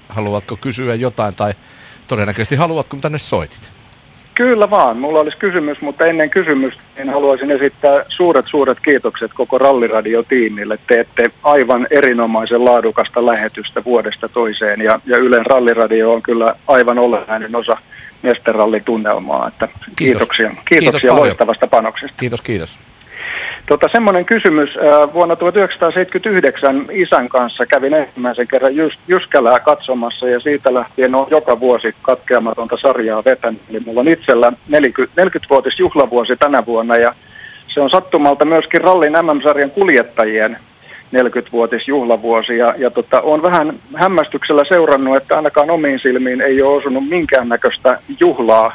Haluatko 0.09 0.57
kysyä 0.57 0.95
jotain 0.95 1.35
tai 1.35 1.55
todennäköisesti 2.09 2.57
haluatko, 2.57 2.97
tänne 2.97 3.19
soitit? 3.19 3.80
Kyllä 4.41 4.71
vaan. 4.71 4.97
Mulla 4.97 5.21
olisi 5.21 5.39
kysymys, 5.39 5.81
mutta 5.81 6.07
ennen 6.07 6.31
kysymystä 6.31 6.83
niin 6.99 7.11
haluaisin 7.11 7.51
esittää 7.51 8.05
suuret 8.09 8.47
suuret 8.49 8.79
kiitokset 8.81 9.31
koko 9.35 9.59
Ralliradio-tiimille. 9.59 10.79
Teette 10.87 11.31
aivan 11.43 11.87
erinomaisen 11.91 12.65
laadukasta 12.65 13.27
lähetystä 13.27 13.85
vuodesta 13.85 14.29
toiseen 14.29 14.81
ja, 14.81 15.01
ja 15.07 15.17
Ylen 15.17 15.47
Ralliradio 15.47 16.13
on 16.13 16.23
kyllä 16.23 16.55
aivan 16.69 16.99
olennainen 16.99 17.57
osa 17.57 17.73
Nesterallitunnelmaa. 18.23 19.49
Että 19.49 19.67
kiitos. 19.67 19.97
Kiitoksia, 19.97 20.51
kiitoksia 20.69 21.01
kiitos 21.01 21.19
loistavasta 21.19 21.67
panoksesta. 21.67 22.17
Kiitos, 22.21 22.41
kiitos. 22.41 22.79
Tota, 23.71 23.89
semmoinen 23.93 24.25
kysymys. 24.25 24.71
Vuonna 25.15 25.37
1979 25.37 26.87
isän 26.93 27.29
kanssa 27.29 27.67
kävin 27.67 27.95
ensimmäisen 27.95 28.49
kerran 28.49 28.77
Jys- 28.77 28.99
Jyskälää 29.09 29.61
katsomassa 29.61 30.29
ja 30.29 30.41
siitä 30.41 30.75
lähtien 30.75 31.15
on 31.15 31.27
joka 31.31 31.61
vuosi 31.61 31.95
katkeamatonta 32.03 32.77
sarjaa 32.77 33.25
vetänyt. 33.25 33.61
Eli 33.71 33.81
mulla 33.81 34.01
on 34.01 34.09
itsellä 34.09 34.53
40, 34.69 35.23
40-vuotis 35.25 35.79
juhlavuosi 35.79 36.37
tänä 36.37 36.67
vuonna 36.67 36.97
ja 36.97 37.15
se 37.75 37.81
on 37.81 37.91
sattumalta 37.91 38.45
myöskin 38.45 38.81
rallin 38.81 39.13
MM-sarjan 39.13 39.71
kuljettajien 39.71 40.59
40-vuotis 41.17 41.89
juhlavuosi 41.89 42.59
ja, 42.59 42.75
ja 42.79 42.91
tota, 42.91 43.21
on 43.21 43.43
vähän 43.43 43.79
hämmästyksellä 43.95 44.63
seurannut, 44.69 45.17
että 45.17 45.37
ainakaan 45.37 45.71
omiin 45.71 46.01
silmiin 46.01 46.41
ei 46.41 46.63
ole 46.63 46.77
osunut 46.77 47.09
minkäännäköistä 47.09 47.99
juhlaa 48.21 48.73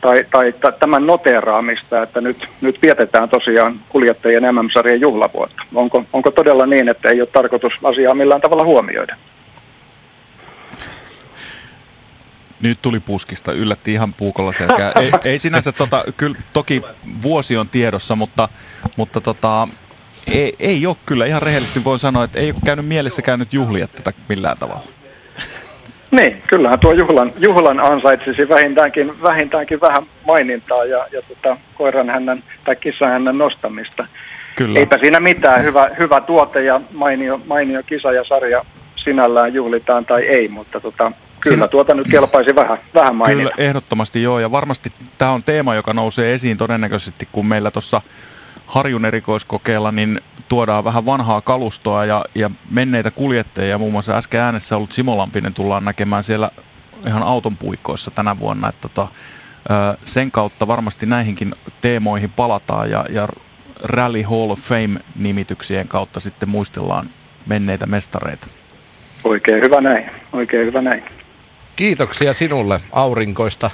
tai, 0.00 0.24
tai 0.30 0.52
tämän 0.80 1.06
noteeraamista, 1.06 2.02
että 2.02 2.20
nyt, 2.20 2.48
nyt 2.60 2.82
vietetään 2.82 3.28
tosiaan 3.28 3.80
kuljettajien 3.88 4.54
MM-sarjan 4.54 5.00
juhlavuotta. 5.00 5.62
Onko, 5.74 6.04
onko 6.12 6.30
todella 6.30 6.66
niin, 6.66 6.88
että 6.88 7.08
ei 7.08 7.20
ole 7.20 7.28
tarkoitus 7.32 7.72
asiaa 7.84 8.14
millään 8.14 8.40
tavalla 8.40 8.64
huomioida? 8.64 9.16
Nyt 12.62 12.78
tuli 12.82 13.00
puskista, 13.00 13.52
yllätti 13.52 13.92
ihan 13.92 14.14
puukolla 14.14 14.52
selkää. 14.52 14.92
Ei, 15.00 15.10
ei 15.24 15.38
sinänsä, 15.38 15.72
tota, 15.72 16.04
kyllä 16.16 16.36
toki 16.52 16.82
vuosi 17.22 17.56
on 17.56 17.68
tiedossa, 17.68 18.16
mutta, 18.16 18.48
mutta 18.96 19.20
tota, 19.20 19.68
ei, 20.26 20.52
ei 20.58 20.86
ole 20.86 20.96
kyllä, 21.06 21.26
ihan 21.26 21.42
rehellisesti 21.42 21.84
voin 21.84 21.98
sanoa, 21.98 22.24
että 22.24 22.40
ei 22.40 22.50
ole 22.50 22.60
käynyt 22.64 22.86
mielessä 22.86 23.22
käynyt 23.22 23.52
juhlia 23.52 23.88
tätä 23.88 24.12
millään 24.28 24.56
tavalla. 24.58 24.99
Niin, 26.10 26.42
kyllähän 26.46 26.78
tuo 26.78 26.92
juhlan, 26.92 27.32
juhlan 27.38 27.80
ansaitsisi 27.80 28.48
vähintäänkin, 28.48 29.22
vähintäänkin 29.22 29.80
vähän 29.80 30.02
mainintaa 30.26 30.84
ja, 30.84 31.06
ja 31.12 31.22
tota, 31.22 31.56
koiran 31.74 32.10
hännän 32.10 32.42
tai 32.64 32.76
kissan 32.76 33.10
hännän 33.10 33.38
nostamista. 33.38 34.06
Kyllä. 34.56 34.78
Eipä 34.78 34.98
siinä 34.98 35.20
mitään, 35.20 35.62
hyvä, 35.62 35.90
hyvä 35.98 36.20
tuote 36.20 36.62
ja 36.62 36.80
mainio, 36.92 37.40
mainio 37.46 37.82
kisa 37.82 38.12
ja 38.12 38.24
sarja 38.24 38.64
sinällään 38.96 39.54
juhlitaan 39.54 40.04
tai 40.04 40.22
ei, 40.22 40.48
mutta 40.48 40.80
tota, 40.80 41.12
kyllä 41.40 41.54
Siinä... 41.56 41.68
tuota 41.68 41.94
nyt 41.94 42.06
kelpaisi 42.10 42.54
vähän, 42.54 42.78
vähän 42.94 43.16
mainita. 43.16 43.50
Kyllä, 43.50 43.68
ehdottomasti 43.68 44.22
joo, 44.22 44.40
ja 44.40 44.50
varmasti 44.50 44.92
tämä 45.18 45.30
on 45.30 45.42
teema, 45.42 45.74
joka 45.74 45.92
nousee 45.92 46.34
esiin 46.34 46.56
todennäköisesti, 46.56 47.28
kun 47.32 47.46
meillä 47.46 47.70
tuossa 47.70 48.00
Harjun 48.70 49.04
erikoiskokeella, 49.04 49.92
niin 49.92 50.18
tuodaan 50.48 50.84
vähän 50.84 51.06
vanhaa 51.06 51.40
kalustoa 51.40 52.04
ja, 52.04 52.24
ja 52.34 52.50
menneitä 52.70 53.10
kuljettajia. 53.10 53.78
Muun 53.78 53.92
muassa 53.92 54.16
äsken 54.16 54.40
äänessä 54.40 54.76
ollut 54.76 54.92
Simo 54.92 55.16
Lampinen 55.16 55.54
tullaan 55.54 55.84
näkemään 55.84 56.24
siellä 56.24 56.50
ihan 57.06 57.22
auton 57.22 57.56
puikkoissa 57.56 58.10
tänä 58.10 58.38
vuonna. 58.38 58.68
Että 58.68 58.88
tota, 58.88 59.08
Sen 60.04 60.30
kautta 60.30 60.66
varmasti 60.66 61.06
näihinkin 61.06 61.54
teemoihin 61.80 62.30
palataan 62.30 62.90
ja, 62.90 63.04
ja 63.10 63.28
Rally 63.82 64.22
Hall 64.22 64.50
of 64.50 64.60
Fame-nimityksien 64.60 65.88
kautta 65.88 66.20
sitten 66.20 66.48
muistellaan 66.48 67.06
menneitä 67.46 67.86
mestareita. 67.86 68.46
Oikein 69.24 69.62
hyvä 69.62 69.80
näin, 69.80 70.10
oikein 70.32 70.66
hyvä 70.66 70.82
näin. 70.82 71.04
Kiitoksia 71.76 72.34
sinulle 72.34 72.80
aurinkoista 72.92 73.70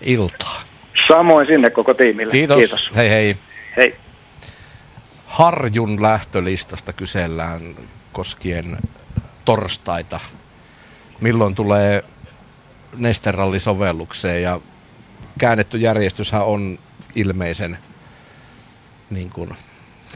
iltaa. 0.00 0.60
Samoin 1.08 1.46
sinne 1.46 1.70
koko 1.70 1.94
tiimille. 1.94 2.30
Kiitos. 2.30 2.58
Kiitos. 2.58 2.90
Hei 2.96 3.10
hei. 3.10 3.36
Hei. 3.76 3.96
Harjun 5.36 6.02
lähtölistasta 6.02 6.92
kysellään 6.92 7.60
koskien 8.12 8.78
torstaita. 9.44 10.20
Milloin 11.20 11.54
tulee 11.54 12.04
Nesteralli-sovellukseen 12.96 14.42
ja 14.42 14.60
käännetty 15.38 15.78
järjestyshän 15.78 16.44
on 16.44 16.78
ilmeisen 17.14 17.78
niin 19.10 19.30
kuin, 19.30 19.56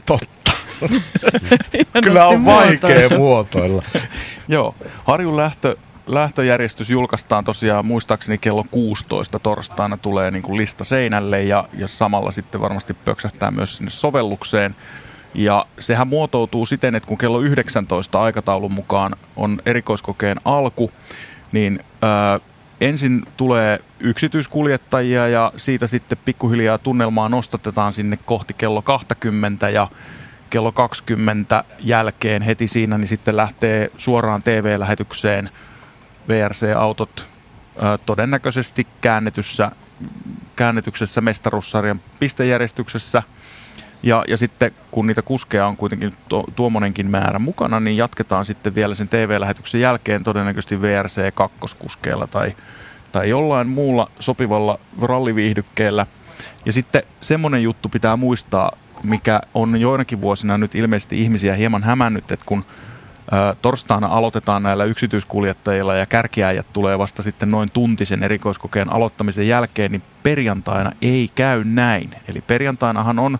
totta. 0.05 0.51
Kyllä 2.03 2.25
on 2.25 2.45
vaikea 2.45 3.09
muotoilla. 3.17 3.83
Joo, 4.47 4.75
Harjun 5.03 5.37
lähtö, 5.37 5.77
lähtöjärjestys 6.07 6.89
julkaistaan 6.89 7.43
tosiaan 7.43 7.85
muistaakseni 7.85 8.37
kello 8.37 8.65
16 8.71 9.39
torstaina 9.39 9.97
tulee 9.97 10.31
niin 10.31 10.43
kuin 10.43 10.57
lista 10.57 10.83
seinälle 10.83 11.43
ja, 11.43 11.67
ja 11.73 11.87
samalla 11.87 12.31
sitten 12.31 12.61
varmasti 12.61 12.93
pöksähtää 12.93 13.51
myös 13.51 13.77
sinne 13.77 13.89
sovellukseen. 13.91 14.75
Ja 15.33 15.65
sehän 15.79 16.07
muotoutuu 16.07 16.65
siten, 16.65 16.95
että 16.95 17.07
kun 17.07 17.17
kello 17.17 17.39
19 17.39 18.21
aikataulun 18.21 18.73
mukaan 18.73 19.15
on 19.35 19.59
erikoiskokeen 19.65 20.37
alku, 20.45 20.91
niin 21.51 21.79
ää, 22.01 22.39
ensin 22.81 23.25
tulee 23.37 23.79
yksityiskuljettajia 23.99 25.27
ja 25.27 25.51
siitä 25.57 25.87
sitten 25.87 26.17
pikkuhiljaa 26.25 26.77
tunnelmaa 26.77 27.29
nostatetaan 27.29 27.93
sinne 27.93 28.17
kohti 28.25 28.53
kello 28.53 28.81
20 28.81 29.69
ja 29.69 29.87
kello 30.49 30.71
20 30.71 31.63
jälkeen 31.79 32.41
heti 32.41 32.67
siinä 32.67 32.97
niin 32.97 33.07
sitten 33.07 33.37
lähtee 33.37 33.91
suoraan 33.97 34.43
TV-lähetykseen 34.43 35.49
VRC-autot 36.27 37.27
ää, 37.79 37.97
todennäköisesti 37.97 38.87
käännetyssä, 39.01 39.71
käännetyksessä 40.55 41.21
mestaruussarjan 41.21 42.01
pistejärjestyksessä– 42.19 43.23
ja, 44.03 44.23
ja 44.27 44.37
sitten 44.37 44.71
kun 44.91 45.07
niitä 45.07 45.21
kuskeja 45.21 45.67
on 45.67 45.77
kuitenkin 45.77 46.13
to, 46.29 46.43
tuommoinenkin 46.55 47.09
määrä 47.09 47.39
mukana, 47.39 47.79
niin 47.79 47.97
jatketaan 47.97 48.45
sitten 48.45 48.75
vielä 48.75 48.95
sen 48.95 49.09
TV-lähetyksen 49.09 49.81
jälkeen 49.81 50.23
todennäköisesti 50.23 50.81
VRC 50.81 51.33
2 51.33 51.57
kuskeella 51.79 52.27
tai, 52.27 52.55
tai 53.11 53.29
jollain 53.29 53.69
muulla 53.69 54.07
sopivalla 54.19 54.79
ralliviihdykkeellä. 55.01 56.05
Ja 56.65 56.73
sitten 56.73 57.03
semmoinen 57.21 57.63
juttu 57.63 57.89
pitää 57.89 58.17
muistaa, 58.17 58.71
mikä 59.03 59.41
on 59.53 59.81
joinakin 59.81 60.21
vuosina 60.21 60.57
nyt 60.57 60.75
ilmeisesti 60.75 61.21
ihmisiä 61.21 61.53
hieman 61.53 61.83
hämännyt, 61.83 62.31
että 62.31 62.45
kun 62.45 62.65
ä, 63.33 63.55
torstaina 63.61 64.07
aloitetaan 64.07 64.63
näillä 64.63 64.83
yksityiskuljettajilla 64.83 65.95
ja 65.95 66.05
kärkiäjät 66.05 66.73
tulee 66.73 66.99
vasta 66.99 67.23
sitten 67.23 67.51
noin 67.51 67.71
tuntisen 67.71 68.23
erikoiskokeen 68.23 68.93
aloittamisen 68.93 69.47
jälkeen, 69.47 69.91
niin 69.91 70.03
perjantaina 70.23 70.91
ei 71.01 71.29
käy 71.35 71.63
näin. 71.63 72.09
Eli 72.27 72.41
perjantainahan 72.41 73.19
on 73.19 73.39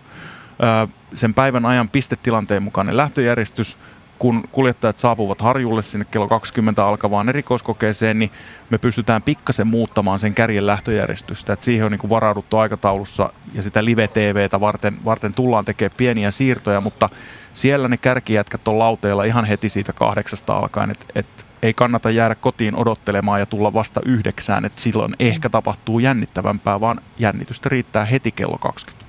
sen 1.14 1.34
päivän 1.34 1.66
ajan 1.66 1.88
pistetilanteen 1.88 2.62
mukainen 2.62 2.96
lähtöjärjestys, 2.96 3.78
kun 4.18 4.44
kuljettajat 4.52 4.98
saapuvat 4.98 5.40
Harjulle 5.40 5.82
sinne 5.82 6.06
kello 6.10 6.28
20 6.28 6.86
alkavaan 6.86 7.28
erikoiskokeeseen, 7.28 8.18
niin 8.18 8.30
me 8.70 8.78
pystytään 8.78 9.22
pikkasen 9.22 9.66
muuttamaan 9.66 10.18
sen 10.18 10.34
kärjen 10.34 10.66
lähtöjärjestystä. 10.66 11.52
Et 11.52 11.62
siihen 11.62 11.86
on 11.86 11.92
niin 11.92 12.10
varauduttu 12.10 12.58
aikataulussa 12.58 13.32
ja 13.54 13.62
sitä 13.62 13.84
live-tvtä 13.84 14.60
varten, 14.60 15.04
varten 15.04 15.34
tullaan 15.34 15.64
tekemään 15.64 15.96
pieniä 15.96 16.30
siirtoja, 16.30 16.80
mutta 16.80 17.10
siellä 17.54 17.88
ne 17.88 17.96
kärkijätkät 17.96 18.68
on 18.68 18.78
lauteilla 18.78 19.24
ihan 19.24 19.44
heti 19.44 19.68
siitä 19.68 19.92
kahdeksasta 19.92 20.56
alkaen, 20.56 20.90
että 20.90 21.06
et 21.14 21.26
ei 21.62 21.74
kannata 21.74 22.10
jäädä 22.10 22.34
kotiin 22.34 22.76
odottelemaan 22.76 23.40
ja 23.40 23.46
tulla 23.46 23.72
vasta 23.72 24.00
yhdeksään, 24.04 24.64
että 24.64 24.80
silloin 24.80 25.16
ehkä 25.18 25.48
tapahtuu 25.48 25.98
jännittävämpää, 25.98 26.80
vaan 26.80 27.00
jännitystä 27.18 27.68
riittää 27.68 28.04
heti 28.04 28.32
kello 28.32 28.58
20 28.58 29.01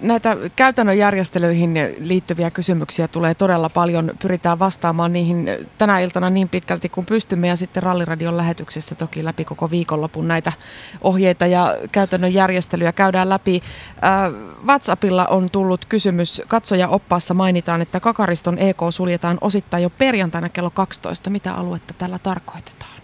näitä 0.00 0.36
käytännön 0.56 0.98
järjestelyihin 0.98 1.74
liittyviä 1.98 2.50
kysymyksiä 2.50 3.08
tulee 3.08 3.34
todella 3.34 3.68
paljon. 3.68 4.10
Pyritään 4.22 4.58
vastaamaan 4.58 5.12
niihin 5.12 5.48
tänä 5.78 5.98
iltana 5.98 6.30
niin 6.30 6.48
pitkälti 6.48 6.88
kuin 6.88 7.06
pystymme 7.06 7.48
ja 7.48 7.56
sitten 7.56 7.82
Ralliradion 7.82 8.36
lähetyksessä 8.36 8.94
toki 8.94 9.24
läpi 9.24 9.44
koko 9.44 9.70
viikonlopun 9.70 10.28
näitä 10.28 10.52
ohjeita 11.00 11.46
ja 11.46 11.76
käytännön 11.92 12.34
järjestelyjä 12.34 12.92
käydään 12.92 13.28
läpi. 13.28 13.60
Äh, 14.04 14.32
WhatsAppilla 14.66 15.26
on 15.26 15.50
tullut 15.50 15.84
kysymys. 15.84 16.42
Katsoja 16.48 16.88
oppaassa 16.88 17.34
mainitaan, 17.34 17.82
että 17.82 18.00
Kakariston 18.00 18.58
EK 18.58 18.78
suljetaan 18.90 19.38
osittain 19.40 19.82
jo 19.82 19.90
perjantaina 19.90 20.48
kello 20.48 20.70
12. 20.70 21.30
Mitä 21.30 21.54
aluetta 21.54 21.94
tällä 21.94 22.18
tarkoitetaan? 22.18 22.95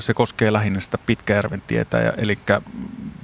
Se 0.00 0.14
koskee 0.14 0.52
lähinnä 0.52 0.80
sitä 0.80 0.98
Pitkäjärven 0.98 1.62
tietä, 1.66 2.12
eli 2.18 2.38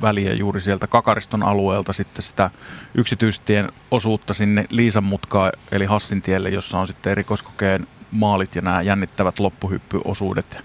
väliä 0.02 0.32
juuri 0.32 0.60
sieltä 0.60 0.86
Kakariston 0.86 1.43
alueelta 1.43 1.93
sitten 1.93 2.23
sitä 2.23 2.51
yksityistien 2.94 3.73
osuutta 3.90 4.35
sinne 4.35 4.64
Liisan 4.70 5.05
mutkaa, 5.05 5.52
eli 5.73 5.85
Hassin 5.85 6.23
tielle, 6.23 6.48
jossa 6.48 6.78
on 6.78 6.86
sitten 6.86 7.10
erikoiskokeen 7.10 7.86
maalit 8.10 8.55
ja 8.55 8.62
nämä 8.62 8.82
jännittävät 8.82 9.39
loppuhyppyosuudet. 9.39 10.64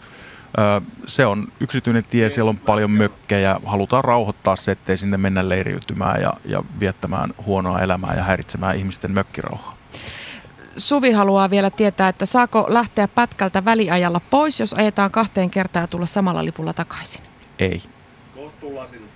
Se 1.06 1.26
on 1.26 1.48
yksityinen 1.60 2.04
tie, 2.04 2.30
siellä 2.30 2.50
on 2.50 2.58
paljon 2.58 2.92
mökkejä, 2.92 3.60
halutaan 3.66 4.04
rauhoittaa 4.04 4.56
se, 4.56 4.72
ettei 4.72 4.98
sinne 4.98 5.18
mennä 5.18 5.50
leiriytymään 5.50 6.22
ja, 6.22 6.34
ja 6.46 6.64
viettämään 6.80 7.30
huonoa 7.46 7.80
elämää 7.80 8.14
ja 8.16 8.24
häiritsemään 8.24 8.76
ihmisten 8.76 9.12
mökkirauhaa. 9.12 9.81
Suvi 10.82 11.12
haluaa 11.12 11.50
vielä 11.50 11.70
tietää, 11.70 12.10
että 12.10 12.26
saako 12.26 12.66
lähteä 12.70 13.08
pätkältä 13.08 13.66
väliajalla 13.66 14.22
pois, 14.30 14.60
jos 14.60 14.74
ajetaan 14.74 15.12
kahteen 15.12 15.50
kertaan 15.50 15.84
ja 15.84 15.88
tulla 15.88 16.06
samalla 16.06 16.46
lipulla 16.46 16.74
takaisin? 16.74 17.22
Ei. 17.60 17.82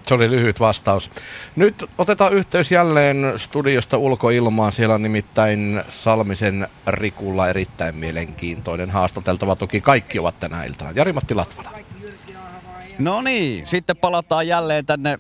Se 0.04 0.14
oli 0.14 0.30
lyhyt 0.30 0.60
vastaus. 0.60 1.12
Nyt 1.56 1.84
otetaan 1.98 2.34
yhteys 2.34 2.72
jälleen 2.72 3.34
studiosta 3.38 3.98
ulkoilmaan. 3.98 4.72
Siellä 4.72 4.96
on 4.96 5.04
nimittäin 5.04 5.82
Salmisen 5.90 6.68
Rikulla 6.88 7.50
erittäin 7.50 7.98
mielenkiintoinen 7.98 8.92
haastateltava. 8.92 9.56
Toki 9.56 9.82
kaikki 9.82 10.20
ovat 10.20 10.40
tänä 10.40 10.64
iltana. 10.64 10.92
Jari-Matti 10.92 11.36
Latvala. 11.36 11.70
No 13.00 13.22
niin, 13.22 13.68
sitten 13.68 13.98
palataan 13.98 14.48
jälleen 14.48 14.86
tänne 14.86 15.20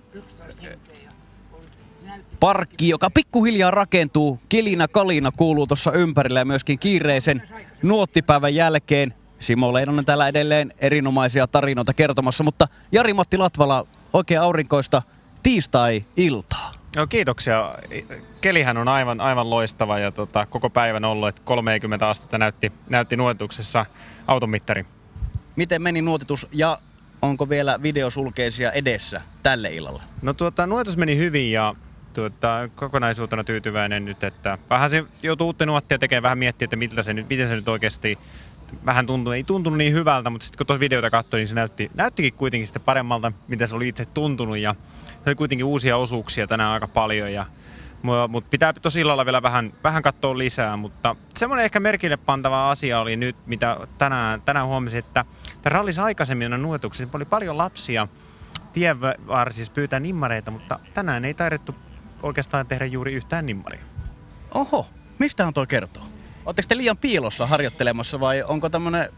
parkki, 2.40 2.90
joka 2.90 3.10
pikkuhiljaa 3.10 3.72
rakentuu. 3.72 4.40
Kilina 4.49 4.88
kalina 4.88 5.32
kuuluu 5.32 5.68
tuossa 5.68 5.91
ympärillä 5.91 6.40
ja 6.40 6.45
myöskin 6.45 6.80
kiireisen 6.80 7.44
nuottipäivän 7.82 8.56
jälkeen. 8.56 9.14
Simo 9.40 9.74
Leinonen 9.74 10.06
täällä 10.06 10.28
edelleen 10.28 10.74
erinomaisia 10.80 11.48
tarinoita 11.48 11.94
kertomassa, 11.94 12.44
mutta 12.44 12.68
Jari-Matti 12.91 13.38
Latvala, 13.38 13.88
oikein 14.14 14.41
aurinkoista 14.41 15.02
tiistai-iltaa. 15.44 16.72
No, 16.95 17.07
kiitoksia. 17.07 17.76
Kelihän 18.41 18.78
on 18.78 18.88
aivan, 18.88 19.22
aivan 19.22 19.49
loistava 19.49 19.99
ja 19.99 20.12
tota, 20.12 20.45
koko 20.45 20.70
päivän 20.70 21.06
ollut, 21.06 21.30
että 21.30 21.41
30 21.45 22.10
astetta 22.10 22.38
näytti, 22.38 22.72
näytti 22.90 23.18
nuotituksessa 23.18 23.86
automittari. 24.28 24.86
Miten 25.56 25.82
meni 25.82 26.02
nuotitus 26.02 26.48
ja 26.52 26.80
onko 27.22 27.49
vielä 27.49 27.82
videosulkeisia 27.82 28.72
edessä 28.72 29.22
tälle 29.44 29.74
illalle? 29.74 30.03
No 30.22 30.34
tuota, 30.34 30.68
nuotitus 30.68 30.98
meni 30.98 31.18
hyvin 31.18 31.52
ja 31.52 31.76
tuota, 32.15 32.69
kokonaisuutena 32.75 33.43
tyytyväinen 33.43 34.05
nyt, 34.05 34.23
että 34.23 34.57
vähän 34.69 34.89
se 34.89 35.03
joutuu 35.23 35.47
uutta 35.47 35.65
nuottia 35.65 35.99
tekemään, 35.99 36.23
vähän 36.23 36.37
miettiä, 36.37 36.65
että 36.65 36.75
miltä 36.75 37.01
se 37.01 37.13
nyt, 37.13 37.29
miten 37.29 37.47
se 37.47 37.55
nyt 37.55 37.67
oikeasti 37.67 38.17
vähän 38.85 39.05
tuntuu, 39.05 39.33
ei 39.33 39.43
tuntunut 39.43 39.77
niin 39.77 39.93
hyvältä, 39.93 40.29
mutta 40.29 40.45
sitten 40.45 40.57
kun 40.57 40.67
tuossa 40.67 40.79
videota 40.79 41.09
katsoin, 41.09 41.39
niin 41.39 41.47
se 41.47 41.55
näytti, 41.55 41.91
näyttikin 41.93 42.33
kuitenkin 42.33 42.67
sitten 42.67 42.81
paremmalta, 42.81 43.31
mitä 43.47 43.67
se 43.67 43.75
oli 43.75 43.87
itse 43.87 44.05
tuntunut 44.05 44.57
ja 44.57 44.75
se 45.07 45.29
oli 45.29 45.35
kuitenkin 45.35 45.65
uusia 45.65 45.97
osuuksia 45.97 46.47
tänään 46.47 46.71
aika 46.71 46.87
paljon 46.87 47.33
ja 47.33 47.45
mutta 48.27 48.49
pitää 48.49 48.73
tosi 48.73 48.99
illalla 48.99 49.25
vielä 49.25 49.41
vähän, 49.41 49.73
vähän 49.83 50.03
katsoa 50.03 50.37
lisää, 50.37 50.77
mutta 50.77 51.15
semmoinen 51.35 51.65
ehkä 51.65 51.79
merkille 51.79 52.17
pantava 52.17 52.71
asia 52.71 52.99
oli 52.99 53.15
nyt, 53.15 53.35
mitä 53.45 53.77
tänään, 53.97 54.41
tänään 54.41 54.67
huomasin, 54.67 54.99
että 54.99 55.25
rallissa 55.63 56.03
aikaisemmin 56.03 56.53
on 56.53 56.61
nuotuksissa 56.61 57.17
oli 57.17 57.25
paljon 57.25 57.57
lapsia. 57.57 58.07
Tienvarsissa 58.73 59.73
pyytää 59.73 59.99
nimmareita, 59.99 60.51
mutta 60.51 60.79
tänään 60.93 61.25
ei 61.25 61.33
taidettu 61.33 61.75
oikeastaan 62.23 62.67
tehdä 62.67 62.85
juuri 62.85 63.13
yhtään 63.13 63.45
nimmaria. 63.45 63.81
Oho, 64.53 64.87
mistä 65.19 65.47
on 65.47 65.53
toi 65.53 65.67
kertoo? 65.67 66.03
Oletteko 66.45 66.67
te 66.67 66.77
liian 66.77 66.97
piilossa 66.97 67.47
harjoittelemassa 67.47 68.19
vai 68.19 68.43
onko 68.43 68.69
tämmöinen 68.69 69.09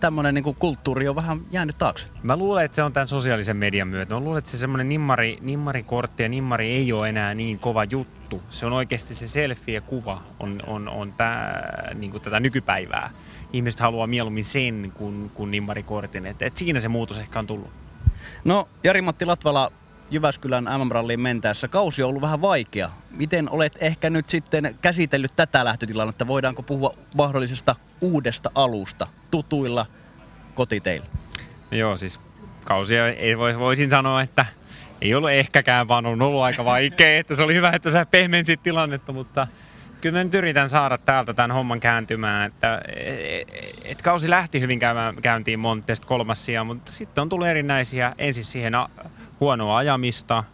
tämmöinen 0.00 0.34
niin 0.34 0.54
kulttuuri 0.54 1.08
on 1.08 1.16
vähän 1.16 1.40
jäänyt 1.50 1.78
taakse? 1.78 2.06
Mä 2.22 2.36
luulen, 2.36 2.64
että 2.64 2.74
se 2.74 2.82
on 2.82 2.92
tämän 2.92 3.08
sosiaalisen 3.08 3.56
median 3.56 3.88
myötä. 3.88 4.14
Mä 4.14 4.20
luulen, 4.20 4.38
että 4.38 4.50
se 4.50 4.58
semmoinen 4.58 4.88
nimmari, 4.88 5.38
nimmarikortti 5.40 6.22
ja 6.22 6.28
nimmari 6.28 6.70
ei 6.70 6.92
ole 6.92 7.08
enää 7.08 7.34
niin 7.34 7.58
kova 7.58 7.84
juttu. 7.84 8.42
Se 8.50 8.66
on 8.66 8.72
oikeasti 8.72 9.14
se 9.14 9.28
selfie 9.28 9.74
ja 9.74 9.80
kuva 9.80 10.22
on, 10.40 10.62
on, 10.66 10.88
on 10.88 11.12
tää, 11.12 11.92
niin 11.94 12.10
kuin 12.10 12.22
tätä 12.22 12.40
nykypäivää. 12.40 13.10
Ihmiset 13.52 13.80
haluaa 13.80 14.06
mieluummin 14.06 14.44
sen 14.44 14.92
kuin, 14.94 15.30
kuin 15.34 15.50
nimmarikortin. 15.50 16.26
Et, 16.26 16.42
et 16.42 16.56
siinä 16.56 16.80
se 16.80 16.88
muutos 16.88 17.18
ehkä 17.18 17.38
on 17.38 17.46
tullut. 17.46 17.70
No, 18.44 18.68
Jari-Matti 18.84 19.24
Latvala, 19.24 19.72
Jyväskylän 20.10 20.64
MM-ralliin 20.64 21.20
mentäessä. 21.20 21.68
Kausi 21.68 22.02
on 22.02 22.08
ollut 22.08 22.22
vähän 22.22 22.42
vaikea. 22.42 22.90
Miten 23.10 23.50
olet 23.50 23.78
ehkä 23.80 24.10
nyt 24.10 24.30
sitten 24.30 24.76
käsitellyt 24.82 25.36
tätä 25.36 25.64
lähtötilannetta? 25.64 26.26
Voidaanko 26.26 26.62
puhua 26.62 26.94
mahdollisesta 27.14 27.76
uudesta 28.00 28.50
alusta 28.54 29.06
tutuilla 29.30 29.86
kotiteillä? 30.54 31.06
Joo, 31.70 31.96
siis 31.96 32.20
kausia 32.64 33.08
ei 33.08 33.38
vois, 33.38 33.58
voisin 33.58 33.90
sanoa, 33.90 34.22
että 34.22 34.46
ei 35.00 35.14
ollut 35.14 35.30
ehkäkään, 35.30 35.88
vaan 35.88 36.06
on 36.06 36.22
ollut 36.22 36.42
aika 36.42 36.64
vaikea. 36.64 37.18
Että 37.18 37.36
se 37.36 37.42
oli 37.42 37.54
hyvä, 37.54 37.70
että 37.70 37.90
sä 37.90 38.06
pehmensit 38.06 38.62
tilannetta, 38.62 39.12
mutta 39.12 39.46
kyllä 40.00 40.18
mä 40.18 40.24
nyt 40.24 40.34
yritän 40.34 40.70
saada 40.70 40.98
täältä 40.98 41.34
tämän 41.34 41.50
homman 41.50 41.80
kääntymään. 41.80 42.46
Että, 42.46 42.82
et, 42.96 43.48
et 43.84 44.02
kausi 44.02 44.30
lähti 44.30 44.60
hyvin 44.60 44.80
käyntiin 45.22 45.58
Montesta 45.58 46.06
kolmas 46.06 46.44
sija, 46.44 46.64
mutta 46.64 46.92
sitten 46.92 47.22
on 47.22 47.28
tullut 47.28 47.46
erinäisiä 47.46 48.14
ensin 48.18 48.44
siihen 48.44 48.74
huonoa 49.40 49.76
ajamista, 49.76 50.44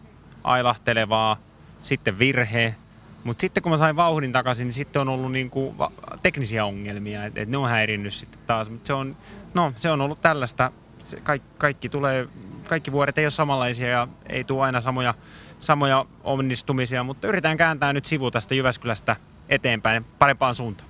ailahtelevaa, 0.43 1.37
sitten 1.81 2.19
virhe. 2.19 2.75
Mutta 3.23 3.41
sitten 3.41 3.63
kun 3.63 3.71
mä 3.71 3.77
sain 3.77 3.95
vauhdin 3.95 4.31
takaisin, 4.31 4.65
niin 4.65 4.73
sitten 4.73 5.01
on 5.01 5.09
ollut 5.09 5.31
niinku 5.31 5.75
teknisiä 6.21 6.65
ongelmia, 6.65 7.25
että 7.25 7.41
et 7.41 7.49
ne 7.49 7.57
on 7.57 7.69
häirinnyt 7.69 8.13
sitten 8.13 8.39
taas. 8.47 8.69
Mutta 8.69 8.87
se 8.87 8.93
on, 8.93 9.17
no, 9.53 9.73
se 9.75 9.91
on 9.91 10.01
ollut 10.01 10.21
tällaista. 10.21 10.71
Se 11.05 11.21
kaikki, 11.21 11.49
kaikki, 11.57 11.89
tulee, 11.89 12.27
kaikki 12.67 12.91
vuodet 12.91 13.17
ei 13.17 13.25
ole 13.25 13.31
samanlaisia 13.31 13.87
ja 13.87 14.07
ei 14.29 14.43
tule 14.43 14.65
aina 14.65 14.81
samoja, 14.81 15.13
samoja 15.59 16.05
onnistumisia, 16.23 17.03
mutta 17.03 17.27
yritetään 17.27 17.57
kääntää 17.57 17.93
nyt 17.93 18.05
sivu 18.05 18.31
tästä 18.31 18.55
Jyväskylästä 18.55 19.15
eteenpäin 19.49 20.05
parempaan 20.19 20.55
suuntaan. 20.55 20.89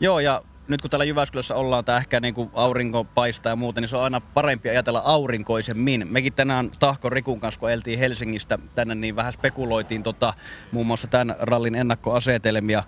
Joo, 0.00 0.20
ja 0.20 0.42
nyt 0.72 0.82
kun 0.82 0.90
täällä 0.90 1.04
Jyväskylässä 1.04 1.54
ollaan, 1.54 1.84
tämä 1.84 1.98
ehkä 1.98 2.20
niin 2.20 2.34
kuin 2.34 2.50
aurinko 2.54 3.04
paistaa 3.04 3.52
ja 3.52 3.56
muuten, 3.56 3.82
niin 3.82 3.88
se 3.88 3.96
on 3.96 4.04
aina 4.04 4.20
parempi 4.20 4.68
ajatella 4.68 5.02
aurinkoisemmin. 5.04 6.06
Mekin 6.10 6.32
tänään 6.32 6.70
Tahko 6.78 7.10
Rikun 7.10 7.40
kanssa, 7.40 7.60
kun 7.60 7.70
eltiin 7.70 7.98
Helsingistä 7.98 8.58
tänne, 8.74 8.94
niin 8.94 9.16
vähän 9.16 9.32
spekuloitiin 9.32 10.02
tota, 10.02 10.34
muun 10.72 10.86
muassa 10.86 11.08
tämän 11.08 11.36
rallin 11.38 11.74
ennakkoasetelmia. 11.74 12.82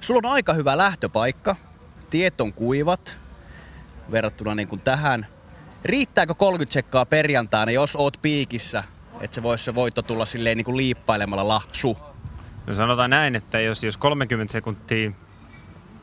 Sulla 0.00 0.28
on 0.28 0.32
aika 0.34 0.52
hyvä 0.52 0.78
lähtöpaikka, 0.78 1.56
tiet 2.10 2.40
on 2.40 2.52
kuivat 2.52 3.16
verrattuna 4.10 4.54
niin 4.54 4.68
kuin 4.68 4.80
tähän. 4.80 5.26
Riittääkö 5.84 6.34
30 6.34 6.72
sekkaa 6.72 7.06
perjantaina, 7.06 7.72
jos 7.72 7.96
oot 7.96 8.18
piikissä, 8.22 8.84
että 9.20 9.34
se 9.34 9.42
voisi 9.42 9.64
se 9.64 9.74
voitto 9.74 10.02
tulla 10.02 10.24
silleen 10.24 10.56
niin 10.56 10.64
kuin 10.64 10.76
liippailemalla 10.76 11.48
lahsu? 11.48 11.98
No 12.66 12.74
sanotaan 12.74 13.10
näin, 13.10 13.36
että 13.36 13.60
jos, 13.60 13.84
jos 13.84 13.96
30 13.96 14.52
sekuntia 14.52 15.10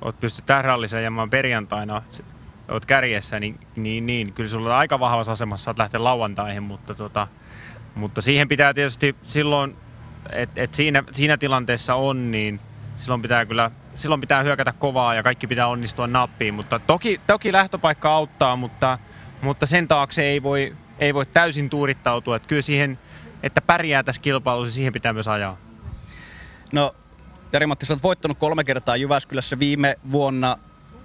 oot 0.02 0.20
pysty 0.20 0.42
tähän 0.46 0.66
rallissa 0.66 0.98
ajamaan 0.98 1.30
perjantaina, 1.30 2.02
oot 2.70 2.86
kärjessä, 2.86 3.40
niin, 3.40 3.60
niin, 3.76 4.06
niin. 4.06 4.34
Kyllä 4.34 4.50
sulla 4.50 4.70
on 4.70 4.76
aika 4.76 5.00
vahvassa 5.00 5.32
asemassa 5.32 5.64
saat 5.64 5.78
lähteä 5.78 6.04
lauantaihin, 6.04 6.64
mutta, 6.64 6.96
tota, 6.96 7.28
mutta 7.96 8.22
siihen 8.22 8.48
pitää 8.48 8.74
tietysti 8.74 9.16
silloin, 9.24 9.76
että 10.32 10.62
et 10.62 10.74
siinä, 10.74 11.04
siinä 11.12 11.38
tilanteessa 11.38 11.96
on, 11.96 12.32
niin 12.32 12.60
silloin 12.96 13.22
pitää 13.22 13.46
kyllä 13.46 13.72
silloin 13.98 14.22
pitää 14.22 14.44
hyökätä 14.44 14.72
kovaa 14.72 15.16
ja 15.16 15.24
kaikki 15.24 15.48
pitää 15.48 15.68
onnistua 15.68 16.08
nappiin, 16.08 16.54
mutta 16.54 16.80
toki, 16.80 17.22
toki 17.28 17.52
lähtöpaikka 17.52 18.10
auttaa, 18.10 18.56
mutta, 18.56 19.00
mutta 19.42 19.66
sen 19.66 19.88
taakse 19.88 20.24
ei 20.24 20.44
voi, 20.44 20.76
ei 21.00 21.14
voi 21.14 21.26
täysin 21.26 21.70
tuurittautua, 21.70 22.36
että 22.36 22.48
kyllä 22.48 22.62
siihen, 22.62 23.00
että 23.44 23.62
pärjää 23.62 24.04
tässä 24.04 24.22
kilpailussa, 24.22 24.74
siihen 24.74 24.94
pitää 24.94 25.14
myös 25.14 25.28
ajaa. 25.28 25.58
No, 26.72 26.96
Jari-Matti, 27.54 27.86
olet 27.90 28.04
voittanut 28.04 28.38
kolme 28.38 28.64
kertaa 28.64 28.96
Jyväskylässä 28.96 29.60
viime 29.60 29.96
vuonna. 30.12 30.58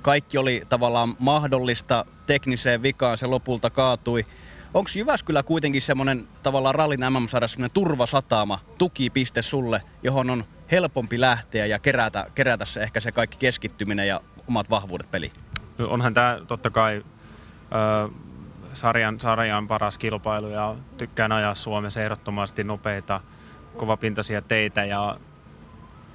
Kaikki 0.03 0.39
oli 0.39 0.63
tavallaan 0.69 1.17
mahdollista 1.19 2.05
tekniseen 2.27 2.83
vikaan, 2.83 3.19
se 3.19 3.27
lopulta 3.27 3.71
kaatui. 3.71 4.27
Onko 4.75 4.91
Jyväskylä 4.97 5.43
kuitenkin 5.43 5.83
semmoinen 5.83 6.29
tavallaan 6.43 6.75
rallin 6.75 7.01
MM-sarjassa 7.01 7.55
semmoinen 7.55 7.75
turvasatama, 7.75 8.59
tukipiste 8.79 9.43
sulle, 9.43 9.83
johon 10.03 10.31
on 10.31 10.45
helpompi 10.71 11.21
lähteä 11.21 11.67
ja 11.67 11.79
kerätä, 11.79 12.27
kerätä 12.35 12.65
se 12.65 12.83
ehkä 12.83 13.01
se 13.01 13.13
kaikki 13.13 13.37
keskittyminen 13.39 14.09
ja 14.09 14.21
omat 14.49 14.71
vahvuudet 14.71 15.11
peliin? 15.11 15.33
No 15.79 15.89
onhan 15.89 16.15
tämä 16.15 16.39
totta 16.47 16.71
kai 16.71 17.05
ö, 18.07 18.09
sarjan, 18.73 19.21
sarjan 19.21 19.69
paras 19.69 19.99
kilpailu 19.99 20.49
ja 20.49 20.75
tykkään 20.99 21.33
ajaa 21.33 21.55
Suomessa 21.55 22.03
ehdottomasti 22.03 22.65
nopeita, 22.65 23.21
kovapintaisia 23.77 24.43
teitä 24.43 24.85
ja 24.85 25.19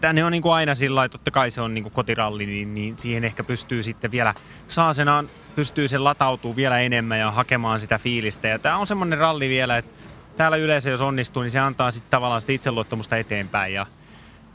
tänne 0.01 0.25
on 0.25 0.31
niin 0.31 0.41
kuin 0.41 0.53
aina 0.53 0.75
sillä 0.75 0.95
lailla, 0.95 1.11
totta 1.11 1.31
kai 1.31 1.51
se 1.51 1.61
on 1.61 1.73
niin 1.73 1.83
kuin 1.83 1.93
kotiralli, 1.93 2.45
niin, 2.45 2.73
niin 2.73 2.97
siihen 2.97 3.23
ehkä 3.23 3.43
pystyy 3.43 3.83
sitten 3.83 4.11
vielä 4.11 4.33
saasenaan, 4.67 5.29
pystyy 5.55 5.87
sen 5.87 6.03
latautuu 6.03 6.55
vielä 6.55 6.79
enemmän 6.79 7.19
ja 7.19 7.31
hakemaan 7.31 7.79
sitä 7.79 7.97
fiilistä. 7.97 8.47
Ja 8.47 8.59
tämä 8.59 8.77
on 8.77 8.87
semmoinen 8.87 9.19
ralli 9.19 9.49
vielä, 9.49 9.77
että 9.77 9.91
täällä 10.37 10.57
yleensä 10.57 10.89
jos 10.89 11.01
onnistuu, 11.01 11.41
niin 11.41 11.51
se 11.51 11.59
antaa 11.59 11.91
sitten 11.91 12.11
tavallaan 12.11 12.41
sitä 12.41 12.53
itseluottamusta 12.53 13.17
eteenpäin. 13.17 13.73
Ja, 13.73 13.85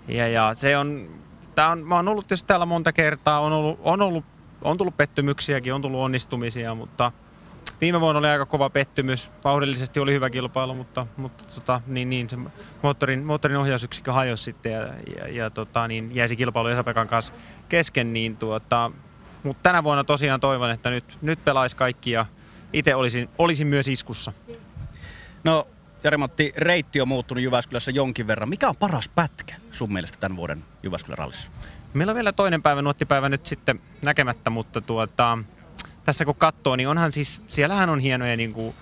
ja, 0.09 0.29
ja 0.29 0.55
se 0.55 0.79
on, 0.79 1.09
tää 1.55 1.69
on, 1.69 1.79
mä 1.87 1.97
oon 1.97 2.09
ollut 2.09 2.27
tietysti 2.27 2.47
täällä 2.47 2.67
monta 2.67 2.93
kertaa, 2.93 3.41
on, 3.41 3.53
ollut, 3.53 3.81
on, 3.83 4.03
ollut, 4.03 4.25
on 4.63 4.79
tullut 4.79 4.97
pettymyksiäkin, 4.97 5.75
on 5.75 5.83
tullut 5.83 6.01
onnistumisia, 6.01 6.75
mutta 6.75 7.13
viime 7.81 8.01
vuonna 8.01 8.19
oli 8.19 8.29
aika 8.29 8.47
kova 8.47 8.71
pettymys. 8.71 9.31
Vauhdillisesti 9.45 10.01
oli 10.01 10.13
hyvä 10.13 10.31
kilpailu, 10.31 10.75
mutta, 10.75 11.07
mutta 11.17 11.45
tota, 11.55 11.81
niin, 11.87 12.11
niin, 12.11 12.31
se 12.31 12.37
moottorin, 12.83 13.25
moottorin 13.25 13.57
ohjausyksikkö 13.57 14.13
hajosi 14.13 14.45
sitten 14.45 14.73
ja, 14.73 14.81
ja, 15.17 15.29
ja 15.29 15.51
tota, 15.51 15.89
niin 15.89 16.15
jäisi 16.15 16.37
kilpailu 16.37 16.69
Esapekan 16.69 17.09
kanssa 17.09 17.35
kesken. 17.69 18.13
Niin 18.13 18.37
tuota, 18.37 18.91
mutta 19.43 19.63
tänä 19.63 19.85
vuonna 19.85 20.05
tosiaan 20.05 20.41
toivon, 20.41 20.71
että 20.71 20.91
nyt, 20.91 21.19
nyt 21.23 21.45
pelaisi 21.45 21.77
kaikki 21.77 22.11
ja 22.11 22.27
itse 22.73 22.95
olisin, 22.95 23.29
olisin 23.39 23.67
myös 23.67 23.89
iskussa. 23.89 24.33
No, 25.45 25.67
Jari-Matti, 26.05 26.53
reitti 26.57 27.01
on 27.01 27.09
muuttunut 27.09 27.45
Jyväskylässä 27.45 27.91
jonkin 27.91 28.27
verran. 28.27 28.49
Mikä 28.49 28.69
on 28.69 28.77
paras 28.77 29.09
pätkä 29.09 29.55
sun 29.71 29.93
mielestä 29.93 30.19
tämän 30.21 30.37
vuoden 30.37 30.65
Jyväskylän 30.83 31.19
rallissa? 31.19 31.51
Meillä 31.95 32.11
on 32.11 32.15
vielä 32.15 32.33
toinen 32.33 32.63
päivä, 32.63 32.83
nuottipäivä 32.83 33.29
nyt 33.29 33.47
sitten 33.47 33.81
näkemättä, 34.03 34.51
mutta 34.51 34.81
tuota, 34.81 35.39
tässä 36.05 36.25
kun 36.25 36.35
katsoo, 36.35 36.77
niin 36.77 36.89
onhan 36.89 37.13
siis, 37.13 37.43
siellähän 37.49 37.91
on 37.91 38.01
hienoja, 38.01 38.37
niin 38.37 38.53
kuin, 38.53 38.75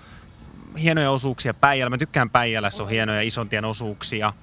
hienoja 0.81 1.11
osuuksia 1.11 1.53
Päijällä. 1.53 1.89
Mä 1.89 1.97
tykkään 1.97 2.29
Päijälässä 2.29 2.83
on 2.83 2.89
hienoja 2.89 3.21
isontien 3.21 3.65
osuuksia. 3.65 4.33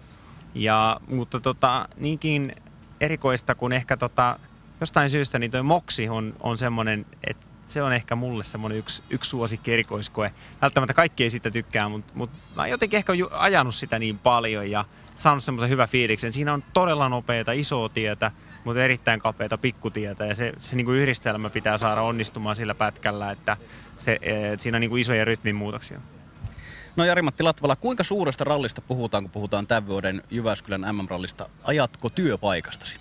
Ja, 0.55 1.01
mutta 1.09 1.41
tota, 1.41 1.89
niinkin 1.97 2.53
erikoista 3.01 3.55
kuin 3.55 3.73
ehkä 3.73 3.97
tota, 3.97 4.39
jostain 4.81 5.11
syystä 5.11 5.39
niin 5.39 5.51
toi 5.51 5.63
Moksi 5.63 6.09
on, 6.09 6.35
on 6.41 6.59
semmoinen, 6.59 7.07
että 7.25 7.47
se 7.69 7.83
on 7.83 7.93
ehkä 7.93 8.17
mulle 8.17 8.45
semmoinen 8.45 8.79
yksi, 8.79 9.03
yksi 9.11 9.31
suosikki 9.31 9.73
erikoiskoe. 9.73 10.33
Välttämättä 10.63 10.95
kaikki 10.95 11.25
ei 11.25 11.31
sitä 11.31 11.51
tykkää, 11.51 11.89
mutta, 11.89 12.13
mutta 12.17 12.39
mä 12.57 12.63
oon 12.63 12.71
jotenkin 12.71 12.97
ehkä 12.97 13.13
ajanut 13.31 13.75
sitä 13.75 13.99
niin 13.99 14.19
paljon 14.19 14.71
ja 14.71 14.85
saanut 15.17 15.45
semmoisen 15.45 15.71
hyvän 15.71 15.89
fiiliksen. 15.89 16.33
Siinä 16.33 16.55
on 16.55 16.65
todella 16.73 17.09
nopeita, 17.09 17.53
isoa 17.53 17.89
tietä, 17.89 18.31
mutta 18.69 18.85
erittäin 18.85 19.21
kapeita 19.21 19.59
pikkutietä 19.59 20.27
ja 20.27 20.35
se, 20.35 20.53
se 20.59 20.77
niin 20.77 20.85
kuin 20.85 20.99
yhdistelmä 20.99 21.51
pitää 21.51 21.79
saada 21.79 22.03
onnistumaan 22.03 22.57
sillä 22.57 22.75
pätkällä, 22.75 23.31
että 23.31 23.57
se, 23.99 24.19
että 24.23 24.63
siinä 24.63 24.77
on 24.77 24.81
niin 24.81 24.91
kuin 24.91 25.01
isoja 25.01 25.25
rytmin 25.25 25.57
muutoksia. 25.57 26.01
No 26.97 27.05
Jari-Matti 27.05 27.43
Latvala, 27.43 27.77
kuinka 27.77 28.05
suuresta 28.05 28.45
rallista 28.45 28.81
puhutaan, 28.81 29.25
kun 29.25 29.31
puhutaan 29.31 29.67
tämän 29.67 29.87
vuoden 29.87 30.23
Jyväskylän 30.31 30.97
MM-rallista? 30.97 31.49
Ajatko 31.65 32.11
työpaikastasi? 32.11 32.99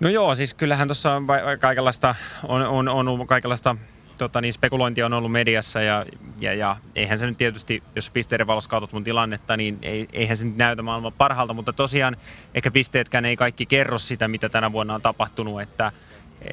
No 0.00 0.08
joo, 0.08 0.34
siis 0.34 0.54
kyllähän 0.54 0.88
tuossa 0.88 1.12
on 1.12 1.26
kaikenlaista, 1.60 2.14
on, 2.48 2.88
on, 2.88 3.08
on 3.08 3.26
kaikenlaista 3.26 3.76
tota, 4.22 4.40
niin 4.40 4.52
spekulointia 4.52 5.06
on 5.06 5.12
ollut 5.12 5.32
mediassa 5.32 5.82
ja, 5.82 6.06
ja, 6.40 6.54
ja 6.54 6.76
eihän 6.94 7.18
se 7.18 7.26
nyt 7.26 7.38
tietysti, 7.38 7.82
jos 7.96 8.10
pisteiden 8.10 8.46
valossa 8.46 8.70
katsot 8.70 8.92
mun 8.92 9.04
tilannetta, 9.04 9.56
niin 9.56 9.78
ei, 9.82 10.08
eihän 10.12 10.36
se 10.36 10.44
nyt 10.44 10.56
näytä 10.56 10.82
maailman 10.82 11.12
parhaalta, 11.12 11.54
mutta 11.54 11.72
tosiaan 11.72 12.16
ehkä 12.54 12.70
pisteetkään 12.70 13.24
ei 13.24 13.36
kaikki 13.36 13.66
kerro 13.66 13.98
sitä, 13.98 14.28
mitä 14.28 14.48
tänä 14.48 14.72
vuonna 14.72 14.94
on 14.94 15.02
tapahtunut, 15.02 15.60
että 15.62 15.92
e, 16.40 16.52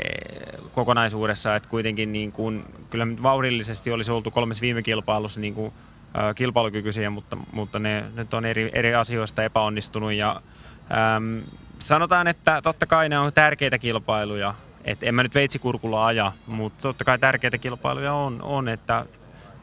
kokonaisuudessa, 0.73 1.55
että 1.55 1.69
kuitenkin 1.69 2.11
niin 2.11 2.31
kuin, 2.31 2.65
kyllä 2.89 3.07
vauhdillisesti 3.23 3.91
olisi 3.91 4.11
oltu 4.11 4.31
kolmes 4.31 4.61
viime 4.61 4.81
kilpailussa 4.81 5.39
niin 5.39 5.53
kuin, 5.53 5.73
ä, 6.17 6.33
kilpailukykyisiä, 6.33 7.09
mutta, 7.09 7.37
mutta 7.51 7.79
ne 7.79 8.03
nyt 8.15 8.33
on 8.33 8.45
eri, 8.45 8.69
eri 8.73 8.95
asioista 8.95 9.43
epäonnistunut 9.43 10.13
ja 10.13 10.41
äm, 11.15 11.41
sanotaan, 11.79 12.27
että 12.27 12.61
totta 12.61 12.85
kai 12.85 13.09
ne 13.09 13.19
on 13.19 13.33
tärkeitä 13.33 13.77
kilpailuja, 13.77 14.55
et 14.85 15.03
en 15.03 15.15
mä 15.15 15.23
nyt 15.23 15.35
veitsikurkulla 15.35 16.06
aja, 16.06 16.31
mutta 16.47 16.81
totta 16.81 17.03
kai 17.03 17.19
tärkeitä 17.19 17.57
kilpailuja 17.57 18.14
on, 18.14 18.41
on 18.41 18.68
että, 18.68 19.06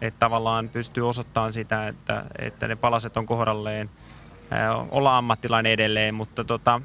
että 0.00 0.18
tavallaan 0.18 0.68
pystyy 0.68 1.08
osoittamaan 1.08 1.52
sitä, 1.52 1.88
että, 1.88 2.24
että 2.38 2.68
ne 2.68 2.76
palaset 2.76 3.16
on 3.16 3.26
kohdalleen, 3.26 3.90
olla 4.90 5.18
ammattilainen 5.18 5.72
edelleen, 5.72 6.14
mutta 6.14 6.44
tota, 6.44 6.80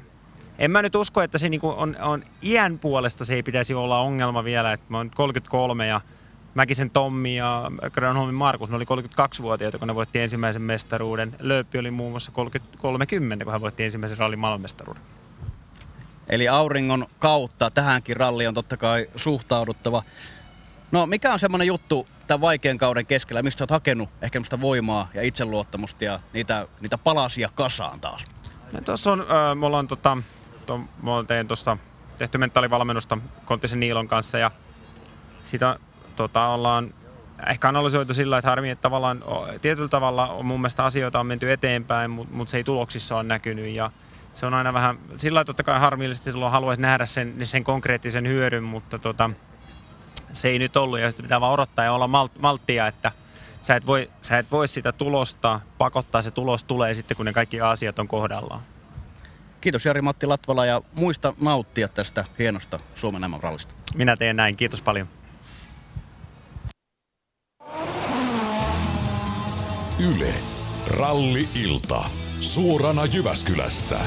en 0.58 0.70
mä 0.70 0.82
nyt 0.82 0.94
usko, 0.94 1.22
että 1.22 1.38
se 1.38 1.48
niinku 1.48 1.74
on, 1.76 1.96
on 2.00 2.24
iän 2.42 2.78
puolesta 2.78 3.24
se 3.24 3.34
ei 3.34 3.42
pitäisi 3.42 3.74
olla 3.74 4.00
ongelma 4.00 4.44
vielä, 4.44 4.72
että 4.72 4.86
mä 4.88 4.96
oon 4.96 5.10
33 5.10 5.86
ja 5.86 6.00
Mäkisen 6.54 6.90
Tommi 6.90 7.36
ja 7.36 7.70
Grönholmin 7.90 8.34
Markus, 8.34 8.70
ne 8.70 8.76
oli 8.76 8.84
32-vuotiaita, 8.84 9.78
kun 9.78 9.88
ne 9.88 9.94
voitti 9.94 10.20
ensimmäisen 10.20 10.62
mestaruuden. 10.62 11.36
Lööppi 11.40 11.78
oli 11.78 11.90
muun 11.90 12.10
muassa 12.10 12.32
30, 12.32 13.44
kun 13.44 13.52
hän 13.52 13.60
voitti 13.60 13.84
ensimmäisen 13.84 14.18
rallin 14.18 14.38
maailmanmestaruuden. 14.38 15.02
Eli 16.28 16.48
auringon 16.48 17.06
kautta 17.18 17.70
tähänkin 17.70 18.16
ralliin 18.16 18.48
on 18.48 18.54
totta 18.54 18.76
kai 18.76 19.08
suhtauduttava. 19.16 20.02
No 20.92 21.06
mikä 21.06 21.32
on 21.32 21.38
semmoinen 21.38 21.66
juttu 21.66 22.08
tämän 22.26 22.40
vaikean 22.40 22.78
kauden 22.78 23.06
keskellä, 23.06 23.42
mistä 23.42 23.58
sä 23.58 23.62
oot 23.62 23.70
hakenut 23.70 24.08
ehkä 24.22 24.40
voimaa 24.60 25.08
ja 25.14 25.22
itseluottamusta 25.22 26.04
ja 26.04 26.20
niitä, 26.32 26.66
niitä 26.80 26.98
palasia 26.98 27.50
kasaan 27.54 28.00
taas? 28.00 28.26
No, 28.72 28.80
tuossa 28.80 29.12
on, 29.12 29.20
äh, 29.20 29.56
me 29.56 29.66
ollaan 29.66 29.88
tota, 29.88 30.18
to, 30.66 30.78
me 30.78 31.10
ollaan 31.10 31.26
tein 31.26 31.46
tuossa 31.46 31.76
tehty 32.18 32.38
mentaalivalmennusta 32.38 33.18
Konttisen 33.44 33.80
Niilon 33.80 34.08
kanssa 34.08 34.38
ja 34.38 34.50
sitä 35.44 35.78
tota, 36.16 36.46
ollaan 36.46 36.94
ehkä 37.46 37.68
analysoitu 37.68 38.14
sillä, 38.14 38.38
että 38.38 38.48
harmi, 38.48 38.70
että 38.70 38.82
tavallaan 38.82 39.24
tietyllä 39.62 39.88
tavalla 39.88 40.26
on 40.26 40.46
mun 40.46 40.60
mielestä 40.60 40.84
asioita 40.84 41.20
on 41.20 41.26
menty 41.26 41.52
eteenpäin, 41.52 42.10
mutta 42.10 42.34
mut 42.34 42.48
se 42.48 42.56
ei 42.56 42.64
tuloksissa 42.64 43.16
ole 43.16 43.22
näkynyt 43.22 43.66
ja 43.66 43.90
se 44.34 44.46
on 44.46 44.54
aina 44.54 44.72
vähän, 44.72 44.98
sillä 45.16 45.36
lailla 45.36 45.44
totta 45.44 45.62
kai 45.62 45.80
harmillisesti 45.80 46.32
silloin 46.32 46.52
haluaisi 46.52 46.82
nähdä 46.82 47.06
sen, 47.06 47.34
sen 47.42 47.64
konkreettisen 47.64 48.28
hyödyn, 48.28 48.64
mutta 48.64 48.98
tota, 48.98 49.30
se 50.32 50.48
ei 50.48 50.58
nyt 50.58 50.76
ollut 50.76 51.00
ja 51.00 51.10
sitten 51.10 51.24
pitää 51.24 51.40
vaan 51.40 51.52
odottaa 51.52 51.84
ja 51.84 51.92
olla 51.92 52.06
malt, 52.06 52.38
malttia, 52.38 52.86
että 52.86 53.12
sä 53.60 53.76
et, 53.76 53.86
voi, 53.86 54.10
sä 54.22 54.38
et 54.38 54.50
voi 54.50 54.68
sitä 54.68 54.92
tulosta 54.92 55.60
pakottaa, 55.78 56.22
se 56.22 56.30
tulos 56.30 56.64
tulee 56.64 56.94
sitten 56.94 57.16
kun 57.16 57.26
ne 57.26 57.32
kaikki 57.32 57.60
asiat 57.60 57.98
on 57.98 58.08
kohdallaan. 58.08 58.60
Kiitos 59.60 59.86
Jari-Matti 59.86 60.26
Latvala 60.26 60.66
ja 60.66 60.82
muista 60.94 61.34
nauttia 61.40 61.88
tästä 61.88 62.24
hienosta 62.38 62.78
Suomen 62.94 63.30
MM-rallista. 63.30 63.74
Minä 63.94 64.16
teen 64.16 64.36
näin, 64.36 64.56
kiitos 64.56 64.82
paljon. 64.82 65.08
Yle, 69.98 70.34
Ralli-ilta. 70.86 72.21
Suorana 72.42 73.06
Jyväskylästä. 73.06 74.00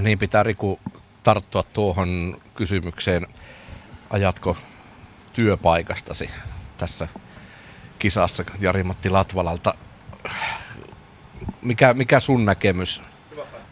Niin 0.00 0.18
pitää 0.18 0.42
Riku 0.42 0.80
tarttua 1.22 1.62
tuohon 1.62 2.40
kysymykseen. 2.54 3.26
Ajatko 4.10 4.56
työpaikastasi 5.32 6.30
tässä 6.78 7.08
kisassa 7.98 8.44
Jari-Matti 8.60 9.10
Latvalalta? 9.10 9.74
Mikä, 11.62 11.94
mikä 11.94 12.20
sun 12.20 12.44
näkemys 12.44 13.02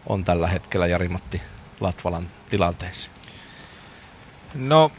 on 0.06 0.24
tällä 0.24 0.48
hetkellä 0.48 0.86
Jari-Matti 0.86 1.42
Latvalan 1.80 2.30
tilanteessa? 2.50 3.10
No, 4.54 4.92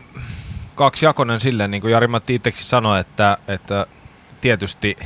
kaksi 0.76 1.06
jakonen 1.06 1.42
silleen, 1.42 1.72
niin 1.72 1.82
kuin 1.82 1.92
Jari-Matti 1.92 2.36
itsekin 2.36 2.64
sanoi, 2.64 3.00
että, 3.00 3.38
että 3.48 3.88
tietysti 4.42 4.98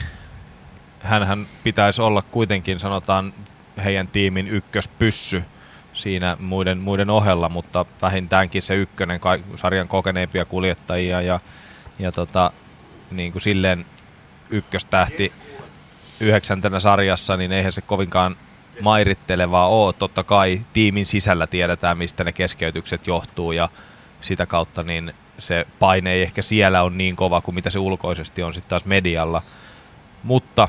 hän 0.99 1.47
pitäisi 1.63 2.01
olla 2.01 2.21
kuitenkin, 2.21 2.79
sanotaan, 2.79 3.33
heidän 3.83 4.07
tiimin 4.07 4.47
ykköspyssy 4.47 5.43
siinä 5.93 6.37
muiden, 6.39 6.77
muiden 6.77 7.09
ohella, 7.09 7.49
mutta 7.49 7.85
vähintäänkin 8.01 8.61
se 8.61 8.75
ykkönen, 8.75 9.19
sarjan 9.55 9.87
kokeneimpia 9.87 10.45
kuljettajia 10.45 11.21
ja, 11.21 11.39
ja 11.99 12.11
tota, 12.11 12.51
niin 13.11 13.31
kuin 13.31 13.41
silleen 13.41 13.85
ykköstähti 14.49 15.31
yhdeksäntenä 16.19 16.79
sarjassa, 16.79 17.37
niin 17.37 17.51
eihän 17.51 17.71
se 17.71 17.81
kovinkaan 17.81 18.35
mairittelevaa 18.81 19.67
ole. 19.67 19.93
Totta 19.93 20.23
kai 20.23 20.61
tiimin 20.73 21.05
sisällä 21.05 21.47
tiedetään, 21.47 21.97
mistä 21.97 22.23
ne 22.23 22.31
keskeytykset 22.31 23.07
johtuu 23.07 23.51
ja 23.51 23.69
sitä 24.21 24.45
kautta 24.45 24.83
niin 24.83 25.13
se 25.39 25.67
paine 25.79 26.13
ei 26.13 26.21
ehkä 26.21 26.41
siellä 26.41 26.83
on 26.83 26.97
niin 26.97 27.15
kova 27.15 27.41
kuin 27.41 27.55
mitä 27.55 27.69
se 27.69 27.79
ulkoisesti 27.79 28.43
on 28.43 28.53
sitten 28.53 28.69
taas 28.69 28.85
medialla. 28.85 29.41
Mutta 30.23 30.67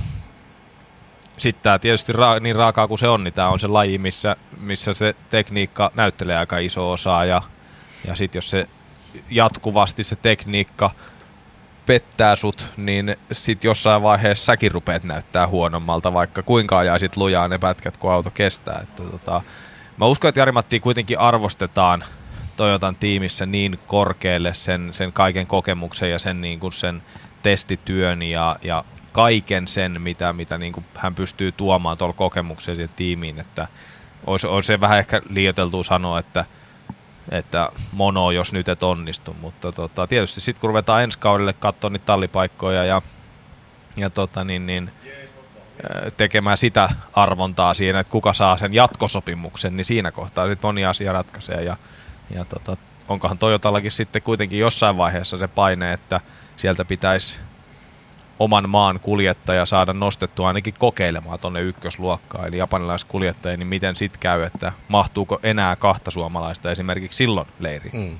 sitten 1.41 1.63
tämä 1.63 1.79
tietysti 1.79 2.13
ra- 2.13 2.41
niin 2.41 2.57
raakaa 2.57 2.89
kuin 2.89 2.99
se 2.99 3.09
on, 3.09 3.25
niin 3.25 3.35
tämä 3.35 3.49
on 3.49 3.61
se 3.61 3.67
laji, 3.67 3.99
missä, 3.99 4.37
missä 4.61 4.95
se 4.95 5.15
tekniikka 5.31 5.91
näyttelee 5.95 6.37
aika 6.37 6.59
iso 6.59 6.91
osaa 6.91 7.25
ja, 7.25 7.43
ja 8.07 8.15
sitten 8.15 8.39
jos 8.39 8.51
se 8.51 8.69
jatkuvasti 9.31 10.05
se 10.05 10.17
tekniikka 10.17 10.91
pettää 11.87 12.37
sut, 12.37 12.67
niin 12.77 13.17
sitten 13.33 13.69
jossain 13.69 14.03
vaiheessa 14.03 14.45
säkin 14.45 14.73
rupeat 14.73 15.05
näyttää 15.05 15.47
huonommalta, 15.47 16.13
vaikka 16.13 16.43
kuinka 16.43 16.79
ajaisit 16.79 17.17
lujaa 17.17 17.49
ne 17.49 17.59
pätkät, 17.59 17.97
kun 17.97 18.13
auto 18.13 18.31
kestää. 18.31 18.81
Että 18.83 19.03
tota, 19.03 19.43
mä 19.97 20.07
uskon, 20.07 20.29
että 20.29 20.41
Jari-Matti 20.41 20.81
kuitenkin 20.81 21.19
arvostetaan 21.19 22.05
Toyotan 22.57 22.97
tiimissä 22.97 23.47
niin 23.47 23.79
korkealle 23.87 24.55
sen, 24.55 24.89
sen 24.93 25.13
kaiken 25.13 25.47
kokemuksen 25.47 26.11
ja 26.11 26.19
sen, 26.19 26.41
niin 26.41 26.61
kuin 26.61 26.73
sen 26.73 27.03
testityön 27.43 28.23
ja, 28.23 28.57
ja 28.63 28.85
kaiken 29.13 29.69
sen, 29.69 30.03
mitä, 30.03 30.33
mitä 30.33 30.59
niin 30.59 30.73
kuin 30.73 30.85
hän 30.95 31.15
pystyy 31.15 31.53
tuomaan 31.53 31.99
tuolla 31.99 32.15
kokemukseen 32.15 32.77
siihen 32.77 32.97
tiimiin, 32.97 33.41
että 33.41 33.69
olisi, 34.27 34.47
olisi 34.47 34.67
se 34.67 34.81
vähän 34.81 34.99
ehkä 34.99 35.23
liioteltu 35.29 35.85
sanoa, 35.85 36.19
että, 36.19 36.45
että 37.31 37.71
mono, 37.93 38.31
jos 38.31 38.53
nyt 38.53 38.69
et 38.69 38.83
onnistu, 38.83 39.37
mutta 39.41 39.73
tota, 39.73 40.07
tietysti 40.07 40.41
sitten 40.41 40.61
kun 40.61 40.71
ruvetaan 40.71 41.03
ensi 41.03 41.19
kaudelle 41.19 41.53
katsoa 41.53 41.91
niitä 41.91 42.07
tallipaikkoja 42.07 42.85
ja, 42.85 43.03
ja 43.97 44.11
tota, 44.11 44.45
niin, 44.45 44.67
niin, 44.67 44.91
tekemään 46.17 46.59
sitä 46.59 46.89
arvontaa 47.13 47.75
siinä, 47.75 48.01
että 48.01 48.11
kuka 48.11 48.33
saa 48.33 48.57
sen 48.57 48.75
jatkosopimuksen, 48.75 49.77
niin 49.77 49.85
siinä 49.85 50.13
kohtaa 50.13 50.49
sitten 50.49 50.69
moni 50.69 50.85
asia 50.85 51.13
ratkaisee 51.13 51.63
ja, 51.63 51.77
ja 52.31 52.45
tota, 52.45 52.77
onkohan 53.09 53.39
Toyotallakin 53.39 53.93
sitten 53.93 54.23
kuitenkin 54.23 54.59
jossain 54.59 54.97
vaiheessa 54.97 55.39
se 55.39 55.49
paine, 55.49 55.93
että 55.93 56.21
sieltä 56.57 56.85
pitäisi 56.85 57.39
oman 58.41 58.69
maan 58.69 59.01
kuljettaja 59.01 59.67
saada 59.67 59.93
nostettua 59.93 60.49
ainakin 60.49 60.75
kokeilemaan 60.79 61.39
tuonne 61.39 61.61
ykkösluokkaan, 61.61 62.49
eli 62.49 62.59
japanilaiskuljettaja, 62.59 63.57
niin 63.57 63.67
miten 63.67 63.97
sitten 63.97 64.21
käy, 64.21 64.43
että 64.43 64.73
mahtuuko 64.89 65.41
enää 65.43 65.77
kahta 65.77 66.11
suomalaista 66.11 66.71
esimerkiksi 66.71 67.17
silloin 67.17 67.49
leiriin? 67.59 67.97
Mm. 67.97 68.19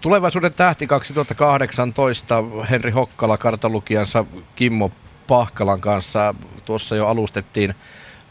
Tulevaisuuden 0.00 0.54
tähti 0.54 0.86
2018, 0.86 2.44
Henri 2.70 2.90
Hokkala 2.90 3.38
kartalukijansa 3.38 4.24
Kimmo 4.56 4.90
Pahkalan 5.26 5.80
kanssa 5.80 6.34
tuossa 6.64 6.96
jo 6.96 7.06
alustettiin 7.06 7.74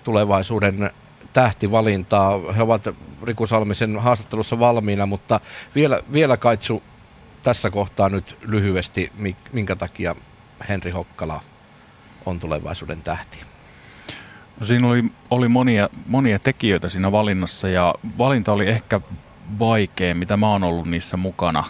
tulevaisuuden 0.04 0.92
tähtivalintaa. 1.34 2.40
He 2.56 2.62
ovat 2.62 2.88
Riku 3.24 3.48
Salmisen 3.48 4.00
haastattelussa 4.00 4.60
valmiina, 4.60 5.06
mutta 5.06 5.40
vielä, 5.76 6.00
vielä 6.14 6.38
Kaitsu 6.38 6.84
tässä 7.44 7.70
kohtaa 7.70 8.10
nyt 8.10 8.38
lyhyesti, 8.42 9.12
minkä 9.54 9.76
takia 9.76 10.16
Henri 10.70 10.92
Hokkala 10.92 11.42
on 12.26 12.40
tulevaisuuden 12.40 13.02
tähti? 13.02 13.38
No 14.60 14.66
siinä 14.66 14.88
oli, 14.88 15.04
oli 15.30 15.48
monia, 15.48 15.90
monia 16.08 16.40
tekijöitä 16.40 16.90
siinä 16.90 17.12
valinnassa 17.12 17.70
ja 17.70 17.96
valinta 18.18 18.54
oli 18.54 18.68
ehkä 18.68 19.02
vaikea, 19.60 20.16
mitä 20.16 20.38
mä 20.38 20.50
oon 20.50 20.64
ollut 20.64 20.88
niissä 20.88 21.18
mukana. 21.18 21.64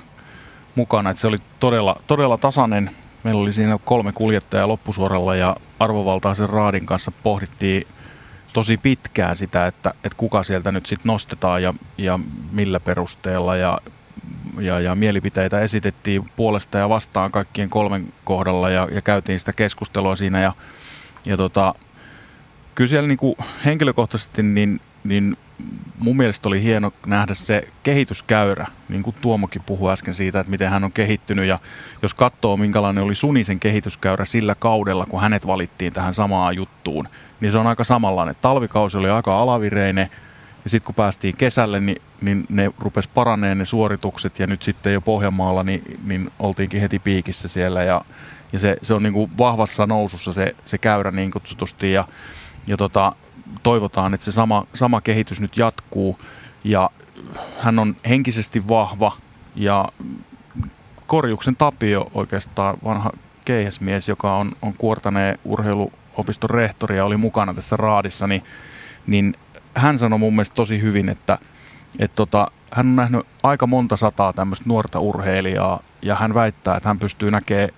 mukana. 0.75 1.09
Et 1.09 1.17
se 1.17 1.27
oli 1.27 1.37
todella, 1.59 1.95
todella 2.07 2.37
tasainen. 2.37 2.91
Meillä 3.23 3.41
oli 3.41 3.53
siinä 3.53 3.79
kolme 3.85 4.11
kuljettajaa 4.11 4.67
loppusuoralla 4.67 5.35
ja 5.35 5.55
arvovaltaisen 5.79 6.49
raadin 6.49 6.85
kanssa 6.85 7.11
pohdittiin 7.11 7.87
tosi 8.53 8.77
pitkään 8.77 9.37
sitä, 9.37 9.65
että, 9.65 9.89
että 9.89 10.17
kuka 10.17 10.43
sieltä 10.43 10.71
nyt 10.71 10.85
sitten 10.85 11.09
nostetaan 11.09 11.63
ja, 11.63 11.73
ja 11.97 12.19
millä 12.51 12.79
perusteella. 12.79 13.55
Ja 13.55 13.77
ja, 14.59 14.79
ja 14.79 14.95
mielipiteitä 14.95 15.59
esitettiin 15.59 16.29
puolesta 16.35 16.77
ja 16.77 16.89
vastaan 16.89 17.31
kaikkien 17.31 17.69
kolmen 17.69 18.13
kohdalla 18.23 18.69
ja, 18.69 18.87
ja 18.91 19.01
käytiin 19.01 19.39
sitä 19.39 19.53
keskustelua 19.53 20.15
siinä 20.15 20.41
ja, 20.41 20.53
ja 21.25 21.37
tota, 21.37 21.73
kyllä 22.75 22.89
siellä 22.89 23.07
niin 23.07 23.17
kuin 23.17 23.35
henkilökohtaisesti 23.65 24.43
niin, 24.43 24.81
niin 25.03 25.37
mun 25.99 26.17
mielestä 26.17 26.49
oli 26.49 26.63
hieno 26.63 26.93
nähdä 27.05 27.33
se 27.33 27.67
kehityskäyrä, 27.83 28.67
niin 28.89 29.03
kuin 29.03 29.15
Tuomokin 29.21 29.61
puhui 29.65 29.91
äsken 29.91 30.13
siitä, 30.13 30.39
että 30.39 30.51
miten 30.51 30.69
hän 30.69 30.83
on 30.83 30.91
kehittynyt 30.91 31.45
ja 31.45 31.59
jos 32.01 32.13
katsoo 32.13 32.57
minkälainen 32.57 33.03
oli 33.03 33.15
Sunisen 33.15 33.59
kehityskäyrä 33.59 34.25
sillä 34.25 34.55
kaudella, 34.55 35.05
kun 35.05 35.21
hänet 35.21 35.47
valittiin 35.47 35.93
tähän 35.93 36.13
samaan 36.13 36.55
juttuun, 36.55 37.07
niin 37.39 37.51
se 37.51 37.57
on 37.57 37.67
aika 37.67 37.83
samanlainen. 37.83 38.35
Talvikausi 38.41 38.97
oli 38.97 39.09
aika 39.09 39.39
alavireinen, 39.39 40.09
ja 40.67 40.71
sitten 40.71 40.85
kun 40.85 40.95
päästiin 40.95 41.37
kesälle, 41.37 41.79
niin, 41.79 42.01
niin 42.21 42.45
ne 42.49 42.71
rupes 42.79 43.07
paraneen 43.07 43.57
ne 43.57 43.65
suoritukset 43.65 44.39
ja 44.39 44.47
nyt 44.47 44.63
sitten 44.63 44.93
jo 44.93 45.01
Pohjanmaalla 45.01 45.63
niin, 45.63 45.81
niin 46.05 46.31
oltiinkin 46.39 46.81
heti 46.81 46.99
piikissä 46.99 47.47
siellä 47.47 47.83
ja, 47.83 48.01
ja 48.53 48.59
se, 48.59 48.77
se 48.81 48.93
on 48.93 49.03
niin 49.03 49.13
kuin 49.13 49.31
vahvassa 49.37 49.85
nousussa 49.85 50.33
se, 50.33 50.55
se 50.65 50.77
käyrä 50.77 51.11
niin 51.11 51.31
kutsutusti 51.31 51.91
ja, 51.91 52.07
ja 52.67 52.77
tota, 52.77 53.13
toivotaan, 53.63 54.13
että 54.13 54.25
se 54.25 54.31
sama, 54.31 54.65
sama 54.73 55.01
kehitys 55.01 55.41
nyt 55.41 55.57
jatkuu 55.57 56.19
ja 56.63 56.89
hän 57.59 57.79
on 57.79 57.95
henkisesti 58.09 58.67
vahva 58.67 59.17
ja 59.55 59.89
Korjuksen 61.07 61.55
Tapio 61.55 62.11
oikeastaan 62.13 62.77
vanha 62.83 63.11
keihäsmies, 63.45 64.09
joka 64.09 64.35
on, 64.35 64.51
on 64.61 64.73
Kuortaneen 64.77 65.39
urheiluopiston 65.45 66.49
rehtori 66.49 66.97
ja 66.97 67.05
oli 67.05 67.17
mukana 67.17 67.53
tässä 67.53 67.77
raadissa, 67.77 68.27
niin, 68.27 68.43
niin 69.07 69.33
hän 69.77 69.99
sanoi 69.99 70.19
mun 70.19 70.33
mielestä 70.33 70.55
tosi 70.55 70.81
hyvin, 70.81 71.09
että, 71.09 71.37
että 71.99 72.15
tota, 72.15 72.47
hän 72.71 72.87
on 72.87 72.95
nähnyt 72.95 73.25
aika 73.43 73.67
monta 73.67 73.97
sataa 73.97 74.33
tämmöistä 74.33 74.65
nuorta 74.67 74.99
urheilijaa 74.99 75.79
ja 76.01 76.15
hän 76.15 76.33
väittää, 76.33 76.77
että 76.77 76.89
hän 76.89 76.99
pystyy 76.99 77.31
näkemään, 77.31 77.69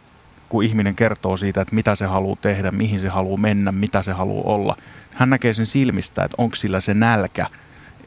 kun 0.49 0.63
ihminen 0.63 0.95
kertoo 0.95 1.38
siitä, 1.38 1.61
että 1.61 1.76
mitä 1.76 1.95
se 1.95 2.05
haluaa 2.05 2.38
tehdä, 2.41 2.71
mihin 2.71 2.99
se 2.99 3.07
haluaa 3.07 3.38
mennä, 3.38 3.71
mitä 3.71 4.03
se 4.03 4.11
haluaa 4.11 4.53
olla. 4.53 4.77
Hän 5.13 5.30
näkee 5.30 5.53
sen 5.53 5.65
silmistä, 5.65 6.23
että 6.23 6.35
onko 6.38 6.55
sillä 6.55 6.80
se 6.80 6.93
nälkä, 6.93 7.47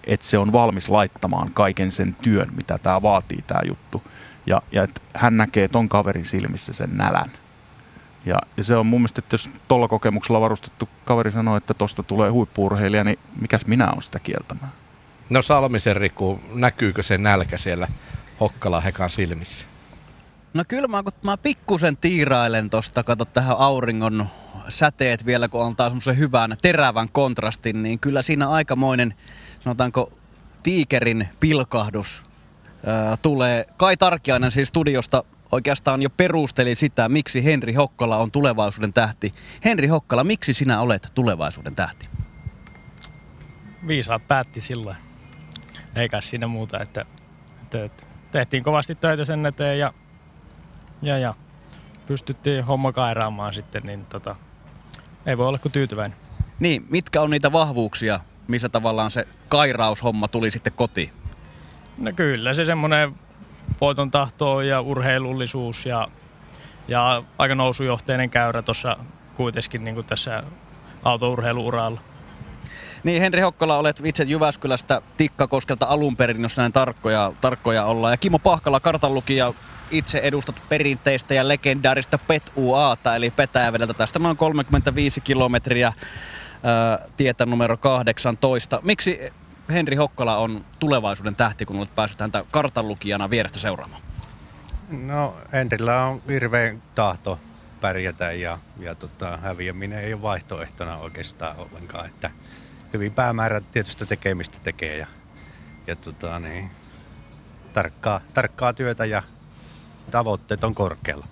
että 0.06 0.26
se 0.26 0.38
on 0.38 0.52
valmis 0.52 0.88
laittamaan 0.88 1.50
kaiken 1.54 1.92
sen 1.92 2.16
työn, 2.22 2.48
mitä 2.56 2.78
tämä 2.78 3.02
vaatii 3.02 3.42
tämä 3.46 3.60
juttu. 3.68 4.02
Ja, 4.46 4.62
ja 4.72 4.82
että 4.82 5.00
hän 5.14 5.36
näkee 5.36 5.68
ton 5.68 5.88
kaverin 5.88 6.24
silmissä 6.24 6.72
sen 6.72 6.90
nälän. 6.92 7.30
Ja, 8.24 8.36
ja 8.56 8.64
se 8.64 8.76
on 8.76 8.86
mun 8.86 9.00
mielestä, 9.00 9.18
että 9.18 9.34
jos 9.34 9.50
tuolla 9.68 9.88
kokemuksella 9.88 10.40
varustettu 10.40 10.88
kaveri 11.04 11.30
sanoo, 11.30 11.56
että 11.56 11.74
tosta 11.74 12.02
tulee 12.02 12.30
huippuurheilija, 12.30 13.04
niin 13.04 13.18
mikäs 13.40 13.66
minä 13.66 13.90
on 13.96 14.02
sitä 14.02 14.18
kieltämään? 14.18 14.72
No 15.30 15.42
Salmisen 15.42 15.96
Riku, 15.96 16.40
näkyykö 16.54 17.02
se 17.02 17.18
nälkä 17.18 17.58
siellä 17.58 17.88
Hokkala 18.40 18.80
Hekan 18.80 19.10
silmissä? 19.10 19.66
No 20.54 20.64
kyllä 20.68 20.88
mä, 20.88 21.02
kun 21.02 21.12
mä 21.22 21.36
pikkusen 21.36 21.96
tiirailen 21.96 22.70
tosta, 22.70 23.02
kato 23.02 23.24
tähän 23.24 23.56
auringon 23.58 24.28
säteet 24.68 25.26
vielä, 25.26 25.48
kun 25.48 25.66
antaa 25.66 25.88
semmoisen 25.88 26.18
hyvän 26.18 26.56
terävän 26.62 27.08
kontrastin, 27.12 27.82
niin 27.82 27.98
kyllä 27.98 28.22
siinä 28.22 28.48
aikamoinen, 28.48 29.14
sanotaanko, 29.60 30.12
tiikerin 30.62 31.28
pilkahdus 31.40 32.22
ää, 32.86 33.16
tulee. 33.16 33.66
Kai 33.76 33.96
Tarkiainen 33.96 34.50
siis 34.50 34.68
studiosta 34.68 35.24
oikeastaan 35.52 36.02
jo 36.02 36.10
perusteli 36.10 36.74
sitä, 36.74 37.08
miksi 37.08 37.44
Henri 37.44 37.72
Hokkala 37.72 38.16
on 38.16 38.30
tulevaisuuden 38.30 38.92
tähti. 38.92 39.32
Henri 39.64 39.86
Hokkala, 39.86 40.24
miksi 40.24 40.54
sinä 40.54 40.80
olet 40.80 41.12
tulevaisuuden 41.14 41.74
tähti? 41.74 42.08
Viisaat 43.86 44.28
päätti 44.28 44.60
silloin. 44.60 44.96
Eikä 45.96 46.20
siinä 46.20 46.46
muuta, 46.46 46.80
että, 46.80 47.06
että, 47.62 47.84
että 47.84 48.02
tehtiin 48.32 48.62
kovasti 48.62 48.94
töitä 48.94 49.24
sen 49.24 49.46
eteen 49.46 49.78
ja, 49.78 49.92
ja, 51.02 51.18
ja 51.18 51.34
pystyttiin 52.06 52.64
homma 52.64 52.92
kairaamaan 52.92 53.54
sitten, 53.54 53.82
niin 53.82 54.06
tota, 54.06 54.36
ei 55.26 55.38
voi 55.38 55.48
olla 55.48 55.58
kuin 55.58 55.72
tyytyväinen. 55.72 56.18
Niin, 56.60 56.86
mitkä 56.90 57.22
on 57.22 57.30
niitä 57.30 57.52
vahvuuksia, 57.52 58.20
missä 58.48 58.68
tavallaan 58.68 59.10
se 59.10 59.28
kairaushomma 59.48 60.28
tuli 60.28 60.50
sitten 60.50 60.72
kotiin? 60.72 61.10
No 61.98 62.12
kyllä, 62.16 62.54
se 62.54 62.64
semmoinen 62.64 63.14
voiton 63.82 64.10
tahto 64.10 64.60
ja 64.60 64.80
urheilullisuus 64.80 65.86
ja, 65.86 66.08
ja 66.88 67.22
aika 67.38 67.54
nousujohteinen 67.54 68.30
käyrä 68.30 68.62
tuossa 68.62 68.96
kuitenkin 69.34 69.84
niin 69.84 69.94
kuin 69.94 70.06
tässä 70.06 70.42
autourheiluuralla. 71.02 72.00
Niin, 73.04 73.22
Henri 73.22 73.40
Hokkola, 73.40 73.78
olet 73.78 74.00
itse 74.04 74.24
Jyväskylästä 74.24 75.02
Tikkakoskelta 75.16 75.86
alun 75.86 76.16
perin, 76.16 76.42
jos 76.42 76.56
näin 76.56 76.72
tarkkoja, 76.72 77.32
tarkkoja 77.40 77.84
ollaan. 77.84 78.12
Ja 78.12 78.16
Kimmo 78.16 78.38
Pahkala, 78.38 78.80
kartanlukija, 78.80 79.52
itse 79.90 80.18
edustat 80.18 80.62
perinteistä 80.68 81.34
ja 81.34 81.48
legendaarista 81.48 82.18
PET 82.18 82.52
UAta, 82.56 83.16
eli 83.16 83.30
Petäjävedeltä. 83.30 83.94
Tästä 83.94 84.18
noin 84.18 84.36
35 84.36 85.20
kilometriä 85.20 85.92
ää, 86.62 86.98
tietä 87.16 87.46
numero 87.46 87.76
18. 87.76 88.80
Miksi 88.82 89.32
Henri 89.68 89.96
Hokkola 89.96 90.36
on 90.36 90.64
tulevaisuuden 90.78 91.36
tähti, 91.36 91.66
kun 91.66 91.78
olet 91.78 91.94
päässyt 91.94 92.20
häntä 92.20 92.44
kartanlukijana 92.50 93.30
vierestä 93.30 93.58
seuraamaan? 93.58 94.02
No, 94.90 95.36
Henrillä 95.52 96.04
on 96.04 96.22
hirveän 96.28 96.82
tahto 96.94 97.38
pärjätä 97.80 98.32
ja, 98.32 98.58
ja 98.78 98.94
tota, 98.94 99.36
häviäminen 99.36 99.98
ei 99.98 100.14
ole 100.14 100.22
vaihtoehtona 100.22 100.96
oikeastaan 100.96 101.56
ollenkaan. 101.56 102.06
Että 102.06 102.30
hyvin 102.92 103.12
päämäärä 103.12 103.60
tietystä 103.60 104.06
tekemistä 104.06 104.58
tekee 104.62 104.96
ja, 104.96 105.06
ja 105.86 105.96
tota, 105.96 106.38
niin, 106.38 106.70
tarkkaa, 107.72 108.20
tarkkaa 108.34 108.72
työtä 108.72 109.04
ja 109.04 109.22
tavoitteet 110.10 110.64
on 110.64 110.74
korkealla. 110.74 111.26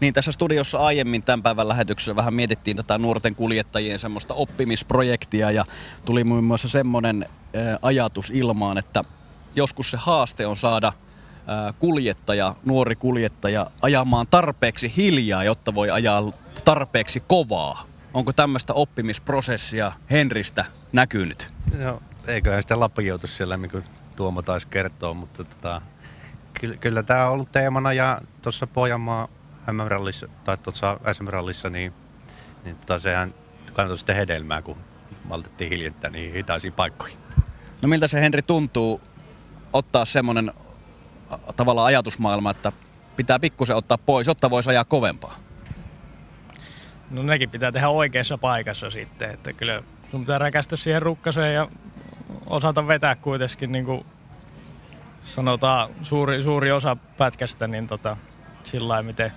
Niin 0.00 0.14
tässä 0.14 0.32
studiossa 0.32 0.78
aiemmin 0.78 1.22
tämän 1.22 1.42
päivän 1.42 1.68
lähetyksessä 1.68 2.16
vähän 2.16 2.34
mietittiin 2.34 2.76
tätä 2.76 2.98
nuorten 2.98 3.34
kuljettajien 3.34 3.98
semmoista 3.98 4.34
oppimisprojektia 4.34 5.50
ja 5.50 5.64
tuli 6.04 6.24
muun 6.24 6.44
muassa 6.44 6.68
semmoinen 6.68 7.26
ajatus 7.82 8.30
ilmaan, 8.30 8.78
että 8.78 9.04
joskus 9.54 9.90
se 9.90 9.96
haaste 9.96 10.46
on 10.46 10.56
saada 10.56 10.92
kuljettaja, 11.78 12.54
nuori 12.64 12.96
kuljettaja 12.96 13.70
ajamaan 13.82 14.26
tarpeeksi 14.26 14.92
hiljaa, 14.96 15.44
jotta 15.44 15.74
voi 15.74 15.90
ajaa 15.90 16.32
tarpeeksi 16.64 17.20
kovaa. 17.20 17.84
Onko 18.14 18.32
tämmöistä 18.32 18.74
oppimisprosessia 18.74 19.92
Henristä 20.10 20.64
näkynyt? 20.92 21.50
No, 21.78 22.02
eiköhän 22.26 22.62
sitä 22.62 22.80
lappioutu 22.80 23.26
siellä, 23.26 23.56
niin 23.56 23.70
kuin 23.70 23.84
Tuomo 24.16 24.42
taisi 24.42 24.66
kertoa, 24.66 25.14
mutta 25.14 25.44
tota, 25.44 25.82
kyllä, 26.60 26.76
kyllä 26.76 27.02
tämä 27.02 27.26
on 27.26 27.32
ollut 27.32 27.52
teemana 27.52 27.92
ja 27.92 28.20
tuossa 28.42 28.66
Pohjanmaa 28.66 29.28
MM-rallissa, 29.72 30.28
tai 30.44 30.56
tuossa 30.58 31.00
SM-rallissa, 31.12 31.70
niin, 31.70 31.92
niin 32.64 32.76
tota, 32.76 32.98
sehän 32.98 33.34
kantoi 33.72 33.98
sitten 33.98 34.16
hedelmää, 34.16 34.62
kun 34.62 34.76
maltettiin 35.24 35.70
hiljentää 35.70 36.10
niin 36.10 36.34
hitaisiin 36.34 36.72
paikkoihin. 36.72 37.18
No 37.82 37.88
miltä 37.88 38.08
se 38.08 38.20
Henri 38.20 38.42
tuntuu 38.42 39.00
ottaa 39.72 40.04
semmoinen 40.04 40.52
tavalla 41.56 41.84
ajatusmaailma, 41.84 42.50
että 42.50 42.72
pitää 43.16 43.38
pikkusen 43.38 43.76
ottaa 43.76 43.98
pois, 43.98 44.26
jotta 44.26 44.50
voisi 44.50 44.70
ajaa 44.70 44.84
kovempaa? 44.84 45.36
No 47.10 47.22
nekin 47.22 47.50
pitää 47.50 47.72
tehdä 47.72 47.88
oikeassa 47.88 48.38
paikassa 48.38 48.90
sitten, 48.90 49.30
että 49.30 49.52
kyllä 49.52 49.82
sun 50.10 50.20
pitää 50.20 50.38
räkästä 50.38 50.76
siihen 50.76 51.02
rukkaseen 51.02 51.54
ja 51.54 51.68
osata 52.46 52.88
vetää 52.88 53.16
kuitenkin 53.16 53.72
niin 53.72 53.84
kuin 53.84 54.06
sanotaan 55.22 55.90
suuri, 56.02 56.42
suuri 56.42 56.72
osa 56.72 56.96
pätkästä 57.18 57.68
niin 57.68 57.86
tota, 57.86 58.16
sillä 58.64 58.88
lailla, 58.88 59.06
miten, 59.06 59.32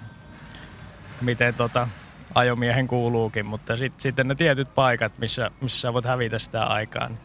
miten 1.22 1.54
tota, 1.54 1.88
ajomiehen 2.36 2.88
kuuluukin, 2.88 3.46
mutta 3.46 3.78
sit, 3.78 3.94
sitten 3.98 4.28
ne 4.28 4.36
tietyt 4.36 4.76
paikat, 4.76 5.12
missä, 5.18 5.52
missä 5.62 5.82
sä 5.82 5.94
voit 5.94 6.06
hävitä 6.06 6.40
sitä 6.40 6.64
aikaa, 6.64 7.08
niin 7.08 7.20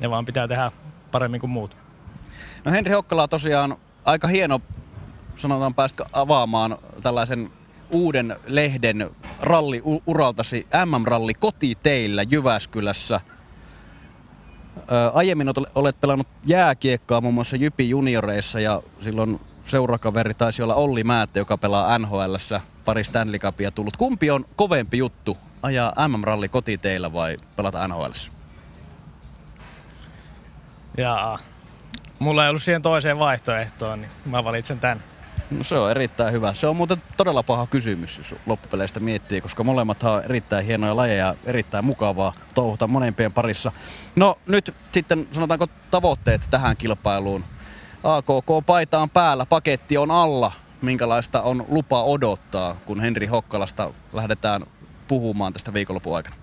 ne 0.00 0.10
vaan 0.10 0.24
pitää 0.24 0.48
tehdä 0.48 0.72
paremmin 1.10 1.40
kuin 1.40 1.50
muut. 1.50 1.76
No 2.64 2.72
Henri 2.72 2.92
Hokkala 2.92 3.28
tosiaan 3.28 3.76
aika 4.04 4.28
hieno, 4.28 4.60
sanotaan 5.36 5.74
päästä 5.74 6.04
avaamaan 6.12 6.78
tällaisen 7.02 7.50
uuden 7.90 8.36
lehden 8.46 9.10
ralliuraltasi 9.40 10.66
MM-ralli 10.84 11.34
kotiteillä 11.34 12.22
Jyväskylässä. 12.22 13.20
Ää, 14.90 15.08
aiemmin 15.08 15.48
olet 15.74 16.00
pelannut 16.00 16.28
jääkiekkaa 16.46 17.20
muun 17.20 17.34
muassa 17.34 17.56
Jypi 17.56 17.88
junioreissa 17.88 18.60
ja 18.60 18.82
silloin 19.00 19.40
seurakaveri 19.66 20.34
taisi 20.34 20.62
olla 20.62 20.74
Olli 20.74 21.04
Määtte, 21.04 21.40
joka 21.40 21.58
pelaa 21.58 21.98
NHLssä 21.98 22.60
pari 22.86 23.04
Stanley 23.04 23.38
Cupia 23.38 23.70
tullut. 23.70 23.96
Kumpi 23.96 24.30
on 24.30 24.44
kovempi 24.56 24.98
juttu, 24.98 25.38
ajaa 25.62 26.08
MM-ralli 26.08 26.48
kotiteillä 26.48 27.12
vai 27.12 27.36
pelata 27.56 27.88
NHLssä? 27.88 28.30
Jaa. 30.98 31.38
Mulla 32.18 32.44
ei 32.44 32.50
ollut 32.50 32.62
siihen 32.62 32.82
toiseen 32.82 33.18
vaihtoehtoon, 33.18 34.00
niin 34.00 34.10
mä 34.24 34.44
valitsen 34.44 34.80
tän. 34.80 35.00
No 35.50 35.64
se 35.64 35.74
on 35.74 35.90
erittäin 35.90 36.32
hyvä. 36.32 36.54
Se 36.54 36.66
on 36.66 36.76
muuten 36.76 37.02
todella 37.16 37.42
paha 37.42 37.66
kysymys, 37.66 38.18
jos 38.18 38.34
loppupeleistä 38.46 39.00
miettii, 39.00 39.40
koska 39.40 39.64
molemmat 39.64 40.02
on 40.02 40.24
erittäin 40.24 40.66
hienoja 40.66 40.96
lajeja 40.96 41.26
ja 41.26 41.34
erittäin 41.44 41.84
mukavaa 41.84 42.32
touhuta 42.54 42.86
monempien 42.86 43.32
parissa. 43.32 43.72
No 44.16 44.38
nyt 44.46 44.74
sitten 44.92 45.28
sanotaanko 45.32 45.66
tavoitteet 45.90 46.48
tähän 46.50 46.76
kilpailuun. 46.76 47.44
AKK-paita 48.04 48.98
on 48.98 49.10
päällä, 49.10 49.46
paketti 49.46 49.96
on 49.98 50.10
alla. 50.10 50.52
Minkälaista 50.82 51.42
on 51.42 51.64
lupa 51.68 52.02
odottaa, 52.02 52.76
kun 52.86 53.00
Henri 53.00 53.26
Hokkalasta 53.26 53.90
lähdetään 54.12 54.62
puhumaan 55.08 55.52
tästä 55.52 55.72
viikonlopun 55.72 56.16
aikana? 56.16 56.36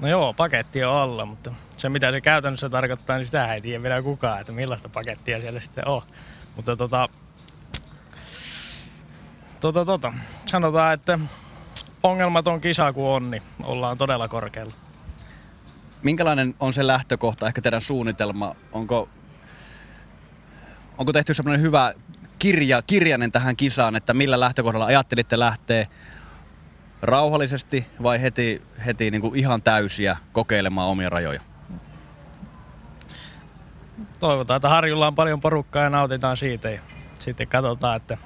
No 0.00 0.08
joo, 0.08 0.34
paketti 0.34 0.84
on 0.84 0.96
alla, 0.96 1.26
mutta 1.26 1.54
se 1.76 1.88
mitä 1.88 2.10
se 2.10 2.20
käytännössä 2.20 2.68
tarkoittaa, 2.68 3.16
niin 3.16 3.26
sitä 3.26 3.54
ei 3.54 3.60
tiedä 3.60 3.82
vielä 3.82 4.02
kukaan, 4.02 4.40
että 4.40 4.52
millaista 4.52 4.88
pakettia 4.88 5.40
siellä 5.40 5.60
sitten 5.60 5.88
on. 5.88 6.02
Mutta 6.56 6.76
tota, 6.76 7.08
tota, 9.60 9.84
tota, 9.84 10.12
sanotaan, 10.46 10.94
että 10.94 11.18
ongelmaton 12.02 12.60
kisa 12.60 12.92
kuin 12.92 13.06
on, 13.06 13.30
niin 13.30 13.42
ollaan 13.62 13.98
todella 13.98 14.28
korkealla. 14.28 14.72
Minkälainen 16.02 16.54
on 16.60 16.72
se 16.72 16.86
lähtökohta, 16.86 17.46
ehkä 17.46 17.60
teidän 17.60 17.80
suunnitelma? 17.80 18.54
Onko, 18.72 19.08
onko 20.98 21.12
tehty 21.12 21.34
semmoinen 21.34 21.60
hyvä 21.60 21.94
kirja, 22.40 22.82
kirjainen 22.82 23.32
tähän 23.32 23.56
kisaan, 23.56 23.96
että 23.96 24.14
millä 24.14 24.40
lähtökohdalla 24.40 24.86
ajattelitte 24.86 25.38
lähteä 25.38 25.86
rauhallisesti 27.02 27.86
vai 28.02 28.22
heti, 28.22 28.62
heti 28.86 29.10
niin 29.10 29.20
kuin 29.20 29.36
ihan 29.36 29.62
täysiä 29.62 30.16
kokeilemaan 30.32 30.88
omia 30.88 31.08
rajoja? 31.08 31.40
Toivotaan, 34.18 34.56
että 34.56 34.68
Harjulla 34.68 35.06
on 35.06 35.14
paljon 35.14 35.40
porukkaa 35.40 35.82
ja 35.82 35.90
nautitaan 35.90 36.36
siitä. 36.36 36.70
Ja 36.70 36.80
sitten 37.18 37.48
katsotaan, 37.48 37.96
että 37.96 38.18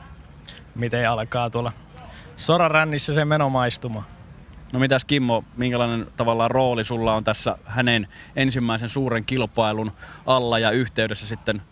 miten 0.75 1.11
alkaa 1.11 1.51
tuolla 1.51 1.73
sorarännissä 2.37 3.15
se 3.15 3.25
meno 3.25 3.51
maistumaan. 3.51 4.05
No 4.73 4.79
mitäs 4.79 5.05
Kimmo, 5.05 5.45
minkälainen 5.57 6.07
tavallaan 6.17 6.51
rooli 6.51 6.85
sulla 6.85 7.15
on 7.15 7.25
tässä 7.25 7.59
hänen 7.65 8.09
ensimmäisen 8.37 8.89
suuren 8.89 9.25
kilpailun 9.25 9.93
alla 10.27 10.59
ja 10.59 10.71
yhteydessä 10.71 11.27
sitten 11.27 11.63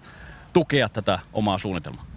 tukea 0.53 0.89
tätä 0.89 1.19
omaa 1.33 1.59
suunnitelmaa? 1.59 2.12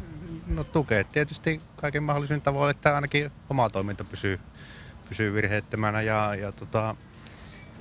No 0.47 0.63
tukee 0.63 1.03
tietysti 1.03 1.61
kaiken 1.75 2.03
mahdollisen 2.03 2.41
tavoin, 2.41 2.71
että 2.71 2.95
ainakin 2.95 3.31
oma 3.49 3.69
toiminta 3.69 4.03
pysyy, 4.03 4.39
pysyy 5.09 5.33
virheettömänä 5.33 6.01
ja, 6.01 6.35
ja 6.35 6.51
tota, 6.51 6.95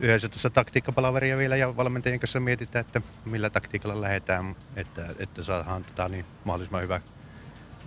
yhdessä 0.01 0.29
tuossa 0.29 0.51
taktiikkapalaveria 0.51 1.37
vielä 1.37 1.57
ja 1.57 1.77
valmentajien 1.77 2.21
kanssa 2.21 2.41
mietitään, 2.41 2.85
että 2.87 3.01
millä 3.25 3.51
taktiikalla 3.51 4.01
lähdetään, 4.01 4.57
että, 4.77 5.07
että 5.19 5.43
saadaan 5.43 5.85
tota, 5.85 6.09
niin 6.09 6.25
mahdollisimman 6.45 6.83
hyvä 6.83 7.01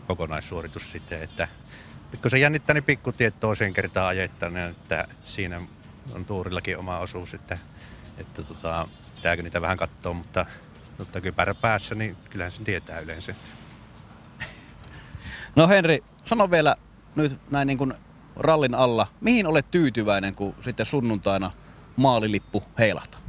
kokonaissuoritus 0.07 0.91
sitten, 0.91 1.23
että 1.23 1.47
pikkusen 2.11 2.41
jännittää 2.41 2.73
niin 2.73 2.83
pikkutiet 2.83 3.39
toiseen 3.39 3.73
kertaan 3.73 4.07
ajettana, 4.07 4.65
että 4.65 5.07
siinä 5.25 5.61
on 6.11 6.25
tuurillakin 6.25 6.77
oma 6.77 6.99
osuus, 6.99 7.33
että, 7.33 7.57
että 8.17 8.43
tota, 8.43 8.87
pitääkö 9.15 9.43
niitä 9.43 9.61
vähän 9.61 9.77
katsoa, 9.77 10.13
mutta, 10.13 10.45
mutta 10.97 11.21
kypärä 11.21 11.53
päässä, 11.53 11.95
niin 11.95 12.17
kyllähän 12.29 12.51
sen 12.51 12.65
tietää 12.65 12.99
yleensä. 12.99 13.35
No 15.57 15.67
Henri, 15.67 16.03
sano 16.25 16.51
vielä 16.51 16.75
nyt 17.15 17.39
näin 17.51 17.67
niin 17.67 17.77
kuin 17.77 17.93
rallin 18.35 18.75
alla, 18.75 19.07
mihin 19.21 19.47
olet 19.47 19.71
tyytyväinen, 19.71 20.35
kun 20.35 20.55
sitten 20.61 20.85
sunnuntaina 20.85 21.51
maalilippu 21.95 22.63
heilahtaa? 22.79 23.19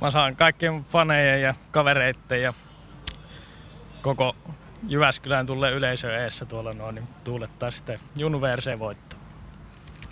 Mä 0.00 0.10
saan 0.10 0.36
kaikkien 0.36 0.84
fanejen 0.84 1.42
ja 1.42 1.54
kavereitten 1.70 2.42
ja 2.42 2.54
koko 4.02 4.36
Jyväskylään 4.88 5.46
tulee 5.46 5.72
yleisö 5.72 6.22
eessä 6.22 6.44
tuolla 6.44 6.74
noin, 6.74 6.94
niin 6.94 7.08
tuulettaa 7.24 7.70
sitten 7.70 8.00
Junu 8.16 8.40
voitto. 8.78 9.16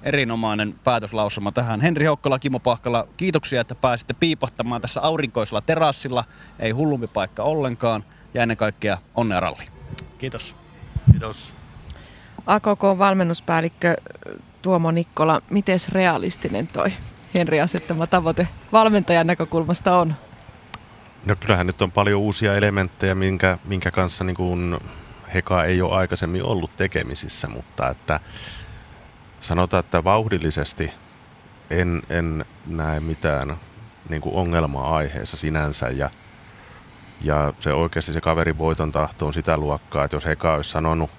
Erinomainen 0.03 0.75
päätöslausuma 0.85 1.53
tähän. 1.53 1.81
Henri 1.81 2.07
Hokkola, 2.07 2.39
Kimo 2.39 2.59
Pahkala, 2.59 3.09
kiitoksia, 3.17 3.61
että 3.61 3.75
pääsitte 3.75 4.15
piipahtamaan 4.15 4.81
tässä 4.81 5.01
aurinkoisella 5.01 5.61
terassilla. 5.61 6.25
Ei 6.59 6.71
hullumpi 6.71 7.07
paikka 7.07 7.43
ollenkaan. 7.43 8.05
Ja 8.35 8.43
ennen 8.43 8.57
kaikkea 8.57 8.99
onnea 9.15 9.41
ralli. 9.41 9.74
Kiitos. 10.19 10.57
Kiitos. 11.11 11.55
AKK-valmennuspäällikkö 12.47 13.97
Tuomo 14.63 14.91
Nikkola, 14.91 15.43
miten 15.51 15.79
realistinen 15.89 16.67
toi 16.69 16.93
Henri 17.35 17.61
asettama 17.61 18.07
tavoite 18.07 18.49
valmentajan 18.73 19.27
näkökulmasta 19.27 19.99
on? 19.99 20.15
No 21.27 21.37
kyllähän 21.37 21.67
nyt 21.67 21.83
on 21.83 21.93
paljon 21.93 22.21
uusia 22.21 22.55
elementtejä, 22.55 23.15
minkä, 23.15 23.59
minkä 23.65 23.91
kanssa 23.91 24.25
niin 24.25 24.37
kuin 24.37 24.79
Heka 25.35 25.65
ei 25.65 25.83
ole 25.83 25.95
aikaisemmin 25.95 26.43
ollut 26.43 26.77
tekemisissä, 26.77 27.49
mutta 27.49 27.89
että 27.89 28.21
sanotaan, 29.41 29.81
että 29.81 30.05
vauhdillisesti 30.05 30.91
en, 31.71 32.03
en 32.11 32.45
näe 32.67 33.01
mitään 33.01 33.57
niin 34.09 34.21
kuin 34.21 34.35
ongelmaa 34.35 34.97
aiheessa 34.97 35.37
sinänsä 35.37 35.89
ja, 35.89 36.11
ja 37.25 37.53
se 37.59 37.73
oikeasti 37.73 38.13
se 38.13 38.21
kaverin 38.21 38.59
voiton 38.59 38.93
tahto 38.93 39.27
on 39.27 39.35
sitä 39.35 39.57
luokkaa, 39.57 40.05
että 40.05 40.17
jos 40.17 40.27
Heka 40.27 40.55
olisi 40.55 40.71
sanonut, 40.71 41.11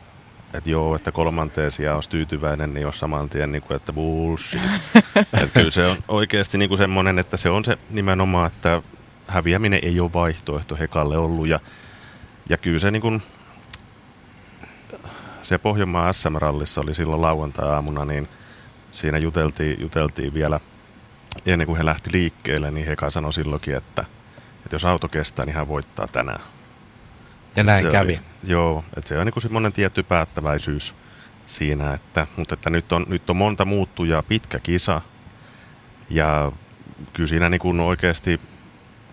että 0.53 0.69
joo, 0.69 0.95
että 0.95 1.11
kolmanteen 1.11 1.71
sijaan 1.71 1.95
olisi 1.95 2.09
tyytyväinen, 2.09 2.73
niin 2.73 2.81
jos 2.81 2.99
saman 2.99 3.29
tien, 3.29 3.51
niin 3.51 3.61
kuin, 3.61 3.75
että 3.75 3.93
bullshit. 3.93 4.61
että 5.17 5.59
kyllä 5.59 5.71
se 5.71 5.87
on 5.87 5.97
oikeasti 6.07 6.57
niin 6.57 6.69
kuin 6.69 6.77
semmoinen, 6.77 7.19
että 7.19 7.37
se 7.37 7.49
on 7.49 7.65
se 7.65 7.77
nimenomaan, 7.89 8.47
että 8.47 8.81
häviäminen 9.27 9.79
ei 9.83 9.99
ole 9.99 10.13
vaihtoehto 10.13 10.75
Hekalle 10.75 11.17
ollut. 11.17 11.47
Ja, 11.47 11.59
ja 12.49 12.57
kyllä 12.57 12.79
se, 12.79 12.91
niin 12.91 13.01
kuin, 13.01 13.21
se 15.41 15.57
Pohjanmaa 15.57 16.13
SM-rallissa 16.13 16.81
oli 16.81 16.95
silloin 16.95 17.21
lauantai-aamuna, 17.21 18.05
niin 18.05 18.27
siinä 18.91 19.17
juteltiin, 19.17 19.81
juteltiin 19.81 20.33
vielä 20.33 20.59
ennen 21.45 21.67
kuin 21.67 21.77
he 21.77 21.85
lähti 21.85 22.09
liikkeelle, 22.11 22.71
niin 22.71 22.87
Heka 22.87 23.11
sanoi 23.11 23.33
silloinkin, 23.33 23.75
että, 23.75 24.05
että 24.65 24.75
jos 24.75 24.85
auto 24.85 25.07
kestää, 25.07 25.45
niin 25.45 25.55
hän 25.55 25.67
voittaa 25.67 26.07
tänään. 26.07 26.39
Ja 27.55 27.63
näin 27.63 27.85
se 27.85 27.91
kävi. 27.91 28.13
Oli, 28.13 28.21
joo, 28.43 28.83
että 28.97 29.07
se 29.07 29.19
on 29.19 29.25
niin 29.25 29.41
semmoinen 29.41 29.73
tietty 29.73 30.03
päättäväisyys 30.03 30.95
siinä, 31.45 31.93
että, 31.93 32.27
mutta 32.37 32.53
että 32.53 32.69
nyt 32.69 32.91
on, 32.91 33.05
nyt 33.07 33.29
on 33.29 33.37
monta 33.37 33.65
muuttujaa, 33.65 34.23
pitkä 34.23 34.59
kisa 34.59 35.01
ja 36.09 36.51
kyllä 37.13 37.27
siinä 37.27 37.49
niin 37.49 37.59
kuin 37.59 37.79
oikeasti 37.79 38.39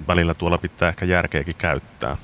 välillä 0.09 0.35
tuolla 0.35 0.59
pitää 0.59 0.89
ehkä 0.89 1.05
järkeäkin 1.05 1.55
käyttää. 1.55 2.17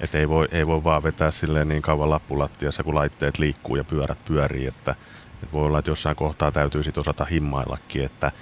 Että 0.00 0.18
ei 0.18 0.28
voi, 0.28 0.48
ei 0.52 0.66
voi 0.66 0.84
vaan 0.84 1.02
vetää 1.02 1.30
silleen 1.30 1.68
niin 1.68 1.82
kauan 1.82 2.10
lappulattiassa, 2.10 2.82
kun 2.82 2.94
laitteet 2.94 3.38
liikkuu 3.38 3.76
ja 3.76 3.84
pyörät 3.84 4.24
pyörii, 4.24 4.66
että, 4.66 4.94
että 5.42 5.52
voi 5.52 5.66
olla, 5.66 5.78
että 5.78 5.90
jossain 5.90 6.16
kohtaa 6.16 6.52
täytyy 6.52 6.82
sit 6.82 6.98
osata 6.98 7.24
himmaillakin, 7.24 8.04
että 8.04 8.32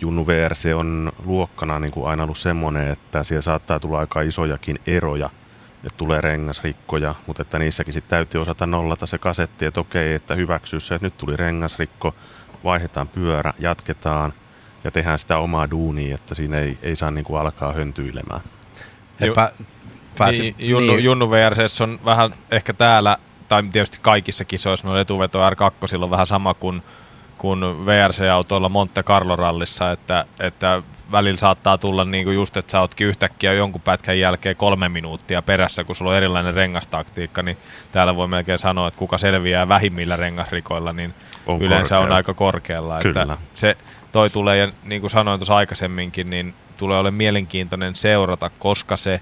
Junnu 0.00 0.26
VRC 0.26 0.74
on 0.74 1.12
luokkana 1.24 1.78
niin 1.78 1.92
kuin 1.92 2.08
aina 2.08 2.22
ollut 2.22 2.38
semmoinen, 2.38 2.88
että 2.88 3.24
siellä 3.24 3.42
saattaa 3.42 3.80
tulla 3.80 3.98
aika 3.98 4.22
isojakin 4.22 4.78
eroja, 4.86 5.30
että 5.84 5.96
tulee 5.96 6.20
rengasrikkoja, 6.20 7.14
mutta 7.26 7.42
että 7.42 7.58
niissäkin 7.58 7.92
sitten 7.92 8.10
täytyy 8.10 8.40
osata 8.40 8.66
nollata 8.66 9.06
se 9.06 9.18
kasetti, 9.18 9.64
että 9.64 9.80
okei, 9.80 10.14
että 10.14 10.34
hyväksyy 10.34 10.80
se, 10.80 10.94
että 10.94 11.06
nyt 11.06 11.16
tuli 11.16 11.36
rengasrikko, 11.36 12.14
vaihdetaan 12.64 13.08
pyörä, 13.08 13.54
jatketaan 13.58 14.32
ja 14.84 14.90
tehdään 14.90 15.18
sitä 15.18 15.38
omaa 15.38 15.70
duunia, 15.70 16.14
että 16.14 16.34
siinä 16.34 16.58
ei, 16.58 16.78
ei 16.82 16.96
saa 16.96 17.10
niin 17.10 17.24
kuin 17.24 17.40
alkaa 17.40 17.72
höntyilemään. 17.72 18.40
Pä- 19.20 19.64
pääsi- 20.18 20.42
niin, 20.42 20.54
Junnu, 20.58 20.92
niin. 20.92 21.04
Junnu 21.04 21.30
VRC 21.30 21.80
on 21.80 22.00
vähän 22.04 22.34
ehkä 22.50 22.72
täällä, 22.72 23.16
tai 23.48 23.62
tietysti 23.62 23.98
kaikissa 24.02 24.44
kisoissa, 24.44 24.88
no 24.88 24.98
etuveto 24.98 25.50
R2 25.50 26.02
on 26.02 26.10
vähän 26.10 26.26
sama 26.26 26.54
kuin, 26.54 26.82
kuin 27.38 27.86
VRC-autoilla 27.86 28.68
Monte 28.68 29.02
Carlo 29.02 29.36
rallissa, 29.36 29.92
että, 29.92 30.24
että 30.40 30.82
välillä 31.12 31.38
saattaa 31.38 31.78
tulla 31.78 32.04
niin 32.04 32.24
kuin 32.24 32.34
just, 32.34 32.56
että 32.56 32.72
sä 32.72 32.80
ootkin 32.80 33.06
yhtäkkiä 33.06 33.52
jonkun 33.52 33.80
pätkän 33.80 34.18
jälkeen 34.18 34.56
kolme 34.56 34.88
minuuttia 34.88 35.42
perässä, 35.42 35.84
kun 35.84 35.96
sulla 35.96 36.10
on 36.10 36.16
erilainen 36.16 36.54
rengastaktiikka, 36.54 37.42
niin 37.42 37.56
täällä 37.92 38.16
voi 38.16 38.28
melkein 38.28 38.58
sanoa, 38.58 38.88
että 38.88 38.98
kuka 38.98 39.18
selviää 39.18 39.68
vähimmillä 39.68 40.16
rengasrikoilla, 40.16 40.92
niin 40.92 41.14
On 41.46 41.62
yleensä 41.62 41.96
on 41.96 42.00
korkealla. 42.00 42.16
aika 42.16 42.34
korkealla. 42.34 42.98
Kyllä. 43.00 43.22
Että 43.22 43.38
se 43.54 43.76
toi 44.12 44.30
tulee, 44.30 44.56
ja 44.56 44.68
niin 44.84 45.00
kuin 45.00 45.10
sanoin 45.10 45.40
tuossa 45.40 45.56
aikaisemminkin, 45.56 46.30
niin 46.30 46.54
tulee 46.76 46.98
olemaan 46.98 47.14
mielenkiintoinen 47.14 47.94
seurata, 47.94 48.50
koska 48.58 48.96
se 48.96 49.20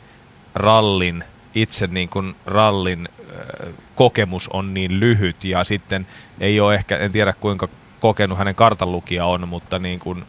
rallin, 0.54 1.24
itse 1.54 1.86
niin 1.86 2.08
kuin 2.08 2.36
rallin 2.46 3.08
kokemus 3.94 4.48
on 4.48 4.74
niin 4.74 5.00
lyhyt 5.00 5.44
ja 5.44 5.64
sitten 5.64 6.06
ei 6.40 6.60
ole 6.60 6.74
ehkä, 6.74 6.98
en 6.98 7.12
tiedä 7.12 7.32
kuinka 7.40 7.68
kokenut 8.04 8.38
hänen 8.38 8.54
kartanlukija 8.54 9.26
on, 9.26 9.48
mutta 9.48 9.78
niin 9.78 9.98
kuin 9.98 10.24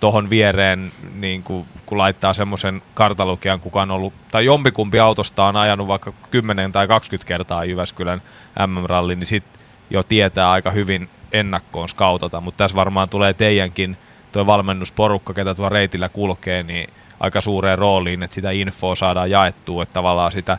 tohon 0.00 0.30
viereen, 0.30 0.92
niin 1.14 1.42
kuin, 1.42 1.66
kun 1.86 1.98
laittaa 1.98 2.34
semmoisen 2.34 2.82
kartalukijan, 2.94 3.60
kuka 3.60 3.82
on 3.82 3.90
ollut, 3.90 4.12
tai 4.30 4.44
jompikumpi 4.44 5.00
autosta 5.00 5.44
on 5.44 5.56
ajanut 5.56 5.88
vaikka 5.88 6.12
10 6.30 6.72
tai 6.72 6.88
20 6.88 7.28
kertaa 7.28 7.64
Jyväskylän 7.64 8.22
MM-ralli, 8.66 9.16
niin 9.16 9.26
sitten 9.26 9.60
jo 9.90 10.02
tietää 10.02 10.50
aika 10.50 10.70
hyvin 10.70 11.08
ennakkoon 11.32 11.88
skautata, 11.88 12.40
mutta 12.40 12.58
tässä 12.58 12.76
varmaan 12.76 13.08
tulee 13.08 13.34
teidänkin 13.34 13.96
tuo 14.32 14.46
valmennusporukka, 14.46 15.34
ketä 15.34 15.54
tuo 15.54 15.68
reitillä 15.68 16.08
kulkee, 16.08 16.62
niin 16.62 16.90
aika 17.20 17.40
suureen 17.40 17.78
rooliin, 17.78 18.22
että 18.22 18.34
sitä 18.34 18.50
infoa 18.50 18.94
saadaan 18.94 19.30
jaettua, 19.30 19.82
että 19.82 19.94
tavallaan 19.94 20.32
sitä 20.32 20.58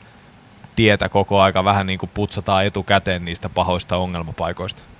tietä 0.75 1.09
koko 1.09 1.41
aika 1.41 1.63
vähän 1.63 1.85
niin 1.85 1.99
kuin 1.99 2.11
putsataan 2.13 2.65
etukäteen 2.65 3.25
niistä 3.25 3.49
pahoista 3.49 3.97
ongelmapaikoista. 3.97 4.90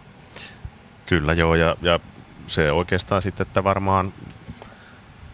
Kyllä 1.12 1.34
joo, 1.34 1.56
ja, 1.56 1.76
ja 1.82 2.00
se 2.48 2.72
oikeastaan 2.72 3.22
sitten, 3.22 3.48
että 3.48 3.64
varmaan 3.64 4.14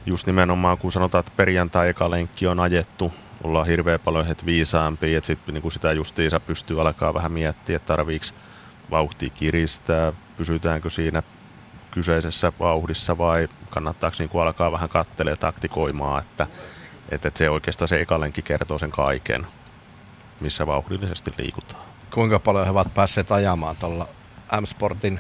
just 0.06 0.28
nimenomaan 0.28 0.78
kun 0.78 0.92
sanotaan, 0.92 1.20
että 1.20 1.32
perjantai 1.36 1.90
eka 1.90 2.12
lenkki 2.12 2.48
on 2.48 2.60
ajettu, 2.60 3.14
ollaan 3.44 3.68
hirveän 3.68 4.00
paljon 4.00 4.26
het 4.26 4.46
viisaampia, 4.46 5.18
että 5.18 5.28
sitten 5.28 5.54
niin 5.54 5.72
sitä 5.72 5.94
justiinsa 5.94 6.40
pystyy 6.40 6.82
alkaa 6.82 7.14
vähän 7.14 7.32
miettiä, 7.32 7.76
että 7.76 7.86
tarviiko 7.86 8.26
vauhtia 8.92 9.30
kiristää, 9.30 10.14
pysytäänkö 10.38 10.90
siinä 10.90 11.24
kyseisessä 11.92 12.52
vauhdissa 12.60 13.18
vai 13.18 13.48
kannattaako 13.70 14.18
niin 14.20 14.42
alkaa 14.42 14.72
vähän 14.72 14.90
kattelee 14.90 15.36
taktikoimaan, 15.36 16.22
että, 16.22 16.48
että, 17.10 17.28
että 17.28 17.38
se 17.38 17.50
oikeastaan 17.50 17.88
se 17.88 18.02
eka 18.02 18.20
lenkki 18.20 18.42
kertoo 18.42 18.78
sen 18.78 18.92
kaiken, 18.92 19.48
missä 20.40 20.68
vauhdillisesti 20.68 21.32
liikutaan. 21.38 21.84
Kuinka 22.14 22.40
paljon 22.40 22.66
he 22.66 22.72
ovat 22.72 22.94
päässeet 22.94 23.32
ajamaan 23.32 23.76
tuolla 23.76 24.08
M-Sportin 24.62 25.20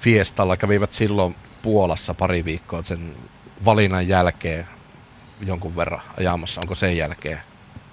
Fiestalla. 0.00 0.56
Kävivät 0.56 0.92
silloin 0.92 1.36
Puolassa 1.62 2.14
pari 2.14 2.44
viikkoa 2.44 2.82
sen 2.82 3.14
valinnan 3.64 4.08
jälkeen 4.08 4.66
jonkun 5.46 5.76
verran 5.76 6.02
ajamassa. 6.18 6.60
Onko 6.60 6.74
sen 6.74 6.96
jälkeen? 6.96 7.40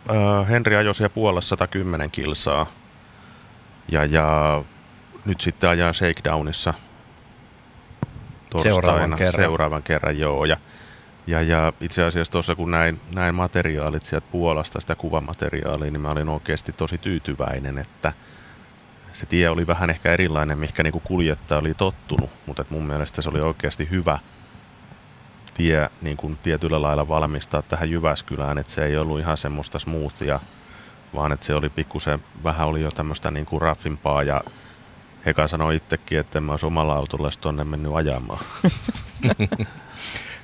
Öö, 0.09 0.45
Henri 0.45 0.75
ajoi 0.75 0.95
siellä 0.95 1.13
Puolassa 1.13 1.49
110 1.49 2.11
kilsaa. 2.11 2.65
Ja, 3.91 4.05
ja 4.05 4.63
nyt 5.25 5.41
sitten 5.41 5.69
ajaa 5.69 5.93
Shakedownissa 5.93 6.73
torstaina 8.49 8.81
Seuraavan 8.81 9.17
kerran. 9.17 9.43
seuraavan 9.43 9.84
kerran 9.84 10.19
joo. 10.19 10.45
Ja, 10.45 10.57
ja, 11.27 11.41
ja 11.41 11.73
itse 11.81 12.03
asiassa 12.03 12.31
tuossa 12.31 12.55
kun 12.55 12.71
näin, 12.71 12.99
näin 13.15 13.35
materiaalit 13.35 14.05
sieltä 14.05 14.27
Puolasta, 14.31 14.79
sitä 14.79 14.95
kuvamateriaalia, 14.95 15.91
niin 15.91 16.01
mä 16.01 16.09
olin 16.09 16.29
oikeasti 16.29 16.71
tosi 16.71 16.97
tyytyväinen, 16.97 17.77
että 17.77 18.13
se 19.18 19.26
tie 19.26 19.49
oli 19.49 19.68
vähän 19.68 19.89
ehkä 19.89 20.14
erilainen, 20.14 20.60
mikä 20.60 20.84
niinku 20.84 20.99
kuljettaja 20.99 21.60
oli 21.60 21.73
tottunut, 21.73 22.30
mutta 22.45 22.61
et 22.61 22.69
mun 22.69 22.88
mielestä 22.88 23.22
se 23.22 23.30
oli 23.30 23.41
oikeasti 23.41 23.88
hyvä 23.91 24.19
tie 25.53 25.89
niin 26.02 26.18
kuin 26.18 26.38
tietyllä 26.44 26.81
lailla 26.81 27.07
valmistaa 27.07 27.61
tähän 27.61 27.89
Jyväskylään, 27.89 28.57
että 28.57 28.73
se 28.73 28.85
ei 28.85 28.98
ollut 28.98 29.19
ihan 29.19 29.38
semmoista 29.38 29.80
smoothia, 29.80 30.39
vaan 31.15 31.31
että 31.31 31.45
se 31.45 31.56
oli 31.56 31.69
pikkusen, 31.69 32.23
vähän 32.44 32.68
oli 32.68 32.81
jo 32.81 32.91
tämmöistä 32.91 33.31
niin 33.31 33.45
kuin 33.45 33.61
raffimpaa 33.61 34.23
ja 34.23 34.41
Heka 35.26 35.48
sanoi 35.48 35.76
itsekin, 35.76 36.19
että 36.19 36.41
mä 36.41 36.53
olisi 36.53 36.65
omalla 36.65 36.95
autolla 36.95 37.30
tonne 37.41 37.64
mennyt 37.64 37.95
ajamaan. 37.95 38.39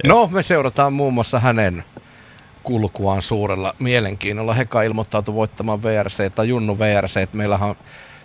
No, 0.08 0.30
me 0.32 0.44
seurataan 0.44 0.94
muun 0.94 1.14
muassa 1.14 1.40
hänen 1.40 1.84
kulkuaan 2.64 3.22
suurella 3.22 3.76
mielenkiinnolla. 3.80 4.54
Heka 4.54 4.82
ilmoittautui 4.84 5.36
voittamaan 5.36 5.84
VRC 5.84 6.34
tai 6.36 6.50
Junnu 6.50 6.80
VRC. 6.80 7.18
että 7.18 7.38
on 7.62 7.76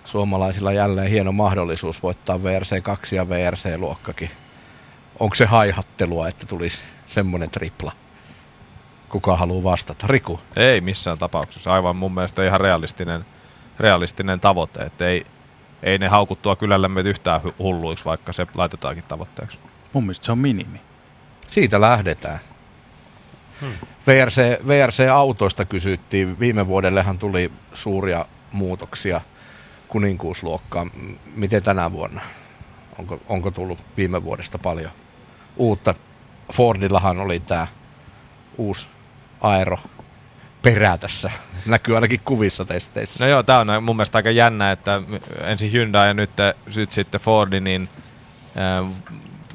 suomalaisilla 0.09 0.73
jälleen 0.73 1.11
hieno 1.11 1.33
mahdollisuus 1.33 2.03
voittaa 2.03 2.43
VRC 2.43 2.83
2 2.83 3.17
ja 3.17 3.29
VRC-luokkakin. 3.29 4.31
Onko 5.19 5.35
se 5.35 5.45
haihattelua, 5.45 6.29
että 6.29 6.47
tulisi 6.47 6.83
semmoinen 7.07 7.51
tripla? 7.51 7.93
Kuka 9.09 9.37
haluaa 9.37 9.65
vastata? 9.65 10.07
Riku? 10.07 10.41
Ei 10.57 10.81
missään 10.81 11.19
tapauksessa. 11.19 11.73
Aivan 11.73 11.97
mun 11.97 12.15
mielestä 12.15 12.45
ihan 12.45 12.61
realistinen, 12.61 13.25
realistinen 13.79 14.41
tavoite. 14.41 14.81
Että 14.81 15.07
ei, 15.07 15.25
ei 15.83 15.99
ne 15.99 16.09
haukuttua 16.09 16.57
kylällemme 16.57 17.01
yhtään 17.01 17.41
hu- 17.41 17.55
hulluiksi, 17.59 18.05
vaikka 18.05 18.33
se 18.33 18.47
laitetaankin 18.55 19.05
tavoitteeksi. 19.09 19.59
Mun 19.93 20.05
mielestä 20.05 20.27
se 20.27 20.33
on 20.33 20.39
minimi. 20.39 20.81
Siitä 21.49 21.81
lähdetään. 21.81 22.39
Hmm. 23.61 23.73
VRC, 24.07 24.67
VRC-autoista 24.67 25.65
kysyttiin. 25.65 26.41
Viime 26.41 26.67
vuodellehan 26.67 27.19
tuli 27.19 27.53
suuria 27.75 28.25
muutoksia 28.53 29.21
kuninkuusluokkaan. 29.89 30.91
M- 30.95 31.15
Miten 31.37 31.63
tänä 31.63 31.93
vuonna? 31.93 32.21
Onko, 32.99 33.21
onko 33.29 33.51
tullut 33.51 33.79
viime 33.97 34.25
vuodesta 34.25 34.59
paljon 34.59 34.91
uutta? 35.57 35.95
Fordillahan 36.53 37.19
oli 37.19 37.41
tämä 37.41 37.67
uusi 38.59 38.87
aero 39.41 39.79
perä 40.63 40.99
tässä. 40.99 41.31
Näkyy 41.67 41.95
ainakin 41.95 42.21
kuvissa 42.25 42.65
testeissä. 42.65 43.25
No 43.25 43.31
joo, 43.31 43.43
tää 43.43 43.59
on 43.61 43.83
mun 43.83 43.97
mielestä 43.97 44.19
aika 44.19 44.31
jännä, 44.31 44.73
että 44.73 45.03
ensin 45.45 45.73
Hyundai 45.73 46.07
ja 46.07 46.15
nyt, 46.15 46.31
nyt 46.77 46.93
sitten 46.93 47.21
Fordi, 47.21 47.61
niin 47.61 47.89
äh, 48.57 48.91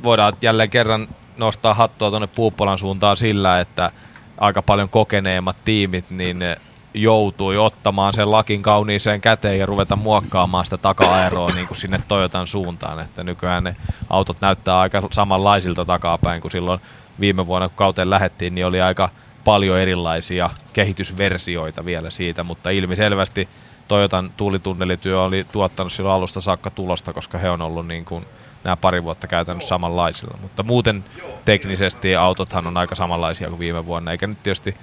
voidaan 0.03 0.33
jälleen 0.41 0.69
kerran 0.69 1.07
nostaa 1.37 1.73
hattua 1.73 2.09
tuonne 2.09 2.27
Puuppolan 2.27 2.77
suuntaan 2.77 3.17
sillä, 3.17 3.59
että 3.59 3.91
aika 4.37 4.61
paljon 4.61 4.89
kokeneemmat 4.89 5.57
tiimit 5.65 6.09
niin 6.09 6.39
ne 6.39 6.57
joutui 6.93 7.57
ottamaan 7.57 8.13
sen 8.13 8.31
lakin 8.31 8.61
kauniiseen 8.61 9.21
käteen 9.21 9.59
ja 9.59 9.65
ruveta 9.65 9.95
muokkaamaan 9.95 10.65
sitä 10.65 10.77
taka-aeroa 10.77 11.49
niin 11.55 11.67
kuin 11.67 11.77
sinne 11.77 11.99
Toyotan 12.07 12.47
suuntaan. 12.47 12.99
Että 12.99 13.23
nykyään 13.23 13.63
ne 13.63 13.75
autot 14.09 14.41
näyttää 14.41 14.79
aika 14.79 15.01
samanlaisilta 15.11 15.85
takapäin 15.85 16.41
kuin 16.41 16.51
silloin 16.51 16.79
viime 17.19 17.47
vuonna, 17.47 17.69
kun 17.69 17.77
kauteen 17.77 18.09
lähettiin, 18.09 18.55
niin 18.55 18.65
oli 18.65 18.81
aika 18.81 19.09
paljon 19.43 19.79
erilaisia 19.79 20.49
kehitysversioita 20.73 21.85
vielä 21.85 22.09
siitä, 22.09 22.43
mutta 22.43 22.69
ilmiselvästi 22.69 23.49
Toyotan 23.87 24.31
tuulitunnelityö 24.37 25.21
oli 25.21 25.45
tuottanut 25.51 25.93
silloin 25.93 26.15
alusta 26.15 26.41
saakka 26.41 26.69
tulosta, 26.69 27.13
koska 27.13 27.37
he 27.37 27.49
on 27.49 27.61
ollut 27.61 27.87
niin 27.87 28.05
kuin 28.05 28.25
nämä 28.63 28.75
pari 28.75 29.03
vuotta 29.03 29.27
käytännössä 29.27 29.67
samanlaisilla. 29.67 30.37
Mutta 30.41 30.63
muuten 30.63 31.03
teknisesti 31.45 32.15
autothan 32.15 32.67
on 32.67 32.77
aika 32.77 32.95
samanlaisia 32.95 33.49
kuin 33.49 33.59
viime 33.59 33.85
vuonna, 33.85 34.11
eikä 34.11 34.27
nyt 34.27 34.43
tietysti 34.43 34.75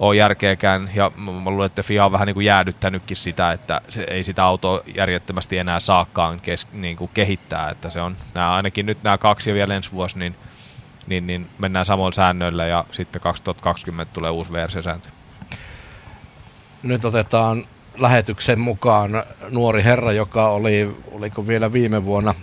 ole 0.00 0.16
järkeäkään, 0.16 0.90
ja 0.94 1.12
mä 1.16 1.50
luulen, 1.50 1.66
että 1.66 1.82
FIA 1.82 2.04
on 2.04 2.12
vähän 2.12 2.26
niin 2.26 2.34
kuin 2.34 2.46
jäädyttänytkin 2.46 3.16
sitä, 3.16 3.52
että 3.52 3.80
se 3.88 4.06
ei 4.10 4.24
sitä 4.24 4.44
autoa 4.44 4.80
järjettömästi 4.94 5.58
enää 5.58 5.80
saakkaan 5.80 6.40
kes, 6.40 6.68
niin 6.72 6.96
kuin 6.96 7.10
kehittää, 7.14 7.70
että 7.70 7.90
se 7.90 8.00
on 8.00 8.16
nämä, 8.34 8.54
ainakin 8.54 8.86
nyt 8.86 9.02
nämä 9.02 9.18
kaksi 9.18 9.50
ja 9.50 9.54
vielä 9.54 9.74
ensi 9.74 9.92
vuosi, 9.92 10.18
niin, 10.18 10.36
niin, 11.06 11.26
niin 11.26 11.50
mennään 11.58 11.86
samoin 11.86 12.12
säännöillä, 12.12 12.66
ja 12.66 12.84
sitten 12.92 13.22
2020 13.22 14.12
tulee 14.12 14.30
uusi 14.30 14.52
VRC-sääntö. 14.52 15.08
Nyt 16.82 17.04
otetaan 17.04 17.64
lähetyksen 17.98 18.60
mukaan 18.60 19.22
nuori 19.50 19.84
herra, 19.84 20.12
joka 20.12 20.48
oli, 20.48 20.96
oliko 21.12 21.46
vielä 21.46 21.72
viime 21.72 22.04
vuonna 22.04 22.34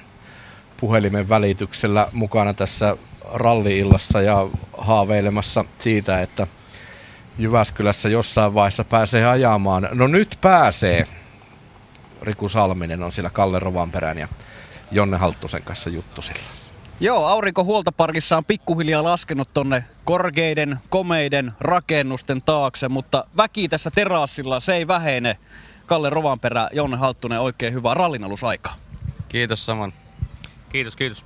puhelimen 0.77 1.29
välityksellä 1.29 2.07
mukana 2.13 2.53
tässä 2.53 2.97
ralliillassa 3.33 4.21
ja 4.21 4.47
haaveilemassa 4.77 5.65
siitä, 5.79 6.21
että 6.21 6.47
Jyväskylässä 7.37 8.09
jossain 8.09 8.53
vaiheessa 8.53 8.83
pääsee 8.83 9.25
ajamaan. 9.25 9.89
No 9.91 10.07
nyt 10.07 10.37
pääsee. 10.41 11.07
Riku 12.21 12.49
Salminen 12.49 13.03
on 13.03 13.11
siellä 13.11 13.29
Kalle 13.29 13.59
Rovanperän 13.59 14.17
ja 14.17 14.27
Jonne 14.91 15.17
Halttusen 15.17 15.63
kanssa 15.63 15.89
juttusilla. 15.89 16.41
Joo, 16.99 17.25
aurinko 17.25 17.63
huoltoparkissa 17.63 18.37
on 18.37 18.45
pikkuhiljaa 18.45 19.03
laskenut 19.03 19.49
tonne 19.53 19.83
korkeiden, 20.03 20.79
komeiden 20.89 21.51
rakennusten 21.59 22.41
taakse, 22.41 22.89
mutta 22.89 23.25
väki 23.37 23.69
tässä 23.69 23.91
terassilla, 23.91 24.59
se 24.59 24.75
ei 24.75 24.87
vähene. 24.87 25.37
Kalle 25.85 26.09
Rovanperä, 26.09 26.69
Jonne 26.73 26.97
Halttunen, 26.97 27.39
oikein 27.39 27.73
hyvää 27.73 27.93
rallinalusaikaa. 27.93 28.75
Kiitos 29.29 29.65
saman. 29.65 29.93
Kiitos, 30.69 30.95
kiitos. 30.95 31.25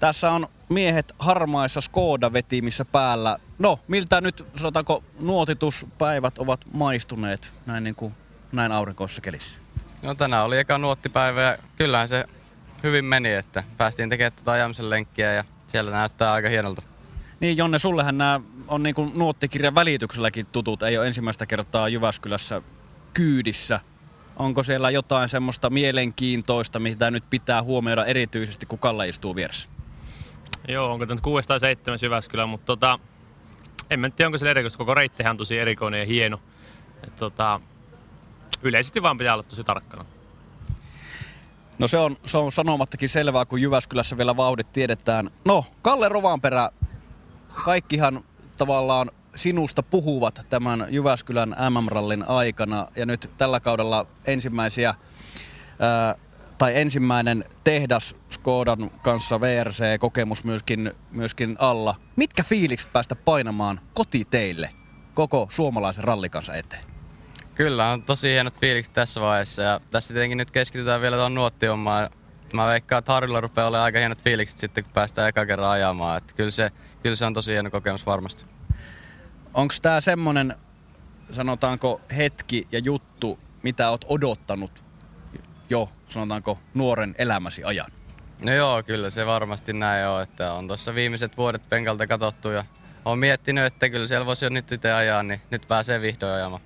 Tässä 0.00 0.30
on 0.30 0.48
miehet 0.68 1.14
harmaissa 1.18 1.80
Skoda-vetimissä 1.80 2.84
päällä. 2.84 3.38
No, 3.58 3.80
miltä 3.88 4.20
nyt, 4.20 4.46
sanotaanko, 4.56 5.02
nuotituspäivät 5.20 6.38
ovat 6.38 6.60
maistuneet 6.72 7.52
näin, 7.66 7.84
niin 7.84 7.94
kuin, 7.94 8.14
näin 8.52 8.72
aurinkoissa 8.72 9.20
kelissä? 9.20 9.58
No 10.04 10.14
tänään 10.14 10.44
oli 10.44 10.58
eka 10.58 10.78
nuottipäivä 10.78 11.42
ja 11.42 11.58
kyllähän 11.76 12.08
se 12.08 12.24
hyvin 12.82 13.04
meni, 13.04 13.32
että 13.32 13.64
päästiin 13.76 14.10
tekemään 14.10 14.32
tätä 14.32 14.52
ajamisen 14.52 14.90
lenkkiä 14.90 15.32
ja 15.32 15.44
siellä 15.66 15.90
näyttää 15.90 16.32
aika 16.32 16.48
hienolta. 16.48 16.82
Niin 17.40 17.56
Jonne, 17.56 17.78
sullehan 17.78 18.18
nämä 18.18 18.40
on 18.68 18.82
niin 18.82 18.94
kuin 18.94 19.12
nuottikirjan 19.14 19.74
välitykselläkin 19.74 20.46
tutut, 20.52 20.82
ei 20.82 20.98
ole 20.98 21.06
ensimmäistä 21.06 21.46
kertaa 21.46 21.88
Jyväskylässä 21.88 22.62
kyydissä. 23.14 23.80
Onko 24.36 24.62
siellä 24.62 24.90
jotain 24.90 25.28
semmoista 25.28 25.70
mielenkiintoista, 25.70 26.78
mitä 26.78 27.10
nyt 27.10 27.24
pitää 27.30 27.62
huomioida 27.62 28.04
erityisesti, 28.04 28.66
kun 28.66 28.78
Kalle 28.78 29.08
istuu 29.08 29.36
vieressä? 29.36 29.68
Joo, 30.68 30.92
onko 30.92 31.06
tämä 31.06 31.14
nyt 31.14 31.22
6 31.24 31.48
tai 31.48 31.60
7 31.60 31.98
Jyväskylä, 32.02 32.46
mutta 32.46 32.66
tota, 32.66 32.98
en 33.90 34.00
mä 34.00 34.10
tiedä, 34.10 34.28
onko 34.28 34.38
se 34.38 34.50
erikoista. 34.50 34.78
Koko 34.78 34.94
reittihän 34.94 35.30
on 35.30 35.36
tosi 35.36 35.58
erikoinen 35.58 36.00
ja 36.00 36.06
hieno. 36.06 36.40
Et 37.04 37.16
tota, 37.16 37.60
yleisesti 38.62 39.02
vaan 39.02 39.18
pitää 39.18 39.34
olla 39.34 39.42
tosi 39.42 39.64
tarkkana. 39.64 40.04
No 41.78 41.88
se 41.88 41.98
on, 41.98 42.16
se 42.24 42.38
on 42.38 42.52
sanomattakin 42.52 43.08
selvää, 43.08 43.44
kun 43.44 43.62
Jyväskylässä 43.62 44.16
vielä 44.16 44.36
vauhdit 44.36 44.72
tiedetään. 44.72 45.30
No, 45.44 45.64
Kalle 45.82 46.08
Rovanperä, 46.08 46.70
kaikkihan 47.64 48.24
tavallaan 48.56 49.10
sinusta 49.36 49.82
puhuvat 49.82 50.46
tämän 50.48 50.86
Jyväskylän 50.90 51.48
MM-rallin 51.48 52.28
aikana. 52.28 52.86
Ja 52.96 53.06
nyt 53.06 53.30
tällä 53.38 53.60
kaudella 53.60 54.06
ensimmäisiä, 54.24 54.94
ää, 55.78 56.14
tai 56.58 56.80
ensimmäinen 56.80 57.44
tehdas 57.64 58.16
Skodan 58.30 58.90
kanssa 59.02 59.40
VRC-kokemus 59.40 60.44
myöskin, 60.44 60.92
myöskin 61.10 61.56
alla. 61.58 61.94
Mitkä 62.16 62.42
fiilikset 62.42 62.92
päästä 62.92 63.16
painamaan 63.16 63.80
kotiteille 63.94 64.70
koko 65.14 65.46
suomalaisen 65.50 66.04
rallikansa 66.04 66.54
eteen? 66.54 66.84
Kyllä, 67.54 67.90
on 67.90 68.02
tosi 68.02 68.28
hienot 68.28 68.60
fiilikset 68.60 68.94
tässä 68.94 69.20
vaiheessa 69.20 69.62
ja 69.62 69.80
tässä 69.90 70.14
tietenkin 70.14 70.38
nyt 70.38 70.50
keskitytään 70.50 71.00
vielä 71.00 71.16
tuon 71.16 71.34
nuottiommaan. 71.34 72.10
Mä 72.52 72.66
veikkaan, 72.66 72.98
että 72.98 73.12
Harilla 73.12 73.40
rupeaa 73.40 73.68
olemaan 73.68 73.84
aika 73.84 73.98
hienot 73.98 74.22
fiilikset 74.22 74.58
sitten, 74.58 74.84
kun 74.84 74.92
päästään 74.92 75.28
eka 75.28 75.46
kerran 75.46 75.70
ajamaan. 75.70 76.18
Että 76.18 76.34
kyllä, 76.34 76.50
se, 76.50 76.70
kyllä 77.02 77.16
se 77.16 77.24
on 77.24 77.34
tosi 77.34 77.52
hieno 77.52 77.70
kokemus 77.70 78.06
varmasti. 78.06 78.44
Onko 79.54 79.74
tämä 79.82 80.00
semmonen, 80.00 80.54
sanotaanko, 81.32 82.00
hetki 82.16 82.68
ja 82.72 82.78
juttu, 82.78 83.38
mitä 83.62 83.90
oot 83.90 84.04
odottanut 84.08 84.85
jo, 85.70 85.88
sanotaanko, 86.08 86.58
nuoren 86.74 87.14
elämäsi 87.18 87.64
ajan? 87.64 87.92
No 88.44 88.52
joo, 88.52 88.82
kyllä 88.82 89.10
se 89.10 89.26
varmasti 89.26 89.72
näin 89.72 90.06
on, 90.06 90.22
että 90.22 90.52
on 90.52 90.68
tuossa 90.68 90.94
viimeiset 90.94 91.36
vuodet 91.36 91.68
penkalta 91.68 92.06
katsottu 92.06 92.48
ja 92.48 92.64
on 93.04 93.18
miettinyt, 93.18 93.64
että 93.64 93.88
kyllä 93.88 94.06
siellä 94.06 94.26
voisi 94.26 94.44
jo 94.44 94.48
nyt 94.48 94.72
itse 94.72 94.92
ajaa, 94.92 95.22
niin 95.22 95.40
nyt 95.50 95.62
pääsee 95.68 96.00
vihdoin 96.00 96.32
ajamaan. 96.32 96.62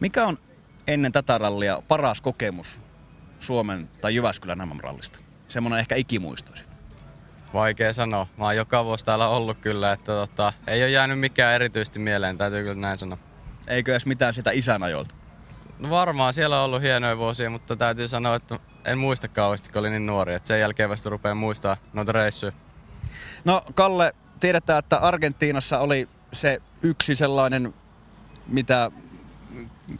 Mikä 0.00 0.26
on 0.26 0.38
ennen 0.86 1.12
tätä 1.12 1.38
rallia 1.38 1.82
paras 1.88 2.20
kokemus 2.20 2.80
Suomen 3.38 3.88
tai 4.00 4.14
Jyväskylän 4.14 4.68
MM-rallista? 4.68 5.18
Semmoinen 5.48 5.80
ehkä 5.80 5.94
ikimuistoisin. 5.94 6.66
Vaikea 7.54 7.92
sanoa. 7.92 8.26
Mä 8.36 8.44
oon 8.44 8.56
joka 8.56 8.84
vuosi 8.84 9.04
täällä 9.04 9.28
ollut 9.28 9.58
kyllä, 9.58 9.92
että 9.92 10.12
tota, 10.12 10.52
ei 10.66 10.82
ole 10.82 10.90
jäänyt 10.90 11.20
mikään 11.20 11.54
erityisesti 11.54 11.98
mieleen, 11.98 12.38
täytyy 12.38 12.62
kyllä 12.62 12.74
näin 12.74 12.98
sanoa. 12.98 13.18
Eikö 13.66 13.92
edes 13.92 14.06
mitään 14.06 14.34
sitä 14.34 14.50
isän 14.50 14.82
ajoilta? 14.82 15.14
No 15.78 15.90
varmaan 15.90 16.34
siellä 16.34 16.58
on 16.58 16.64
ollut 16.64 16.82
hienoja 16.82 17.18
vuosia, 17.18 17.50
mutta 17.50 17.76
täytyy 17.76 18.08
sanoa, 18.08 18.34
että 18.34 18.58
en 18.84 18.98
muista 18.98 19.28
kauheasti, 19.28 19.70
kun 19.70 19.80
olin 19.80 19.90
niin 19.90 20.06
nuori. 20.06 20.34
Että 20.34 20.46
sen 20.46 20.60
jälkeen 20.60 20.90
vasta 20.90 21.10
rupeaa 21.10 21.34
muistaa 21.34 21.76
noita 21.92 22.12
reissuja. 22.12 22.52
No 23.44 23.62
Kalle, 23.74 24.14
tiedetään, 24.40 24.78
että 24.78 24.96
Argentiinassa 24.96 25.78
oli 25.78 26.08
se 26.32 26.62
yksi 26.82 27.14
sellainen, 27.14 27.74
mitä 28.46 28.90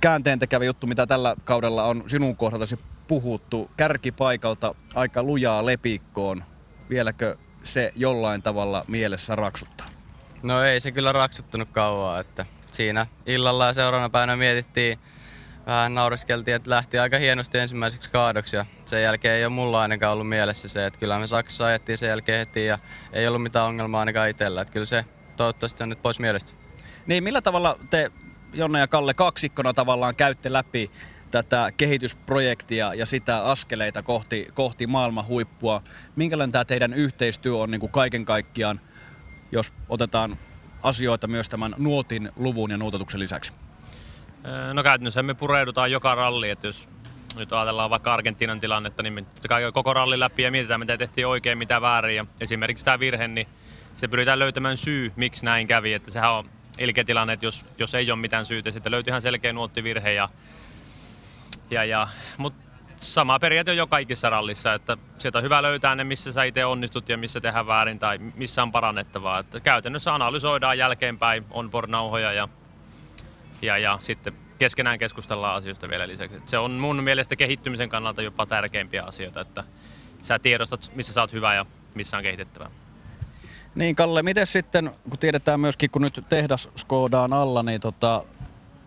käänteentekävä 0.00 0.64
juttu, 0.64 0.86
mitä 0.86 1.06
tällä 1.06 1.36
kaudella 1.44 1.84
on 1.84 2.04
sinun 2.06 2.36
kohdaltasi 2.36 2.78
puhuttu. 3.08 3.70
Kärkipaikalta 3.76 4.74
aika 4.94 5.22
lujaa 5.22 5.66
lepikkoon. 5.66 6.44
Vieläkö 6.90 7.36
se 7.64 7.92
jollain 7.96 8.42
tavalla 8.42 8.84
mielessä 8.88 9.36
raksuttaa? 9.36 9.86
No 10.42 10.62
ei 10.62 10.80
se 10.80 10.92
kyllä 10.92 11.12
raksuttanut 11.12 11.68
kauan, 11.72 12.20
että 12.20 12.46
siinä 12.70 13.06
illalla 13.26 13.66
ja 13.66 13.72
seuraavana 13.72 14.10
päivänä 14.10 14.36
mietittiin, 14.36 14.98
vähän 15.66 15.94
naureskeltiin, 15.94 16.54
että 16.54 16.70
lähti 16.70 16.98
aika 16.98 17.18
hienosti 17.18 17.58
ensimmäiseksi 17.58 18.10
kaadoksi 18.10 18.56
ja 18.56 18.66
sen 18.84 19.02
jälkeen 19.02 19.34
ei 19.34 19.44
ole 19.44 19.52
mulla 19.52 19.80
ainakaan 19.80 20.12
ollut 20.12 20.28
mielessä 20.28 20.68
se, 20.68 20.86
että 20.86 21.00
kyllä 21.00 21.18
me 21.18 21.26
Saksassa 21.26 21.66
ajettiin 21.66 21.98
sen 21.98 22.08
jälkeen 22.08 22.38
heti 22.38 22.66
ja 22.66 22.78
ei 23.12 23.28
ollut 23.28 23.42
mitään 23.42 23.66
ongelmaa 23.66 24.00
ainakaan 24.00 24.28
itsellä, 24.28 24.60
että 24.60 24.72
kyllä 24.72 24.86
se 24.86 25.04
toivottavasti 25.36 25.82
on 25.82 25.88
nyt 25.88 26.02
pois 26.02 26.20
mielestä. 26.20 26.52
Niin, 27.06 27.24
millä 27.24 27.42
tavalla 27.42 27.78
te, 27.90 28.12
Jonne 28.52 28.78
ja 28.80 28.88
Kalle, 28.88 29.14
kaksikkona 29.14 29.74
tavallaan 29.74 30.16
käytte 30.16 30.52
läpi 30.52 30.90
tätä 31.30 31.72
kehitysprojektia 31.76 32.94
ja 32.94 33.06
sitä 33.06 33.44
askeleita 33.44 34.02
kohti, 34.02 34.48
kohti 34.54 34.86
maailman 34.86 35.26
huippua? 35.26 35.82
Minkälainen 36.16 36.52
tämä 36.52 36.64
teidän 36.64 36.94
yhteistyö 36.94 37.56
on 37.56 37.70
niin 37.70 37.80
kuin 37.80 37.92
kaiken 37.92 38.24
kaikkiaan, 38.24 38.80
jos 39.52 39.72
otetaan 39.88 40.38
asioita 40.82 41.26
myös 41.26 41.48
tämän 41.48 41.74
nuotin 41.78 42.32
luvun 42.36 42.70
ja 42.70 42.76
nuototuksen 42.76 43.20
lisäksi? 43.20 43.52
No 44.72 44.82
käytännössä 44.82 45.22
me 45.22 45.34
pureudutaan 45.34 45.92
joka 45.92 46.14
ralli, 46.14 46.50
että 46.50 46.66
jos 46.66 46.88
nyt 47.36 47.52
ajatellaan 47.52 47.90
vaikka 47.90 48.14
Argentiinan 48.14 48.60
tilannetta, 48.60 49.02
niin 49.02 49.12
me 49.12 49.24
koko 49.72 49.94
ralli 49.94 50.20
läpi 50.20 50.42
ja 50.42 50.50
mietitään, 50.50 50.80
mitä 50.80 50.96
tehtiin 50.96 51.26
oikein, 51.26 51.58
mitä 51.58 51.80
väärin. 51.80 52.16
Ja 52.16 52.26
esimerkiksi 52.40 52.84
tämä 52.84 52.98
virhe, 52.98 53.28
niin 53.28 53.46
se 53.96 54.08
pyritään 54.08 54.38
löytämään 54.38 54.76
syy, 54.76 55.12
miksi 55.16 55.44
näin 55.44 55.66
kävi. 55.66 55.92
Että 55.92 56.10
sehän 56.10 56.32
on 56.32 56.44
ilkeä 56.78 57.04
tilanne, 57.04 57.32
että 57.32 57.46
jos, 57.46 57.66
jos 57.78 57.94
ei 57.94 58.10
ole 58.10 58.20
mitään 58.20 58.46
syytä, 58.46 58.70
sitten 58.70 58.92
löytyy 58.92 59.10
ihan 59.10 59.22
selkeä 59.22 59.52
nuottivirhe. 59.52 60.12
Ja, 60.12 60.28
ja, 61.70 61.84
ja, 61.84 62.08
mutta 62.38 62.66
sama 62.96 63.38
periaate 63.38 63.70
on 63.70 63.76
jo 63.76 63.86
kaikissa 63.86 64.30
rallissa, 64.30 64.74
että 64.74 64.96
sieltä 65.18 65.38
on 65.38 65.44
hyvä 65.44 65.62
löytää 65.62 65.94
ne, 65.94 66.04
missä 66.04 66.32
sä 66.32 66.44
itse 66.44 66.64
onnistut 66.64 67.08
ja 67.08 67.18
missä 67.18 67.40
tehdään 67.40 67.66
väärin 67.66 67.98
tai 67.98 68.18
missä 68.18 68.62
on 68.62 68.72
parannettavaa. 68.72 69.38
Että 69.38 69.60
käytännössä 69.60 70.14
analysoidaan 70.14 70.78
jälkeenpäin 70.78 71.44
on 71.50 71.70
nauhoja 71.86 72.32
ja, 72.32 72.48
ja, 73.62 73.78
ja 73.78 73.98
sitten 74.00 74.32
keskenään 74.58 74.98
keskustellaan 74.98 75.56
asioista 75.56 75.88
vielä 75.88 76.08
lisäksi. 76.08 76.36
Et 76.36 76.48
se 76.48 76.58
on 76.58 76.70
mun 76.70 77.02
mielestä 77.02 77.36
kehittymisen 77.36 77.88
kannalta 77.88 78.22
jopa 78.22 78.46
tärkeimpiä 78.46 79.02
asioita, 79.02 79.40
että 79.40 79.64
sä 80.22 80.38
tiedostat, 80.38 80.90
missä 80.94 81.12
sä 81.12 81.20
oot 81.20 81.32
hyvä 81.32 81.54
ja 81.54 81.66
missä 81.94 82.16
on 82.16 82.22
kehitettävää. 82.22 82.70
Niin 83.74 83.96
Kalle, 83.96 84.22
miten 84.22 84.46
sitten, 84.46 84.90
kun 85.10 85.18
tiedetään 85.18 85.60
myöskin, 85.60 85.90
kun 85.90 86.02
nyt 86.02 86.24
tehdas 86.28 86.68
Skodaan 86.76 87.32
alla, 87.32 87.62
niin 87.62 87.80
tota, 87.80 88.24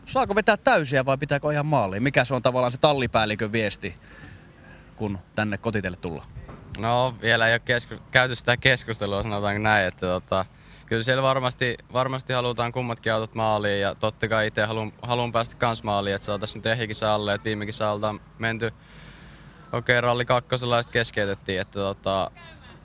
saako 0.06 0.36
vetää 0.36 0.58
täysiä 0.58 1.06
vai 1.06 1.18
pitääkö 1.18 1.54
ihan 1.54 1.66
maaliin? 1.66 2.04
Mikä 2.04 2.26
se 2.26 2.36
on 2.36 2.42
tavallaan 2.42 2.72
se 2.72 2.78
tallipäällikön 2.78 3.52
viesti, 3.52 3.96
kun 4.96 5.20
tänne 5.36 5.58
kotitelle 5.58 5.98
tullaan? 5.98 6.28
No 6.78 7.16
vielä 7.22 7.48
ei 7.48 7.54
ole 7.54 7.60
kesku- 7.60 8.02
käyty 8.12 8.36
sitä 8.36 8.58
keskustelua, 8.58 9.24
sanotaanko 9.24 9.62
näin, 9.62 9.88
että 9.88 10.06
tota, 10.06 10.46
kyllä 10.90 11.04
siellä 11.04 11.24
varmasti, 11.24 11.78
varmasti 11.94 12.34
halutaan 12.34 12.72
kummatkin 12.72 13.14
autot 13.14 13.36
maaliin 13.36 13.82
ja 13.82 13.96
totta 13.96 14.28
kai 14.28 14.48
itse 14.48 14.66
haluan, 14.66 14.94
haluan 15.02 15.32
päästä 15.32 15.56
kans 15.56 15.84
maaliin, 15.84 16.16
että 16.16 16.26
saataisiin 16.26 16.58
nyt 16.60 16.66
ehikisä 16.66 17.14
alle, 17.14 17.34
että 17.34 17.46
viime 17.46 17.66
kisalta 17.66 18.10
on 18.10 18.22
menty 18.40 18.66
okei 18.66 18.74
okay, 19.74 20.02
ralli 20.02 20.26
kakkosella 20.26 20.82
keskeytettiin, 20.92 21.62
että 21.62 21.80
tota, 21.80 22.32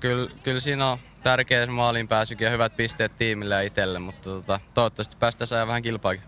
kyllä, 0.00 0.30
kyllä 0.42 0.60
siinä 0.60 0.90
on 0.90 0.98
tärkeä 1.22 1.66
maaliin 1.66 2.08
pääsykin 2.08 2.44
ja 2.44 2.50
hyvät 2.50 2.76
pisteet 2.76 3.16
tiimille 3.16 3.54
ja 3.54 3.60
itselle, 3.60 3.98
mutta 3.98 4.30
tota, 4.30 4.60
toivottavasti 4.74 5.16
päästään 5.16 5.68
vähän 5.68 5.82
kilpaakin. 5.82 6.24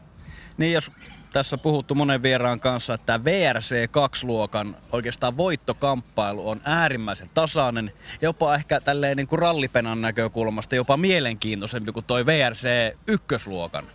Niin 0.56 0.72
jos 0.72 0.92
tässä 1.36 1.58
puhuttu 1.58 1.94
monen 1.94 2.22
vieraan 2.22 2.60
kanssa, 2.60 2.94
että 2.94 3.24
VRC 3.24 3.90
2-luokan 3.90 4.76
oikeastaan 4.92 5.36
voittokamppailu 5.36 6.48
on 6.48 6.60
äärimmäisen 6.64 7.30
tasainen, 7.34 7.92
jopa 8.22 8.54
ehkä 8.54 8.80
tälleen 8.80 9.16
niin 9.16 9.26
kuin 9.26 9.38
rallipenan 9.38 10.00
näkökulmasta 10.00 10.76
jopa 10.76 10.96
mielenkiintoisempi 10.96 11.92
kuin 11.92 12.06
toi 12.06 12.26
VRC 12.26 12.94
1-luokan. 13.10 13.86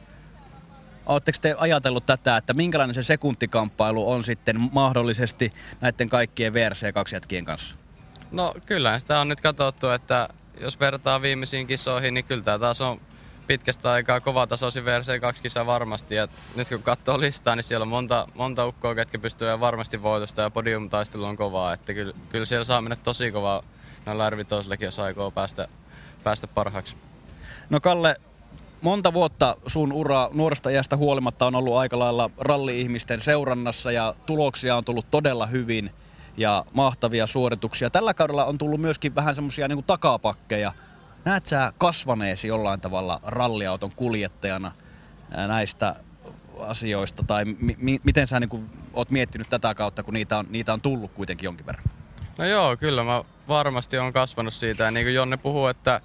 Oletteko 1.05 1.37
te 1.41 1.55
ajatellut 1.57 2.05
tätä, 2.05 2.37
että 2.37 2.53
minkälainen 2.53 2.95
se 2.95 3.03
sekuntikamppailu 3.03 4.11
on 4.11 4.23
sitten 4.23 4.69
mahdollisesti 4.71 5.53
näiden 5.81 6.09
kaikkien 6.09 6.53
VRC 6.53 6.93
2 6.93 7.15
jätkien 7.15 7.45
kanssa? 7.45 7.75
No 8.31 8.55
kyllä 8.65 8.99
sitä 8.99 9.19
on 9.19 9.27
nyt 9.27 9.41
katsottu, 9.41 9.89
että 9.89 10.29
jos 10.59 10.79
vertaa 10.79 11.21
viimeisiin 11.21 11.67
kisoihin, 11.67 12.13
niin 12.13 12.25
kyllä 12.25 12.43
tämä 12.43 12.59
taas 12.59 12.81
on 12.81 13.01
pitkästä 13.47 13.91
aikaa 13.91 14.19
kova 14.19 14.47
tasoisin 14.47 14.83
VRC2 14.83 15.41
kisa 15.41 15.65
varmasti. 15.65 16.15
Ja 16.15 16.27
nyt 16.55 16.69
kun 16.69 16.83
katsoo 16.83 17.19
listaa, 17.19 17.55
niin 17.55 17.63
siellä 17.63 17.83
on 17.83 17.87
monta, 17.87 18.27
monta 18.35 18.67
ukkoa, 18.67 18.95
ketkä 18.95 19.19
pystyy 19.19 19.59
varmasti 19.59 20.03
voitosta 20.03 20.41
ja 20.41 20.49
podiumtaistelu 20.49 21.23
on 21.23 21.37
kovaa. 21.37 21.73
Että 21.73 21.93
kyllä, 21.93 22.13
kyllä 22.29 22.45
siellä 22.45 22.63
saa 22.63 22.81
mennä 22.81 22.95
tosi 22.95 23.31
kovaa 23.31 23.63
noilla 24.05 24.29
r 24.29 24.35
jos 24.79 24.99
aikoo 24.99 25.31
päästä, 25.31 25.67
päästä 26.23 26.47
parhaaksi. 26.47 26.95
No 27.69 27.79
Kalle, 27.79 28.15
monta 28.81 29.13
vuotta 29.13 29.57
sun 29.67 29.93
ura 29.93 30.29
nuoresta 30.33 30.69
iästä 30.69 30.97
huolimatta 30.97 31.45
on 31.45 31.55
ollut 31.55 31.75
aika 31.75 31.99
lailla 31.99 32.29
ralli-ihmisten 32.37 33.21
seurannassa 33.21 33.91
ja 33.91 34.15
tuloksia 34.25 34.75
on 34.75 34.85
tullut 34.85 35.11
todella 35.11 35.45
hyvin 35.45 35.91
ja 36.37 36.65
mahtavia 36.73 37.27
suorituksia. 37.27 37.89
Tällä 37.89 38.13
kaudella 38.13 38.45
on 38.45 38.57
tullut 38.57 38.81
myöskin 38.81 39.15
vähän 39.15 39.35
semmoisia 39.35 39.67
niin 39.67 39.83
takapakkeja– 39.83 40.73
Näet 41.25 41.45
sä 41.45 41.73
kasvaneesi 41.77 42.47
jollain 42.47 42.81
tavalla 42.81 43.19
ralliauton 43.23 43.91
kuljettajana 43.95 44.71
näistä 45.47 45.95
asioista, 46.59 47.23
tai 47.23 47.45
mi- 47.45 47.77
mi- 47.79 48.01
miten 48.03 48.27
sä 48.27 48.39
niin 48.39 48.69
oot 48.93 49.11
miettinyt 49.11 49.49
tätä 49.49 49.75
kautta, 49.75 50.03
kun 50.03 50.13
niitä 50.13 50.37
on, 50.37 50.45
niitä 50.49 50.73
on 50.73 50.81
tullut 50.81 51.11
kuitenkin 51.11 51.45
jonkin 51.47 51.65
verran? 51.65 51.85
No 52.37 52.45
joo, 52.45 52.77
kyllä 52.77 53.03
mä 53.03 53.23
varmasti 53.47 53.97
on 53.97 54.13
kasvanut 54.13 54.53
siitä. 54.53 54.83
Ja 54.83 54.91
niin 54.91 55.05
kuin 55.05 55.13
Jonne 55.13 55.37
puhuu, 55.37 55.67
että 55.67 56.01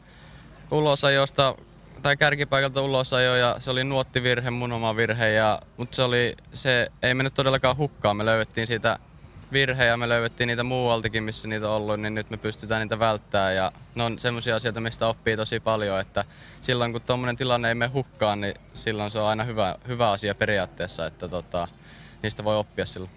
ulosajosta 0.71 1.55
tai 2.03 2.17
kärkipaikalta 2.17 2.83
ulosajo 2.83 3.37
ja 3.37 3.57
se 3.59 3.71
oli 3.71 3.85
nuottivirhe, 3.85 4.51
mun 4.51 4.73
oma 4.73 4.97
virhe, 4.97 5.29
ja, 5.29 5.61
mutta 5.77 5.97
se, 5.97 6.03
oli, 6.03 6.35
se 6.55 6.93
ei 7.03 7.15
mennyt 7.15 7.35
todellakaan 7.35 7.77
hukkaan. 7.77 8.17
Me 8.17 8.25
löydettiin 8.25 8.67
siitä 8.67 8.99
virhejä, 9.53 9.97
me 9.97 10.09
löydettiin 10.09 10.47
niitä 10.47 10.65
muualtakin, 10.65 11.23
missä 11.23 11.49
niitä 11.49 11.69
on 11.69 11.77
ollut, 11.77 12.01
niin 12.01 12.15
nyt 12.15 12.31
me 12.31 12.37
pystytään 12.37 12.81
niitä 12.81 12.99
välttämään. 12.99 13.55
Ja 13.55 13.73
ne 13.95 14.05
on 14.05 14.19
semmoisia 14.19 14.57
asioita, 14.57 14.81
mistä 14.81 15.07
oppii 15.07 15.37
tosi 15.37 15.61
paljon, 15.61 16.01
että 16.01 16.25
silloin 16.61 16.93
kun 16.93 17.01
tuommoinen 17.03 17.37
tilanne 17.37 17.69
ei 17.69 17.75
mene 17.75 17.91
hukkaan, 17.93 18.41
niin 18.41 18.55
silloin 18.75 19.11
se 19.11 19.19
on 19.19 19.27
aina 19.27 19.45
hyvä, 19.45 19.77
hyvä 19.89 20.11
asia 20.11 20.35
periaatteessa, 20.35 21.07
että 21.07 21.29
tota, 21.29 21.69
niistä 22.23 22.45
voi 22.45 22.57
oppia 22.57 22.87
silloin. 22.87 23.11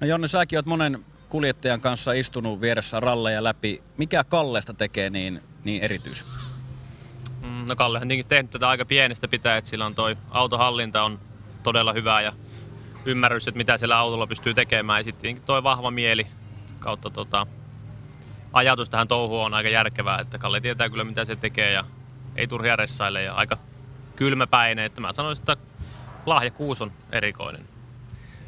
No 0.00 0.06
Jonne, 0.06 0.28
säkin 0.28 0.58
oot 0.58 0.66
monen 0.66 1.04
kuljettajan 1.28 1.80
kanssa 1.80 2.12
istunut 2.12 2.60
vieressä 2.60 3.00
ralleja 3.00 3.44
läpi. 3.44 3.82
Mikä 3.96 4.24
Kallesta 4.24 4.74
tekee 4.74 5.10
niin, 5.10 5.42
niin 5.64 5.82
erityisen? 5.82 6.26
Mm, 7.42 7.66
no 7.68 7.76
Kallehan 7.76 8.08
tietenkin 8.08 8.28
tehnyt 8.28 8.50
tätä 8.50 8.68
aika 8.68 8.84
pienestä 8.84 9.28
pitää, 9.28 9.56
että 9.56 9.70
sillä 9.70 9.86
on 9.86 9.94
toi 9.94 10.16
autohallinta 10.30 11.02
on 11.02 11.20
todella 11.62 11.92
hyvä 11.92 12.20
ja 12.20 12.32
ymmärrys, 13.06 13.48
että 13.48 13.58
mitä 13.58 13.78
siellä 13.78 13.98
autolla 13.98 14.26
pystyy 14.26 14.54
tekemään. 14.54 15.00
Ja 15.00 15.04
sitten 15.04 15.42
toi 15.46 15.62
vahva 15.62 15.90
mieli 15.90 16.26
kautta 16.78 17.10
tota, 17.10 17.46
ajatus 18.52 18.90
tähän 18.90 19.08
touhuun 19.08 19.46
on 19.46 19.54
aika 19.54 19.68
järkevää, 19.68 20.20
että 20.20 20.38
Kalle 20.38 20.60
tietää 20.60 20.88
kyllä 20.88 21.04
mitä 21.04 21.24
se 21.24 21.36
tekee 21.36 21.72
ja 21.72 21.84
ei 22.36 22.46
turhia 22.46 22.76
ressaile 22.76 23.22
ja 23.22 23.34
aika 23.34 23.58
kylmäpäinen, 24.16 24.84
että 24.84 25.00
mä 25.00 25.12
sanoisin, 25.12 25.42
että 25.42 25.56
lahjakkuus 26.26 26.82
on 26.82 26.92
erikoinen. 27.12 27.68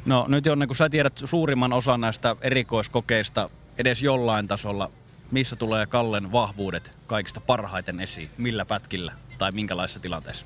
No 0.05 0.25
nyt 0.27 0.45
Jonne, 0.45 0.67
kun 0.67 0.75
sä 0.75 0.89
tiedät 0.89 1.21
suurimman 1.25 1.73
osan 1.73 2.01
näistä 2.01 2.35
erikoiskokeista 2.41 3.49
edes 3.77 4.03
jollain 4.03 4.47
tasolla, 4.47 4.91
missä 5.31 5.55
tulee 5.55 5.85
Kallen 5.85 6.31
vahvuudet 6.31 6.97
kaikista 7.07 7.41
parhaiten 7.41 7.99
esiin? 7.99 8.29
Millä 8.37 8.65
pätkillä 8.65 9.13
tai 9.37 9.51
minkälaisessa 9.51 9.99
tilanteessa? 9.99 10.45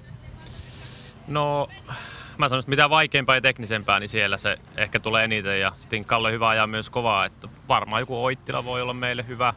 No 1.27 1.69
mä 2.37 2.49
sanoisin, 2.49 2.65
että 2.65 2.69
mitä 2.69 2.89
vaikeampaa 2.89 3.35
ja 3.35 3.41
teknisempää, 3.41 3.99
niin 3.99 4.09
siellä 4.09 4.37
se 4.37 4.57
ehkä 4.77 4.99
tulee 4.99 5.23
eniten. 5.23 5.59
Ja 5.59 5.71
sitten 5.77 6.05
Kalle 6.05 6.31
hyvä 6.31 6.49
ajaa 6.49 6.67
myös 6.67 6.89
kovaa, 6.89 7.25
että 7.25 7.47
varmaan 7.67 8.01
joku 8.01 8.23
Oittila 8.23 8.65
voi 8.65 8.81
olla 8.81 8.93
meille 8.93 9.27
hyvä. 9.27 9.53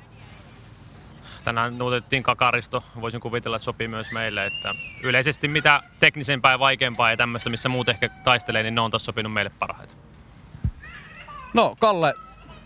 Tänään 1.44 1.78
nuutettiin 1.78 2.22
kakaristo, 2.22 2.84
voisin 3.00 3.20
kuvitella, 3.20 3.56
että 3.56 3.64
sopii 3.64 3.88
myös 3.88 4.12
meille. 4.12 4.46
Että 4.46 4.74
yleisesti 5.04 5.48
mitä 5.48 5.82
teknisempää 6.00 6.52
ja 6.52 6.58
vaikeampaa 6.58 7.10
ja 7.10 7.16
tämmöistä, 7.16 7.50
missä 7.50 7.68
muut 7.68 7.88
ehkä 7.88 8.08
taistelee, 8.08 8.62
niin 8.62 8.74
ne 8.74 8.80
on 8.80 8.90
tuossa 8.90 9.06
sopinut 9.06 9.32
meille 9.32 9.50
parhaiten. 9.58 9.96
No 11.54 11.76
Kalle, 11.80 12.14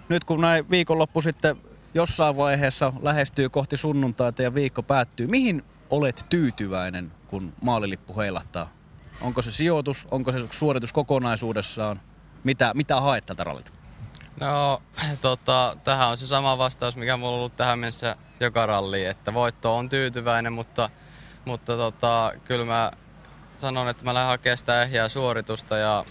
nyt 0.08 0.24
kun 0.24 0.40
näin 0.40 0.70
viikonloppu 0.70 1.22
sitten 1.22 1.56
jossain 1.94 2.36
vaiheessa 2.36 2.92
lähestyy 3.02 3.48
kohti 3.48 3.76
sunnuntaita 3.76 4.42
ja 4.42 4.54
viikko 4.54 4.82
päättyy, 4.82 5.26
mihin 5.26 5.64
olet 5.90 6.26
tyytyväinen, 6.28 7.12
kun 7.26 7.52
maalilippu 7.62 8.18
heilahtaa 8.18 8.79
Onko 9.20 9.42
se 9.42 9.52
sijoitus, 9.52 10.08
onko 10.10 10.32
se 10.32 10.38
suoritus 10.50 10.92
kokonaisuudessaan? 10.92 12.00
Mitä, 12.44 12.72
mitä 12.74 13.00
haet 13.00 13.26
tältä 13.26 13.44
rallilta? 13.44 13.70
No, 14.40 14.82
tota, 15.20 15.76
tähän 15.84 16.08
on 16.08 16.18
se 16.18 16.26
sama 16.26 16.58
vastaus, 16.58 16.96
mikä 16.96 17.16
mulla 17.16 17.32
on 17.32 17.38
ollut 17.38 17.54
tähän 17.54 17.78
mennessä 17.78 18.16
joka 18.40 18.66
ralli, 18.66 19.04
että 19.04 19.34
voitto 19.34 19.76
on 19.76 19.88
tyytyväinen, 19.88 20.52
mutta, 20.52 20.90
mutta 21.44 21.76
tota, 21.76 22.32
kyllä 22.44 22.64
mä 22.64 22.90
sanon, 23.50 23.88
että 23.88 24.04
mä 24.04 24.14
lähden 24.14 24.28
hakemaan 24.28 24.58
sitä 24.58 24.82
ehjää 24.82 25.08
suoritusta 25.08 25.76
ja 25.76 26.04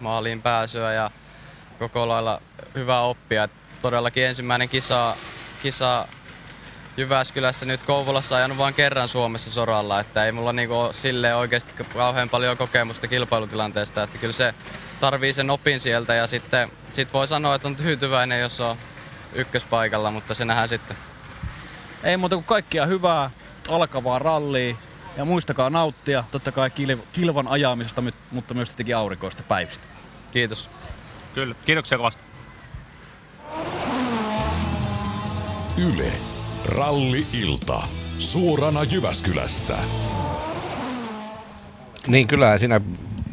maaliin 0.00 0.42
pääsyä 0.42 0.92
ja 0.92 1.10
koko 1.78 2.08
lailla 2.08 2.42
hyvää 2.74 3.00
oppia. 3.00 3.48
Todellakin 3.82 4.24
ensimmäinen 4.24 4.68
kisa, 4.68 5.16
kisa 5.62 6.08
Jyväskylässä 6.96 7.66
nyt 7.66 7.82
Kouvolassa 7.82 8.36
ajanut 8.36 8.58
vain 8.58 8.74
kerran 8.74 9.08
Suomessa 9.08 9.50
soralla, 9.50 10.00
että 10.00 10.24
ei 10.24 10.32
mulla 10.32 10.52
niinku 10.52 10.88
sille 10.92 11.34
oikeasti 11.34 11.72
kauhean 11.94 12.28
paljon 12.28 12.56
kokemusta 12.56 13.08
kilpailutilanteesta, 13.08 14.02
että 14.02 14.18
kyllä 14.18 14.32
se 14.32 14.54
tarvii 15.00 15.32
sen 15.32 15.50
opin 15.50 15.80
sieltä 15.80 16.14
ja 16.14 16.26
sitten 16.26 16.72
sit 16.92 17.12
voi 17.12 17.28
sanoa, 17.28 17.54
että 17.54 17.68
on 17.68 17.76
tyytyväinen, 17.76 18.40
jos 18.40 18.60
on 18.60 18.76
ykköspaikalla, 19.32 20.10
mutta 20.10 20.34
se 20.34 20.44
nähdään 20.44 20.68
sitten. 20.68 20.96
Ei 22.02 22.16
muuta 22.16 22.36
kuin 22.36 22.44
kaikkia 22.44 22.86
hyvää, 22.86 23.30
alkavaa 23.68 24.18
rallia 24.18 24.76
Ja 25.16 25.24
muistakaa 25.24 25.70
nauttia 25.70 26.24
totta 26.30 26.52
kai 26.52 26.68
kil- 26.68 27.06
kilvan 27.12 27.48
ajamisesta, 27.48 28.02
mutta 28.30 28.54
myös 28.54 28.68
tietenkin 28.68 28.96
aurinkoista 28.96 29.42
päivistä. 29.42 29.84
Kiitos. 30.30 30.70
Kyllä, 31.34 31.54
kiitoksia 31.66 31.98
kovasti. 31.98 32.22
Yle, 35.78 36.12
Ralli-ilta. 36.66 37.82
Suorana 38.18 38.84
Jyväskylästä. 38.84 39.78
Niin 42.06 42.26
kyllä 42.26 42.58
siinä 42.58 42.80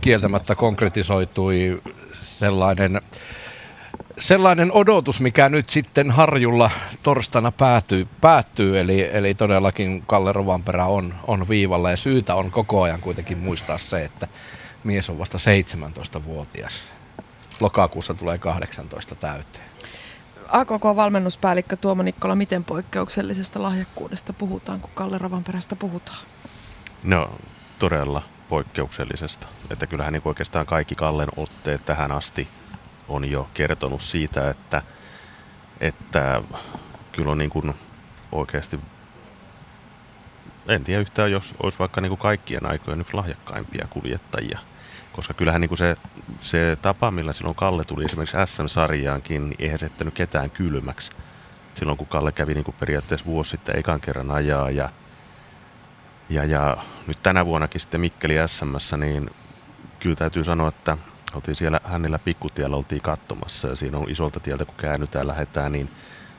kieltämättä 0.01 0.55
konkretisoitui 0.55 1.81
sellainen, 2.21 3.01
sellainen 4.19 4.71
odotus, 4.71 5.19
mikä 5.19 5.49
nyt 5.49 5.69
sitten 5.69 6.11
Harjulla 6.11 6.71
torstaina 7.03 7.51
päätyy, 7.51 8.07
päättyy. 8.21 8.79
Eli, 8.79 9.09
eli 9.13 9.33
todellakin 9.33 10.03
Kalle 10.07 10.33
Rovanperä 10.33 10.85
on, 10.85 11.13
on 11.27 11.47
viivalla 11.49 11.89
ja 11.89 11.97
syytä 11.97 12.35
on 12.35 12.51
koko 12.51 12.81
ajan 12.81 13.01
kuitenkin 13.01 13.37
muistaa 13.37 13.77
se, 13.77 14.03
että 14.03 14.27
mies 14.83 15.09
on 15.09 15.19
vasta 15.19 15.37
17-vuotias. 15.37 16.83
Lokakuussa 17.59 18.13
tulee 18.13 18.37
18 18.37 19.15
täyteen. 19.15 19.72
AKK-valmennuspäällikkö 20.53 21.75
Tuomo 21.75 22.03
Nikkola, 22.03 22.35
miten 22.35 22.63
poikkeuksellisesta 22.63 23.61
lahjakkuudesta 23.61 24.33
puhutaan, 24.33 24.79
kun 24.79 24.89
Kalle 24.93 25.17
Ravanperästä 25.17 25.75
puhutaan? 25.75 26.17
No, 27.03 27.29
todella 27.79 28.21
poikkeuksellisesta. 28.49 29.47
Että 29.69 29.87
kyllähän 29.87 30.13
niin 30.13 30.21
oikeastaan 30.25 30.65
kaikki 30.65 30.95
Kallen 30.95 31.27
otteet 31.37 31.85
tähän 31.85 32.11
asti 32.11 32.47
on 33.07 33.31
jo 33.31 33.47
kertonut 33.53 34.01
siitä, 34.01 34.49
että, 34.49 34.81
että 35.81 36.43
kyllä 37.11 37.31
on 37.31 37.37
niin 37.37 37.49
kuin 37.49 37.73
oikeasti, 38.31 38.79
en 40.67 40.83
tiedä 40.83 41.01
yhtään, 41.01 41.31
jos 41.31 41.55
olisi 41.63 41.79
vaikka 41.79 42.01
niin 42.01 42.09
kuin 42.09 42.19
kaikkien 42.19 42.65
aikojen 42.65 43.01
yksi 43.01 43.13
lahjakkaimpia 43.13 43.87
kuljettajia. 43.89 44.59
Koska 45.13 45.33
kyllähän 45.33 45.61
niin 45.61 45.69
kuin 45.69 45.77
se, 45.77 45.95
se 46.39 46.77
tapa, 46.81 47.11
millä 47.11 47.33
silloin 47.33 47.55
Kalle 47.55 47.83
tuli 47.83 48.05
esimerkiksi 48.05 48.37
SM-sarjaankin, 48.45 49.49
niin 49.49 49.55
eihän 49.59 49.79
se 49.79 49.85
jättänyt 49.85 50.13
ketään 50.13 50.49
kylmäksi. 50.49 51.11
Silloin 51.75 51.97
kun 51.97 52.07
Kalle 52.07 52.31
kävi 52.31 52.53
niin 52.53 52.63
kuin 52.63 52.75
periaatteessa 52.79 53.25
vuosi 53.25 53.49
sitten 53.49 53.79
ekan 53.79 54.01
kerran 54.01 54.31
ajaa 54.31 54.69
ja 54.71 54.89
ja, 56.29 56.43
ja 56.45 56.77
nyt 57.07 57.23
tänä 57.23 57.45
vuonnakin 57.45 57.81
sitten 57.81 58.01
Mikkeli 58.01 58.35
SMssä, 58.47 58.97
niin 58.97 59.29
kyllä 59.99 60.15
täytyy 60.15 60.43
sanoa, 60.43 60.69
että 60.69 60.97
oltiin 61.33 61.55
siellä 61.55 61.79
hänellä 61.83 62.19
pikkutiellä 62.19 62.75
oltiin 62.75 63.01
katsomassa 63.01 63.67
ja 63.67 63.75
siinä 63.75 63.97
on 63.97 64.09
isolta 64.09 64.39
tieltä, 64.39 64.65
kun 64.65 64.75
käännytään 64.77 65.27
lähdetään, 65.27 65.71
niin 65.71 65.89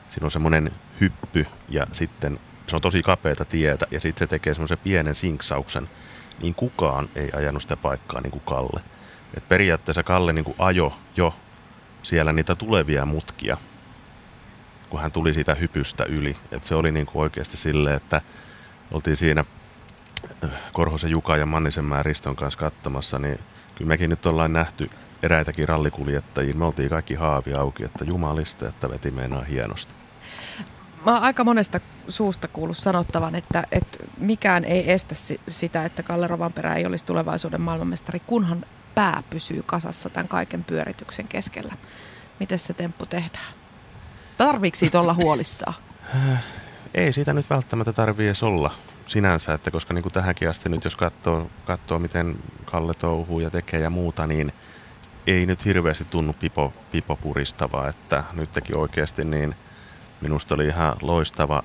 siinä 0.09 0.25
on 0.25 0.31
semmoinen 0.31 0.71
hyppy 1.01 1.47
ja 1.69 1.87
sitten 1.91 2.39
se 2.67 2.75
on 2.75 2.81
tosi 2.81 3.01
kapeata 3.01 3.45
tietä 3.45 3.87
ja 3.91 3.99
sitten 3.99 4.27
se 4.27 4.29
tekee 4.29 4.53
semmoisen 4.53 4.77
pienen 4.77 5.15
sinksauksen, 5.15 5.89
niin 6.41 6.55
kukaan 6.55 7.09
ei 7.15 7.29
ajanut 7.33 7.61
sitä 7.61 7.77
paikkaa 7.77 8.21
niin 8.21 8.31
kuin 8.31 8.43
Kalle. 8.45 8.81
Et 9.37 9.47
periaatteessa 9.49 10.03
Kalle 10.03 10.33
niin 10.33 10.45
kuin 10.45 10.55
ajo 10.59 10.93
jo 11.17 11.35
siellä 12.03 12.33
niitä 12.33 12.55
tulevia 12.55 13.05
mutkia, 13.05 13.57
kun 14.89 15.01
hän 15.01 15.11
tuli 15.11 15.33
siitä 15.33 15.55
hypystä 15.55 16.03
yli. 16.03 16.37
Et 16.51 16.63
se 16.63 16.75
oli 16.75 16.91
niin 16.91 17.05
kuin 17.05 17.21
oikeasti 17.21 17.57
silleen, 17.57 17.95
että 17.95 18.21
oltiin 18.91 19.17
siinä 19.17 19.45
Korhosen 20.73 21.11
Juka 21.11 21.37
ja 21.37 21.45
Mannisen 21.45 21.85
Riston 22.01 22.35
kanssa 22.35 22.59
katsomassa, 22.59 23.19
niin 23.19 23.39
kyllä 23.75 23.87
mekin 23.87 24.09
nyt 24.09 24.25
ollaan 24.25 24.53
nähty 24.53 24.89
eräitäkin 25.23 25.67
rallikuljettajia. 25.67 26.53
Me 26.53 26.65
oltiin 26.65 26.89
kaikki 26.89 27.13
haavi 27.13 27.53
auki, 27.53 27.83
että 27.83 28.05
jumalista, 28.05 28.67
että 28.67 28.89
veti 28.89 29.11
meinaa 29.11 29.41
hienosti. 29.43 29.95
Mä 31.05 31.13
oon 31.13 31.23
aika 31.23 31.43
monesta 31.43 31.79
suusta 32.07 32.47
kuullut 32.47 32.77
sanottavan, 32.77 33.35
että, 33.35 33.63
että 33.71 33.97
mikään 34.17 34.63
ei 34.63 34.91
estä 34.91 35.15
sitä, 35.49 35.85
että 35.85 36.03
Kalle 36.03 36.27
Rovanperä 36.27 36.73
ei 36.73 36.85
olisi 36.85 37.05
tulevaisuuden 37.05 37.61
maailmanmestari, 37.61 38.21
kunhan 38.27 38.65
pää 38.95 39.23
pysyy 39.29 39.63
kasassa 39.65 40.09
tämän 40.09 40.27
kaiken 40.27 40.63
pyörityksen 40.63 41.27
keskellä. 41.27 41.73
Miten 42.39 42.59
se 42.59 42.73
temppu 42.73 43.05
tehdään? 43.05 43.53
Tarviiko 44.37 44.77
siitä 44.77 44.99
olla 44.99 45.13
huolissaan? 45.13 45.75
Ei 46.93 47.13
siitä 47.13 47.33
nyt 47.33 47.49
välttämättä 47.49 47.93
tarvii 47.93 48.27
edes 48.27 48.43
olla 48.43 48.71
sinänsä, 49.05 49.53
että 49.53 49.71
koska 49.71 49.93
niin 49.93 50.03
kuin 50.03 50.13
tähänkin 50.13 50.49
asti 50.49 50.69
nyt 50.69 50.83
jos 50.83 50.95
katsoo, 50.95 51.49
katsoo, 51.65 51.99
miten 51.99 52.35
Kalle 52.65 52.93
touhuu 52.93 53.39
ja 53.39 53.49
tekee 53.49 53.79
ja 53.79 53.89
muuta, 53.89 54.27
niin 54.27 54.53
ei 55.27 55.45
nyt 55.45 55.65
hirveästi 55.65 56.05
tunnu 56.05 56.33
pipo, 56.33 56.73
pipo 56.91 57.15
puristavaa, 57.15 57.89
että 57.89 58.23
nyt 58.33 58.51
teki 58.51 58.73
oikeasti 58.73 59.25
niin 59.25 59.55
minusta 60.21 60.55
oli 60.55 60.67
ihan 60.67 60.95
loistava 61.01 61.63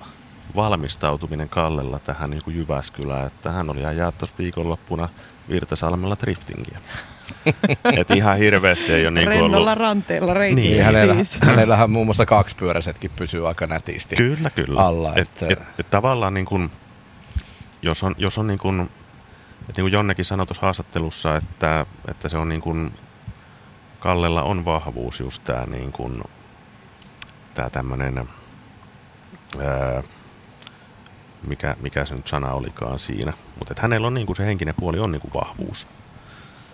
valmistautuminen 0.56 1.48
Kallella 1.48 1.98
tähän 1.98 2.30
niin 2.30 2.44
kuin 2.44 2.56
Jyväskylään, 2.56 3.26
että 3.26 3.52
hän 3.52 3.70
oli 3.70 3.84
ajaa 3.84 4.12
tuossa 4.12 4.36
viikonloppuna 4.38 5.08
Virtasalmella 5.48 6.16
driftingiä. 6.20 6.78
Et 8.00 8.10
ihan 8.10 8.38
hirveästi 8.38 8.92
ei 8.92 9.06
ole 9.06 9.10
niin 9.10 9.28
Rennolla 9.28 9.56
ollut... 9.56 9.78
ranteella 9.78 10.34
reitillä 10.34 10.70
niin, 10.70 10.84
hänellä, 10.84 11.14
siis. 11.14 11.38
hänellähän 11.42 11.90
muun 11.90 12.06
muassa 12.06 12.26
kaksipyöräisetkin 12.26 13.10
pysyy 13.16 13.48
aika 13.48 13.66
nätisti 13.66 14.16
Kyllä, 14.16 14.50
kyllä. 14.50 14.80
alla. 14.80 15.12
Et, 15.14 15.42
et, 15.42 15.62
et, 15.78 15.90
tavallaan 15.90 16.34
niin 16.34 16.46
kuin, 16.46 16.70
jos 17.82 18.02
on, 18.02 18.14
jos 18.18 18.38
on 18.38 18.46
niin 18.46 18.58
kuin, 18.58 18.80
että 18.80 19.72
niin 19.76 19.84
kuin 19.84 19.92
Jonnekin 19.92 20.24
sanoi 20.24 20.46
tuossa 20.46 20.62
haastattelussa, 20.62 21.36
että, 21.36 21.86
että 22.08 22.28
se 22.28 22.36
on 22.36 22.48
niin 22.48 22.60
kuin, 22.60 22.92
Kallella 24.00 24.42
on 24.42 24.64
vahvuus 24.64 25.20
just 25.20 25.44
tämä 25.44 25.64
niin 25.66 25.92
kuin, 25.92 26.22
tämä 27.54 27.70
tämmöinen, 27.70 28.28
ää, 29.58 30.02
mikä, 31.46 31.76
mikä 31.82 32.04
se 32.04 32.14
nyt 32.14 32.26
sana 32.26 32.52
olikaan 32.52 32.98
siinä, 32.98 33.32
mutta 33.58 33.72
että 33.72 33.82
hänellä 33.82 34.06
on 34.06 34.14
niin 34.14 34.26
kuin 34.26 34.36
se 34.36 34.46
henkinen 34.46 34.74
puoli 34.74 34.98
on 34.98 35.12
niin 35.12 35.20
kuin 35.20 35.34
vahvuus. 35.34 35.86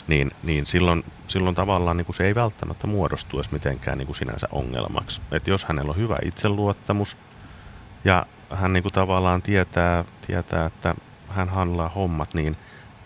Niin, 0.09 0.31
niin 0.43 0.66
silloin, 0.66 1.05
silloin 1.27 1.55
tavallaan 1.55 1.97
niin 1.97 2.05
kuin 2.05 2.16
se 2.16 2.27
ei 2.27 2.35
välttämättä 2.35 2.86
muodostu 2.86 3.39
edes 3.39 3.53
mitenkään 3.53 3.98
niin 3.98 4.07
kuin 4.07 4.16
sinänsä 4.16 4.48
ongelmaksi. 4.53 5.20
Että 5.32 5.51
jos 5.51 5.65
hänellä 5.65 5.90
on 5.90 5.97
hyvä 5.97 6.16
itseluottamus 6.24 7.16
ja 8.05 8.27
hän 8.51 8.73
niin 8.73 8.82
kuin 8.82 8.93
tavallaan 8.93 9.43
tietää, 9.43 10.05
tietää, 10.27 10.66
että 10.66 10.94
hän 11.28 11.48
handlaa 11.48 11.89
hommat, 11.89 12.35
niin 12.35 12.57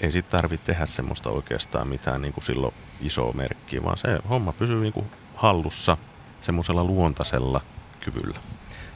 ei 0.00 0.12
sitten 0.12 0.40
tarvitse 0.40 0.66
tehdä 0.66 0.86
semmoista 0.86 1.30
oikeastaan 1.30 1.88
mitään 1.88 2.22
niin 2.22 2.32
kuin 2.32 2.44
silloin 2.44 2.74
isoa 3.00 3.32
merkkiä, 3.32 3.82
vaan 3.82 3.98
se 3.98 4.18
homma 4.28 4.52
pysyy 4.52 4.80
niin 4.80 4.92
kuin 4.92 5.06
hallussa 5.34 5.96
semmoisella 6.40 6.84
luontaisella 6.84 7.60
kyvyllä. 8.00 8.38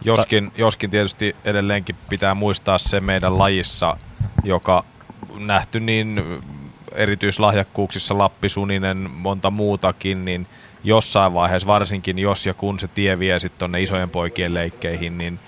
Joskin, 0.04 0.52
joskin 0.56 0.90
tietysti 0.90 1.36
edelleenkin 1.44 1.96
pitää 2.08 2.34
muistaa 2.34 2.78
se 2.78 3.00
meidän 3.00 3.38
lajissa, 3.38 3.96
joka 4.44 4.84
nähty 5.38 5.80
niin 5.80 6.22
erityislahjakkuuksissa 6.92 8.18
Lappi, 8.18 8.48
Suninen, 8.48 9.10
monta 9.10 9.50
muutakin, 9.50 10.24
niin 10.24 10.46
jossain 10.84 11.34
vaiheessa, 11.34 11.66
varsinkin 11.66 12.18
jos 12.18 12.46
ja 12.46 12.54
kun 12.54 12.78
se 12.78 12.88
tie 12.88 13.18
vie 13.18 13.38
sitten 13.38 13.58
tonne 13.58 13.82
isojen 13.82 14.10
poikien 14.10 14.54
leikkeihin, 14.54 15.18
niin 15.18 15.40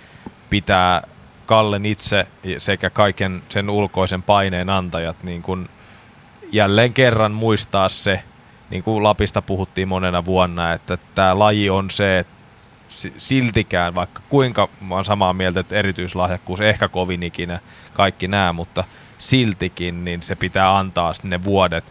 pitää 0.50 1.02
Kallen 1.46 1.86
itse 1.86 2.26
sekä 2.58 2.90
kaiken 2.90 3.42
sen 3.48 3.70
ulkoisen 3.70 4.22
paineen 4.22 4.70
antajat 4.70 5.16
niin 5.22 5.42
kun 5.42 5.68
jälleen 6.52 6.92
kerran 6.92 7.32
muistaa 7.32 7.88
se, 7.88 8.22
niin 8.70 8.82
kuin 8.82 9.02
Lapista 9.02 9.42
puhuttiin 9.42 9.88
monena 9.88 10.24
vuonna, 10.24 10.72
että 10.72 10.98
tämä 11.14 11.38
laji 11.38 11.70
on 11.70 11.90
se, 11.90 12.18
että 12.18 12.35
siltikään, 13.18 13.94
vaikka 13.94 14.22
kuinka 14.28 14.68
mä 14.80 14.94
oon 14.94 15.04
samaa 15.04 15.32
mieltä, 15.32 15.60
että 15.60 15.76
erityislahjakkuus 15.76 16.60
ehkä 16.60 16.88
kovin 16.88 17.22
ikinä 17.22 17.60
kaikki 17.92 18.28
nämä, 18.28 18.52
mutta 18.52 18.84
siltikin 19.18 20.04
niin 20.04 20.22
se 20.22 20.34
pitää 20.34 20.78
antaa 20.78 21.12
ne 21.22 21.44
vuodet 21.44 21.84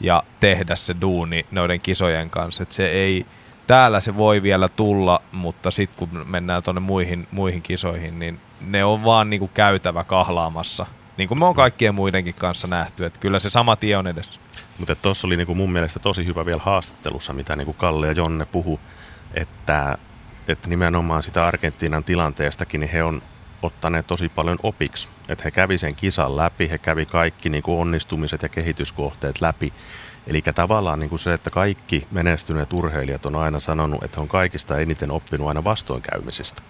ja 0.00 0.22
tehdä 0.40 0.76
se 0.76 0.96
duuni 1.00 1.46
noiden 1.50 1.80
kisojen 1.80 2.30
kanssa. 2.30 2.62
Että 2.62 2.74
se 2.74 2.88
ei, 2.88 3.26
täällä 3.66 4.00
se 4.00 4.16
voi 4.16 4.42
vielä 4.42 4.68
tulla, 4.68 5.22
mutta 5.32 5.70
sitten 5.70 5.98
kun 5.98 6.24
mennään 6.26 6.62
tuonne 6.62 6.80
muihin, 6.80 7.28
muihin 7.30 7.62
kisoihin, 7.62 8.18
niin 8.18 8.40
ne 8.60 8.84
on 8.84 9.04
vaan 9.04 9.30
niinku 9.30 9.50
käytävä 9.54 10.04
kahlaamassa. 10.04 10.86
Niin 11.16 11.28
kuin 11.28 11.38
me 11.38 11.46
on 11.46 11.54
kaikkien 11.54 11.94
muidenkin 11.94 12.34
kanssa 12.34 12.66
nähty, 12.66 13.04
että 13.04 13.20
kyllä 13.20 13.38
se 13.38 13.50
sama 13.50 13.76
tie 13.76 13.96
on 13.96 14.06
edessä. 14.06 14.40
Mutta 14.78 14.94
tuossa 14.94 15.26
oli 15.26 15.36
niinku 15.36 15.54
mun 15.54 15.72
mielestä 15.72 15.98
tosi 15.98 16.26
hyvä 16.26 16.46
vielä 16.46 16.60
haastattelussa, 16.64 17.32
mitä 17.32 17.56
niinku 17.56 17.72
Kalle 17.72 18.06
ja 18.06 18.12
Jonne 18.12 18.44
puhu, 18.44 18.80
että, 19.34 19.98
että 20.48 20.68
nimenomaan 20.68 21.22
sitä 21.22 21.46
Argentiinan 21.46 22.04
tilanteestakin, 22.04 22.80
niin 22.80 22.90
he 22.90 23.02
on 23.02 23.22
ottaneet 23.62 24.06
tosi 24.06 24.28
paljon 24.28 24.58
opiksi. 24.62 25.08
Että 25.28 25.44
he 25.44 25.50
kävi 25.50 25.78
sen 25.78 25.94
kisan 25.94 26.36
läpi, 26.36 26.70
he 26.70 26.78
kävi 26.78 27.06
kaikki 27.06 27.48
niin 27.48 27.62
kuin 27.62 27.78
onnistumiset 27.78 28.42
ja 28.42 28.48
kehityskohteet 28.48 29.40
läpi. 29.40 29.72
Eli 30.26 30.42
tavallaan 30.42 30.98
niin 30.98 31.10
kuin 31.10 31.18
se, 31.18 31.32
että 31.32 31.50
kaikki 31.50 32.06
menestyneet 32.10 32.72
urheilijat 32.72 33.26
on 33.26 33.36
aina 33.36 33.60
sanonut, 33.60 34.02
että 34.02 34.16
he 34.16 34.22
on 34.22 34.28
kaikista 34.28 34.78
eniten 34.78 35.10
oppinut 35.10 35.48
aina 35.48 35.64
vastoinkäymisistä. 35.64 36.62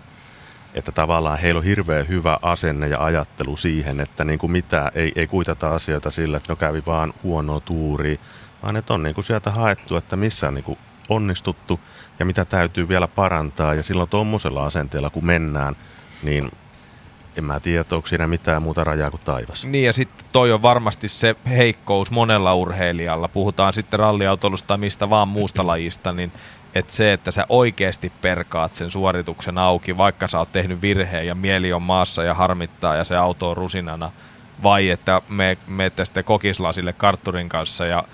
Että 0.74 0.92
tavallaan 0.92 1.38
heillä 1.38 1.58
on 1.58 1.64
hirveän 1.64 2.08
hyvä 2.08 2.38
asenne 2.42 2.88
ja 2.88 3.04
ajattelu 3.04 3.56
siihen, 3.56 4.00
että 4.00 4.24
niin 4.24 4.38
kuin 4.38 4.52
mitä, 4.52 4.92
ei, 4.94 5.12
ei 5.16 5.26
kuitata 5.26 5.74
asioita 5.74 6.10
sillä, 6.10 6.36
että 6.36 6.52
no 6.52 6.56
kävi 6.56 6.82
vaan 6.86 7.14
huonoa 7.22 7.60
tuuri, 7.60 8.20
vaan 8.62 8.76
että 8.76 8.94
on 8.94 9.02
niin 9.02 9.14
kuin 9.14 9.24
sieltä 9.24 9.50
haettu, 9.50 9.96
että 9.96 10.16
missä 10.16 10.48
on 10.48 10.54
niin 10.54 10.64
kuin 10.64 10.78
onnistuttu 11.08 11.80
ja 12.18 12.24
mitä 12.24 12.44
täytyy 12.44 12.88
vielä 12.88 13.08
parantaa. 13.08 13.74
Ja 13.74 13.82
silloin 13.82 14.10
tuommoisella 14.10 14.66
asenteella, 14.66 15.10
kun 15.10 15.26
mennään, 15.26 15.76
niin 16.22 16.50
en 17.36 17.44
mä 17.44 17.60
tiedä, 17.60 17.84
onko 17.92 18.06
siinä 18.06 18.26
mitään 18.26 18.62
muuta 18.62 18.84
rajaa 18.84 19.10
kuin 19.10 19.20
taivas. 19.24 19.64
Niin 19.64 19.84
ja 19.84 19.92
sitten 19.92 20.26
toi 20.32 20.52
on 20.52 20.62
varmasti 20.62 21.08
se 21.08 21.36
heikkous 21.48 22.10
monella 22.10 22.54
urheilijalla. 22.54 23.28
Puhutaan 23.28 23.72
sitten 23.72 23.98
ralliautoilusta 23.98 24.66
tai 24.66 24.78
mistä 24.78 25.10
vaan 25.10 25.28
muusta 25.28 25.66
lajista, 25.72 26.12
niin 26.12 26.32
että 26.74 26.92
se, 26.92 27.12
että 27.12 27.30
sä 27.30 27.46
oikeasti 27.48 28.12
perkaat 28.20 28.74
sen 28.74 28.90
suorituksen 28.90 29.58
auki, 29.58 29.96
vaikka 29.96 30.28
sä 30.28 30.38
oot 30.38 30.52
tehnyt 30.52 30.82
virheen 30.82 31.26
ja 31.26 31.34
mieli 31.34 31.72
on 31.72 31.82
maassa 31.82 32.24
ja 32.24 32.34
harmittaa 32.34 32.96
ja 32.96 33.04
se 33.04 33.16
auto 33.16 33.50
on 33.50 33.56
rusinana, 33.56 34.12
vai 34.62 34.90
että 34.90 35.22
me 35.28 35.56
menette 35.66 36.04
sitten 36.04 36.24
kokislasille 36.24 36.92
kartturin 36.92 37.48
kanssa 37.48 37.86
ja 37.86 38.04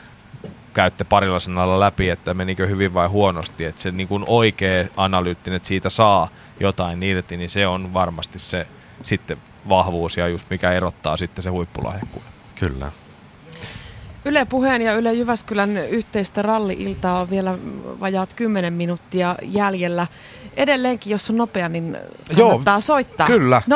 käytte 0.75 1.05
parilla 1.05 1.41
sanalla 1.41 1.81
läpi, 1.81 2.11
että 2.11 2.35
menikö 2.35 2.67
hyvin 2.67 2.95
vai 2.95 3.09
huonosti, 3.09 3.65
että 3.65 3.83
se 3.83 3.91
niin 3.91 4.09
kuin 4.09 4.25
oikea 4.27 4.85
analyyttinen, 4.97 5.57
että 5.57 5.67
siitä 5.69 5.91
saa 5.91 6.29
jotain 6.61 7.03
irti, 7.03 7.37
niin 7.37 7.51
se 7.51 7.67
on 7.67 7.95
varmasti 7.95 8.39
se 8.39 8.67
sitten 9.05 9.37
vahvuus 9.69 10.17
ja 10.17 10.29
just 10.29 10.47
mikä 10.51 10.73
erottaa 10.73 11.17
sitten 11.17 11.43
se 11.43 11.51
huippulahjakkuuden. 11.51 12.33
Kyllä. 12.61 12.93
Yle 14.25 14.45
Puheen 14.45 14.83
ja 14.83 14.95
Yle 14.95 15.13
Jyväskylän 15.13 15.77
yhteistä 15.77 16.43
ralli-iltaa 16.43 17.21
on 17.21 17.31
vielä 17.31 17.59
vajaat 18.01 18.33
10 18.33 18.73
minuuttia 18.73 19.35
jäljellä. 19.43 20.07
Edelleenkin, 20.57 21.11
jos 21.11 21.31
on 21.31 21.37
nopea, 21.37 21.69
niin 21.69 21.97
kannattaa 22.37 22.75
Joo, 22.75 22.81
soittaa. 22.81 23.27
kyllä. 23.27 23.63
014444993 23.71 23.73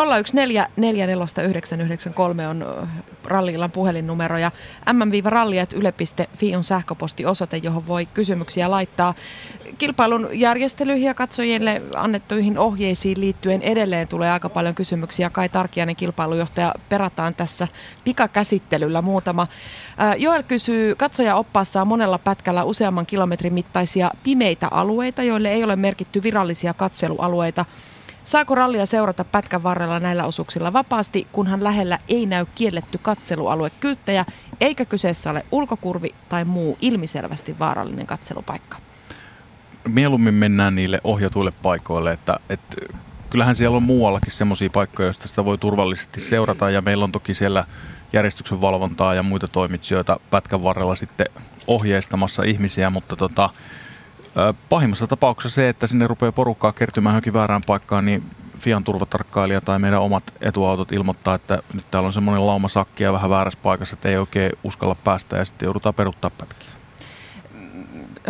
on 2.50 2.62
ö, 2.62 2.86
ralli-illan 3.24 3.70
puhelinnumero 3.70 4.38
ja 4.38 4.50
mm-ralli.yle.fi 4.92 6.56
on 6.56 6.64
sähköpostiosoite, 6.64 7.56
johon 7.56 7.86
voi 7.86 8.06
kysymyksiä 8.06 8.70
laittaa. 8.70 9.14
Kilpailun 9.78 10.28
järjestelyihin 10.32 11.06
ja 11.06 11.14
katsojille 11.14 11.82
annettuihin 11.96 12.58
ohjeisiin 12.58 13.20
liittyen 13.20 13.62
edelleen 13.62 14.08
tulee 14.08 14.30
aika 14.30 14.48
paljon 14.48 14.74
kysymyksiä. 14.74 15.30
Kai 15.30 15.48
Tarkiainen 15.48 15.96
kilpailujohtaja 15.96 16.74
perataan 16.88 17.34
tässä 17.34 17.68
pikakäsittelyllä 18.04 19.02
muutama. 19.02 19.46
Joel 20.16 20.42
kysyy, 20.42 20.94
katsoja 20.94 21.36
oppaassa 21.36 21.80
on 21.80 21.88
monella 21.88 22.18
pätkällä 22.18 22.64
useamman 22.64 23.06
kilometrin 23.06 23.54
mittaisia 23.54 24.10
pimeitä 24.22 24.68
alueita, 24.70 25.22
joille 25.22 25.50
ei 25.50 25.64
ole 25.64 25.76
merkitty 25.76 26.22
virallisia 26.22 26.74
katselualueita. 26.74 27.64
Saako 28.24 28.54
rallia 28.54 28.86
seurata 28.86 29.24
pätkän 29.24 29.62
varrella 29.62 30.00
näillä 30.00 30.24
osuuksilla 30.24 30.72
vapaasti, 30.72 31.26
kunhan 31.32 31.64
lähellä 31.64 31.98
ei 32.08 32.26
näy 32.26 32.46
kielletty 32.54 32.98
katselualue 33.02 33.70
kylttejä, 33.80 34.24
eikä 34.60 34.84
kyseessä 34.84 35.30
ole 35.30 35.46
ulkokurvi 35.52 36.14
tai 36.28 36.44
muu 36.44 36.78
ilmiselvästi 36.80 37.58
vaarallinen 37.58 38.06
katselupaikka? 38.06 38.78
Mieluummin 39.86 40.34
mennään 40.34 40.74
niille 40.74 41.00
ohjatuille 41.04 41.52
paikoille, 41.62 42.12
että, 42.12 42.40
että 42.48 42.76
kyllähän 43.30 43.56
siellä 43.56 43.76
on 43.76 43.82
muuallakin 43.82 44.32
semmoisia 44.32 44.70
paikkoja, 44.70 45.06
joista 45.06 45.28
sitä 45.28 45.44
voi 45.44 45.58
turvallisesti 45.58 46.20
seurata 46.20 46.70
ja 46.70 46.82
meillä 46.82 47.04
on 47.04 47.12
toki 47.12 47.34
siellä 47.34 47.64
järjestyksen 48.12 48.60
valvontaa 48.60 49.14
ja 49.14 49.22
muita 49.22 49.48
toimitsijoita 49.48 50.20
pätkän 50.30 50.62
varrella 50.62 50.94
sitten 50.94 51.26
ohjeistamassa 51.66 52.42
ihmisiä, 52.42 52.90
mutta 52.90 53.16
tota, 53.16 53.50
pahimmassa 54.68 55.06
tapauksessa 55.06 55.54
se, 55.54 55.68
että 55.68 55.86
sinne 55.86 56.06
rupeaa 56.06 56.32
porukkaa 56.32 56.72
kertymään 56.72 57.12
johonkin 57.12 57.32
väärään 57.32 57.62
paikkaan, 57.62 58.06
niin 58.06 58.22
Fian 58.58 58.84
turvatarkkailija 58.84 59.60
tai 59.60 59.78
meidän 59.78 60.00
omat 60.00 60.34
etuautot 60.40 60.92
ilmoittaa, 60.92 61.34
että 61.34 61.58
nyt 61.72 61.90
täällä 61.90 62.06
on 62.06 62.12
semmoinen 62.12 62.46
lauma 62.46 62.68
sakkia 62.68 63.12
vähän 63.12 63.30
väärässä 63.30 63.58
paikassa, 63.62 63.94
että 63.94 64.08
ei 64.08 64.16
oikein 64.16 64.52
uskalla 64.64 64.94
päästä 64.94 65.36
ja 65.36 65.44
sitten 65.44 65.66
joudutaan 65.66 65.94
peruttaa 65.94 66.30
pätkiä. 66.30 66.70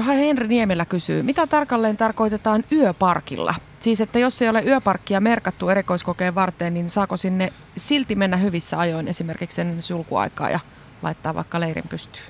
Henri 0.02 0.48
Niemelä 0.48 0.84
kysyy, 0.84 1.22
mitä 1.22 1.46
tarkalleen 1.46 1.96
tarkoitetaan 1.96 2.64
yöparkilla? 2.72 3.54
Siis, 3.80 4.00
että 4.00 4.18
jos 4.18 4.42
ei 4.42 4.48
ole 4.48 4.62
yöparkkia 4.62 5.20
merkattu 5.20 5.68
erikoiskokeen 5.68 6.34
varten, 6.34 6.74
niin 6.74 6.90
saako 6.90 7.16
sinne 7.16 7.52
silti 7.76 8.14
mennä 8.14 8.36
hyvissä 8.36 8.78
ajoin 8.78 9.08
esimerkiksi 9.08 9.60
ennen 9.60 9.82
sulkuaikaa 9.82 10.50
ja 10.50 10.60
laittaa 11.02 11.34
vaikka 11.34 11.60
leirin 11.60 11.88
pystyyn? 11.88 12.24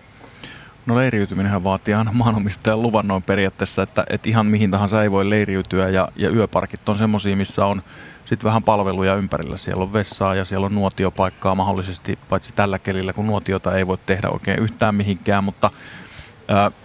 No 0.86 0.96
leiriytyminenhän 0.96 1.64
vaatii 1.64 1.94
aina 1.94 2.12
maanomistajan 2.12 2.82
luvan 2.82 3.08
noin 3.08 3.22
periaatteessa, 3.22 3.82
että, 3.82 4.04
että 4.10 4.28
ihan 4.28 4.46
mihin 4.46 4.70
tahansa 4.70 5.02
ei 5.02 5.10
voi 5.10 5.30
leiriytyä 5.30 5.88
ja, 5.88 6.08
ja 6.16 6.30
yöparkit 6.30 6.88
on 6.88 6.98
semmoisia, 6.98 7.36
missä 7.36 7.66
on 7.66 7.82
sitten 8.24 8.46
vähän 8.48 8.62
palveluja 8.62 9.14
ympärillä. 9.14 9.56
Siellä 9.56 9.82
on 9.82 9.92
vessaa 9.92 10.34
ja 10.34 10.44
siellä 10.44 10.66
on 10.66 10.74
nuotiopaikkaa 10.74 11.54
mahdollisesti, 11.54 12.18
paitsi 12.28 12.52
tällä 12.52 12.78
kelillä, 12.78 13.12
kun 13.12 13.26
nuotiota 13.26 13.76
ei 13.76 13.86
voi 13.86 13.98
tehdä 14.06 14.28
oikein 14.28 14.58
yhtään 14.58 14.94
mihinkään, 14.94 15.44
mutta 15.44 15.70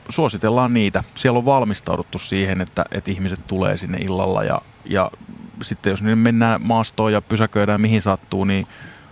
suositellaan 0.09 0.73
niitä. 0.73 1.03
Siellä 1.15 1.38
on 1.38 1.45
valmistauduttu 1.45 2.19
siihen, 2.19 2.61
että, 2.61 2.85
että 2.91 3.11
ihmiset 3.11 3.47
tulee 3.47 3.77
sinne 3.77 3.97
illalla 3.97 4.43
ja, 4.43 4.61
ja 4.85 5.11
sitten 5.61 5.91
jos 5.91 6.01
ne 6.01 6.15
mennään 6.15 6.61
maastoon 6.63 7.13
ja 7.13 7.21
pysäköidään 7.21 7.81
mihin 7.81 8.01
sattuu, 8.01 8.43
niin 8.43 8.67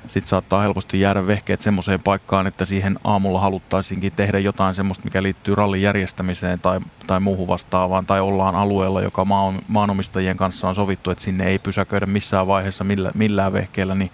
sitten 0.07 0.29
saattaa 0.29 0.61
helposti 0.61 0.99
jäädä 0.99 1.27
vehkeet 1.27 1.61
semmoiseen 1.61 2.03
paikkaan, 2.03 2.47
että 2.47 2.65
siihen 2.65 2.99
aamulla 3.03 3.39
haluttaisiinkin 3.39 4.11
tehdä 4.11 4.39
jotain 4.39 4.75
semmoista, 4.75 5.03
mikä 5.03 5.23
liittyy 5.23 5.55
rallin 5.55 5.81
järjestämiseen 5.81 6.59
tai, 6.59 6.79
tai 7.07 7.19
muuhun 7.19 7.47
vastaavaan, 7.47 8.05
tai 8.05 8.19
ollaan 8.19 8.55
alueella, 8.55 9.01
joka 9.01 9.25
maan, 9.25 9.59
maanomistajien 9.67 10.37
kanssa 10.37 10.69
on 10.69 10.75
sovittu, 10.75 11.11
että 11.11 11.23
sinne 11.23 11.47
ei 11.47 11.59
pysäköidä 11.59 12.05
missään 12.05 12.47
vaiheessa 12.47 12.83
millä, 12.83 13.11
millään 13.15 13.53
vehkeellä, 13.53 13.95
niin, 13.95 14.11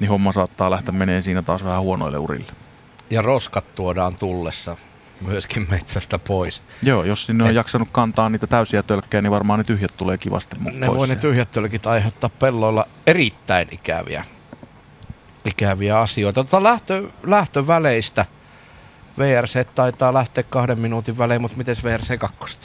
niin 0.00 0.08
homma 0.08 0.32
saattaa 0.32 0.70
lähteä 0.70 0.94
menee 0.94 1.22
siinä 1.22 1.42
taas 1.42 1.64
vähän 1.64 1.80
huonoille 1.80 2.18
urille. 2.18 2.52
Ja 3.10 3.22
roskat 3.22 3.74
tuodaan 3.74 4.16
tullessa 4.16 4.76
myöskin 5.20 5.66
metsästä 5.70 6.18
pois. 6.18 6.62
Joo, 6.82 7.04
jos 7.04 7.24
sinne 7.24 7.44
on 7.44 7.54
jaksanut 7.54 7.88
kantaa 7.92 8.28
niitä 8.28 8.46
täysiä 8.46 8.82
tölkkejä, 8.82 9.22
niin 9.22 9.30
varmaan 9.30 9.58
ne 9.58 9.64
tyhjät 9.64 9.96
tulee 9.96 10.18
kivasti 10.18 10.56
Ne 10.72 10.86
pois 10.86 10.98
voi 10.98 11.08
ne 11.08 11.16
tyhjät 11.16 11.50
tölkit 11.50 11.86
aiheuttaa 11.86 12.30
pelloilla 12.30 12.84
erittäin 13.06 13.68
ikäviä, 13.70 14.24
ikäviä 15.44 16.00
asioita. 16.00 16.44
Tota 16.44 16.62
lähtö, 16.62 17.02
lähtöväleistä 17.22 18.26
VRC 19.18 19.66
taitaa 19.74 20.14
lähteä 20.14 20.42
kahden 20.42 20.78
minuutin 20.78 21.18
välein, 21.18 21.40
mutta 21.40 21.56
miten 21.56 21.76
VRC 21.84 22.18
2? 22.18 22.58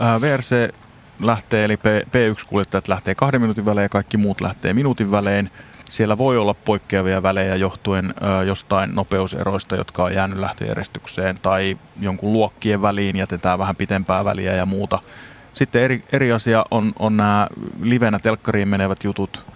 Ää, 0.00 0.20
VRC 0.20 0.74
lähtee, 1.20 1.64
eli 1.64 1.76
P- 1.76 2.08
P1-kuljettajat 2.08 2.88
lähtee 2.88 3.14
kahden 3.14 3.40
minuutin 3.40 3.66
välein 3.66 3.84
ja 3.84 3.88
kaikki 3.88 4.16
muut 4.16 4.40
lähtee 4.40 4.74
minuutin 4.74 5.10
välein. 5.10 5.50
Siellä 5.90 6.18
voi 6.18 6.38
olla 6.38 6.54
poikkeavia 6.54 7.22
välejä 7.22 7.54
johtuen 7.54 8.14
jostain 8.46 8.94
nopeuseroista, 8.94 9.76
jotka 9.76 10.04
on 10.04 10.14
jäänyt 10.14 10.38
lähtöjärjestykseen 10.38 11.38
tai 11.42 11.78
jonkun 12.00 12.32
luokkien 12.32 12.82
väliin 12.82 13.16
jätetään 13.16 13.58
vähän 13.58 13.76
pitempää 13.76 14.24
väliä 14.24 14.52
ja 14.52 14.66
muuta. 14.66 14.98
Sitten 15.52 15.82
eri, 15.82 16.04
eri 16.12 16.32
asia 16.32 16.64
on, 16.70 16.92
on 16.98 17.16
nämä 17.16 17.48
livenä 17.82 18.18
telkkariin 18.18 18.68
menevät 18.68 19.04
jutut, 19.04 19.46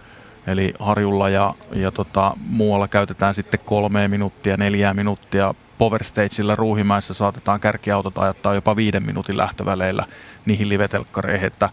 eli 0.47 0.75
Harjulla 0.79 1.29
ja, 1.29 1.55
ja 1.73 1.91
tota, 1.91 2.33
muualla 2.49 2.89
käytetään 2.89 3.35
sitten 3.35 3.61
kolme 3.65 4.09
minuuttia, 4.09 4.57
neljää 4.57 4.95
minuuttia. 4.95 5.55
Power 5.79 6.05
Stageilla 6.05 6.57
Ruuhimäessä 6.57 7.15
saatetaan 7.15 7.61
kärkiautot 7.61 8.19
ajattaa 8.19 8.55
jopa 8.55 8.77
viiden 8.77 9.03
minuutin 9.03 9.37
lähtöväleillä 9.37 10.05
niihin 10.47 10.69
livetelkkareihin, 10.69 11.47
että 11.47 11.69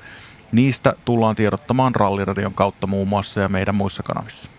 niistä 0.52 0.94
tullaan 1.06 1.36
tiedottamaan 1.36 1.96
ralliradion 1.96 2.54
kautta 2.54 2.88
muun 2.88 3.08
muassa 3.08 3.42
ja 3.42 3.50
meidän 3.50 3.76
muissa 3.76 4.04
kanavissa. 4.04 4.50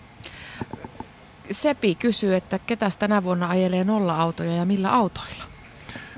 Sepi 1.50 1.94
kysyy, 1.94 2.34
että 2.34 2.58
ketäs 2.58 2.96
tänä 2.96 3.22
vuonna 3.22 3.48
ajelee 3.48 3.84
nolla-autoja 3.84 4.56
ja 4.56 4.64
millä 4.64 4.92
autoilla? 4.92 5.44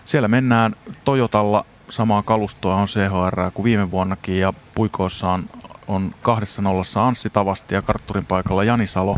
Siellä 0.06 0.28
mennään 0.28 0.74
Toyotalla 1.04 1.64
samaa 1.90 2.22
kalustoa 2.22 2.74
on 2.74 2.86
CHR 2.86 3.50
kuin 3.54 3.64
viime 3.64 3.90
vuonnakin 3.90 4.40
ja 4.40 4.52
puikoissa 4.74 5.28
on, 5.28 5.44
on 5.88 6.14
kahdessa 6.22 6.62
nollassa 6.62 7.06
Anssi 7.06 7.30
Tavasti 7.30 7.74
ja 7.74 7.82
kartturin 7.82 8.26
paikalla 8.26 8.64
Jani 8.64 8.86
Salo 8.86 9.16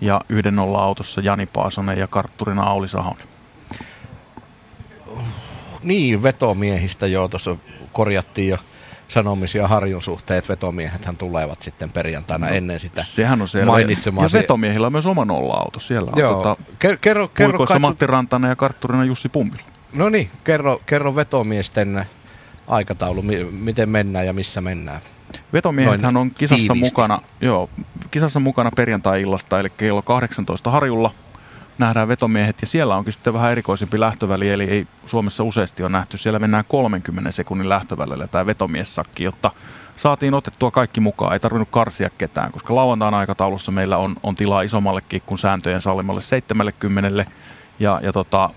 ja 0.00 0.20
yhden 0.28 0.56
nolla 0.56 0.82
autossa 0.84 1.20
Jani 1.20 1.46
Paasonen 1.46 1.98
ja 1.98 2.06
kartturina 2.06 2.62
Auli 2.62 2.88
Sahonen. 2.88 3.28
Niin, 5.82 6.22
vetomiehistä 6.22 7.06
jo 7.06 7.28
tuossa 7.28 7.56
korjattiin 7.92 8.48
jo 8.48 8.58
sanomisia 9.08 9.68
Harjun 9.68 10.02
suhteen, 10.02 10.38
että 10.38 10.48
vetomiehethän 10.48 11.16
tulevat 11.16 11.62
sitten 11.62 11.90
perjantaina 11.90 12.46
No, 12.46 12.52
ennen 12.54 12.80
sitä 12.80 13.02
Sehän 13.02 13.42
on 13.42 13.48
selvä. 13.48 13.66
mainitsemaan. 13.66 14.24
Ja 14.32 14.38
vetomiehillä 14.40 14.86
on 14.86 14.92
myös 14.92 15.06
oma 15.06 15.24
nolla-auto. 15.24 15.80
Siellä 15.80 16.10
on 16.12 16.18
Joo. 16.20 16.34
tota, 16.34 16.56
Ker- 16.84 16.98
kerro, 17.00 17.28
kerro 17.28 17.58
katso- 17.58 17.78
Matti 17.78 18.06
Rantanen 18.06 18.48
ja 18.48 18.56
kartturina 18.56 19.04
Jussi 19.04 19.28
Pummila. 19.28 19.62
No 19.92 20.08
niin, 20.08 20.30
kerro, 20.44 20.80
kerro 20.86 21.14
vetomiesten 21.14 22.04
aikataulu, 22.66 23.22
mi- 23.22 23.44
miten 23.44 23.88
mennään 23.88 24.26
ja 24.26 24.32
missä 24.32 24.60
mennään. 24.60 25.00
Vetomiehethän 25.52 26.16
on 26.16 26.30
kisassa 26.30 26.56
tiiviisti. 26.72 26.84
mukana, 26.84 27.20
joo, 27.40 27.70
kisassa 28.10 28.40
mukana 28.40 28.70
perjantai-illasta, 28.76 29.60
eli 29.60 29.70
kello 29.70 30.02
18 30.02 30.70
Harjulla 30.70 31.10
nähdään 31.78 32.08
vetomiehet, 32.08 32.60
ja 32.60 32.66
siellä 32.66 32.96
onkin 32.96 33.12
sitten 33.12 33.34
vähän 33.34 33.52
erikoisempi 33.52 34.00
lähtöväli, 34.00 34.50
eli 34.50 34.64
ei 34.64 34.86
Suomessa 35.06 35.44
useasti 35.44 35.82
on 35.82 35.92
nähty. 35.92 36.18
Siellä 36.18 36.38
mennään 36.38 36.64
30 36.68 37.32
sekunnin 37.32 37.68
lähtövälillä 37.68 38.26
tämä 38.26 38.46
vetomiessakki, 38.46 39.24
jotta 39.24 39.50
saatiin 39.96 40.34
otettua 40.34 40.70
kaikki 40.70 41.00
mukaan, 41.00 41.32
ei 41.32 41.40
tarvinnut 41.40 41.68
karsia 41.70 42.10
ketään, 42.18 42.52
koska 42.52 42.74
lauantain 42.74 43.14
aikataulussa 43.14 43.72
meillä 43.72 43.96
on, 43.96 44.16
on 44.22 44.36
tilaa 44.36 44.62
isommallekin 44.62 45.22
kuin 45.26 45.38
sääntöjen 45.38 45.82
sallimalle 45.82 46.22
70, 46.22 47.24
ja, 47.78 48.00
ja 48.02 48.12
tota, 48.12 48.50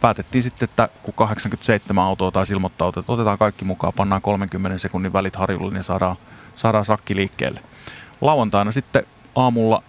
päätettiin 0.00 0.42
sitten, 0.42 0.68
että 0.68 0.88
kun 1.02 1.14
87 1.14 2.04
autoa 2.04 2.30
taisi 2.30 2.52
ilmoittaa, 2.52 2.88
että 2.88 3.02
otetaan 3.08 3.38
kaikki 3.38 3.64
mukaan, 3.64 3.92
pannaan 3.96 4.22
30 4.22 4.78
sekunnin 4.78 5.12
välit 5.12 5.36
harjulle, 5.36 5.72
niin 5.72 5.84
saadaan, 5.84 6.16
saadaan 6.54 6.84
sakki 6.84 7.16
liikkeelle. 7.16 7.60
Lauantaina 8.20 8.72
sitten 8.72 9.06
aamulla 9.34 9.82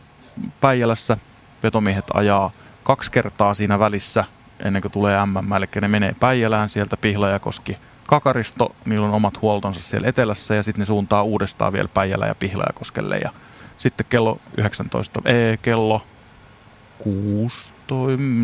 Päijälässä 0.61 1.17
vetomiehet 1.63 2.05
ajaa 2.13 2.51
kaksi 2.87 3.11
kertaa 3.11 3.53
siinä 3.53 3.79
välissä 3.79 4.23
ennen 4.65 4.81
kuin 4.81 4.91
tulee 4.91 5.25
MM, 5.25 5.53
eli 5.53 5.65
ne 5.81 5.87
menee 5.87 6.15
Päijälään 6.19 6.69
sieltä 6.69 6.97
Pihlajakoski 6.97 7.77
Kakaristo, 8.07 8.75
niillä 8.85 9.07
on 9.07 9.13
omat 9.13 9.41
huoltonsa 9.41 9.81
siellä 9.81 10.07
etelässä 10.07 10.55
ja 10.55 10.63
sitten 10.63 10.79
ne 10.79 10.85
suuntaa 10.85 11.23
uudestaan 11.23 11.73
vielä 11.73 11.87
Päijälä 11.87 12.27
ja 12.27 12.35
Pihlajakoskelle 12.35 13.17
ja 13.17 13.29
sitten 13.77 14.05
kello 14.09 14.37
19, 14.57 15.21
ei, 15.25 15.57
kello 15.57 16.01
16, 16.97 17.73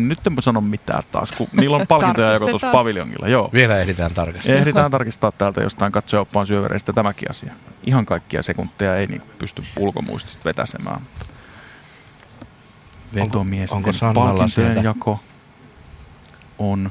nyt 0.06 0.26
en 0.26 0.36
sano 0.40 0.60
mitään 0.60 1.02
taas, 1.12 1.32
kun 1.32 1.48
niillä 1.52 1.76
on 1.76 1.86
palkintoja 1.88 2.32
joko 2.32 2.46
tuossa 2.46 2.72
paviljongilla. 2.72 3.28
Joo. 3.28 3.50
Vielä 3.52 3.78
ehditään 3.78 4.14
tarkastaa. 4.14 4.54
Ehditään 4.54 4.90
tarkistaa 4.90 5.32
täältä 5.32 5.62
jostain 5.62 5.92
katsojaoppaan 5.92 6.46
syövereistä 6.46 6.92
tämäkin 6.92 7.30
asia. 7.30 7.52
Ihan 7.86 8.06
kaikkia 8.06 8.42
sekunteja 8.42 8.96
ei 8.96 9.06
niin 9.06 9.22
pysty 9.38 9.64
ulkomuistista 9.76 10.44
vetäsemään. 10.44 11.00
Vetomiesten 13.14 13.76
onko 13.76 13.92
Sannalla 13.92 14.28
palkintojen 14.28 14.70
sieltä? 14.72 14.88
jako 14.88 15.20
on 16.58 16.90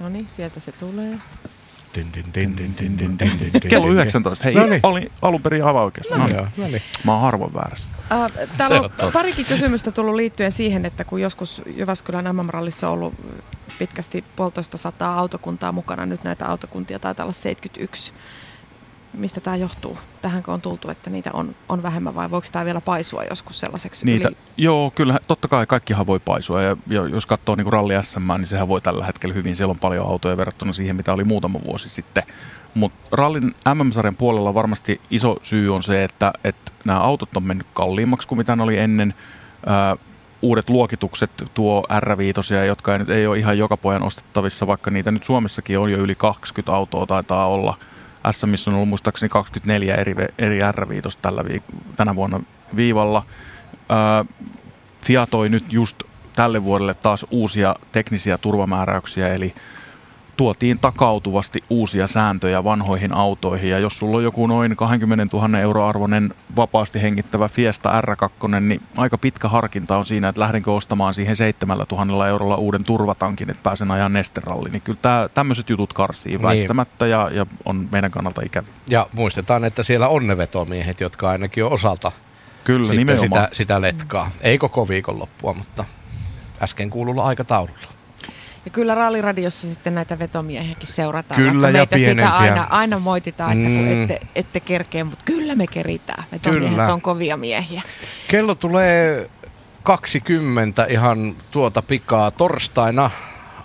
No 0.00 0.08
niin, 0.08 0.26
sieltä 0.28 0.60
se 0.60 0.72
tulee. 0.72 1.18
Din, 1.94 2.12
din, 2.14 2.24
din, 2.34 2.56
din, 2.56 2.74
din, 2.78 2.98
din, 2.98 3.18
din, 3.18 3.38
din, 3.40 3.52
din, 3.52 3.70
kello 3.70 3.86
din. 3.86 3.92
19. 3.92 4.44
Hei, 4.44 4.54
No 4.54 4.66
niin. 4.66 4.80
oli 4.82 5.12
alun 5.22 5.42
perin 5.42 5.64
aivan 5.64 5.82
oikeassa. 5.82 6.16
No 6.16 6.26
No, 6.56 6.66
niin. 6.66 6.82
Mä 7.04 7.12
oon 7.12 7.20
harvoin 7.20 7.54
väärässä. 7.54 7.88
Äh, 8.12 8.48
täällä 8.58 8.80
on 8.80 8.90
on 9.02 9.12
parikin 9.12 9.46
kysymystä 9.46 9.90
tullut 9.92 10.14
liittyen 10.14 10.52
siihen, 10.52 10.84
että 10.84 11.04
kun 11.04 11.20
joskus 11.20 11.62
Jyväskylän 11.76 12.36
MM-rallissa 12.36 12.88
on 12.88 12.92
ollut 12.94 13.14
pitkästi 13.78 14.24
puolitoista 14.36 14.78
sataa 14.78 15.18
autokuntaa 15.18 15.72
mukana, 15.72 16.06
nyt 16.06 16.24
näitä 16.24 16.46
autokuntia 16.46 16.98
taitaa 16.98 17.24
olla 17.24 17.32
71. 17.32 18.12
Mistä 19.18 19.40
tämä 19.40 19.56
johtuu? 19.56 19.98
Tähänkö 20.22 20.52
on 20.52 20.60
tultu, 20.60 20.90
että 20.90 21.10
niitä 21.10 21.30
on, 21.32 21.54
on 21.68 21.82
vähemmän 21.82 22.14
vai 22.14 22.30
voiko 22.30 22.46
tämä 22.52 22.64
vielä 22.64 22.80
paisua 22.80 23.24
joskus 23.24 23.60
sellaiseksi 23.60 24.06
Niitä, 24.06 24.28
yli? 24.28 24.36
joo, 24.56 24.90
kyllä, 24.90 25.18
totta 25.28 25.48
kai 25.48 25.66
kaikkihan 25.66 26.06
voi 26.06 26.18
paisua. 26.18 26.62
Ja, 26.62 26.76
ja 26.86 27.06
jos 27.06 27.26
katsoo 27.26 27.54
niin 27.54 27.72
ralli 27.72 27.94
SM, 28.02 28.32
niin 28.36 28.46
sehän 28.46 28.68
voi 28.68 28.80
tällä 28.80 29.04
hetkellä 29.04 29.34
hyvin. 29.34 29.56
Siellä 29.56 29.72
on 29.72 29.78
paljon 29.78 30.06
autoja 30.06 30.36
verrattuna 30.36 30.72
siihen, 30.72 30.96
mitä 30.96 31.12
oli 31.12 31.24
muutama 31.24 31.60
vuosi 31.66 31.88
sitten. 31.88 32.22
Mutta 32.74 33.16
rallin 33.16 33.54
MM-sarjan 33.74 34.16
puolella 34.16 34.54
varmasti 34.54 35.00
iso 35.10 35.36
syy 35.42 35.74
on 35.74 35.82
se, 35.82 36.04
että, 36.04 36.32
että 36.44 36.72
nämä 36.84 37.00
autot 37.00 37.36
on 37.36 37.42
mennyt 37.42 37.66
kalliimmaksi 37.74 38.28
kuin 38.28 38.38
mitä 38.38 38.56
ne 38.56 38.62
oli 38.62 38.78
ennen. 38.78 39.14
Ää, 39.66 39.96
uudet 40.42 40.70
luokitukset 40.70 41.30
tuo 41.54 41.86
R5, 41.90 42.66
jotka 42.66 42.92
ei, 42.92 42.98
nyt 42.98 43.10
ei 43.10 43.26
ole 43.26 43.38
ihan 43.38 43.58
joka 43.58 43.76
pojan 43.76 44.02
ostettavissa, 44.02 44.66
vaikka 44.66 44.90
niitä 44.90 45.10
nyt 45.10 45.24
Suomessakin 45.24 45.78
on 45.78 45.92
jo 45.92 45.98
yli 45.98 46.14
20 46.14 46.72
autoa 46.72 47.06
taitaa 47.06 47.46
olla. 47.46 47.76
SMissä 48.30 48.70
on 48.70 48.74
ollut 48.74 48.88
muistaakseni 48.88 49.30
24 49.30 49.94
eri, 49.94 50.14
eri 50.38 50.58
R5 50.60 51.18
tällä 51.22 51.42
viik- 51.42 51.94
tänä 51.96 52.14
vuonna 52.14 52.40
viivalla. 52.76 53.24
Ää, 53.88 54.24
Fiat 55.04 55.30
toi 55.30 55.48
nyt 55.48 55.72
just 55.72 56.02
tälle 56.32 56.64
vuodelle 56.64 56.94
taas 56.94 57.26
uusia 57.30 57.74
teknisiä 57.92 58.38
turvamääräyksiä, 58.38 59.34
eli 59.34 59.54
tuotiin 60.38 60.78
takautuvasti 60.78 61.64
uusia 61.70 62.06
sääntöjä 62.06 62.64
vanhoihin 62.64 63.14
autoihin. 63.14 63.70
Ja 63.70 63.78
jos 63.78 63.98
sulla 63.98 64.16
on 64.16 64.24
joku 64.24 64.46
noin 64.46 64.76
20 64.76 65.36
000 65.36 65.60
euro 65.60 65.86
arvoinen 65.86 66.34
vapaasti 66.56 67.02
hengittävä 67.02 67.48
Fiesta 67.48 68.00
R2, 68.00 68.60
niin 68.60 68.82
aika 68.96 69.18
pitkä 69.18 69.48
harkinta 69.48 69.96
on 69.96 70.04
siinä, 70.04 70.28
että 70.28 70.40
lähdenkö 70.40 70.72
ostamaan 70.72 71.14
siihen 71.14 71.36
7 71.36 71.78
000 71.92 72.28
eurolla 72.28 72.56
uuden 72.56 72.84
turvatankin, 72.84 73.50
että 73.50 73.62
pääsen 73.62 73.90
ajan 73.90 74.12
nesteralli. 74.12 74.70
Niin 74.70 74.82
kyllä 74.82 74.98
tää, 75.02 75.28
tämmöiset 75.28 75.70
jutut 75.70 75.92
karsii 75.92 76.32
Niin. 76.32 76.42
väistämättä 76.42 77.06
ja, 77.06 77.30
ja 77.32 77.46
on 77.64 77.88
meidän 77.92 78.10
kannalta 78.10 78.42
ikävä. 78.44 78.66
Ja 78.90 79.06
muistetaan, 79.12 79.64
että 79.64 79.82
siellä 79.82 80.08
on 80.08 80.26
ne 80.26 80.36
vetomiehet, 80.36 81.00
jotka 81.00 81.30
ainakin 81.30 81.64
on 81.64 81.72
osalta 81.72 82.12
Kyllä, 82.64 82.86
sitten 82.86 82.98
nimenomaan. 83.06 83.44
sitä, 83.44 83.48
sitä 83.56 83.80
letkaa. 83.80 84.30
Ei 84.40 84.58
koko 84.58 84.88
viikonloppua, 84.88 85.54
mutta 85.54 85.84
äsken 86.62 86.90
kuululla 86.90 87.24
aikataululla. 87.24 87.97
Ja 88.68 88.72
kyllä 88.72 88.94
ralliradiossa 88.94 89.66
sitten 89.68 89.94
näitä 89.94 90.18
vetomiehiäkin 90.18 90.86
seurataan. 90.86 91.40
Kyllä, 91.42 91.70
ja 91.70 91.86
pienempiä. 91.86 92.28
aina, 92.28 92.66
aina 92.70 92.98
moititaan, 92.98 93.52
että 93.52 93.68
Mm. 93.68 94.02
ette, 94.02 94.20
ette 94.36 94.60
kerkeä, 94.60 95.04
mutta 95.04 95.24
kyllä 95.24 95.54
me 95.54 95.66
keritään. 95.66 96.24
Vetomiehet 96.32 96.70
Kyllä. 96.70 96.92
on 96.92 97.00
kovia 97.00 97.36
miehiä. 97.36 97.82
Kello 98.28 98.54
tulee 98.54 99.30
20 99.82 100.86
ihan 100.88 101.36
tuota 101.50 101.82
pikaa 101.82 102.30
torstaina. 102.30 103.10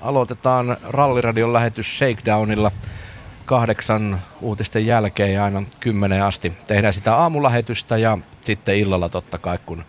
Aloitetaan 0.02 0.78
Ralliradion 0.90 1.54
lähetys 1.54 1.98
Shakedownilla 1.98 2.72
kahdeksan 3.46 4.22
uutisten 4.42 4.86
jälkeen 4.86 5.34
ja 5.34 5.44
aina 5.44 5.64
kymmenen 5.80 6.24
asti. 6.24 6.54
Tehdään 6.68 6.94
sitä 6.94 7.16
aamulähetystä 7.16 7.98
ja 7.98 8.18
sitten 8.42 8.76
illalla 8.78 9.10
totta 9.10 9.38
kai, 9.38 9.58
kun 9.66 9.84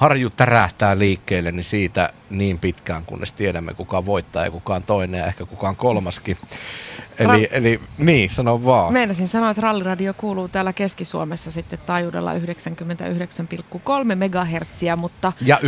harju 0.00 0.30
tärähtää 0.30 0.98
liikkeelle, 0.98 1.52
niin 1.52 1.64
siitä 1.64 2.10
niin 2.30 2.58
pitkään, 2.58 3.04
kunnes 3.04 3.32
tiedämme 3.32 3.74
kuka 3.74 4.06
voittaa 4.06 4.44
ja 4.44 4.50
kuka 4.50 4.74
on 4.74 4.82
toinen 4.82 5.18
ja 5.18 5.26
ehkä 5.26 5.46
kuka 5.46 5.68
on 5.68 5.76
kolmaskin. 5.76 6.36
Eli, 7.18 7.46
Ra- 7.46 7.48
eli 7.50 7.80
niin, 7.98 8.30
sano 8.30 8.64
vaan. 8.64 8.92
Meinasin 8.92 9.28
sanoa, 9.28 9.50
että 9.50 9.60
ralliradio 9.60 10.14
kuuluu 10.14 10.48
täällä 10.48 10.72
Keski-Suomessa 10.72 11.50
sitten 11.50 11.78
taajuudella 11.86 12.32
99,3 12.34 14.14
megahertsiä, 14.14 14.96
mutta 14.96 15.32
Ja 15.40 15.56
97,0 15.56 15.62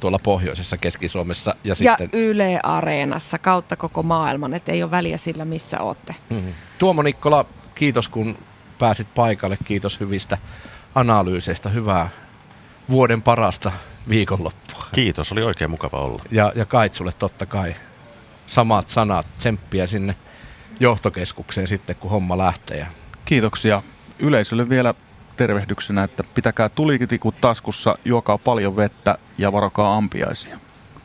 tuolla 0.00 0.18
pohjoisessa 0.18 0.76
Keski-Suomessa. 0.76 1.54
Ja, 1.64 1.68
ja 1.68 1.74
sitten 1.74 2.10
Yle 2.12 2.60
Areenassa 2.62 3.38
kautta 3.38 3.76
koko 3.76 4.02
maailman, 4.02 4.54
että 4.54 4.72
ei 4.72 4.82
ole 4.82 4.90
väliä 4.90 5.16
sillä, 5.16 5.44
missä 5.44 5.80
olette. 5.80 6.14
Mhm. 6.30 6.48
Tuomo 6.78 7.02
Nikkola, 7.02 7.44
kiitos 7.74 8.08
kun 8.08 8.36
pääsit 8.78 9.14
paikalle. 9.14 9.58
Kiitos 9.64 10.00
hyvistä 10.00 10.38
analyyseistä. 10.94 11.68
Hyvää 11.68 12.08
vuoden 12.90 13.22
parasta 13.22 13.72
viikonloppua. 14.08 14.82
Kiitos, 14.94 15.32
oli 15.32 15.42
oikein 15.42 15.70
mukava 15.70 15.98
olla. 15.98 16.22
Ja, 16.30 16.52
ja 16.54 16.64
Kaitsulle 16.64 17.12
totta 17.18 17.46
kai 17.46 17.74
samat 18.46 18.88
sanat, 18.88 19.26
tsemppiä 19.38 19.86
sinne 19.86 20.14
johtokeskukseen 20.80 21.66
sitten, 21.66 21.96
kun 21.96 22.10
homma 22.10 22.38
lähtee. 22.38 22.86
Kiitoksia 23.24 23.82
yleisölle 24.18 24.68
vielä 24.68 24.94
tervehdyksenä, 25.36 26.04
että 26.04 26.24
pitäkää 26.34 26.68
tulitikut 26.68 27.40
taskussa, 27.40 27.98
juokaa 28.04 28.38
paljon 28.38 28.76
vettä 28.76 29.18
ja 29.38 29.52
varokaa 29.52 29.96
ampiaisia. 29.96 30.58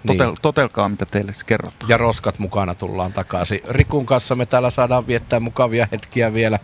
Totel, 0.08 0.28
Niin. 0.28 0.38
Totelkaa, 0.42 0.90
mitä 0.90 1.06
teille 1.06 1.32
kerrotaan. 1.46 1.90
Ja 1.90 1.98
roskat 1.98 2.40
mukana 2.40 2.76
tullaan 2.76 3.14
takaisin. 3.14 3.60
Rikun 3.70 4.06
kanssa 4.06 4.36
me 4.36 4.46
täällä 4.46 4.70
saadaan 4.70 5.08
viettää 5.08 5.40
mukavia 5.40 5.88
hetkiä 5.92 6.34
vielä 6.34 6.60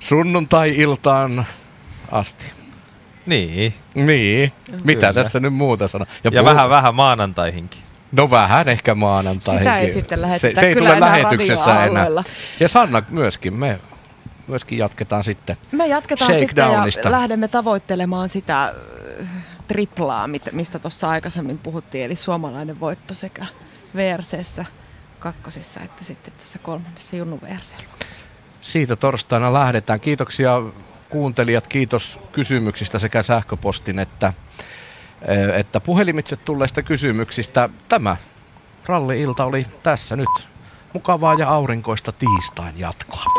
sunnuntai-iltaan 0.00 1.46
asti. 2.10 2.59
Niin. 3.26 3.74
Niin. 3.94 4.52
Mitä 4.84 5.00
Kyllä. 5.00 5.12
tässä 5.12 5.40
nyt 5.40 5.54
muuta 5.54 5.88
sanoa? 5.88 6.06
Ja, 6.24 6.30
puhu- 6.30 6.44
vähän 6.44 6.70
vähän 6.70 6.94
maanantaihinkin. 6.94 7.80
No 8.12 8.30
vähän 8.30 8.68
ehkä 8.68 8.94
maanantaihin. 8.94 9.58
Sitä 9.60 9.78
ei 9.78 9.90
sitten 9.90 10.22
lähetetä 10.22 10.54
se, 10.54 10.60
se 10.60 10.66
ei 10.66 10.74
kyllä 10.74 10.88
tule 10.88 10.96
enää 10.96 11.10
lähetyksessä 11.10 11.84
enää. 11.84 12.06
Ja 12.60 12.68
Sanna 12.68 13.02
myöskin, 13.10 13.54
me 13.54 13.80
myöskin 14.46 14.78
jatketaan 14.78 15.24
sitten. 15.24 15.56
Me 15.72 15.86
jatketaan 15.86 16.34
sitten 16.34 16.64
ja 17.04 17.10
lähdemme 17.10 17.48
tavoittelemaan 17.48 18.28
sitä 18.28 18.74
äh, 19.20 19.28
triplaa, 19.68 20.28
mistä 20.52 20.78
tuossa 20.78 21.08
aikaisemmin 21.08 21.58
puhuttiin, 21.58 22.04
eli 22.04 22.16
suomalainen 22.16 22.80
voitto 22.80 23.14
sekä 23.14 23.46
VRCssä 23.96 24.64
kakkosissa 25.18 25.80
että 25.80 26.04
sitten 26.04 26.32
tässä 26.32 26.58
kolmannessa 26.58 27.16
Junnu 27.16 27.40
VRC-luokassa. 27.42 28.24
Siitä 28.60 28.96
torstaina 28.96 29.52
lähdetään. 29.52 30.00
Kiitoksia 30.00 30.62
kuuntelijat, 31.10 31.68
kiitos 31.68 32.18
kysymyksistä 32.32 32.98
sekä 32.98 33.22
sähköpostin 33.22 33.98
että, 33.98 34.32
eh, 35.22 35.58
että 35.60 35.80
puhelimitse 35.80 36.36
tulleista 36.36 36.82
kysymyksistä. 36.82 37.68
Tämä 37.88 38.16
ralli-ilta 38.86 39.44
oli 39.44 39.66
tässä 39.82 40.16
nyt. 40.16 40.28
Mukavaa 40.94 41.34
ja 41.34 41.48
aurinkoista 41.48 42.12
tiistain 42.12 42.78
jatkoa. 42.78 43.24